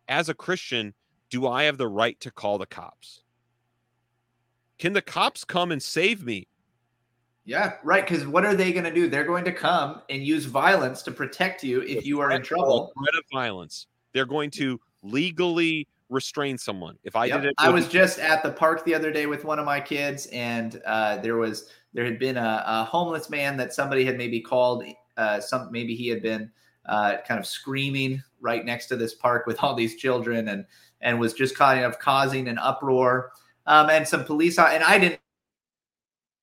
as 0.09 0.29
a 0.29 0.35
Christian, 0.35 0.95
do 1.31 1.47
I 1.47 1.65
have 1.65 1.79
the 1.79 1.89
right 1.89 2.19
to 2.21 2.31
call 2.31 2.59
the 2.59 2.67
cops? 2.67 3.23
Can 4.79 4.93
the 4.93 5.03
cops 5.03 5.45
come 5.45 5.71
and 5.71 5.83
save 5.83 6.25
me? 6.25 6.49
Yeah, 7.45 7.75
right. 7.83 8.07
Because 8.07 8.27
what 8.27 8.45
are 8.45 8.55
they 8.55 8.73
going 8.73 8.85
to 8.85 8.93
do? 8.93 9.09
They're 9.09 9.25
going 9.25 9.45
to 9.45 9.53
come 9.53 10.03
and 10.11 10.25
use 10.25 10.45
violence 10.45 11.03
to 11.03 11.11
protect 11.11 11.65
you 11.65 11.83
if 11.83 12.07
you 12.07 12.21
are 12.21 12.31
in 12.31 12.43
trouble. 12.43 12.93
Threat 12.97 13.15
of 13.19 13.25
violence. 13.33 13.87
They're 14.13 14.27
going 14.27 14.51
to 14.53 14.81
legally 15.03 15.89
restrain 16.09 16.59
someone. 16.59 16.99
If 17.03 17.17
I 17.17 17.27
Yep. 17.27 17.41
did 17.41 17.49
it, 17.51 17.55
I 17.59 17.71
was 17.71 17.89
just 17.89 18.19
at 18.19 18.43
the 18.43 18.53
park 18.53 18.85
the 18.85 18.95
other 18.95 19.11
day 19.11 19.27
with 19.27 19.45
one 19.45 19.59
of 19.59 19.65
my 19.65 19.81
kids, 19.81 20.27
and 20.27 20.81
uh, 20.85 21.17
there 21.19 21.37
was 21.37 21.69
there 21.95 22.05
had 22.05 22.19
been 22.19 22.37
a, 22.37 22.63
a 22.67 22.85
homeless 22.85 23.29
man 23.29 23.57
that 23.57 23.73
somebody 23.73 24.05
had 24.05 24.17
maybe 24.17 24.41
called. 24.41 24.85
Uh, 25.17 25.41
some 25.41 25.71
maybe 25.71 25.95
he 25.95 26.09
had 26.09 26.23
been 26.23 26.51
uh, 26.87 27.17
kind 27.27 27.39
of 27.39 27.47
screaming 27.47 28.23
right 28.41 28.65
next 28.65 28.87
to 28.87 28.97
this 28.97 29.15
park 29.15 29.47
with 29.47 29.63
all 29.63 29.75
these 29.75 29.97
children, 29.97 30.49
and 30.49 30.65
and 31.01 31.19
was 31.19 31.35
just 31.35 31.57
kind 31.57 31.85
of 31.85 31.99
causing 31.99 32.49
an 32.49 32.59
uproar. 32.59 33.33
Um, 33.67 33.91
and 33.91 34.07
some 34.07 34.25
police 34.25 34.59
and 34.59 34.83
I 34.83 34.99
didn't 34.99 35.21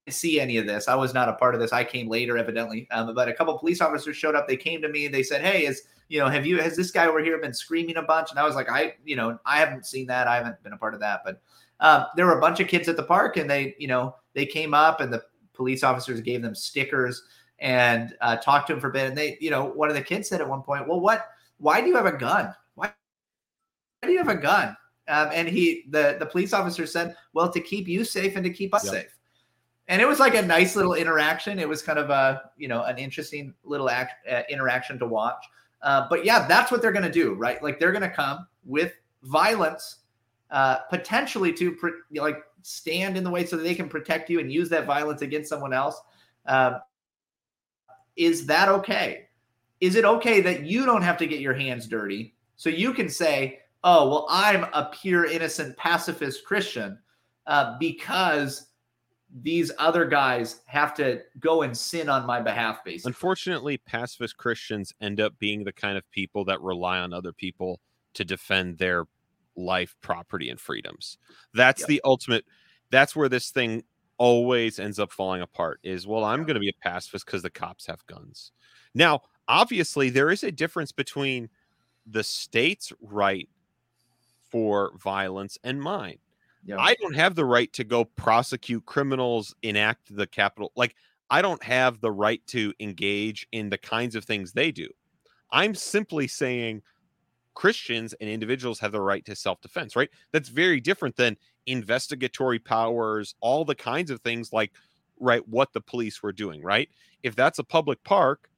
see 0.10 0.40
any 0.40 0.58
of 0.58 0.66
this. 0.66 0.88
I 0.88 0.96
was 0.96 1.14
not 1.14 1.30
a 1.30 1.34
part 1.34 1.56
of 1.56 1.62
this. 1.62 1.74
I 1.74 1.84
came 1.84 2.08
later, 2.08 2.38
evidently. 2.38 2.88
Um, 2.92 3.14
but 3.14 3.28
a 3.28 3.34
couple 3.34 3.58
police 3.58 3.82
officers 3.82 4.16
showed 4.16 4.36
up. 4.36 4.48
They 4.48 4.58
came 4.58 4.82
to 4.82 4.90
me. 4.90 5.08
They 5.08 5.24
said, 5.24 5.42
"Hey, 5.42 5.66
is 5.66 5.84
you 6.08 6.20
know, 6.20 6.28
have 6.28 6.46
you 6.46 6.60
has 6.60 6.76
this 6.76 6.92
guy 6.92 7.08
over 7.08 7.24
here 7.24 7.38
been 7.40 7.54
screaming 7.54 7.98
a 7.98 8.02
bunch?" 8.02 8.32
And 8.32 8.40
I 8.40 8.46
was 8.46 8.56
like, 8.56 8.70
"I, 8.70 8.96
you 9.04 9.16
know, 9.16 9.38
I 9.46 9.58
haven't 9.58 9.86
seen 9.86 10.08
that. 10.08 10.28
I 10.28 10.38
haven't 10.38 10.62
been 10.64 10.74
a 10.74 10.78
part 10.78 10.94
of 10.94 11.00
that." 11.02 11.22
But 11.24 11.42
um, 11.80 12.06
there 12.16 12.26
were 12.26 12.38
a 12.38 12.42
bunch 12.42 12.60
of 12.60 12.68
kids 12.68 12.88
at 12.88 12.98
the 12.98 13.04
park, 13.04 13.38
and 13.38 13.50
they, 13.50 13.76
you 13.80 13.88
know, 13.88 14.16
they 14.34 14.46
came 14.46 14.74
up, 14.74 15.02
and 15.02 15.12
the 15.12 15.24
police 15.54 15.84
officers 15.84 16.22
gave 16.22 16.42
them 16.42 16.56
stickers 16.56 17.24
and 17.62 18.16
uh, 18.22 18.38
talked 18.38 18.68
to 18.68 18.74
them 18.74 18.80
for 18.80 18.90
a 18.90 18.94
bit. 18.94 19.08
And 19.08 19.18
they, 19.18 19.38
you 19.40 19.50
know, 19.50 19.66
one 19.66 19.90
of 19.90 19.96
the 19.96 20.02
kids 20.02 20.30
said 20.30 20.42
at 20.42 20.50
one 20.50 20.62
point, 20.62 20.88
"Well, 20.88 21.00
what? 21.00 21.30
Why 21.58 21.82
do 21.82 21.88
you 21.88 21.96
have 21.96 22.06
a 22.06 22.18
gun? 22.18 22.54
Why? 22.76 22.92
Why 24.02 24.08
do 24.08 24.12
you 24.12 24.18
have 24.20 24.30
a 24.30 24.36
gun?" 24.36 24.76
Um, 25.08 25.30
and 25.34 25.48
he, 25.48 25.86
the 25.90 26.18
the 26.20 26.26
police 26.26 26.54
officer 26.54 26.86
said, 26.86 27.16
"Well, 27.34 27.52
to 27.52 27.60
keep 27.60 27.88
you 27.88 28.04
safe 28.04 28.36
and 28.36 28.44
to 28.44 28.50
keep 28.50 28.74
us 28.74 28.86
Yep. 28.86 28.94
safe." 28.94 29.16
And 29.90 30.02
it 30.02 30.08
was 30.08 30.20
like 30.20 30.36
a 30.36 30.42
nice 30.42 30.76
little 30.76 30.94
interaction. 30.94 31.58
It 31.58 31.68
was 31.68 31.82
kind 31.82 31.98
of 31.98 32.12
a, 32.12 32.52
you 32.58 32.68
know, 32.68 32.84
an 32.84 33.00
interesting 33.00 33.56
little 33.64 33.90
act, 33.90 34.28
uh, 34.32 34.44
interaction 34.48 35.00
to 35.00 35.08
watch. 35.08 35.44
Uh, 35.82 36.06
but 36.08 36.24
yeah, 36.24 36.48
that's 36.48 36.72
what 36.72 36.80
they're 36.80 36.92
going 36.92 37.06
to 37.06 37.12
do, 37.12 37.34
right? 37.34 37.62
Like 37.64 37.80
they're 37.80 37.92
going 37.92 38.04
to 38.04 38.10
come 38.10 38.46
with 38.64 38.94
violence, 39.24 40.02
uh, 40.52 40.78
potentially 40.92 41.52
to 41.54 41.72
pr- 41.72 41.88
like 42.14 42.44
stand 42.62 43.18
in 43.18 43.24
the 43.24 43.32
way 43.32 43.48
so 43.48 43.58
that 43.58 43.64
they 43.64 43.74
can 43.74 43.90
protect 43.90 44.30
you 44.30 44.40
and 44.40 44.54
use 44.54 44.70
that 44.70 44.86
violence 44.86 45.24
against 45.24 45.50
someone 45.50 45.74
else. 45.74 46.00
Um, 46.46 46.76
is 48.20 48.46
that 48.48 48.68
okay? 48.70 49.28
Is 49.80 49.96
it 49.96 50.04
okay 50.06 50.42
that 50.42 50.66
you 50.66 50.86
don't 50.86 51.02
have 51.02 51.18
to 51.18 51.26
get 51.26 51.40
your 51.40 51.54
hands 51.54 51.88
dirty 51.88 52.36
so 52.58 52.70
you 52.70 52.94
can 52.94 53.10
say, 53.10 53.62
"Oh, 53.84 54.10
well, 54.10 54.28
I'm 54.30 54.66
a 54.74 54.92
pure, 54.92 55.26
innocent, 55.26 55.78
pacifist 55.78 56.44
Christian," 56.44 57.00
uh, 57.48 57.78
because 57.80 58.68
these 59.42 59.72
other 59.78 60.06
guys 60.06 60.62
have 60.66 60.94
to 60.96 61.22
go 61.40 61.62
and 61.62 61.78
sin 61.78 62.10
on 62.10 62.26
my 62.26 62.42
behalf, 62.42 62.84
basically. 62.84 63.10
Unfortunately, 63.12 63.78
pacifist 63.78 64.36
Christians 64.38 64.92
end 65.00 65.22
up 65.22 65.38
being 65.40 65.64
the 65.64 65.72
kind 65.72 65.98
of 65.98 66.10
people 66.12 66.44
that 66.46 66.60
rely 66.62 67.00
on 67.00 67.14
other 67.14 67.32
people 67.32 67.80
to 68.16 68.26
defend 68.26 68.80
their 68.80 69.06
life, 69.56 69.96
property, 70.02 70.50
and 70.50 70.60
freedoms. 70.60 71.18
That's 71.54 71.82
Yep. 71.82 71.88
the 71.88 72.02
ultimate. 72.04 72.46
That's 72.92 73.16
where 73.16 73.30
this 73.30 73.52
thing 73.52 73.84
always 74.20 74.78
ends 74.78 75.00
up 75.00 75.12
falling 75.12 75.42
apart. 75.42 75.80
Is 75.84 76.06
well, 76.06 76.24
I'm 76.24 76.44
going 76.44 76.54
to 76.54 76.60
be 76.60 76.70
a 76.70 76.84
pacifist 76.84 77.26
because 77.26 77.42
the 77.42 77.50
cops 77.50 77.88
have 77.88 78.06
guns. 78.06 78.52
Now, 78.94 79.22
obviously, 79.48 80.12
there 80.12 80.30
is 80.30 80.44
a 80.44 80.52
difference 80.52 80.92
between 80.92 81.50
the 82.06 82.24
state's 82.24 82.94
right 83.02 83.50
for 84.52 84.92
violence 84.98 85.58
and 85.64 85.82
mine. 85.82 86.20
Yeah. 86.66 86.78
I 86.80 86.96
don't 86.96 87.16
have 87.16 87.36
the 87.36 87.46
right 87.46 87.72
to 87.74 87.84
go 87.84 88.04
prosecute 88.04 88.86
criminals, 88.86 89.56
enact 89.64 90.16
the 90.16 90.28
capital. 90.28 90.72
Like, 90.76 90.96
I 91.30 91.42
don't 91.42 91.64
have 91.64 92.02
the 92.02 92.12
right 92.12 92.46
to 92.48 92.74
engage 92.80 93.48
in 93.52 93.70
the 93.70 93.78
kinds 93.78 94.16
of 94.16 94.26
things 94.26 94.52
they 94.52 94.72
do. 94.72 94.88
I'm 95.52 95.74
simply 95.74 96.28
saying 96.28 96.82
Christians 97.54 98.14
and 98.22 98.30
individuals 98.30 98.80
have 98.80 98.92
the 98.92 99.02
right 99.02 99.26
to 99.26 99.36
self 99.36 99.62
defense, 99.62 99.96
right? 99.96 100.10
That's 100.32 100.50
very 100.50 100.80
different 100.80 101.16
than 101.16 101.38
investigatory 101.66 102.60
powers, 102.60 103.36
all 103.42 103.66
the 103.66 103.76
kinds 103.76 104.12
of 104.12 104.22
things 104.22 104.54
like, 104.54 104.72
right, 105.20 105.46
what 105.48 105.74
the 105.74 105.82
police 105.82 106.24
were 106.24 106.32
doing, 106.32 106.62
right? 106.62 106.90
If 107.24 107.36
that's 107.36 107.60
a 107.60 107.64
public 107.64 108.04
park 108.04 108.50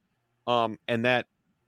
um, 0.46 0.78
and 0.88 1.04
that 1.04 1.26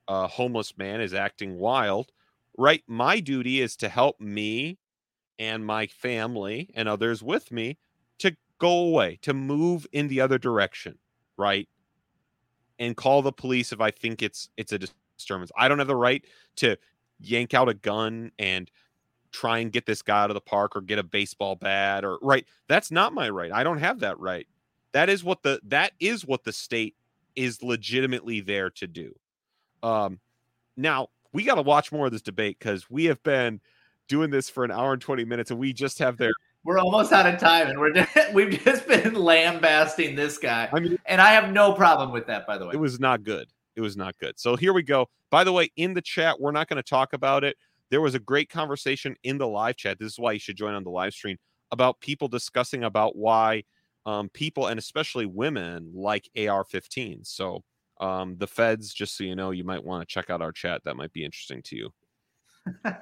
uh, 0.08 0.26
homeless 0.26 0.76
man 0.78 1.00
is 1.00 1.14
acting 1.14 1.58
wild, 1.58 2.12
right, 2.56 2.82
my 2.86 3.20
duty 3.20 3.60
is 3.60 3.76
to 3.76 3.88
help 3.88 4.20
me 4.20 4.78
and 5.38 5.66
my 5.66 5.86
family 5.86 6.70
and 6.74 6.88
others 6.88 7.22
with 7.22 7.50
me 7.50 7.78
to 8.18 8.36
go 8.58 8.70
away, 8.70 9.18
to 9.22 9.34
move 9.34 9.86
in 9.92 10.08
the 10.08 10.20
other 10.20 10.38
direction, 10.38 10.98
right? 11.36 11.68
And 12.78 12.96
call 12.96 13.22
the 13.22 13.32
police 13.32 13.72
if 13.72 13.80
I 13.80 13.90
think 13.90 14.22
it's 14.22 14.48
it's 14.56 14.72
a 14.72 14.78
disturbance. 14.78 15.50
I 15.56 15.68
don't 15.68 15.78
have 15.78 15.88
the 15.88 15.96
right 15.96 16.24
to 16.56 16.76
yank 17.26 17.54
out 17.54 17.68
a 17.68 17.74
gun 17.74 18.32
and 18.38 18.70
try 19.32 19.58
and 19.58 19.72
get 19.72 19.84
this 19.84 20.00
guy 20.00 20.22
out 20.22 20.30
of 20.30 20.34
the 20.34 20.40
park 20.40 20.76
or 20.76 20.80
get 20.80 20.98
a 20.98 21.02
baseball 21.02 21.56
bat 21.56 22.04
or 22.04 22.18
right. 22.22 22.46
That's 22.68 22.90
not 22.90 23.12
my 23.12 23.28
right. 23.28 23.52
I 23.52 23.64
don't 23.64 23.78
have 23.78 24.00
that 24.00 24.18
right. 24.20 24.46
That 24.92 25.08
is 25.08 25.24
what 25.24 25.42
the 25.42 25.60
that 25.64 25.92
is 25.98 26.24
what 26.24 26.44
the 26.44 26.52
state 26.52 26.94
is 27.34 27.62
legitimately 27.62 28.40
there 28.40 28.70
to 28.70 28.86
do. 28.86 29.14
Um 29.82 30.20
now 30.76 31.08
we 31.32 31.42
got 31.42 31.56
to 31.56 31.62
watch 31.62 31.90
more 31.90 32.06
of 32.06 32.12
this 32.12 32.22
debate 32.22 32.58
because 32.60 32.88
we 32.88 33.06
have 33.06 33.22
been 33.24 33.60
doing 34.06 34.30
this 34.30 34.48
for 34.48 34.64
an 34.64 34.70
hour 34.70 34.92
and 34.92 35.02
20 35.02 35.24
minutes 35.24 35.50
and 35.50 35.58
we 35.58 35.72
just 35.72 35.98
have 35.98 36.16
their 36.16 36.32
We're 36.64 36.78
almost 36.78 37.12
out 37.12 37.26
of 37.26 37.38
time, 37.38 37.68
and 37.68 37.78
we're 37.78 38.06
we've 38.32 38.58
just 38.64 38.88
been 38.88 39.12
lambasting 39.12 40.14
this 40.14 40.38
guy, 40.38 40.70
I 40.72 40.80
mean 40.80 40.98
and 41.04 41.20
I 41.20 41.32
have 41.32 41.52
no 41.52 41.74
problem 41.74 42.10
with 42.10 42.26
that. 42.28 42.46
By 42.46 42.56
the 42.56 42.66
way, 42.66 42.72
it 42.72 42.80
was 42.80 42.98
not 42.98 43.22
good. 43.22 43.48
It 43.76 43.80
was 43.80 43.96
not 43.96 44.16
good. 44.18 44.38
So 44.38 44.56
here 44.56 44.72
we 44.72 44.82
go. 44.82 45.06
By 45.30 45.44
the 45.44 45.52
way, 45.52 45.70
in 45.76 45.94
the 45.94 46.02
chat, 46.02 46.40
we're 46.40 46.52
not 46.52 46.68
going 46.68 46.82
to 46.82 46.88
talk 46.88 47.12
about 47.12 47.44
it. 47.44 47.56
There 47.90 48.00
was 48.00 48.14
a 48.14 48.20
great 48.20 48.48
conversation 48.48 49.16
in 49.24 49.38
the 49.38 49.48
live 49.48 49.76
chat. 49.76 49.98
This 49.98 50.12
is 50.12 50.18
why 50.18 50.32
you 50.32 50.38
should 50.38 50.56
join 50.56 50.74
on 50.74 50.84
the 50.84 50.90
live 50.90 51.12
stream 51.12 51.36
about 51.70 52.00
people 52.00 52.28
discussing 52.28 52.84
about 52.84 53.16
why 53.16 53.64
um, 54.06 54.28
people 54.30 54.66
and 54.66 54.78
especially 54.78 55.26
women 55.26 55.90
like 55.94 56.28
AR-15. 56.36 57.26
So 57.26 57.62
um, 58.00 58.36
the 58.38 58.46
feds, 58.46 58.92
just 58.92 59.16
so 59.16 59.24
you 59.24 59.34
know, 59.36 59.50
you 59.50 59.64
might 59.64 59.82
want 59.82 60.06
to 60.06 60.12
check 60.12 60.30
out 60.30 60.42
our 60.42 60.52
chat. 60.52 60.82
That 60.84 60.96
might 60.96 61.12
be 61.12 61.24
interesting 61.24 61.62
to 61.62 61.76
you. 61.76 61.90
All 62.84 62.92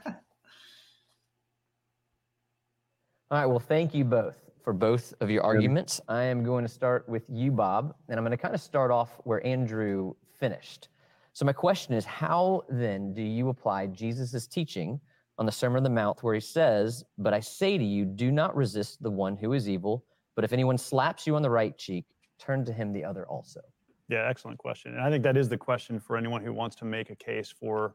right. 3.31 3.47
Well, 3.47 3.61
thank 3.61 3.94
you 3.94 4.05
both 4.05 4.36
for 4.62 4.73
both 4.73 5.15
of 5.20 5.31
your 5.31 5.43
arguments. 5.43 6.01
I 6.09 6.24
am 6.24 6.44
going 6.44 6.65
to 6.65 6.69
start 6.69 7.09
with 7.09 7.24
you, 7.28 7.51
Bob, 7.51 7.94
and 8.09 8.19
I'm 8.19 8.24
going 8.24 8.36
to 8.36 8.36
kind 8.36 8.55
of 8.55 8.61
start 8.61 8.90
off 8.90 9.11
where 9.24 9.44
Andrew 9.47 10.15
finished. 10.43 10.89
So, 11.35 11.47
my 11.47 11.52
question 11.52 11.94
is 11.94 12.05
how 12.05 12.64
then 12.69 13.14
do 13.14 13.23
you 13.23 13.48
apply 13.48 13.86
Jesus' 13.86 14.48
teaching 14.48 15.01
on 15.39 15.47
the 15.47 15.52
Sermon 15.52 15.78
on 15.78 15.82
the 15.85 15.90
Mount 15.90 16.23
where 16.23 16.35
he 16.35 16.40
says, 16.40 17.05
But 17.16 17.32
I 17.32 17.40
say 17.40 17.78
to 17.78 17.85
you, 17.85 18.05
do 18.05 18.32
not 18.32 18.55
resist 18.56 19.02
the 19.02 19.10
one 19.10 19.36
who 19.36 19.52
is 19.52 19.69
evil, 19.69 20.05
but 20.35 20.44
if 20.44 20.52
anyone 20.52 20.77
slaps 20.77 21.27
you 21.27 21.36
on 21.36 21.43
the 21.43 21.51
right 21.51 21.78
cheek, 21.78 22.06
turn 22.39 22.64
to 22.64 22.73
him 22.73 22.93
the 22.93 23.05
other 23.05 23.24
also? 23.28 23.60
Yeah, 24.09 24.27
excellent 24.28 24.59
question. 24.59 24.93
And 24.94 25.01
I 25.01 25.10
think 25.10 25.23
that 25.23 25.36
is 25.36 25.48
the 25.48 25.56
question 25.56 26.01
for 26.01 26.16
anyone 26.16 26.43
who 26.43 26.52
wants 26.52 26.74
to 26.77 26.85
make 26.85 27.10
a 27.10 27.16
case 27.16 27.51
for 27.51 27.94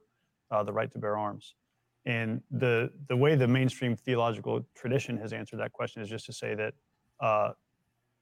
uh, 0.49 0.64
the 0.64 0.72
right 0.72 0.91
to 0.94 0.98
bear 0.98 1.18
arms. 1.18 1.56
And 2.06 2.41
the 2.49 2.90
the 3.10 3.18
way 3.18 3.36
the 3.36 3.48
mainstream 3.48 3.94
theological 3.98 4.65
tradition 4.74 5.18
has 5.18 5.34
answered 5.34 5.60
that 5.60 5.74
question 5.74 6.02
is 6.02 6.10
just 6.10 6.26
to 6.28 6.34
say 6.34 6.56
that 6.56 6.74
uh, 7.19 7.52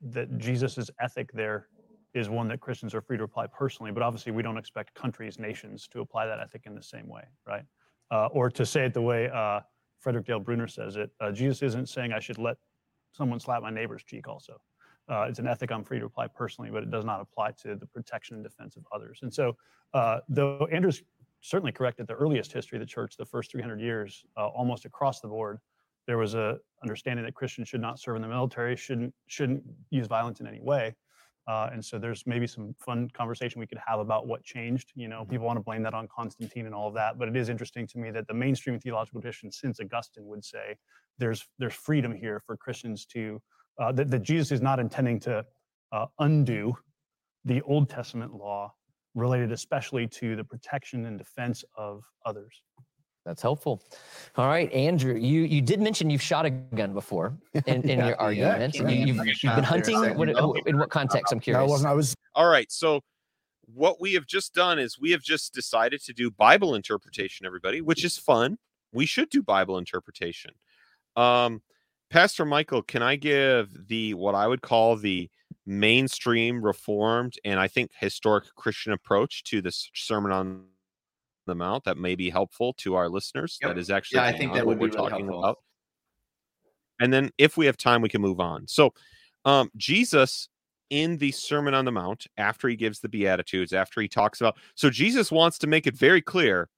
that 0.01 0.37
Jesus's 0.39 0.89
ethic 0.99 1.31
there 1.31 1.67
is 2.15 2.29
one 2.29 2.47
that 2.47 2.61
Christians 2.61 2.95
are 2.95 3.01
free 3.01 3.17
to 3.17 3.23
apply 3.23 3.45
personally, 3.47 3.91
but 3.91 4.01
obviously 4.01 4.31
we 4.31 4.41
don't 4.41 4.57
expect 4.57 4.95
countries, 4.95 5.37
nations 5.37 5.87
to 5.89 5.99
apply 5.99 6.25
that 6.25 6.39
ethic 6.39 6.63
in 6.65 6.73
the 6.73 6.81
same 6.81 7.07
way, 7.07 7.23
right? 7.45 7.63
Uh, 8.09 8.27
or 8.27 8.49
to 8.49 8.65
say 8.65 8.85
it 8.85 8.93
the 8.93 9.01
way 9.01 9.29
uh, 9.29 9.59
Frederick 9.99 10.25
Dale 10.25 10.39
Bruner 10.39 10.67
says 10.67 10.95
it, 10.95 11.11
uh, 11.19 11.31
Jesus 11.31 11.61
isn't 11.61 11.89
saying 11.89 12.13
I 12.13 12.19
should 12.19 12.37
let 12.37 12.55
someone 13.11 13.39
slap 13.39 13.61
my 13.61 13.69
neighbor's 13.69 14.03
cheek 14.03 14.27
also. 14.29 14.53
Uh, 15.09 15.25
it's 15.29 15.39
an 15.39 15.47
ethic 15.47 15.71
I'm 15.71 15.83
free 15.83 15.99
to 15.99 16.05
apply 16.05 16.27
personally, 16.27 16.71
but 16.71 16.83
it 16.83 16.89
does 16.89 17.03
not 17.03 17.19
apply 17.19 17.51
to 17.63 17.75
the 17.75 17.85
protection 17.85 18.37
and 18.37 18.43
defense 18.43 18.77
of 18.77 18.83
others. 18.93 19.19
And 19.21 19.31
so, 19.31 19.55
uh, 19.93 20.19
though 20.29 20.67
Andrew's 20.71 21.03
certainly 21.41 21.71
correct 21.71 21.97
that 21.97 22.07
the 22.07 22.13
earliest 22.13 22.51
history 22.51 22.77
of 22.77 22.79
the 22.79 22.87
church, 22.87 23.17
the 23.17 23.25
first 23.25 23.51
300 23.51 23.79
years, 23.79 24.23
uh, 24.37 24.47
almost 24.47 24.85
across 24.85 25.19
the 25.19 25.27
board, 25.27 25.59
there 26.07 26.17
was 26.17 26.33
a 26.33 26.57
understanding 26.81 27.25
that 27.25 27.35
Christians 27.35 27.67
should 27.67 27.81
not 27.81 27.99
serve 27.99 28.15
in 28.15 28.21
the 28.21 28.27
military, 28.27 28.75
shouldn't 28.75 29.13
shouldn't 29.27 29.63
use 29.89 30.07
violence 30.07 30.39
in 30.39 30.47
any 30.47 30.61
way. 30.61 30.95
Uh, 31.47 31.69
and 31.71 31.83
so 31.83 31.99
there's 31.99 32.23
maybe 32.25 32.47
some 32.47 32.73
fun 32.79 33.07
conversation 33.13 33.59
we 33.59 33.67
could 33.67 33.79
have 33.85 33.99
about 33.99 34.25
what 34.25 34.43
changed. 34.43 34.91
You 34.95 35.07
know, 35.07 35.25
people 35.25 35.45
want 35.45 35.57
to 35.57 35.63
blame 35.63 35.83
that 35.83 35.93
on 35.93 36.07
Constantine 36.07 36.65
and 36.65 36.73
all 36.73 36.87
of 36.87 36.95
that, 36.95 37.19
but 37.19 37.27
it 37.27 37.35
is 37.35 37.49
interesting 37.49 37.85
to 37.87 37.99
me 37.99 38.09
that 38.11 38.27
the 38.27 38.33
mainstream 38.33 38.79
theological 38.79 39.21
tradition 39.21 39.51
since 39.51 39.79
Augustine 39.79 40.25
would 40.25 40.43
say 40.43 40.75
there's 41.19 41.47
there's 41.59 41.73
freedom 41.73 42.13
here 42.13 42.41
for 42.45 42.57
Christians 42.57 43.05
to 43.07 43.39
uh, 43.79 43.91
that, 43.91 44.09
that 44.09 44.23
Jesus 44.23 44.51
is 44.51 44.61
not 44.61 44.79
intending 44.79 45.19
to 45.21 45.45
uh, 45.91 46.05
undo 46.19 46.75
the 47.43 47.61
Old 47.61 47.89
Testament 47.89 48.33
law 48.33 48.73
related 49.13 49.51
especially 49.51 50.07
to 50.07 50.35
the 50.35 50.43
protection 50.43 51.05
and 51.05 51.17
defense 51.17 51.63
of 51.77 52.03
others. 52.25 52.61
That's 53.25 53.41
helpful. 53.41 53.81
All 54.35 54.47
right, 54.47 54.71
Andrew, 54.71 55.15
you 55.15 55.41
you 55.41 55.61
did 55.61 55.81
mention 55.81 56.09
you've 56.09 56.21
shot 56.21 56.45
a 56.45 56.51
gun 56.51 56.93
before 56.93 57.33
in, 57.65 57.89
in 57.89 58.05
your 58.05 58.19
argument. 58.21 58.75
yeah, 58.75 58.87
you, 58.89 59.13
yeah. 59.13 59.13
have 59.13 59.27
you've 59.27 59.55
been 59.55 59.63
hunting. 59.63 59.99
What, 60.15 60.29
in 60.67 60.77
what 60.77 60.89
context? 60.89 61.33
I'm 61.33 61.39
No, 61.39 61.41
curious. 61.41 61.59
I 61.59 61.71
wasn't. 61.71 61.89
I 61.89 61.93
was 61.93 62.15
All 62.35 62.47
right. 62.47 62.71
So 62.71 63.01
what 63.73 63.99
we 63.99 64.13
have 64.13 64.27
just 64.27 64.53
done 64.53 64.77
is 64.77 64.99
we 64.99 65.11
have 65.11 65.21
just 65.21 65.53
decided 65.53 66.03
to 66.03 66.13
do 66.13 66.29
Bible 66.29 66.75
interpretation, 66.75 67.47
everybody, 67.47 67.81
which 67.81 68.05
is 68.05 68.17
fun. 68.17 68.57
We 68.93 69.07
should 69.07 69.29
do 69.29 69.41
Bible 69.41 69.79
interpretation. 69.79 70.51
Um, 71.15 71.61
Pastor 72.11 72.45
Michael, 72.45 72.83
can 72.83 73.01
I 73.01 73.15
give 73.15 73.87
the 73.87 74.13
what 74.13 74.35
I 74.35 74.45
would 74.47 74.61
call 74.61 74.95
the 74.95 75.29
mainstream 75.65 76.63
reformed 76.63 77.33
and 77.43 77.59
I 77.59 77.67
think 77.67 77.89
historic 77.99 78.45
Christian 78.55 78.93
approach 78.93 79.43
to 79.45 79.61
this 79.61 79.89
Sermon 79.95 80.31
on 80.31 80.65
the 81.45 81.55
Mount 81.55 81.83
that 81.85 81.97
may 81.97 82.15
be 82.15 82.29
helpful 82.29 82.73
to 82.79 82.95
our 82.95 83.09
listeners? 83.09 83.57
Yep. 83.61 83.71
That 83.71 83.79
is 83.79 83.89
actually 83.89 84.17
Yeah, 84.17 84.25
I 84.25 84.37
think 84.37 84.53
that 84.53 84.65
what 84.65 84.77
would 84.77 84.79
be 84.79 84.95
we're 84.95 84.97
really 84.97 85.09
talking 85.09 85.25
helpful. 85.25 85.43
about. 85.43 85.57
And 86.99 87.11
then 87.11 87.29
if 87.37 87.57
we 87.57 87.65
have 87.65 87.77
time, 87.77 88.01
we 88.01 88.09
can 88.09 88.21
move 88.21 88.39
on. 88.39 88.67
So 88.67 88.93
um, 89.43 89.69
Jesus 89.75 90.49
in 90.89 91.17
the 91.17 91.31
Sermon 91.31 91.73
on 91.73 91.85
the 91.85 91.91
Mount, 91.91 92.27
after 92.37 92.67
he 92.67 92.75
gives 92.75 92.99
the 92.99 93.09
Beatitudes, 93.09 93.73
after 93.73 94.01
he 94.01 94.07
talks 94.07 94.39
about, 94.39 94.57
so 94.75 94.89
Jesus 94.89 95.31
wants 95.31 95.57
to 95.59 95.67
make 95.67 95.87
it 95.87 95.97
very 95.97 96.21
clear 96.21 96.69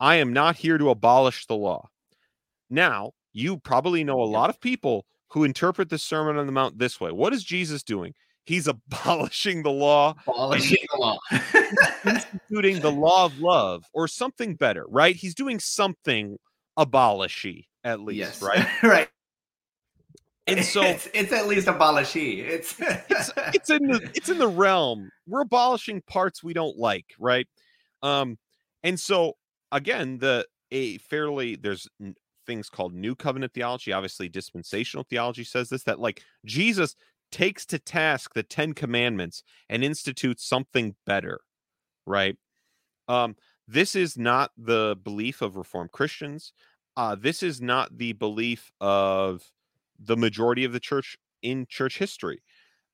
I 0.00 0.16
am 0.16 0.32
not 0.32 0.56
here 0.56 0.78
to 0.78 0.90
abolish 0.90 1.46
the 1.46 1.56
law. 1.56 1.88
Now, 2.70 3.12
you 3.32 3.58
probably 3.58 4.02
know 4.02 4.22
a 4.22 4.24
lot 4.24 4.50
of 4.50 4.60
people 4.60 5.04
who 5.28 5.44
interpret 5.44 5.90
the 5.90 5.98
Sermon 5.98 6.36
on 6.36 6.46
the 6.46 6.52
Mount 6.52 6.78
this 6.78 7.00
way. 7.00 7.12
What 7.12 7.32
is 7.32 7.44
Jesus 7.44 7.82
doing? 7.82 8.14
He's 8.50 8.66
abolishing 8.66 9.62
the 9.62 9.70
law, 9.70 10.16
Abolishing 10.26 10.84
the 10.92 11.00
law. 11.00 11.18
instituting 12.04 12.80
the 12.80 12.90
law 12.90 13.26
of 13.26 13.38
love, 13.38 13.84
or 13.94 14.08
something 14.08 14.56
better, 14.56 14.84
right? 14.88 15.14
He's 15.14 15.36
doing 15.36 15.60
something 15.60 16.36
abolishy, 16.76 17.66
at 17.84 18.00
least, 18.00 18.18
yes. 18.18 18.42
right? 18.42 18.66
right. 18.82 19.08
And 20.48 20.64
so 20.64 20.82
it's, 20.82 21.06
it's 21.14 21.32
at 21.32 21.46
least 21.46 21.68
abolishy. 21.68 22.40
It's 22.40 22.74
it's 22.80 23.30
it's 23.54 23.70
in 23.70 23.86
the 23.86 24.10
it's 24.16 24.30
in 24.30 24.38
the 24.38 24.48
realm. 24.48 25.12
We're 25.28 25.42
abolishing 25.42 26.02
parts 26.08 26.42
we 26.42 26.52
don't 26.52 26.76
like, 26.76 27.06
right? 27.20 27.46
Um, 28.02 28.36
and 28.82 28.98
so 28.98 29.34
again, 29.70 30.18
the 30.18 30.44
a 30.72 30.98
fairly 30.98 31.54
there's 31.54 31.86
things 32.48 32.68
called 32.68 32.94
new 32.94 33.14
covenant 33.14 33.54
theology. 33.54 33.92
Obviously, 33.92 34.28
dispensational 34.28 35.06
theology 35.08 35.44
says 35.44 35.68
this 35.68 35.84
that 35.84 36.00
like 36.00 36.24
Jesus 36.44 36.96
takes 37.30 37.66
to 37.66 37.78
task 37.78 38.34
the 38.34 38.42
Ten 38.42 38.72
Commandments 38.72 39.42
and 39.68 39.84
institutes 39.84 40.48
something 40.48 40.94
better, 41.06 41.40
right? 42.06 42.36
Um, 43.08 43.36
this 43.66 43.94
is 43.94 44.16
not 44.16 44.50
the 44.56 44.96
belief 45.02 45.42
of 45.42 45.56
Reformed 45.56 45.92
Christians. 45.92 46.52
Uh, 46.96 47.14
this 47.14 47.42
is 47.42 47.60
not 47.60 47.96
the 47.96 48.12
belief 48.12 48.70
of 48.80 49.42
the 49.98 50.16
majority 50.16 50.64
of 50.64 50.72
the 50.72 50.80
church 50.80 51.16
in 51.42 51.66
church 51.68 51.98
history. 51.98 52.42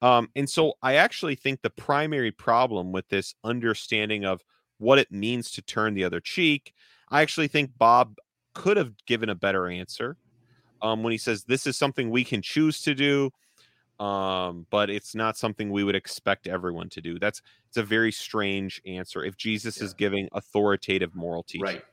Um, 0.02 0.28
and 0.36 0.48
so 0.48 0.74
I 0.82 0.96
actually 0.96 1.36
think 1.36 1.62
the 1.62 1.70
primary 1.70 2.30
problem 2.30 2.92
with 2.92 3.08
this 3.08 3.34
understanding 3.42 4.24
of 4.24 4.42
what 4.78 4.98
it 4.98 5.10
means 5.10 5.50
to 5.52 5.62
turn 5.62 5.94
the 5.94 6.04
other 6.04 6.20
cheek, 6.20 6.74
I 7.08 7.22
actually 7.22 7.48
think 7.48 7.70
Bob 7.78 8.16
could 8.54 8.76
have 8.76 8.92
given 9.06 9.28
a 9.28 9.34
better 9.34 9.68
answer 9.68 10.16
um, 10.82 11.02
when 11.02 11.12
he 11.12 11.18
says 11.18 11.44
this 11.44 11.66
is 11.66 11.76
something 11.76 12.10
we 12.10 12.24
can 12.24 12.42
choose 12.42 12.82
to 12.82 12.94
do, 12.94 13.30
um, 13.98 14.66
but 14.70 14.90
it's 14.90 15.14
not 15.14 15.36
something 15.36 15.70
we 15.70 15.84
would 15.84 15.96
expect 15.96 16.46
everyone 16.46 16.88
to 16.90 17.00
do. 17.00 17.18
That's 17.18 17.40
it's 17.68 17.78
a 17.78 17.82
very 17.82 18.12
strange 18.12 18.80
answer. 18.86 19.24
If 19.24 19.36
Jesus 19.36 19.80
is 19.80 19.94
giving 19.94 20.28
authoritative 20.32 21.14
moral 21.14 21.42
teaching, 21.42 21.62
right. 21.62 21.84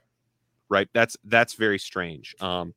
right? 0.69 0.89
That's 0.93 1.15
that's 1.25 1.53
very 1.53 1.79
strange. 1.79 2.35
Um, 2.41 2.73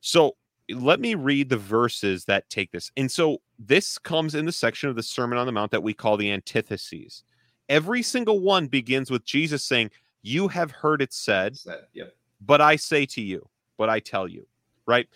so 0.00 0.36
let 0.70 1.00
me 1.00 1.14
read 1.14 1.48
the 1.48 1.56
verses 1.56 2.24
that 2.26 2.48
take 2.50 2.70
this. 2.70 2.90
And 2.96 3.10
so 3.10 3.38
this 3.58 3.98
comes 3.98 4.34
in 4.34 4.46
the 4.46 4.52
section 4.52 4.88
of 4.88 4.96
the 4.96 5.02
Sermon 5.02 5.38
on 5.38 5.46
the 5.46 5.52
Mount 5.52 5.72
that 5.72 5.82
we 5.82 5.92
call 5.92 6.16
the 6.16 6.30
antitheses. 6.30 7.24
Every 7.68 8.02
single 8.02 8.40
one 8.40 8.68
begins 8.68 9.10
with 9.10 9.24
Jesus 9.24 9.64
saying, 9.64 9.90
"You 10.22 10.48
have 10.48 10.70
heard 10.70 11.02
it 11.02 11.12
said, 11.12 11.56
that- 11.64 11.88
yep. 11.92 12.14
but 12.40 12.60
I 12.60 12.76
say 12.76 13.06
to 13.06 13.20
you, 13.20 13.48
but 13.76 13.88
I 13.88 13.98
tell 13.98 14.28
you." 14.28 14.46
Right? 14.86 15.08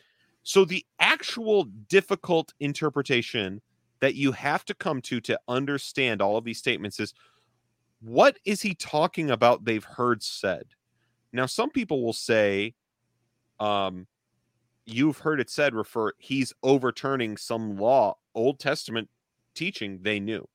So 0.47 0.64
the 0.64 0.86
actual 1.01 1.64
difficult 1.64 2.55
interpretation 2.60 3.60
that 3.98 4.14
you 4.14 4.31
have 4.31 4.64
to 4.66 4.74
come 4.74 5.02
to 5.02 5.20
to 5.23 5.40
understand 5.48 6.23
all 6.23 6.36
of 6.36 6.44
these 6.44 6.59
statements 6.59 7.01
is 7.01 7.14
what 8.01 8.39
is 8.44 8.62
he 8.62 8.73
talking 8.73 9.32
about 9.32 9.64
they've 9.64 9.82
heard 9.82 10.23
said? 10.23 10.66
Now 11.32 11.47
some 11.47 11.70
people 11.70 12.01
will 12.05 12.12
say 12.12 12.74
um 13.59 14.06
you've 14.85 15.18
heard 15.18 15.40
it 15.40 15.51
said 15.51 15.74
refer 15.74 16.12
he's 16.18 16.52
overturning 16.62 17.36
some 17.36 17.77
law 17.77 18.16
old 18.32 18.60
testament 18.60 19.10
teaching 19.56 19.98
they 20.02 20.20
knew. 20.20 20.48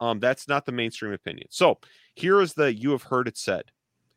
Um 0.00 0.18
that's 0.18 0.48
not 0.48 0.64
the 0.64 0.72
mainstream 0.72 1.12
opinion. 1.12 1.48
So 1.50 1.78
here 2.14 2.40
is 2.40 2.54
the 2.54 2.74
you 2.74 2.92
have 2.92 3.02
heard 3.02 3.28
it 3.28 3.36
said. 3.36 3.64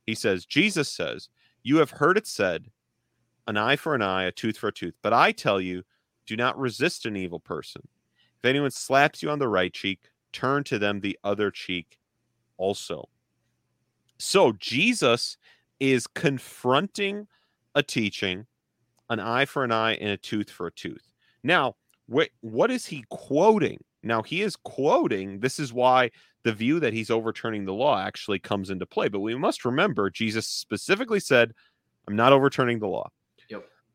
He 0.06 0.16
says 0.16 0.46
jesus 0.46 0.88
says 0.90 1.28
you 1.62 1.76
have 1.78 1.92
heard 1.92 2.18
it 2.18 2.26
said 2.26 2.70
an 3.48 3.58
eye 3.58 3.76
for 3.76 3.96
an 3.96 4.02
eye 4.02 4.24
a 4.24 4.32
tooth 4.32 4.58
for 4.58 4.68
a 4.70 4.74
tooth 4.74 4.96
but 5.02 5.14
i 5.14 5.32
tell 5.32 5.60
you 5.60 5.84
do 6.26 6.36
not 6.36 6.58
resist 6.58 7.06
an 7.06 7.16
evil 7.16 7.40
person 7.40 7.82
if 8.38 8.46
anyone 8.46 8.72
slaps 8.72 9.22
you 9.22 9.30
on 9.30 9.40
the 9.40 9.48
right 9.48 9.74
cheek 9.74 10.00
turn 10.32 10.64
to 10.64 10.80
them 10.80 11.00
the 11.00 11.18
other 11.24 11.52
cheek 11.52 11.98
also 12.58 13.08
so 14.18 14.54
jesus 14.54 15.38
is 15.80 16.08
confronting 16.08 17.28
a 17.76 17.84
teaching 17.84 18.46
an 19.10 19.20
eye 19.20 19.46
for 19.46 19.64
an 19.64 19.72
eye 19.72 19.94
and 19.94 20.10
a 20.10 20.18
tooth 20.18 20.50
for 20.50 20.68
a 20.68 20.72
tooth. 20.72 21.14
Now, 21.44 21.76
what 22.08 22.30
what 22.42 22.72
is 22.72 22.86
he 22.86 23.06
quoting? 23.10 23.80
Now 24.02 24.22
he 24.22 24.42
is 24.42 24.56
quoting. 24.56 25.40
This 25.40 25.60
is 25.60 25.72
why 25.72 26.12
the 26.44 26.52
view 26.52 26.80
that 26.82 26.94
he's 26.94 27.10
overturning 27.10 27.66
the 27.66 27.74
law 27.74 28.00
actually 28.00 28.40
comes 28.40 28.70
into 28.70 28.86
play. 28.86 29.08
But 29.08 29.22
we 29.22 29.36
must 29.36 29.64
remember 29.64 30.10
Jesus 30.10 30.48
specifically 30.48 31.20
said, 31.20 31.54
"I'm 32.08 32.16
not 32.16 32.34
overturning 32.34 32.80
the 32.80 32.88
law." 32.88 33.10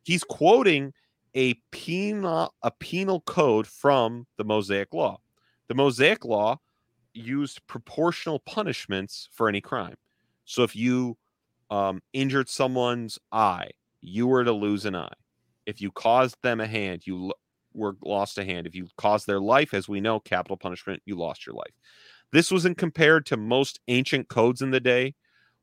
He's 0.03 0.25
quoting 0.25 0.93
a 1.35 1.55
penal 1.71 2.55
a 2.63 2.71
penal 2.71 3.21
code 3.21 3.67
from 3.67 4.27
the 4.37 4.45
Mosaic 4.45 4.95
Law. 4.95 5.21
The 5.69 5.75
Mosaic 5.75 6.25
Law 6.25 6.59
used 7.13 7.67
proportional 7.67 8.39
punishments 8.41 9.29
for 9.33 9.49
any 9.49 9.61
crime. 9.61 9.97
So 10.45 10.63
if 10.63 10.75
you 10.75 11.17
um, 11.71 12.01
injured 12.13 12.49
someone's 12.49 13.19
eye, 13.33 13.71
you 14.01 14.27
were 14.27 14.45
to 14.45 14.53
lose 14.53 14.87
an 14.87 14.97
eye. 14.97 15.13
If 15.67 15.81
you 15.81 15.91
caused 15.91 16.37
them 16.43 16.61
a 16.61 16.67
hand, 16.67 17.07
you 17.07 17.17
lo- 17.17 17.33
were 17.75 17.97
lost 18.03 18.39
a 18.39 18.45
hand. 18.45 18.67
If 18.67 18.75
you 18.75 18.89
caused 18.97 19.27
their 19.27 19.41
life, 19.41 19.75
as 19.75 19.89
we 19.89 20.01
know, 20.01 20.21
capital 20.21 20.57
punishment, 20.57 21.03
you 21.05 21.17
lost 21.17 21.47
your 21.47 21.55
life. 21.55 21.75
This 22.33 22.51
wasn't 22.51 22.79
compared 22.79 23.27
to 23.27 23.37
most 23.37 23.81
ancient 23.89 24.29
codes 24.29 24.63
in 24.63 24.71
the 24.71 24.81
day, 24.81 25.15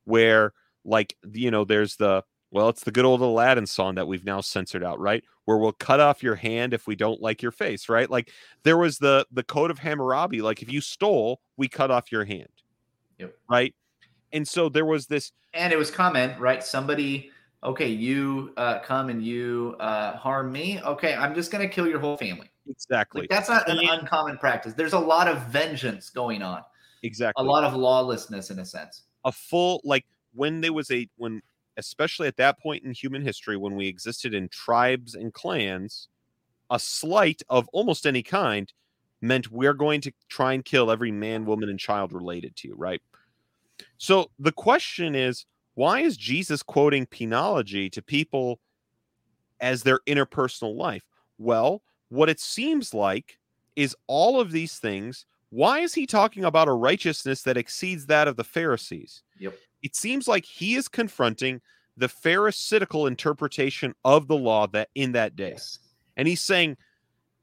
where, 0.03 0.53
like, 0.83 1.15
you 1.31 1.49
know, 1.49 1.63
there's 1.63 1.95
the 1.95 2.23
well, 2.51 2.69
it's 2.69 2.83
the 2.83 2.91
good 2.91 3.05
old 3.05 3.21
Aladdin 3.21 3.65
song 3.65 3.95
that 3.95 4.07
we've 4.07 4.23
now 4.25 4.41
censored 4.41 4.83
out, 4.83 4.99
right? 4.99 5.23
Where 5.45 5.57
we'll 5.57 5.73
cut 5.73 5.99
off 5.99 6.23
your 6.23 6.35
hand 6.35 6.73
if 6.73 6.87
we 6.87 6.95
don't 6.95 7.21
like 7.21 7.41
your 7.41 7.51
face, 7.51 7.89
right? 7.89 8.09
Like 8.09 8.31
there 8.63 8.77
was 8.77 8.97
the 8.97 9.25
the 9.31 9.43
code 9.43 9.71
of 9.71 9.79
Hammurabi, 9.79 10.41
like 10.41 10.61
if 10.61 10.71
you 10.71 10.81
stole, 10.81 11.41
we 11.57 11.67
cut 11.67 11.91
off 11.91 12.11
your 12.11 12.25
hand, 12.25 12.47
Yep. 13.19 13.35
right? 13.49 13.73
And 14.33 14.47
so 14.47 14.69
there 14.69 14.85
was 14.85 15.07
this 15.07 15.31
And 15.53 15.71
it 15.73 15.77
was 15.77 15.91
comment, 15.91 16.39
right? 16.39 16.63
Somebody 16.63 17.31
Okay, 17.63 17.87
you 17.87 18.53
uh, 18.57 18.77
come 18.79 19.09
and 19.09 19.23
you 19.25 19.75
uh, 19.79 20.15
harm 20.17 20.51
me. 20.51 20.79
Okay, 20.81 21.15
I'm 21.15 21.33
just 21.33 21.51
going 21.51 21.67
to 21.67 21.73
kill 21.73 21.87
your 21.87 21.99
whole 21.99 22.15
family. 22.15 22.51
Exactly. 22.69 23.21
Like, 23.21 23.29
that's 23.31 23.49
not 23.49 23.67
an 23.67 23.79
And- 23.79 24.01
uncommon 24.01 24.37
practice. 24.37 24.73
There's 24.75 24.93
a 24.93 24.99
lot 24.99 25.27
of 25.27 25.47
vengeance 25.47 26.11
going 26.11 26.43
on, 26.43 26.61
exactly. 27.01 27.43
a 27.43 27.47
lot 27.47 27.63
of 27.63 27.73
lawlessness 27.73 28.51
in 28.51 28.59
a 28.59 28.65
sense. 28.65 29.03
a 29.23 29.31
full 29.31 29.81
like 29.83 30.05
when 30.35 30.61
there 30.61 30.73
was 30.73 30.91
a 30.91 31.09
when 31.17 31.41
especially 31.77 32.27
at 32.27 32.37
that 32.37 32.59
point 32.59 32.83
in 32.83 32.91
human 32.91 33.21
history 33.21 33.57
when 33.57 33.75
we 33.75 33.87
existed 33.87 34.33
in 34.33 34.49
tribes 34.49 35.15
and 35.15 35.33
clans 35.33 36.07
a 36.69 36.79
slight 36.79 37.41
of 37.49 37.67
almost 37.73 38.05
any 38.05 38.23
kind 38.23 38.73
meant 39.21 39.51
we're 39.51 39.73
going 39.73 40.01
to 40.01 40.11
try 40.29 40.53
and 40.53 40.65
kill 40.65 40.91
every 40.91 41.11
man 41.11 41.45
woman 41.45 41.69
and 41.69 41.79
child 41.79 42.13
related 42.13 42.55
to 42.55 42.67
you 42.67 42.75
right? 42.75 43.01
So 43.97 44.31
the 44.39 44.51
question 44.51 45.15
is 45.15 45.45
why 45.75 45.99
is 45.99 46.15
jesus 46.15 46.63
quoting 46.63 47.05
penology 47.05 47.91
to 47.91 48.01
people 48.01 48.59
as 49.59 49.83
their 49.83 49.99
interpersonal 50.07 50.75
life? 50.75 51.03
Well 51.37 51.81
what 52.09 52.29
it 52.29 52.39
seems 52.39 52.93
like 52.93 53.39
is 53.75 53.95
all 54.07 54.39
of 54.39 54.51
these 54.51 54.79
things 54.79 55.25
why 55.49 55.79
is 55.79 55.93
he 55.93 56.05
talking 56.05 56.43
about 56.43 56.67
a 56.67 56.73
righteousness 56.73 57.43
that 57.43 57.55
exceeds 57.55 58.07
that 58.07 58.27
of 58.27 58.35
the 58.35 58.43
pharisees? 58.43 59.23
Yep. 59.39 59.57
It 59.85 59.95
seems 59.95 60.27
like 60.27 60.45
he 60.45 60.73
is 60.75 60.87
confronting 60.87 61.61
the 61.95 62.09
pharisaical 62.09 63.05
interpretation 63.05 63.93
of 64.03 64.27
the 64.27 64.35
law 64.35 64.65
that 64.67 64.89
in 64.95 65.11
that 65.13 65.35
day. 65.35 65.51
Yes. 65.51 65.79
and 66.17 66.27
he's 66.27 66.41
saying 66.41 66.75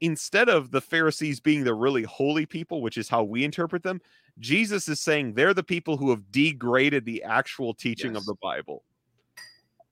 instead 0.01 0.49
of 0.49 0.69
the 0.69 0.81
pharisees 0.81 1.39
being 1.39 1.63
the 1.63 1.73
really 1.73 2.03
holy 2.03 2.45
people 2.45 2.81
which 2.81 2.97
is 2.97 3.07
how 3.07 3.23
we 3.23 3.45
interpret 3.45 3.83
them 3.83 4.01
jesus 4.39 4.89
is 4.89 4.99
saying 4.99 5.33
they're 5.33 5.53
the 5.53 5.63
people 5.63 5.95
who 5.95 6.09
have 6.09 6.29
degraded 6.31 7.05
the 7.05 7.23
actual 7.23 7.73
teaching 7.73 8.15
of 8.17 8.25
the 8.25 8.35
bible. 8.41 8.83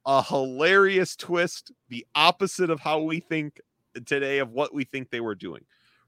A 0.05 0.21
hilarious 0.21 1.15
twist 1.15 1.71
the 1.89 2.05
opposite 2.15 2.69
of 2.69 2.79
how 2.81 2.99
we 2.99 3.21
think 3.21 3.61
today 4.05 4.39
of 4.39 4.51
what 4.51 4.73
we 4.73 4.83
think 4.83 5.09
they 5.09 5.21
were 5.21 5.35
doing 5.35 5.63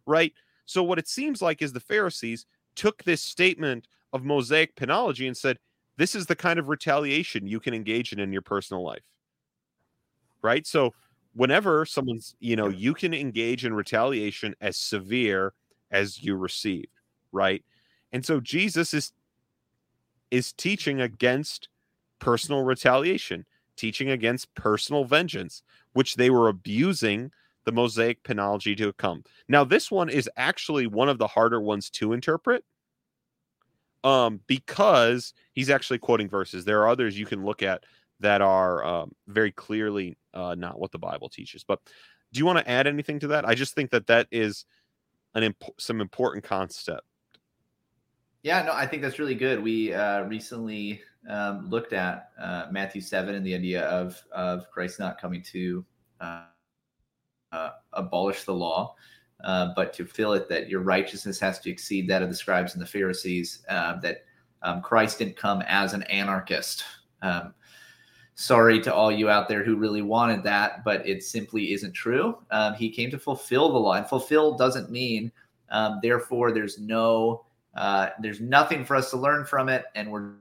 right? 0.05 0.33
So 0.65 0.83
what 0.83 0.99
it 0.99 1.07
seems 1.07 1.41
like 1.41 1.61
is 1.61 1.71
the 1.71 1.79
pharisees 1.79 2.45
took 2.75 3.03
this 3.03 3.21
statement 3.21 3.87
of 4.11 4.23
mosaic 4.23 4.75
penology 4.75 5.27
and 5.27 5.37
said 5.37 5.57
this 5.97 6.15
is 6.15 6.25
the 6.25 6.35
kind 6.35 6.59
of 6.59 6.69
retaliation 6.69 7.47
you 7.47 7.59
can 7.59 7.73
engage 7.73 8.13
in 8.13 8.19
in 8.19 8.31
your 8.33 8.41
personal 8.41 8.83
life 8.83 9.03
right? 10.43 10.67
So 10.67 10.93
whenever 11.33 11.83
someone's 11.85 12.35
you 12.39 12.55
know 12.55 12.67
you 12.67 12.93
can 12.93 13.13
engage 13.13 13.65
in 13.65 13.73
retaliation 13.73 14.53
as 14.61 14.77
severe 14.77 15.53
as 15.89 16.21
you 16.21 16.35
received 16.35 16.87
right? 17.31 17.63
And 18.11 18.23
so 18.23 18.39
jesus 18.39 18.93
is 18.93 19.11
is 20.29 20.53
teaching 20.53 21.01
against 21.01 21.69
personal 22.19 22.63
retaliation 22.63 23.45
teaching 23.75 24.11
against 24.11 24.53
personal 24.53 25.03
vengeance 25.03 25.63
which 25.93 26.15
they 26.15 26.29
were 26.29 26.47
abusing 26.47 27.31
the 27.65 27.71
mosaic 27.71 28.21
penology 28.23 28.75
to 28.75 28.91
come. 28.93 29.23
Now 29.47 29.63
this 29.63 29.89
one 29.89 30.09
is 30.09 30.29
actually 30.35 30.85
one 30.85 31.09
of 31.09 31.17
the 31.17 31.27
harder 31.27 31.61
ones 31.61 31.89
to 31.91 32.13
interpret 32.13 32.63
um 34.03 34.39
because 34.47 35.33
he's 35.53 35.69
actually 35.69 35.99
quoting 35.99 36.27
verses 36.27 36.65
there 36.65 36.81
are 36.81 36.89
others 36.89 37.17
you 37.17 37.25
can 37.25 37.45
look 37.45 37.63
at 37.63 37.83
that 38.19 38.41
are 38.41 38.85
um, 38.85 39.11
very 39.27 39.51
clearly 39.51 40.17
uh, 40.33 40.55
not 40.57 40.79
what 40.79 40.91
the 40.91 40.99
bible 40.99 41.29
teaches 41.29 41.63
but 41.63 41.79
do 42.33 42.39
you 42.39 42.45
want 42.45 42.57
to 42.59 42.69
add 42.69 42.87
anything 42.87 43.19
to 43.19 43.27
that? 43.27 43.47
I 43.47 43.53
just 43.53 43.75
think 43.75 43.91
that 43.91 44.07
that 44.07 44.27
is 44.31 44.65
an 45.35 45.43
imp- 45.43 45.79
some 45.79 46.01
important 46.01 46.43
concept. 46.43 47.03
Yeah, 48.41 48.63
no, 48.63 48.73
I 48.73 48.85
think 48.87 49.01
that's 49.01 49.19
really 49.19 49.35
good. 49.35 49.63
We 49.63 49.93
uh, 49.93 50.23
recently 50.23 51.01
um, 51.29 51.69
looked 51.69 51.93
at 51.93 52.31
uh, 52.41 52.65
Matthew 52.71 53.01
seven 53.01 53.35
and 53.35 53.45
the 53.45 53.53
idea 53.53 53.83
of 53.85 54.21
of 54.33 54.69
Christ 54.71 54.99
not 54.99 55.21
coming 55.21 55.41
to 55.43 55.85
uh, 56.19 56.41
uh, 57.51 57.69
abolish 57.93 58.43
the 58.43 58.53
law, 58.53 58.95
uh, 59.43 59.73
but 59.75 59.93
to 59.93 60.05
fill 60.05 60.33
it 60.33 60.47
that 60.49 60.69
your 60.69 60.81
righteousness 60.81 61.39
has 61.39 61.59
to 61.59 61.69
exceed 61.69 62.07
that 62.07 62.21
of 62.21 62.29
the 62.29 62.35
scribes 62.35 62.73
and 62.73 62.81
the 62.81 62.87
Pharisees. 62.87 63.65
Uh, 63.69 63.99
that 63.99 64.25
um, 64.61 64.81
Christ 64.81 65.19
didn't 65.19 65.35
come 65.35 65.61
as 65.67 65.93
an 65.93 66.03
anarchist. 66.03 66.85
Um, 67.21 67.53
sorry 68.35 68.81
to 68.81 68.93
all 68.93 69.11
you 69.11 69.29
out 69.29 69.47
there 69.47 69.63
who 69.63 69.75
really 69.75 70.01
wanted 70.01 70.43
that, 70.43 70.83
but 70.83 71.07
it 71.07 71.23
simply 71.23 71.73
isn't 71.73 71.93
true. 71.93 72.37
Um, 72.51 72.73
he 72.73 72.89
came 72.89 73.11
to 73.11 73.19
fulfill 73.19 73.71
the 73.71 73.79
law, 73.79 73.93
and 73.93 74.07
fulfill 74.07 74.55
doesn't 74.55 74.89
mean 74.89 75.31
um, 75.69 75.99
therefore 76.01 76.51
there's 76.51 76.79
no 76.79 77.45
uh, 77.75 78.09
there's 78.19 78.39
nothing 78.39 78.85
for 78.85 78.95
us 78.95 79.09
to 79.09 79.17
learn 79.17 79.45
from 79.45 79.67
it, 79.67 79.85
and 79.95 80.11
we're 80.11 80.33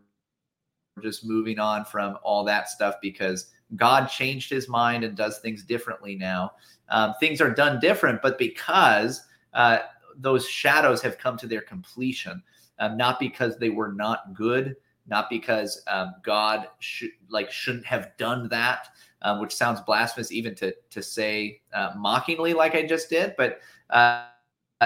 just 1.02 1.24
moving 1.24 1.58
on 1.58 1.84
from 1.84 2.18
all 2.22 2.44
that 2.44 2.68
stuff 2.68 2.96
because 3.00 3.46
God 3.76 4.06
changed 4.06 4.50
His 4.50 4.68
mind 4.68 5.02
and 5.04 5.16
does 5.16 5.38
things 5.38 5.62
differently 5.62 6.14
now. 6.14 6.52
Um, 6.92 7.14
things 7.18 7.40
are 7.40 7.50
done 7.50 7.80
different, 7.80 8.20
but 8.20 8.38
because 8.38 9.22
uh, 9.54 9.78
those 10.16 10.46
shadows 10.46 11.00
have 11.00 11.18
come 11.18 11.38
to 11.38 11.46
their 11.46 11.62
completion, 11.62 12.42
um, 12.78 12.98
not 12.98 13.18
because 13.18 13.56
they 13.56 13.70
were 13.70 13.92
not 13.92 14.34
good, 14.34 14.76
not 15.08 15.30
because 15.30 15.82
um, 15.88 16.14
God 16.22 16.68
should 16.80 17.10
like 17.30 17.50
shouldn't 17.50 17.86
have 17.86 18.10
done 18.18 18.46
that, 18.50 18.88
um, 19.22 19.40
which 19.40 19.54
sounds 19.54 19.80
blasphemous 19.80 20.30
even 20.30 20.54
to 20.56 20.74
to 20.90 21.02
say 21.02 21.62
uh, 21.72 21.92
mockingly, 21.96 22.52
like 22.52 22.74
I 22.74 22.86
just 22.86 23.08
did, 23.08 23.34
but 23.38 23.60
uh, 23.88 24.26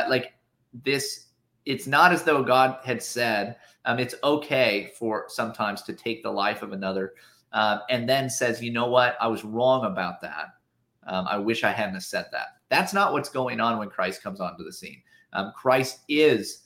like 0.09 0.35
this 0.85 1.27
it's 1.65 1.89
not 1.89 2.13
as 2.13 2.23
though 2.23 2.45
God 2.45 2.79
had 2.85 3.03
said 3.03 3.57
um, 3.85 3.99
it's 3.99 4.15
okay 4.23 4.93
for 4.97 5.25
sometimes 5.27 5.83
to 5.83 5.93
take 5.93 6.23
the 6.23 6.31
life 6.31 6.63
of 6.63 6.73
another, 6.73 7.15
and 7.53 8.09
then 8.09 8.31
says, 8.31 8.63
you 8.63 8.71
know 8.71 8.87
what, 8.87 9.17
I 9.21 9.27
was 9.27 9.45
wrong 9.45 9.85
about 9.85 10.21
that. 10.21 10.56
Um, 11.07 11.27
I 11.29 11.39
wish 11.39 11.65
I 11.65 11.73
hadn't 11.73 12.01
said 12.01 12.27
that. 12.33 12.49
That's 12.69 12.93
not 12.93 13.13
what's 13.13 13.29
going 13.29 13.61
on 13.61 13.79
when 13.79 13.89
Christ 13.89 14.23
comes 14.23 14.41
onto 14.41 14.65
the 14.65 14.73
scene. 14.73 15.03
Um, 15.33 15.53
Christ 15.57 16.01
is 16.09 16.65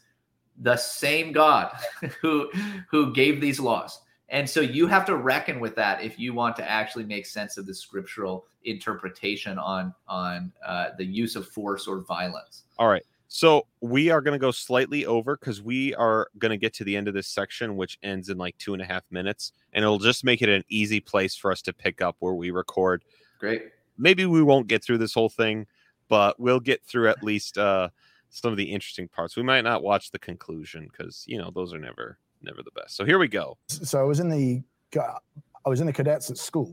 the 0.62 0.76
same 0.76 1.32
God 1.32 1.72
who 2.20 2.50
who 2.90 3.12
gave 3.12 3.40
these 3.40 3.60
laws, 3.60 4.00
and 4.28 4.48
so 4.48 4.60
you 4.60 4.86
have 4.86 5.04
to 5.06 5.16
reckon 5.16 5.60
with 5.60 5.74
that 5.76 6.02
if 6.02 6.18
you 6.18 6.34
want 6.34 6.56
to 6.56 6.70
actually 6.70 7.04
make 7.04 7.26
sense 7.26 7.56
of 7.56 7.66
the 7.66 7.74
scriptural 7.74 8.46
interpretation 8.64 9.58
on 9.58 9.94
on 10.08 10.52
uh, 10.64 10.88
the 10.98 11.04
use 11.04 11.36
of 11.36 11.48
force 11.48 11.86
or 11.86 12.00
violence. 12.00 12.64
all 12.78 12.88
right 12.88 13.04
so 13.32 13.64
we 13.80 14.10
are 14.10 14.20
going 14.20 14.32
to 14.32 14.40
go 14.40 14.50
slightly 14.50 15.06
over 15.06 15.36
because 15.36 15.62
we 15.62 15.94
are 15.94 16.28
going 16.38 16.50
to 16.50 16.56
get 16.56 16.74
to 16.74 16.82
the 16.82 16.96
end 16.96 17.06
of 17.06 17.14
this 17.14 17.28
section 17.28 17.76
which 17.76 17.96
ends 18.02 18.28
in 18.28 18.36
like 18.36 18.58
two 18.58 18.74
and 18.74 18.82
a 18.82 18.84
half 18.84 19.04
minutes 19.10 19.52
and 19.72 19.84
it'll 19.84 19.98
just 19.98 20.24
make 20.24 20.42
it 20.42 20.48
an 20.48 20.64
easy 20.68 21.00
place 21.00 21.34
for 21.36 21.52
us 21.52 21.62
to 21.62 21.72
pick 21.72 22.02
up 22.02 22.16
where 22.18 22.34
we 22.34 22.50
record 22.50 23.02
Great. 23.38 23.70
Maybe 24.00 24.26
we 24.26 24.42
won't 24.42 24.66
get 24.66 24.82
through 24.82 24.98
this 24.98 25.14
whole 25.14 25.28
thing, 25.28 25.66
but 26.08 26.40
we'll 26.40 26.60
get 26.60 26.84
through 26.84 27.08
at 27.08 27.22
least 27.22 27.58
uh, 27.58 27.90
some 28.30 28.50
of 28.50 28.56
the 28.56 28.72
interesting 28.72 29.08
parts. 29.08 29.36
We 29.36 29.42
might 29.42 29.62
not 29.62 29.82
watch 29.82 30.10
the 30.10 30.18
conclusion 30.18 30.88
because 30.90 31.24
you 31.26 31.38
know 31.38 31.50
those 31.54 31.72
are 31.72 31.78
never 31.78 32.18
never 32.42 32.62
the 32.62 32.70
best. 32.72 32.96
So 32.96 33.04
here 33.04 33.18
we 33.18 33.28
go. 33.28 33.58
so 33.68 34.00
I 34.00 34.04
was 34.04 34.20
in 34.20 34.28
the 34.28 34.62
I 34.96 35.68
was 35.68 35.80
in 35.80 35.86
the 35.86 35.92
cadets 35.92 36.30
at 36.30 36.38
school, 36.38 36.72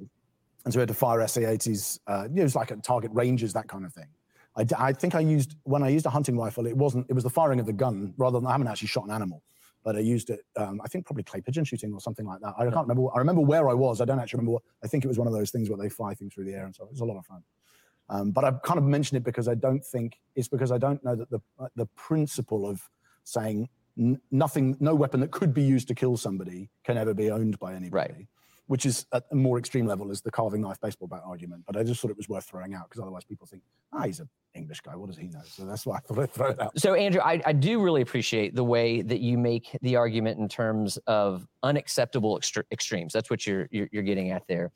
and 0.66 0.74
so 0.74 0.80
we 0.80 0.82
had 0.82 0.88
to 0.88 0.94
fire 0.94 1.26
SA-80s. 1.28 2.00
Uh, 2.08 2.28
it 2.34 2.42
was 2.42 2.56
like 2.56 2.72
at 2.72 2.84
target 2.84 3.12
ranges, 3.14 3.54
that 3.54 3.68
kind 3.68 3.86
of 3.86 3.94
thing. 3.94 4.08
I 4.76 4.92
think 4.92 5.14
I 5.14 5.20
used 5.20 5.56
when 5.66 5.84
I 5.84 5.90
used 5.90 6.08
a 6.08 6.10
hunting 6.10 6.36
rifle. 6.36 6.66
It 6.66 6.76
wasn't. 6.76 7.06
It 7.10 7.14
was 7.14 7.24
the 7.24 7.30
firing 7.30 7.60
of 7.60 7.68
the 7.68 7.74
gun 7.74 8.14
rather 8.18 8.40
than 8.40 8.48
I 8.48 8.54
haven't 8.54 8.68
actually 8.68 8.88
shot 8.88 9.06
an 9.06 9.12
animal, 9.12 9.44
but 9.88 9.96
I 9.96 10.00
used 10.00 10.30
it. 10.32 10.42
Um, 10.58 10.82
I 10.84 10.90
think 10.90 11.06
probably 11.06 11.24
clay 11.24 11.40
pigeon 11.40 11.64
shooting 11.64 11.94
or 11.94 12.02
something 12.02 12.26
like 12.26 12.42
that. 12.42 12.56
I 12.58 12.64
can't 12.64 12.86
remember. 12.90 13.08
I 13.16 13.20
remember 13.20 13.40
where 13.40 13.70
I 13.70 13.74
was. 13.74 14.02
I 14.02 14.06
don't 14.06 14.20
actually 14.20 14.40
remember. 14.40 14.56
What, 14.56 14.64
I 14.84 14.88
think 14.88 15.06
it 15.06 15.08
was 15.08 15.18
one 15.18 15.28
of 15.28 15.34
those 15.34 15.50
things 15.50 15.70
where 15.70 15.78
they 15.78 15.88
fly 15.88 16.14
things 16.14 16.34
through 16.34 16.44
the 16.44 16.56
air 16.56 16.66
and 16.66 16.76
so 16.76 16.84
it 16.84 16.92
was 16.92 17.00
a 17.00 17.06
lot 17.06 17.16
of 17.16 17.26
fun. 17.26 17.42
Um, 18.10 18.32
but 18.32 18.44
I've 18.44 18.62
kind 18.64 18.78
of 18.78 18.84
mentioned 18.84 19.16
it 19.16 19.24
because 19.24 19.48
I 19.48 19.56
don't 19.56 19.82
think 19.86 20.20
it's 20.36 20.50
because 20.50 20.74
I 20.74 20.78
don't 20.78 21.02
know 21.06 21.16
that 21.16 21.30
the 21.30 21.40
uh, 21.58 21.70
the 21.78 21.86
principle 21.96 22.70
of 22.70 22.82
saying 23.24 23.70
n- 23.98 24.20
nothing, 24.30 24.76
no 24.82 24.94
weapon 24.94 25.22
that 25.22 25.32
could 25.32 25.54
be 25.54 25.64
used 25.64 25.88
to 25.88 25.96
kill 25.96 26.18
somebody 26.18 26.70
can 26.84 26.98
ever 26.98 27.14
be 27.14 27.32
owned 27.32 27.58
by 27.58 27.74
anybody. 27.74 28.28
Which 28.68 28.86
is 28.86 29.06
at 29.14 29.24
a 29.32 29.36
more 29.36 29.58
extreme 29.58 29.86
level 29.86 30.12
is 30.12 30.22
the 30.22 30.32
carving 30.32 30.62
knife 30.62 30.80
baseball 30.82 31.08
bat 31.08 31.22
argument. 31.26 31.64
But 31.66 31.78
I 31.78 31.84
just 31.84 32.02
thought 32.02 32.12
it 32.12 32.18
was 32.18 32.30
worth 32.30 32.46
throwing 32.46 32.74
out 32.74 32.90
because 32.90 33.02
otherwise 33.02 33.24
people 33.24 33.48
think, 33.48 33.64
ah, 33.94 34.04
he's 34.04 34.20
an 34.20 34.30
English 34.56 34.82
guy. 34.82 34.96
What 34.96 35.08
does 35.08 35.18
he 35.18 35.28
know? 35.28 35.42
So 35.46 35.66
that's 35.66 35.86
why 35.86 35.98
I 35.98 36.00
thought 36.00 36.20
I'd 36.20 36.32
throw 36.34 36.50
it 36.50 36.60
out. 36.60 36.78
So, 36.80 36.94
Andrew, 36.94 37.22
I, 37.22 37.42
I 37.46 37.54
do 37.54 37.82
really 37.82 38.02
appreciate 38.02 38.56
the 38.56 38.64
way 38.64 39.02
that 39.04 39.20
you 39.20 39.38
make 39.38 39.78
the 39.82 39.96
argument 39.96 40.40
in 40.40 40.50
terms 40.50 40.98
of 41.08 41.48
unacceptable 41.64 42.38
extre- 42.38 42.66
extremes. 42.72 43.14
That's 43.14 43.30
what 43.30 43.48
you're, 43.48 43.70
you're, 43.72 43.88
you're 43.92 44.04
getting 44.04 44.32
at 44.32 44.44
there, 44.48 44.72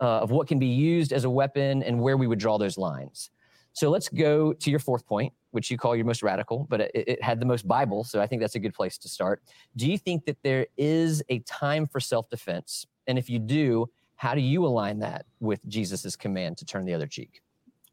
uh, 0.00 0.20
of 0.20 0.30
what 0.30 0.48
can 0.48 0.58
be 0.58 0.66
used 0.66 1.12
as 1.12 1.24
a 1.24 1.30
weapon 1.30 1.82
and 1.82 2.00
where 2.00 2.16
we 2.16 2.26
would 2.26 2.38
draw 2.38 2.58
those 2.58 2.78
lines. 2.78 3.30
So, 3.74 3.90
let's 3.90 4.08
go 4.08 4.52
to 4.54 4.70
your 4.70 4.80
fourth 4.80 5.06
point, 5.06 5.32
which 5.50 5.70
you 5.70 5.78
call 5.78 5.94
your 5.94 6.06
most 6.06 6.22
radical, 6.22 6.66
but 6.68 6.80
it, 6.80 6.90
it 6.94 7.22
had 7.22 7.38
the 7.38 7.46
most 7.46 7.68
Bible. 7.68 8.02
So, 8.04 8.20
I 8.20 8.26
think 8.26 8.40
that's 8.40 8.56
a 8.56 8.60
good 8.60 8.74
place 8.74 8.98
to 8.98 9.08
start. 9.08 9.42
Do 9.76 9.88
you 9.88 9.98
think 9.98 10.24
that 10.24 10.38
there 10.42 10.66
is 10.76 11.22
a 11.28 11.38
time 11.40 11.86
for 11.86 12.00
self 12.00 12.28
defense? 12.28 12.86
And 13.06 13.18
if 13.18 13.30
you 13.30 13.38
do, 13.38 13.88
how 14.16 14.34
do 14.34 14.40
you 14.40 14.64
align 14.64 14.98
that 15.00 15.26
with 15.40 15.60
Jesus's 15.68 16.16
command 16.16 16.56
to 16.58 16.64
turn 16.64 16.84
the 16.84 16.94
other 16.94 17.06
cheek? 17.06 17.40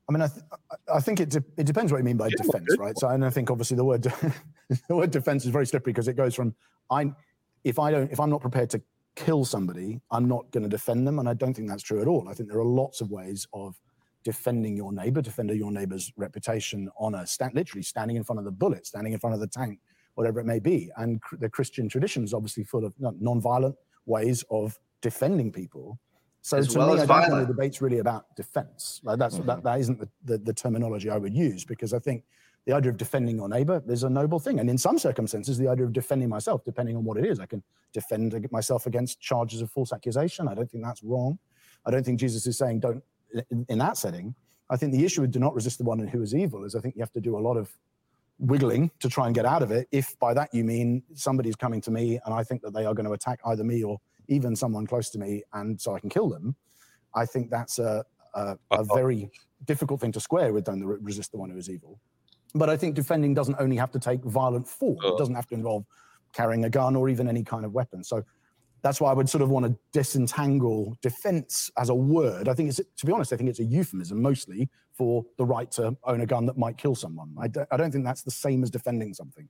I 0.09 0.11
mean, 0.11 0.21
I, 0.21 0.27
th- 0.27 0.43
I- 0.71 0.95
I 0.97 0.99
think 0.99 1.19
it, 1.19 1.29
de- 1.29 1.43
it 1.57 1.65
depends 1.65 1.91
what 1.91 1.97
you 1.99 2.03
mean 2.03 2.17
by 2.17 2.27
Yeah, 2.27 2.43
defense, 2.43 2.77
right? 2.77 2.97
So, 2.97 3.07
and 3.09 3.23
I 3.25 3.29
think 3.29 3.49
obviously 3.49 3.77
the 3.77 3.85
word 3.85 4.03
the 4.89 4.95
word 4.95 5.11
defense 5.11 5.45
is 5.45 5.51
very 5.51 5.65
slippery 5.65 5.93
because 5.93 6.07
it 6.07 6.15
goes 6.15 6.35
from 6.35 6.55
I 6.89 7.11
if 7.63 7.79
I 7.79 7.91
don't 7.91 8.11
if 8.11 8.19
I'm 8.19 8.29
not 8.29 8.41
prepared 8.41 8.69
to 8.71 8.81
kill 9.15 9.45
somebody, 9.45 10.01
I'm 10.11 10.27
not 10.27 10.49
going 10.51 10.63
to 10.63 10.69
defend 10.69 11.05
them. 11.07 11.19
And 11.19 11.29
I 11.29 11.33
don't 11.35 11.53
think 11.53 11.69
that's 11.69 11.83
true 11.83 12.01
at 12.01 12.07
all. 12.07 12.27
I 12.27 12.33
think 12.33 12.49
there 12.49 12.59
are 12.59 12.65
lots 12.65 12.99
of 12.99 13.11
ways 13.11 13.47
of 13.53 13.79
defending 14.23 14.75
your 14.75 14.91
neighbor, 14.91 15.21
defending 15.21 15.57
your 15.57 15.71
neighbor's 15.71 16.11
reputation, 16.17 16.89
honor, 16.97 17.25
stand, 17.25 17.53
literally 17.53 17.83
standing 17.83 18.17
in 18.17 18.23
front 18.23 18.39
of 18.39 18.45
the 18.45 18.51
bullet, 18.51 18.87
standing 18.87 19.13
in 19.13 19.19
front 19.19 19.33
of 19.35 19.39
the 19.39 19.47
tank, 19.47 19.79
whatever 20.15 20.39
it 20.39 20.45
may 20.45 20.59
be. 20.59 20.89
And 20.97 21.21
cr- 21.21 21.35
the 21.35 21.49
Christian 21.49 21.87
tradition 21.87 22.23
is 22.23 22.33
obviously 22.33 22.63
full 22.63 22.85
of 22.85 22.95
non-violent 22.99 23.75
ways 24.05 24.43
of 24.49 24.79
defending 25.03 25.51
people. 25.51 25.99
So 26.41 26.57
As 26.57 26.69
to 26.69 26.79
well 26.79 26.95
me, 26.95 27.01
as 27.01 27.09
I 27.09 27.21
don't 27.21 27.37
think 27.37 27.47
the 27.47 27.53
debate's 27.53 27.81
really 27.81 27.99
about 27.99 28.35
defense. 28.35 28.99
Like 29.03 29.19
that's 29.19 29.37
that, 29.37 29.45
mm-hmm. 29.45 29.61
that 29.61 29.79
isn't 29.79 29.99
the, 29.99 30.09
the, 30.25 30.37
the 30.39 30.53
terminology 30.53 31.09
I 31.09 31.17
would 31.17 31.35
use 31.35 31.63
because 31.63 31.93
I 31.93 31.99
think 31.99 32.23
the 32.65 32.73
idea 32.73 32.91
of 32.91 32.97
defending 32.97 33.35
your 33.35 33.47
neighbor 33.47 33.81
is 33.87 34.03
a 34.03 34.09
noble 34.09 34.39
thing. 34.39 34.59
And 34.59 34.69
in 34.69 34.77
some 34.77 34.97
circumstances, 34.97 35.57
the 35.57 35.67
idea 35.67 35.85
of 35.85 35.93
defending 35.93 36.29
myself, 36.29 36.63
depending 36.65 36.95
on 36.97 37.03
what 37.03 37.17
it 37.17 37.25
is, 37.25 37.39
I 37.39 37.45
can 37.45 37.61
defend 37.93 38.47
myself 38.51 38.87
against 38.87 39.21
charges 39.21 39.61
of 39.61 39.69
false 39.69 39.93
accusation. 39.93 40.47
I 40.47 40.53
don't 40.53 40.69
think 40.69 40.83
that's 40.83 41.03
wrong. 41.03 41.37
I 41.85 41.91
don't 41.91 42.05
think 42.05 42.19
Jesus 42.19 42.47
is 42.47 42.57
saying 42.57 42.79
don't 42.79 43.03
in, 43.51 43.65
in 43.69 43.77
that 43.79 43.97
setting. 43.97 44.33
I 44.69 44.77
think 44.77 44.93
the 44.93 45.03
issue 45.05 45.21
with 45.21 45.31
do 45.31 45.39
not 45.39 45.53
resist 45.53 45.77
the 45.77 45.83
one 45.83 45.99
and 45.99 46.09
who 46.09 46.21
is 46.21 46.33
evil 46.33 46.63
is 46.63 46.75
I 46.75 46.79
think 46.79 46.95
you 46.95 47.01
have 47.01 47.11
to 47.13 47.21
do 47.21 47.37
a 47.37 47.39
lot 47.39 47.57
of 47.57 47.69
wiggling 48.39 48.91
to 48.99 49.09
try 49.09 49.27
and 49.27 49.35
get 49.35 49.45
out 49.45 49.61
of 49.61 49.71
it. 49.71 49.87
If 49.91 50.17
by 50.19 50.33
that 50.33 50.53
you 50.53 50.63
mean 50.63 51.03
somebody's 51.13 51.55
coming 51.55 51.81
to 51.81 51.91
me 51.91 52.19
and 52.25 52.33
I 52.33 52.43
think 52.43 52.61
that 52.63 52.73
they 52.73 52.85
are 52.85 52.93
going 52.93 53.05
to 53.05 53.13
attack 53.13 53.39
either 53.45 53.63
me 53.63 53.83
or 53.83 53.99
even 54.27 54.55
someone 54.55 54.85
close 54.87 55.09
to 55.11 55.19
me, 55.19 55.43
and 55.53 55.79
so 55.79 55.95
I 55.95 55.99
can 55.99 56.09
kill 56.09 56.29
them, 56.29 56.55
I 57.15 57.25
think 57.25 57.49
that's 57.49 57.79
a, 57.79 58.03
a, 58.33 58.57
a 58.71 58.83
very 58.95 59.29
difficult 59.65 60.01
thing 60.01 60.11
to 60.13 60.19
square 60.19 60.53
with 60.53 60.65
don't 60.65 60.83
re- 60.83 60.97
resist 61.01 61.31
the 61.31 61.37
one 61.37 61.49
who 61.49 61.57
is 61.57 61.69
evil. 61.69 61.99
But 62.55 62.69
I 62.69 62.77
think 62.77 62.95
defending 62.95 63.33
doesn't 63.33 63.55
only 63.59 63.77
have 63.77 63.91
to 63.91 63.99
take 63.99 64.23
violent 64.23 64.67
form. 64.67 64.97
It 65.03 65.17
doesn't 65.17 65.35
have 65.35 65.47
to 65.47 65.55
involve 65.55 65.85
carrying 66.33 66.65
a 66.65 66.69
gun 66.69 66.95
or 66.95 67.09
even 67.09 67.27
any 67.27 67.43
kind 67.43 67.65
of 67.65 67.73
weapon. 67.73 68.03
So 68.03 68.23
that's 68.83 68.99
why 68.99 69.09
I 69.09 69.13
would 69.13 69.29
sort 69.29 69.41
of 69.41 69.49
want 69.49 69.65
to 69.65 69.75
disentangle 69.91 70.95
defense 71.01 71.71
as 71.77 71.89
a 71.89 71.95
word. 71.95 72.49
I 72.49 72.53
think 72.53 72.69
it's, 72.69 72.77
to 72.77 73.05
be 73.05 73.11
honest, 73.11 73.31
I 73.33 73.37
think 73.37 73.49
it's 73.49 73.59
a 73.59 73.63
euphemism 73.63 74.21
mostly 74.21 74.69
for 74.91 75.23
the 75.37 75.45
right 75.45 75.71
to 75.71 75.95
own 76.03 76.21
a 76.21 76.25
gun 76.25 76.45
that 76.45 76.57
might 76.57 76.77
kill 76.77 76.93
someone. 76.93 77.33
I 77.39 77.47
don't, 77.47 77.67
I 77.71 77.77
don't 77.77 77.91
think 77.91 78.03
that's 78.05 78.23
the 78.23 78.31
same 78.31 78.61
as 78.61 78.69
defending 78.69 79.13
something. 79.13 79.47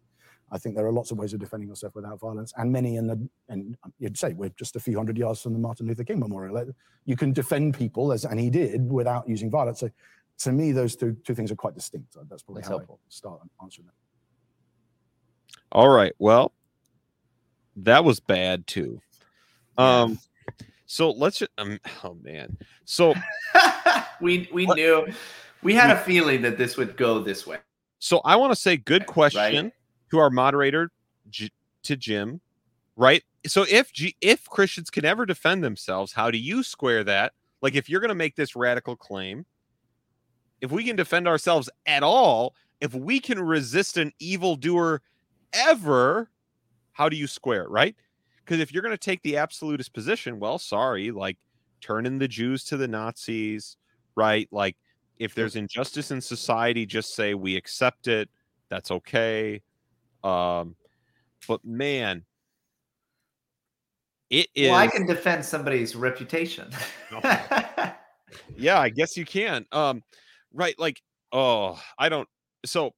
I 0.53 0.59
think 0.59 0.75
there 0.75 0.85
are 0.85 0.91
lots 0.91 1.09
of 1.09 1.17
ways 1.17 1.33
of 1.33 1.39
defending 1.39 1.67
yourself 1.67 1.95
without 1.95 2.19
violence, 2.19 2.53
and 2.57 2.71
many 2.71 2.95
in 2.97 3.07
the 3.07 3.27
and 3.49 3.75
you'd 3.97 4.17
say 4.17 4.33
we're 4.33 4.49
just 4.49 4.75
a 4.75 4.79
few 4.79 4.95
hundred 4.95 5.17
yards 5.17 5.41
from 5.41 5.53
the 5.53 5.59
Martin 5.59 5.87
Luther 5.87 6.03
King 6.03 6.19
Memorial. 6.19 6.71
You 7.05 7.15
can 7.15 7.33
defend 7.33 7.73
people, 7.75 8.11
as 8.13 8.23
and 8.23 8.39
he 8.39 8.51
did, 8.51 8.91
without 8.91 9.27
using 9.27 9.49
violence. 9.49 9.79
So, 9.79 9.89
to 10.39 10.51
me, 10.51 10.71
those 10.71 10.95
two 10.95 11.17
two 11.25 11.33
things 11.33 11.51
are 11.51 11.55
quite 11.55 11.73
distinct. 11.73 12.15
That's 12.29 12.43
probably 12.43 12.61
That's 12.61 12.69
how 12.69 12.77
helpful. 12.77 12.99
I 13.03 13.09
start 13.09 13.39
answering 13.63 13.87
that. 13.87 13.93
All 15.71 15.89
right. 15.89 16.13
Well, 16.19 16.53
that 17.77 18.05
was 18.05 18.19
bad 18.19 18.67
too. 18.67 19.01
Um, 19.77 20.19
so 20.85 21.09
let's 21.09 21.39
just, 21.39 21.51
um, 21.57 21.79
oh 22.03 22.15
man. 22.21 22.55
So 22.85 23.15
we 24.21 24.47
we 24.53 24.67
What- 24.67 24.75
knew 24.77 25.07
we 25.63 25.73
had 25.73 25.89
a 25.89 25.97
feeling 25.99 26.43
that 26.43 26.59
this 26.59 26.77
would 26.77 26.95
go 26.95 27.19
this 27.19 27.47
way. 27.47 27.57
so 27.97 28.19
I 28.23 28.35
want 28.35 28.51
to 28.53 28.55
say 28.55 28.77
good 28.77 29.07
question 29.07 29.71
to 30.13 30.19
our 30.19 30.29
moderator, 30.29 30.91
J- 31.31 31.49
to 31.81 31.97
Jim. 31.97 32.39
Right. 32.95 33.23
So 33.47 33.65
if 33.67 33.91
G- 33.91 34.15
if 34.21 34.45
Christians 34.45 34.91
can 34.91 35.05
ever 35.05 35.25
defend 35.25 35.63
themselves, 35.63 36.13
how 36.13 36.29
do 36.29 36.37
you 36.37 36.61
square 36.61 37.03
that? 37.03 37.33
Like 37.63 37.73
if 37.73 37.89
you're 37.89 37.99
going 37.99 38.09
to 38.09 38.15
make 38.15 38.35
this 38.35 38.55
radical 38.55 38.95
claim, 38.95 39.45
if 40.61 40.71
we 40.71 40.83
can 40.83 40.95
defend 40.95 41.27
ourselves 41.27 41.67
at 41.87 42.03
all, 42.03 42.53
if 42.79 42.93
we 42.93 43.19
can 43.19 43.39
resist 43.39 43.97
an 43.97 44.11
evildoer 44.19 45.01
ever, 45.51 46.29
how 46.91 47.09
do 47.09 47.17
you 47.17 47.25
square 47.25 47.63
it? 47.63 47.69
Right. 47.71 47.95
Because 48.45 48.59
if 48.59 48.71
you're 48.71 48.83
going 48.83 48.93
to 48.93 48.97
take 48.97 49.23
the 49.23 49.37
absolutist 49.37 49.93
position, 49.93 50.39
well, 50.39 50.59
sorry, 50.59 51.09
like 51.09 51.39
turning 51.81 52.19
the 52.19 52.27
Jews 52.27 52.63
to 52.65 52.77
the 52.77 52.87
Nazis, 52.87 53.77
right? 54.15 54.47
Like 54.51 54.77
if 55.17 55.33
there's 55.33 55.55
injustice 55.55 56.11
in 56.11 56.21
society, 56.21 56.85
just 56.85 57.15
say 57.15 57.33
we 57.33 57.55
accept 57.55 58.07
it. 58.07 58.29
That's 58.69 58.91
okay. 58.91 59.63
Um, 60.23 60.75
but 61.47 61.63
man, 61.65 62.23
it 64.29 64.47
is. 64.55 64.69
Well, 64.69 64.79
I 64.79 64.87
can 64.87 65.05
defend 65.05 65.45
somebody's 65.45 65.95
reputation. 65.95 66.69
yeah, 68.55 68.79
I 68.79 68.89
guess 68.89 69.17
you 69.17 69.25
can. 69.25 69.65
Um, 69.71 70.03
right? 70.53 70.77
Like, 70.79 71.01
oh, 71.31 71.81
I 71.97 72.09
don't. 72.09 72.27
So 72.65 72.93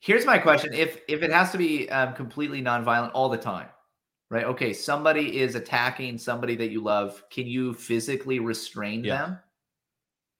Here's 0.00 0.24
my 0.24 0.38
question: 0.38 0.72
If 0.72 1.02
if 1.08 1.22
it 1.22 1.30
has 1.30 1.52
to 1.52 1.58
be 1.58 1.88
um, 1.90 2.14
completely 2.14 2.62
nonviolent 2.62 3.10
all 3.12 3.28
the 3.28 3.36
time, 3.36 3.68
right? 4.30 4.44
Okay, 4.44 4.72
somebody 4.72 5.38
is 5.38 5.54
attacking 5.54 6.16
somebody 6.16 6.56
that 6.56 6.70
you 6.70 6.82
love. 6.82 7.22
Can 7.30 7.46
you 7.46 7.74
physically 7.74 8.40
restrain 8.40 9.04
Yeah. 9.04 9.18
them? 9.18 9.38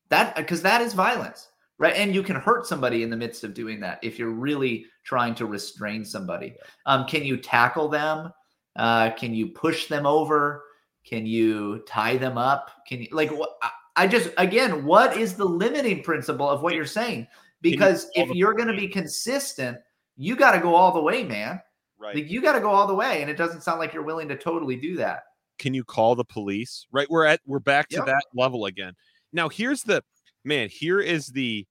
That 0.09 0.35
because 0.35 0.63
that 0.63 0.81
is 0.81 0.95
violence, 0.95 1.50
right? 1.81 1.97
And 1.97 2.15
you 2.15 2.23
can 2.23 2.37
hurt 2.37 2.67
somebody 2.67 3.03
in 3.03 3.11
the 3.11 3.17
midst 3.17 3.43
of 3.43 3.55
doing 3.55 3.81
that 3.81 3.99
if 4.03 4.19
you're 4.19 4.31
really 4.31 4.87
trying 5.03 5.35
to 5.37 5.47
restrain 5.47 6.05
somebody. 6.05 6.55
Um, 6.87 7.07
can 7.07 7.25
you 7.25 7.37
tackle 7.37 7.89
them? 7.89 8.33
Uh, 8.77 9.11
can 9.11 9.35
you 9.35 9.49
push 9.49 9.87
them 9.89 10.07
over? 10.07 10.63
Can 11.05 11.27
you 11.27 11.83
tie 11.89 12.17
them 12.19 12.39
up? 12.39 12.71
Can 12.87 13.01
you 13.03 13.09
like 13.11 13.31
what? 13.33 13.51
I- 13.97 14.07
just 14.07 14.31
again, 14.39 14.85
what 14.85 15.17
is 15.17 15.35
the 15.35 15.45
limiting 15.45 16.03
principle 16.03 16.49
of 16.49 16.63
what 16.63 16.75
you're 16.75 16.87
saying? 16.87 17.27
Because 17.61 18.09
call 18.15 18.25
if 18.31 18.35
you're 18.35 18.55
going 18.55 18.69
to 18.69 18.77
be 18.77 18.87
consistent, 18.89 19.77
you 20.17 20.37
got 20.37 20.53
to 20.53 20.61
go 20.61 20.75
all 20.75 20.93
the 20.93 21.03
way, 21.03 21.25
man. 21.25 21.61
right. 21.99 22.15
Like 22.15 22.31
you 22.31 22.41
got 22.41 22.53
to 22.53 22.61
go 22.61 22.71
all 22.71 22.87
the 22.87 22.95
way, 22.95 23.21
and 23.21 23.31
it 23.31 23.37
doesn't 23.37 23.63
sound 23.63 23.79
like 23.81 23.93
you're 23.93 24.03
willing 24.05 24.29
to 24.29 24.37
totally 24.37 24.77
do 24.77 24.97
that. 24.97 25.25
can 25.59 25.75
you 25.75 25.85
call 25.85 26.15
the 26.15 26.25
police 26.25 26.87
right 26.93 27.11
we're 27.11 27.27
at 27.27 27.41
we're 27.45 27.59
back 27.59 27.89
to 27.91 27.97
Yep. 27.97 28.07
that 28.07 28.25
level 28.35 28.65
again 28.65 28.95
now 29.35 29.49
here's 29.51 29.83
the 29.83 30.03
man 30.45 30.71
here 30.71 31.01
is 31.01 31.27
the 31.27 31.67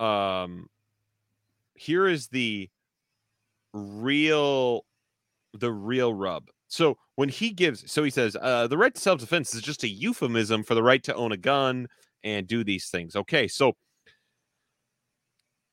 um 0.00 0.68
here 1.74 2.06
is 2.06 2.28
the 2.28 2.68
real 3.72 4.84
the 5.52 5.70
real 5.72 6.14
rub. 6.14 6.48
So 6.68 6.96
when 7.16 7.28
he 7.28 7.50
gives 7.50 7.90
so 7.90 8.02
he 8.04 8.10
says 8.10 8.36
uh 8.40 8.66
the 8.66 8.78
right 8.78 8.94
to 8.94 9.00
self-defense 9.00 9.54
is 9.54 9.62
just 9.62 9.84
a 9.84 9.88
euphemism 9.88 10.62
for 10.64 10.74
the 10.74 10.82
right 10.82 11.02
to 11.04 11.14
own 11.14 11.32
a 11.32 11.36
gun 11.36 11.88
and 12.22 12.46
do 12.46 12.64
these 12.64 12.88
things. 12.88 13.16
Okay 13.16 13.48
so 13.48 13.74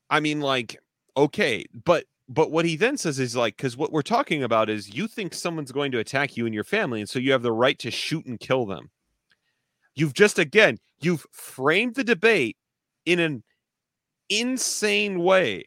i 0.10 0.20
mean 0.20 0.42
like 0.42 0.78
okay 1.18 1.66
but 1.86 2.06
but 2.30 2.50
what 2.50 2.64
he 2.64 2.78
then 2.78 2.98
says 2.98 3.20
is 3.20 3.36
like 3.36 3.58
because 3.58 3.76
what 3.76 3.92
we're 3.92 4.02
talking 4.02 4.44
about 4.44 4.70
is 4.70 4.94
you 4.94 5.08
think 5.08 5.34
someone's 5.34 5.72
going 5.72 5.92
to 5.92 6.00
attack 6.00 6.38
you 6.38 6.46
and 6.46 6.56
your 6.56 6.64
family 6.64 7.02
and 7.02 7.10
so 7.10 7.20
you 7.20 7.32
have 7.32 7.44
the 7.44 7.52
right 7.52 7.78
to 7.80 7.92
shoot 7.92 8.26
and 8.26 8.40
kill 8.40 8.66
them. 8.66 8.90
You've 9.96 10.14
just 10.14 10.40
again 10.40 10.78
you've 11.02 11.26
framed 11.32 11.96
the 11.96 12.04
debate 12.04 12.56
in 13.06 13.20
an 13.20 13.44
insane 14.32 15.20
way 15.20 15.66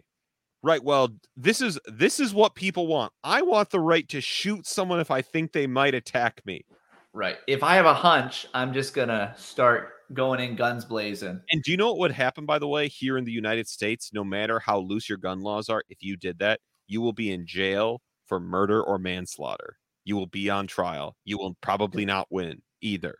right 0.62 0.82
well 0.82 1.08
this 1.36 1.60
is 1.60 1.78
this 1.86 2.18
is 2.18 2.32
what 2.32 2.54
people 2.54 2.86
want. 2.86 3.12
I 3.22 3.42
want 3.42 3.70
the 3.70 3.80
right 3.80 4.08
to 4.08 4.20
shoot 4.20 4.66
someone 4.66 5.00
if 5.00 5.10
i 5.10 5.22
think 5.22 5.52
they 5.52 5.66
might 5.66 5.94
attack 5.94 6.40
me. 6.44 6.64
Right. 7.12 7.36
If 7.46 7.62
I 7.62 7.76
have 7.76 7.86
a 7.86 7.94
hunch, 7.94 8.44
I'm 8.54 8.72
just 8.74 8.92
gonna 8.92 9.34
start 9.36 9.90
going 10.12 10.40
in 10.40 10.56
guns 10.56 10.84
blazing. 10.84 11.40
and 11.50 11.62
do 11.62 11.70
you 11.70 11.76
know 11.76 11.88
what 11.88 11.98
would 11.98 12.12
happen 12.12 12.44
by 12.44 12.58
the 12.58 12.68
way 12.68 12.88
here 12.88 13.16
in 13.16 13.24
the 13.24 13.32
united 13.32 13.66
states 13.66 14.10
no 14.12 14.22
matter 14.22 14.58
how 14.58 14.78
loose 14.78 15.08
your 15.08 15.16
gun 15.16 15.40
laws 15.40 15.70
are 15.70 15.82
if 15.88 16.02
you 16.02 16.14
did 16.14 16.38
that 16.38 16.60
you 16.86 17.00
will 17.00 17.14
be 17.14 17.32
in 17.32 17.46
jail 17.46 18.02
for 18.26 18.40
murder 18.40 18.82
or 18.82 18.98
manslaughter. 18.98 19.76
You 20.04 20.16
will 20.16 20.26
be 20.26 20.50
on 20.50 20.66
trial. 20.66 21.16
You 21.24 21.38
will 21.38 21.56
probably 21.60 22.04
not 22.04 22.26
win 22.30 22.62
either. 22.80 23.16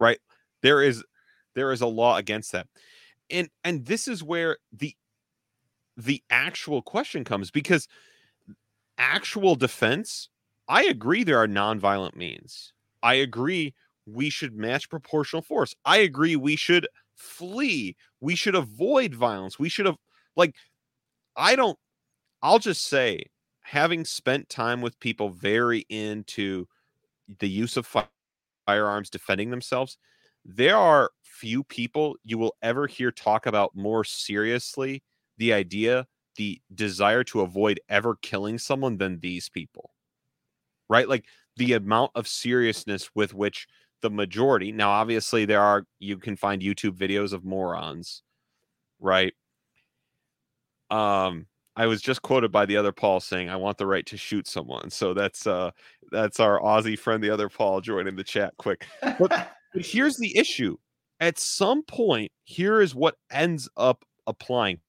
Right? 0.00 0.18
There 0.62 0.82
is 0.82 1.04
there 1.54 1.72
is 1.72 1.80
a 1.80 1.86
law 1.86 2.16
against 2.16 2.52
that 2.52 2.66
and 3.30 3.48
and 3.64 3.86
this 3.86 4.08
is 4.08 4.22
where 4.22 4.58
the 4.72 4.94
the 5.96 6.22
actual 6.30 6.82
question 6.82 7.24
comes 7.24 7.50
because 7.50 7.88
actual 8.98 9.54
defense 9.54 10.28
i 10.68 10.84
agree 10.84 11.22
there 11.24 11.38
are 11.38 11.46
nonviolent 11.46 12.14
means. 12.16 12.72
I 13.02 13.14
agree 13.14 13.74
we 14.06 14.30
should 14.30 14.54
match 14.56 14.88
proportional 14.88 15.42
force. 15.42 15.74
I 15.84 15.98
agree 15.98 16.34
we 16.36 16.56
should 16.56 16.88
flee. 17.14 17.96
We 18.20 18.34
should 18.36 18.54
avoid 18.54 19.14
violence. 19.14 19.58
We 19.58 19.68
should 19.68 19.86
have 19.86 19.96
like 20.36 20.54
i 21.36 21.56
don't 21.56 21.78
i'll 22.42 22.58
just 22.60 22.84
say 22.88 23.24
having 23.62 24.04
spent 24.04 24.48
time 24.50 24.80
with 24.82 24.98
people 25.00 25.30
very 25.30 25.86
into 25.90 26.66
the 27.40 27.48
use 27.48 27.76
of 27.76 27.86
fi- 27.86 28.08
firearms 28.66 29.10
defending 29.10 29.50
themselves 29.50 29.98
there 30.46 30.76
are 30.76 31.10
few 31.22 31.64
people 31.64 32.16
you 32.24 32.38
will 32.38 32.54
ever 32.62 32.86
hear 32.86 33.10
talk 33.10 33.46
about 33.46 33.74
more 33.74 34.04
seriously 34.04 35.02
the 35.38 35.52
idea 35.52 36.06
the 36.36 36.60
desire 36.74 37.24
to 37.24 37.40
avoid 37.40 37.80
ever 37.88 38.16
killing 38.22 38.58
someone 38.58 38.96
than 38.96 39.18
these 39.20 39.48
people 39.48 39.90
right 40.88 41.08
like 41.08 41.24
the 41.56 41.72
amount 41.72 42.10
of 42.14 42.28
seriousness 42.28 43.10
with 43.14 43.34
which 43.34 43.66
the 44.02 44.10
majority 44.10 44.70
now 44.72 44.90
obviously 44.90 45.44
there 45.44 45.62
are 45.62 45.84
you 45.98 46.16
can 46.16 46.36
find 46.36 46.62
youtube 46.62 46.96
videos 46.96 47.32
of 47.32 47.44
morons 47.44 48.22
right 49.00 49.34
um 50.90 51.46
I 51.78 51.86
was 51.86 52.00
just 52.00 52.22
quoted 52.22 52.50
by 52.50 52.64
the 52.64 52.78
other 52.78 52.90
Paul 52.90 53.20
saying, 53.20 53.50
"I 53.50 53.56
want 53.56 53.76
the 53.76 53.86
right 53.86 54.06
to 54.06 54.16
shoot 54.16 54.48
someone." 54.48 54.88
So 54.88 55.12
that's 55.12 55.46
uh 55.46 55.72
that's 56.10 56.40
our 56.40 56.58
Aussie 56.58 56.98
friend, 56.98 57.22
the 57.22 57.28
other 57.28 57.50
Paul, 57.50 57.82
joining 57.82 58.16
the 58.16 58.24
chat 58.24 58.54
quick. 58.56 58.86
But, 59.18 59.50
but 59.76 59.84
here's 59.84 60.16
the 60.16 60.34
issue: 60.38 60.78
at 61.20 61.38
some 61.38 61.82
point, 61.82 62.32
here 62.44 62.80
is 62.80 62.94
what 62.94 63.16
ends 63.30 63.68
up 63.76 64.06
applying. 64.26 64.80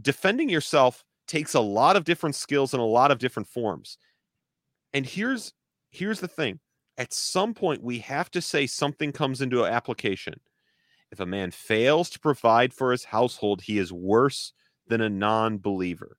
Defending 0.00 0.48
yourself 0.48 1.04
takes 1.28 1.52
a 1.52 1.60
lot 1.60 1.94
of 1.94 2.04
different 2.04 2.34
skills 2.34 2.72
and 2.72 2.80
a 2.80 2.86
lot 2.86 3.10
of 3.10 3.18
different 3.18 3.46
forms. 3.46 3.98
And 4.94 5.04
here's 5.04 5.52
here's 5.90 6.20
the 6.20 6.28
thing: 6.28 6.60
at 6.96 7.12
some 7.12 7.52
point, 7.52 7.82
we 7.82 7.98
have 7.98 8.30
to 8.30 8.40
say 8.40 8.66
something 8.66 9.12
comes 9.12 9.42
into 9.42 9.66
application. 9.66 10.40
If 11.10 11.20
a 11.20 11.26
man 11.26 11.50
fails 11.50 12.08
to 12.10 12.18
provide 12.18 12.72
for 12.72 12.90
his 12.90 13.04
household, 13.04 13.60
he 13.60 13.76
is 13.76 13.92
worse 13.92 14.54
than 14.88 15.02
a 15.02 15.10
non 15.10 15.58
believer. 15.58 16.16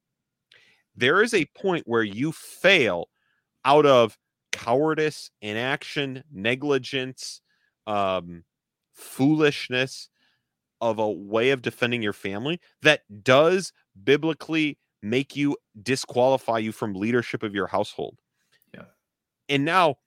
There 0.96 1.24
is 1.24 1.34
a 1.34 1.50
point 1.58 1.88
where 1.88 2.04
you 2.04 2.32
fail 2.32 3.10
out 3.66 3.88
of 3.88 4.20
cowardice, 4.52 5.32
inaction, 5.42 6.24
negligence, 6.32 7.42
um, 7.88 8.44
foolishness 8.94 10.10
of 10.82 11.00
a 11.00 11.10
way 11.10 11.52
of 11.52 11.62
defending 11.62 12.02
your 12.02 12.14
family 12.14 12.60
that 12.82 13.02
does 13.24 13.72
biblically 14.04 14.78
make 15.02 15.36
you 15.36 15.56
disqualify 15.82 16.58
you 16.58 16.72
from 16.72 16.94
leadership 16.94 17.44
of 17.44 17.54
your 17.54 17.68
household. 17.68 18.18
Yeah. 18.74 18.86
And 19.50 19.66
now, 19.66 19.98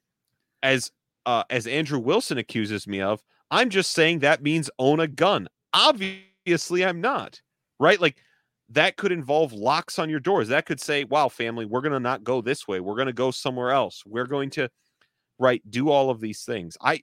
as 0.61 0.91
uh, 1.25 1.43
as 1.49 1.67
Andrew 1.67 1.99
Wilson 1.99 2.37
accuses 2.37 2.87
me 2.87 3.01
of, 3.01 3.23
I'm 3.51 3.69
just 3.69 3.91
saying 3.91 4.19
that 4.19 4.43
means 4.43 4.69
own 4.77 4.99
a 4.99 5.07
gun. 5.07 5.47
Obviously, 5.73 6.85
I'm 6.85 7.01
not. 7.01 7.41
Right? 7.79 7.99
Like 7.99 8.17
that 8.69 8.97
could 8.97 9.11
involve 9.11 9.53
locks 9.53 9.97
on 9.97 10.09
your 10.09 10.19
doors. 10.19 10.47
That 10.49 10.65
could 10.65 10.79
say, 10.79 11.03
wow, 11.03 11.27
family, 11.27 11.65
we're 11.65 11.81
going 11.81 11.93
to 11.93 11.99
not 11.99 12.23
go 12.23 12.41
this 12.41 12.67
way. 12.67 12.79
We're 12.79 12.95
going 12.95 13.07
to 13.07 13.13
go 13.13 13.31
somewhere 13.31 13.71
else. 13.71 14.03
We're 14.05 14.27
going 14.27 14.51
to, 14.51 14.69
right, 15.39 15.61
do 15.69 15.89
all 15.89 16.09
of 16.09 16.19
these 16.19 16.43
things. 16.43 16.77
I, 16.81 17.01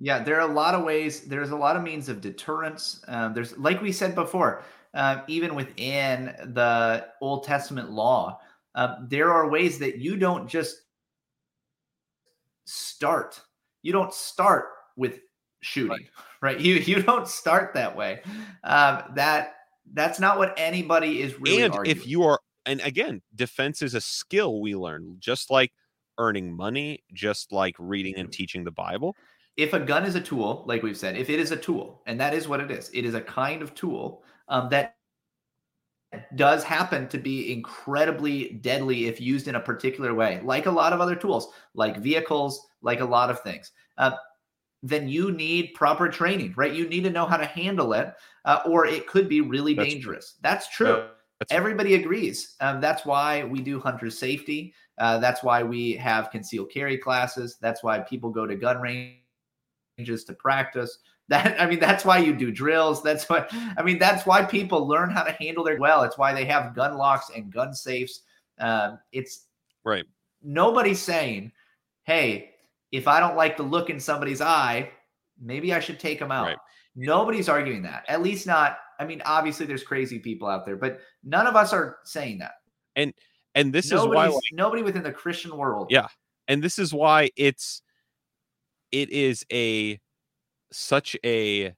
yeah, 0.00 0.22
there 0.22 0.40
are 0.40 0.48
a 0.48 0.52
lot 0.52 0.74
of 0.74 0.82
ways. 0.82 1.20
There's 1.22 1.50
a 1.50 1.56
lot 1.56 1.76
of 1.76 1.82
means 1.82 2.08
of 2.08 2.22
deterrence. 2.22 3.04
Um, 3.06 3.34
there's, 3.34 3.56
like 3.58 3.82
we 3.82 3.92
said 3.92 4.14
before, 4.14 4.62
um, 4.94 5.22
even 5.28 5.54
within 5.54 6.34
the 6.54 7.06
Old 7.20 7.44
Testament 7.44 7.90
law, 7.90 8.40
um, 8.74 9.06
there 9.10 9.30
are 9.30 9.48
ways 9.48 9.78
that 9.80 9.98
you 9.98 10.16
don't 10.16 10.48
just 10.48 10.82
start. 12.64 13.40
You 13.82 13.92
don't 13.92 14.12
start 14.12 14.68
with 14.96 15.20
shooting, 15.60 15.90
right? 16.40 16.56
right? 16.56 16.60
You 16.64 16.74
you 16.74 17.02
don't 17.02 17.28
start 17.28 17.74
that 17.74 17.94
way. 17.94 18.22
Um, 18.64 19.02
that 19.14 19.56
that's 19.92 20.18
not 20.18 20.38
what 20.38 20.54
anybody 20.56 21.20
is 21.20 21.38
really. 21.38 21.62
And 21.62 21.74
arguing. 21.74 21.96
if 21.96 22.06
you 22.06 22.22
are, 22.22 22.40
and 22.64 22.80
again, 22.80 23.20
defense 23.34 23.82
is 23.82 23.94
a 23.94 24.00
skill 24.00 24.60
we 24.60 24.74
learn, 24.74 25.16
just 25.18 25.50
like 25.50 25.72
earning 26.16 26.54
money, 26.54 27.02
just 27.12 27.52
like 27.52 27.74
reading 27.78 28.14
and 28.16 28.32
teaching 28.32 28.64
the 28.64 28.70
Bible. 28.70 29.16
If 29.56 29.72
a 29.72 29.80
gun 29.80 30.04
is 30.04 30.14
a 30.14 30.20
tool, 30.20 30.64
like 30.66 30.82
we've 30.82 30.96
said, 30.96 31.16
if 31.16 31.28
it 31.28 31.38
is 31.38 31.50
a 31.50 31.56
tool, 31.56 32.02
and 32.06 32.18
that 32.20 32.34
is 32.34 32.48
what 32.48 32.60
it 32.60 32.70
is, 32.70 32.90
it 32.94 33.04
is 33.04 33.14
a 33.14 33.20
kind 33.20 33.62
of 33.62 33.74
tool 33.74 34.22
um, 34.48 34.68
that 34.70 34.96
does 36.34 36.64
happen 36.64 37.08
to 37.08 37.18
be 37.18 37.52
incredibly 37.52 38.54
deadly 38.62 39.06
if 39.06 39.20
used 39.20 39.48
in 39.48 39.54
a 39.54 39.60
particular 39.60 40.14
way, 40.14 40.40
like 40.42 40.66
a 40.66 40.70
lot 40.70 40.92
of 40.92 41.00
other 41.00 41.14
tools, 41.14 41.52
like 41.74 41.98
vehicles, 41.98 42.66
like 42.82 43.00
a 43.00 43.04
lot 43.04 43.30
of 43.30 43.40
things. 43.40 43.72
Uh, 43.98 44.12
then 44.82 45.08
you 45.08 45.30
need 45.30 45.74
proper 45.74 46.08
training, 46.08 46.54
right? 46.56 46.72
You 46.72 46.88
need 46.88 47.04
to 47.04 47.10
know 47.10 47.26
how 47.26 47.36
to 47.36 47.44
handle 47.44 47.92
it, 47.92 48.14
uh, 48.44 48.60
or 48.66 48.86
it 48.86 49.06
could 49.06 49.28
be 49.28 49.40
really 49.40 49.74
That's 49.74 49.88
dangerous. 49.88 50.32
True. 50.32 50.40
That's 50.42 50.68
true. 50.68 51.06
That's 51.38 51.52
Everybody 51.52 51.94
right. 51.94 52.04
agrees. 52.04 52.56
Um, 52.60 52.80
that's 52.80 53.04
why 53.06 53.44
we 53.44 53.60
do 53.60 53.78
hunter 53.78 54.10
safety. 54.10 54.74
Uh, 54.98 55.18
that's 55.18 55.42
why 55.42 55.62
we 55.62 55.92
have 55.92 56.30
concealed 56.30 56.70
carry 56.70 56.98
classes. 56.98 57.56
That's 57.60 57.82
why 57.82 58.00
people 58.00 58.30
go 58.30 58.46
to 58.46 58.56
gun 58.56 58.80
ranges 60.00 60.24
to 60.24 60.34
practice. 60.34 60.98
That 61.30 61.60
I 61.60 61.66
mean, 61.68 61.78
that's 61.78 62.04
why 62.04 62.18
you 62.18 62.34
do 62.34 62.50
drills. 62.50 63.04
That's 63.04 63.28
what 63.28 63.52
I 63.52 63.84
mean. 63.84 64.00
That's 64.00 64.26
why 64.26 64.44
people 64.44 64.88
learn 64.88 65.10
how 65.10 65.22
to 65.22 65.30
handle 65.30 65.62
their 65.62 65.78
well. 65.78 66.02
It's 66.02 66.18
why 66.18 66.34
they 66.34 66.44
have 66.46 66.74
gun 66.74 66.96
locks 66.96 67.30
and 67.32 67.52
gun 67.52 67.72
safes. 67.72 68.22
Um, 68.58 68.98
it's 69.12 69.46
right. 69.84 70.04
Nobody's 70.42 71.00
saying, 71.00 71.52
"Hey, 72.02 72.50
if 72.90 73.06
I 73.06 73.20
don't 73.20 73.36
like 73.36 73.56
the 73.56 73.62
look 73.62 73.90
in 73.90 74.00
somebody's 74.00 74.40
eye, 74.40 74.90
maybe 75.40 75.72
I 75.72 75.80
should 75.80 76.00
take 76.00 76.18
them 76.18 76.32
out. 76.32 76.46
Right. 76.46 76.58
Nobody's 76.96 77.48
arguing 77.48 77.82
that. 77.82 78.04
At 78.08 78.22
least 78.22 78.46
not. 78.46 78.78
I 78.98 79.04
mean, 79.04 79.22
obviously 79.24 79.66
there's 79.66 79.84
crazy 79.84 80.18
people 80.18 80.48
out 80.48 80.66
there, 80.66 80.76
but 80.76 81.00
none 81.24 81.46
of 81.46 81.56
us 81.56 81.72
are 81.72 81.98
saying 82.04 82.38
that. 82.38 82.54
And 82.96 83.14
and 83.54 83.72
this 83.72 83.90
Nobody's, 83.90 84.10
is 84.10 84.14
why 84.14 84.26
like, 84.26 84.42
nobody 84.52 84.82
within 84.82 85.02
the 85.02 85.12
Christian 85.12 85.56
world. 85.56 85.88
Yeah. 85.90 86.08
And 86.48 86.62
this 86.62 86.78
is 86.78 86.92
why 86.92 87.30
it's 87.36 87.82
it 88.92 89.10
is 89.10 89.44
a 89.52 90.00
such 90.72 91.16
a 91.24 91.74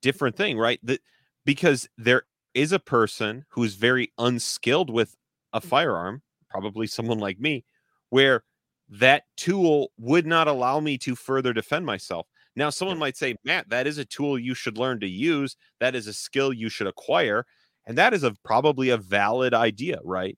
different 0.00 0.36
thing, 0.36 0.58
right? 0.58 0.80
That 0.82 1.00
because 1.44 1.88
there 1.98 2.22
is 2.54 2.72
a 2.72 2.78
person 2.78 3.44
who's 3.50 3.74
very 3.74 4.12
unskilled 4.18 4.90
with 4.90 5.16
a 5.52 5.60
mm-hmm. 5.60 5.68
firearm, 5.68 6.22
probably 6.48 6.86
someone 6.86 7.18
like 7.18 7.40
me, 7.40 7.64
where 8.10 8.44
that 8.88 9.24
tool 9.36 9.90
would 9.98 10.26
not 10.26 10.48
allow 10.48 10.78
me 10.80 10.98
to 10.98 11.14
further 11.14 11.52
defend 11.52 11.86
myself. 11.86 12.26
Now, 12.54 12.68
someone 12.68 12.98
might 12.98 13.16
say, 13.16 13.36
Matt, 13.44 13.70
that 13.70 13.86
is 13.86 13.96
a 13.96 14.04
tool 14.04 14.38
you 14.38 14.54
should 14.54 14.76
learn 14.76 15.00
to 15.00 15.08
use. 15.08 15.56
That 15.80 15.94
is 15.94 16.06
a 16.06 16.12
skill 16.12 16.52
you 16.52 16.68
should 16.68 16.86
acquire. 16.86 17.46
And 17.86 17.96
that 17.96 18.12
is 18.12 18.22
a 18.22 18.34
probably 18.44 18.90
a 18.90 18.98
valid 18.98 19.54
idea, 19.54 19.98
right? 20.04 20.36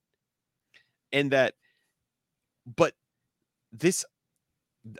And 1.11 1.31
that, 1.31 1.55
but 2.65 2.93
this, 3.73 4.05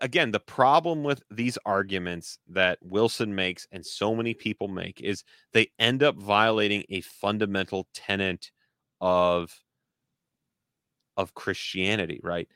again, 0.01 0.31
the 0.31 0.39
problem 0.39 1.03
with 1.03 1.23
these 1.29 1.57
arguments 1.65 2.39
that 2.47 2.79
Wilson 2.81 3.33
makes 3.35 3.67
and 3.71 3.85
so 3.85 4.15
many 4.15 4.33
people 4.33 4.67
make 4.67 5.01
is 5.01 5.23
they 5.53 5.71
end 5.79 6.03
up 6.03 6.15
violating 6.15 6.83
a 6.89 7.01
fundamental 7.01 7.87
tenet 7.93 8.51
of 9.01 9.53
of 11.17 11.33
Christianity, 11.33 12.19
right? 12.23 12.47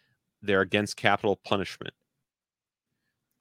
they're 0.42 0.62
against 0.62 0.98
capital 0.98 1.36
punishment. 1.36 1.94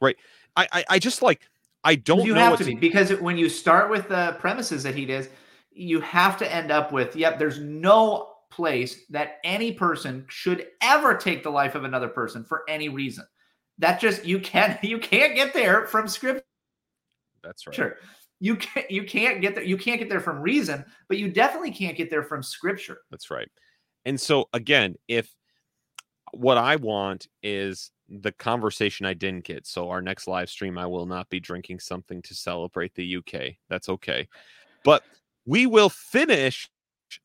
Right. 0.01 0.17
I 0.57 0.69
I, 0.73 0.85
I 0.91 0.99
just 0.99 1.23
like 1.23 1.43
I 1.85 1.95
don't 1.95 2.25
you 2.25 2.35
have 2.35 2.59
to 2.59 2.65
be 2.65 2.75
because 2.75 3.11
when 3.21 3.37
you 3.37 3.49
start 3.49 3.91
with 3.91 4.09
the 4.09 4.37
premises 4.39 4.83
that 4.83 4.95
he 4.95 5.07
does, 5.07 5.29
you 5.71 6.01
have 6.01 6.37
to 6.39 6.55
end 6.55 6.71
up 6.71 6.93
with, 6.93 7.15
yep, 7.15 7.39
there's 7.39 7.61
no 7.61 8.33
place 8.51 9.05
that 9.11 9.39
any 9.45 9.73
person 9.73 10.25
should 10.29 10.67
ever 10.83 11.15
take 11.15 11.43
the 11.43 11.51
life 11.51 11.75
of 11.75 11.85
another 11.85 12.09
person 12.09 12.45
for 12.45 12.63
any 12.69 12.89
reason. 12.89 13.25
That 13.79 14.01
just 14.01 14.25
you 14.25 14.41
can't 14.41 14.83
you 14.85 14.99
can't 14.99 15.35
get 15.35 15.53
there 15.53 15.87
from 15.87 16.09
scripture. 16.09 16.45
That's 17.43 17.67
right. 17.67 17.77
Sure. 17.77 17.97
You 18.41 18.57
can't 18.57 18.91
you 18.91 19.05
can't 19.05 19.41
get 19.41 19.55
there 19.55 19.65
you 19.65 19.77
can't 19.77 19.99
get 19.99 20.09
there 20.09 20.21
from 20.21 20.41
reason, 20.41 20.85
but 21.09 21.19
you 21.19 21.31
definitely 21.31 21.73
can't 21.73 21.97
get 21.97 22.11
there 22.11 22.23
from 22.23 22.43
scripture. 22.43 22.99
That's 23.11 23.31
right. 23.31 23.49
And 24.05 24.21
so 24.21 24.49
again, 24.53 24.95
if 25.09 25.35
what 26.33 26.59
I 26.59 26.77
want 26.77 27.27
is 27.43 27.91
the 28.09 28.33
conversation 28.33 29.07
I 29.07 29.15
didn't 29.15 29.45
get. 29.45 29.67
So 29.67 29.91
our 29.91 30.01
next 30.01 30.27
live 30.27 30.49
stream, 30.49 30.79
I 30.79 30.87
will 30.87 31.07
not 31.07 31.29
be 31.29 31.41
drinking 31.41 31.81
something 31.81 32.23
to 32.23 32.35
celebrate 32.35 32.95
the 32.95 33.17
UK. 33.17 33.57
That's 33.69 33.89
okay. 33.89 34.29
But 34.85 35.03
we 35.47 35.67
will 35.67 35.91
finish 35.91 36.71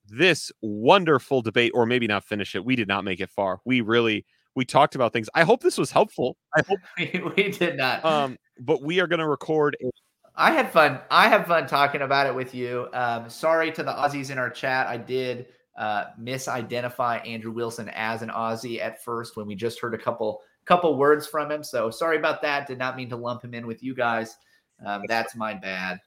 this 0.07 0.51
wonderful 0.61 1.41
debate, 1.41 1.71
or 1.73 1.85
maybe 1.85 2.07
not 2.07 2.23
finish 2.23 2.55
it. 2.55 2.63
We 2.63 2.75
did 2.75 2.87
not 2.87 3.03
make 3.03 3.19
it 3.19 3.29
far. 3.29 3.59
We 3.65 3.81
really 3.81 4.25
we 4.55 4.65
talked 4.65 4.95
about 4.95 5.13
things. 5.13 5.29
I 5.33 5.43
hope 5.43 5.61
this 5.61 5.77
was 5.77 5.91
helpful. 5.91 6.37
I 6.55 6.61
hope 6.67 6.79
we 7.35 7.51
did 7.51 7.77
not. 7.77 8.03
Um, 8.05 8.37
but 8.59 8.81
we 8.81 8.99
are 8.99 9.07
going 9.07 9.19
to 9.19 9.27
record. 9.27 9.75
A- 9.81 9.89
I 10.35 10.51
had 10.51 10.71
fun. 10.71 10.99
I 11.11 11.29
have 11.29 11.47
fun 11.47 11.67
talking 11.67 12.01
about 12.01 12.27
it 12.27 12.33
with 12.33 12.55
you. 12.55 12.87
Um, 12.93 13.29
sorry 13.29 13.71
to 13.71 13.83
the 13.83 13.91
Aussies 13.91 14.31
in 14.31 14.37
our 14.37 14.49
chat. 14.49 14.87
I 14.87 14.97
did 14.97 15.47
uh, 15.77 16.05
misidentify 16.19 17.27
Andrew 17.27 17.51
Wilson 17.51 17.89
as 17.89 18.21
an 18.21 18.29
Aussie 18.29 18.81
at 18.81 19.03
first 19.03 19.37
when 19.37 19.45
we 19.45 19.55
just 19.55 19.79
heard 19.79 19.93
a 19.93 19.97
couple 19.97 20.41
couple 20.65 20.97
words 20.97 21.27
from 21.27 21.51
him. 21.51 21.63
So 21.63 21.89
sorry 21.89 22.17
about 22.17 22.41
that. 22.41 22.67
Did 22.67 22.77
not 22.77 22.95
mean 22.95 23.09
to 23.09 23.15
lump 23.15 23.43
him 23.43 23.53
in 23.53 23.67
with 23.67 23.83
you 23.83 23.93
guys. 23.93 24.37
Um, 24.85 25.03
that's 25.07 25.35
my 25.35 25.53
bad. 25.53 25.99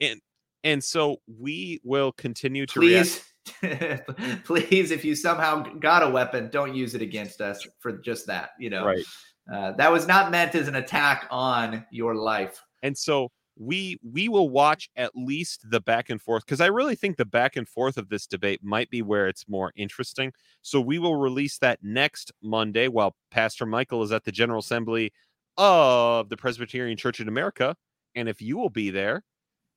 And 0.00 0.20
and 0.64 0.82
so 0.82 1.18
we 1.38 1.80
will 1.84 2.12
continue 2.12 2.66
to 2.66 2.80
please. 2.80 3.22
please, 4.44 4.90
if 4.90 5.04
you 5.04 5.14
somehow 5.14 5.62
got 5.78 6.02
a 6.02 6.08
weapon, 6.08 6.50
don't 6.50 6.74
use 6.74 6.94
it 6.94 7.02
against 7.02 7.40
us 7.40 7.66
for 7.80 7.92
just 7.98 8.26
that. 8.26 8.50
You 8.58 8.70
know, 8.70 8.84
right? 8.86 9.04
Uh, 9.52 9.72
that 9.72 9.90
was 9.90 10.06
not 10.06 10.30
meant 10.30 10.54
as 10.54 10.68
an 10.68 10.76
attack 10.76 11.26
on 11.30 11.84
your 11.90 12.14
life. 12.14 12.62
And 12.82 12.96
so 12.96 13.30
we 13.58 13.98
we 14.02 14.28
will 14.28 14.48
watch 14.48 14.88
at 14.96 15.10
least 15.14 15.66
the 15.70 15.80
back 15.80 16.10
and 16.10 16.22
forth 16.22 16.46
because 16.46 16.60
I 16.60 16.66
really 16.66 16.94
think 16.94 17.16
the 17.16 17.24
back 17.24 17.56
and 17.56 17.68
forth 17.68 17.96
of 17.96 18.08
this 18.08 18.26
debate 18.26 18.60
might 18.62 18.88
be 18.90 19.02
where 19.02 19.28
it's 19.28 19.48
more 19.48 19.72
interesting. 19.76 20.32
So 20.62 20.80
we 20.80 20.98
will 20.98 21.16
release 21.16 21.58
that 21.58 21.80
next 21.82 22.32
Monday 22.42 22.88
while 22.88 23.16
Pastor 23.30 23.66
Michael 23.66 24.02
is 24.02 24.12
at 24.12 24.24
the 24.24 24.32
General 24.32 24.60
Assembly 24.60 25.12
of 25.56 26.28
the 26.28 26.36
Presbyterian 26.36 26.96
Church 26.96 27.20
in 27.20 27.28
America. 27.28 27.74
And 28.14 28.28
if 28.28 28.40
you 28.40 28.56
will 28.56 28.70
be 28.70 28.90
there, 28.90 29.24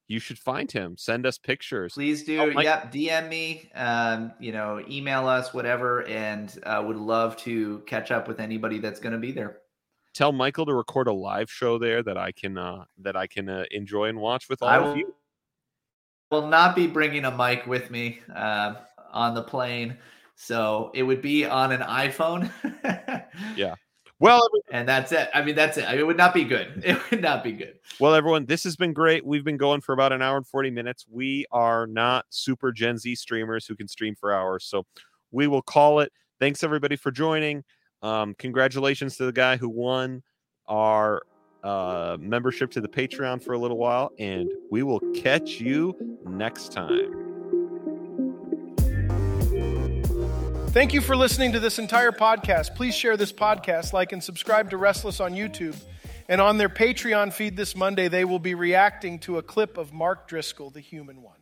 you 0.07 0.19
should 0.19 0.37
find 0.37 0.71
him. 0.71 0.95
Send 0.97 1.25
us 1.25 1.37
pictures. 1.37 1.93
Please 1.93 2.23
do. 2.23 2.39
Oh, 2.39 2.59
yep. 2.59 2.91
DM 2.91 3.29
me, 3.29 3.71
um, 3.75 4.33
you 4.39 4.51
know, 4.51 4.83
email 4.89 5.27
us, 5.27 5.53
whatever, 5.53 6.05
and 6.07 6.57
uh, 6.63 6.83
would 6.85 6.97
love 6.97 7.37
to 7.37 7.79
catch 7.87 8.11
up 8.11 8.27
with 8.27 8.39
anybody 8.39 8.79
that's 8.79 8.99
going 8.99 9.13
to 9.13 9.19
be 9.19 9.31
there. 9.31 9.59
Tell 10.13 10.33
Michael 10.33 10.65
to 10.65 10.73
record 10.73 11.07
a 11.07 11.13
live 11.13 11.49
show 11.49 11.77
there 11.77 12.03
that 12.03 12.17
I 12.17 12.33
can 12.33 12.57
uh, 12.57 12.83
that 12.99 13.15
I 13.15 13.27
can 13.27 13.47
uh, 13.47 13.63
enjoy 13.71 14.09
and 14.09 14.19
watch 14.19 14.49
with 14.49 14.61
all 14.61 14.67
I 14.67 14.77
of 14.77 14.97
you. 14.97 15.13
Will 16.29 16.47
not 16.47 16.75
be 16.75 16.87
bringing 16.87 17.25
a 17.25 17.31
mic 17.31 17.65
with 17.65 17.89
me 17.89 18.19
uh, 18.35 18.75
on 19.11 19.33
the 19.33 19.43
plane, 19.43 19.97
so 20.35 20.91
it 20.93 21.03
would 21.03 21.21
be 21.21 21.45
on 21.45 21.71
an 21.71 21.81
iPhone. 21.81 22.51
yeah. 23.55 23.75
Well, 24.21 24.47
and 24.71 24.87
that's 24.87 25.11
it. 25.11 25.29
I 25.33 25.41
mean, 25.41 25.55
that's 25.55 25.77
it. 25.77 25.85
I 25.85 25.93
mean, 25.93 26.01
it 26.01 26.07
would 26.07 26.17
not 26.17 26.33
be 26.33 26.43
good. 26.43 26.83
It 26.91 27.09
would 27.09 27.21
not 27.21 27.43
be 27.43 27.51
good. 27.53 27.79
Well, 27.99 28.13
everyone, 28.13 28.45
this 28.45 28.63
has 28.65 28.75
been 28.75 28.93
great. 28.93 29.25
We've 29.25 29.43
been 29.43 29.57
going 29.57 29.81
for 29.81 29.93
about 29.93 30.13
an 30.13 30.21
hour 30.21 30.37
and 30.37 30.45
40 30.45 30.69
minutes. 30.69 31.05
We 31.09 31.47
are 31.51 31.87
not 31.87 32.25
super 32.29 32.71
Gen 32.71 32.99
Z 32.99 33.15
streamers 33.15 33.65
who 33.65 33.75
can 33.75 33.87
stream 33.87 34.15
for 34.15 34.31
hours. 34.31 34.65
So 34.65 34.85
we 35.31 35.47
will 35.47 35.63
call 35.63 36.01
it. 36.01 36.11
Thanks, 36.39 36.63
everybody, 36.63 36.95
for 36.95 37.09
joining. 37.09 37.63
Um, 38.03 38.35
congratulations 38.35 39.17
to 39.17 39.25
the 39.25 39.31
guy 39.31 39.57
who 39.57 39.69
won 39.69 40.21
our 40.67 41.23
uh, 41.63 42.17
membership 42.19 42.69
to 42.71 42.81
the 42.81 42.89
Patreon 42.89 43.41
for 43.43 43.53
a 43.53 43.57
little 43.57 43.77
while. 43.77 44.11
And 44.19 44.51
we 44.69 44.83
will 44.83 44.99
catch 45.15 45.59
you 45.59 45.95
next 46.25 46.71
time. 46.71 47.50
Thank 50.71 50.93
you 50.93 51.01
for 51.01 51.17
listening 51.17 51.51
to 51.51 51.59
this 51.59 51.79
entire 51.79 52.13
podcast. 52.13 52.75
Please 52.75 52.95
share 52.95 53.17
this 53.17 53.33
podcast, 53.33 53.91
like 53.91 54.13
and 54.13 54.23
subscribe 54.23 54.69
to 54.69 54.77
Restless 54.77 55.19
on 55.19 55.33
YouTube. 55.33 55.75
And 56.29 56.39
on 56.39 56.57
their 56.57 56.69
Patreon 56.69 57.33
feed 57.33 57.57
this 57.57 57.75
Monday, 57.75 58.07
they 58.07 58.23
will 58.23 58.39
be 58.39 58.55
reacting 58.55 59.19
to 59.19 59.37
a 59.37 59.43
clip 59.43 59.77
of 59.77 59.91
Mark 59.91 60.29
Driscoll, 60.29 60.69
the 60.69 60.79
human 60.79 61.21
one. 61.21 61.40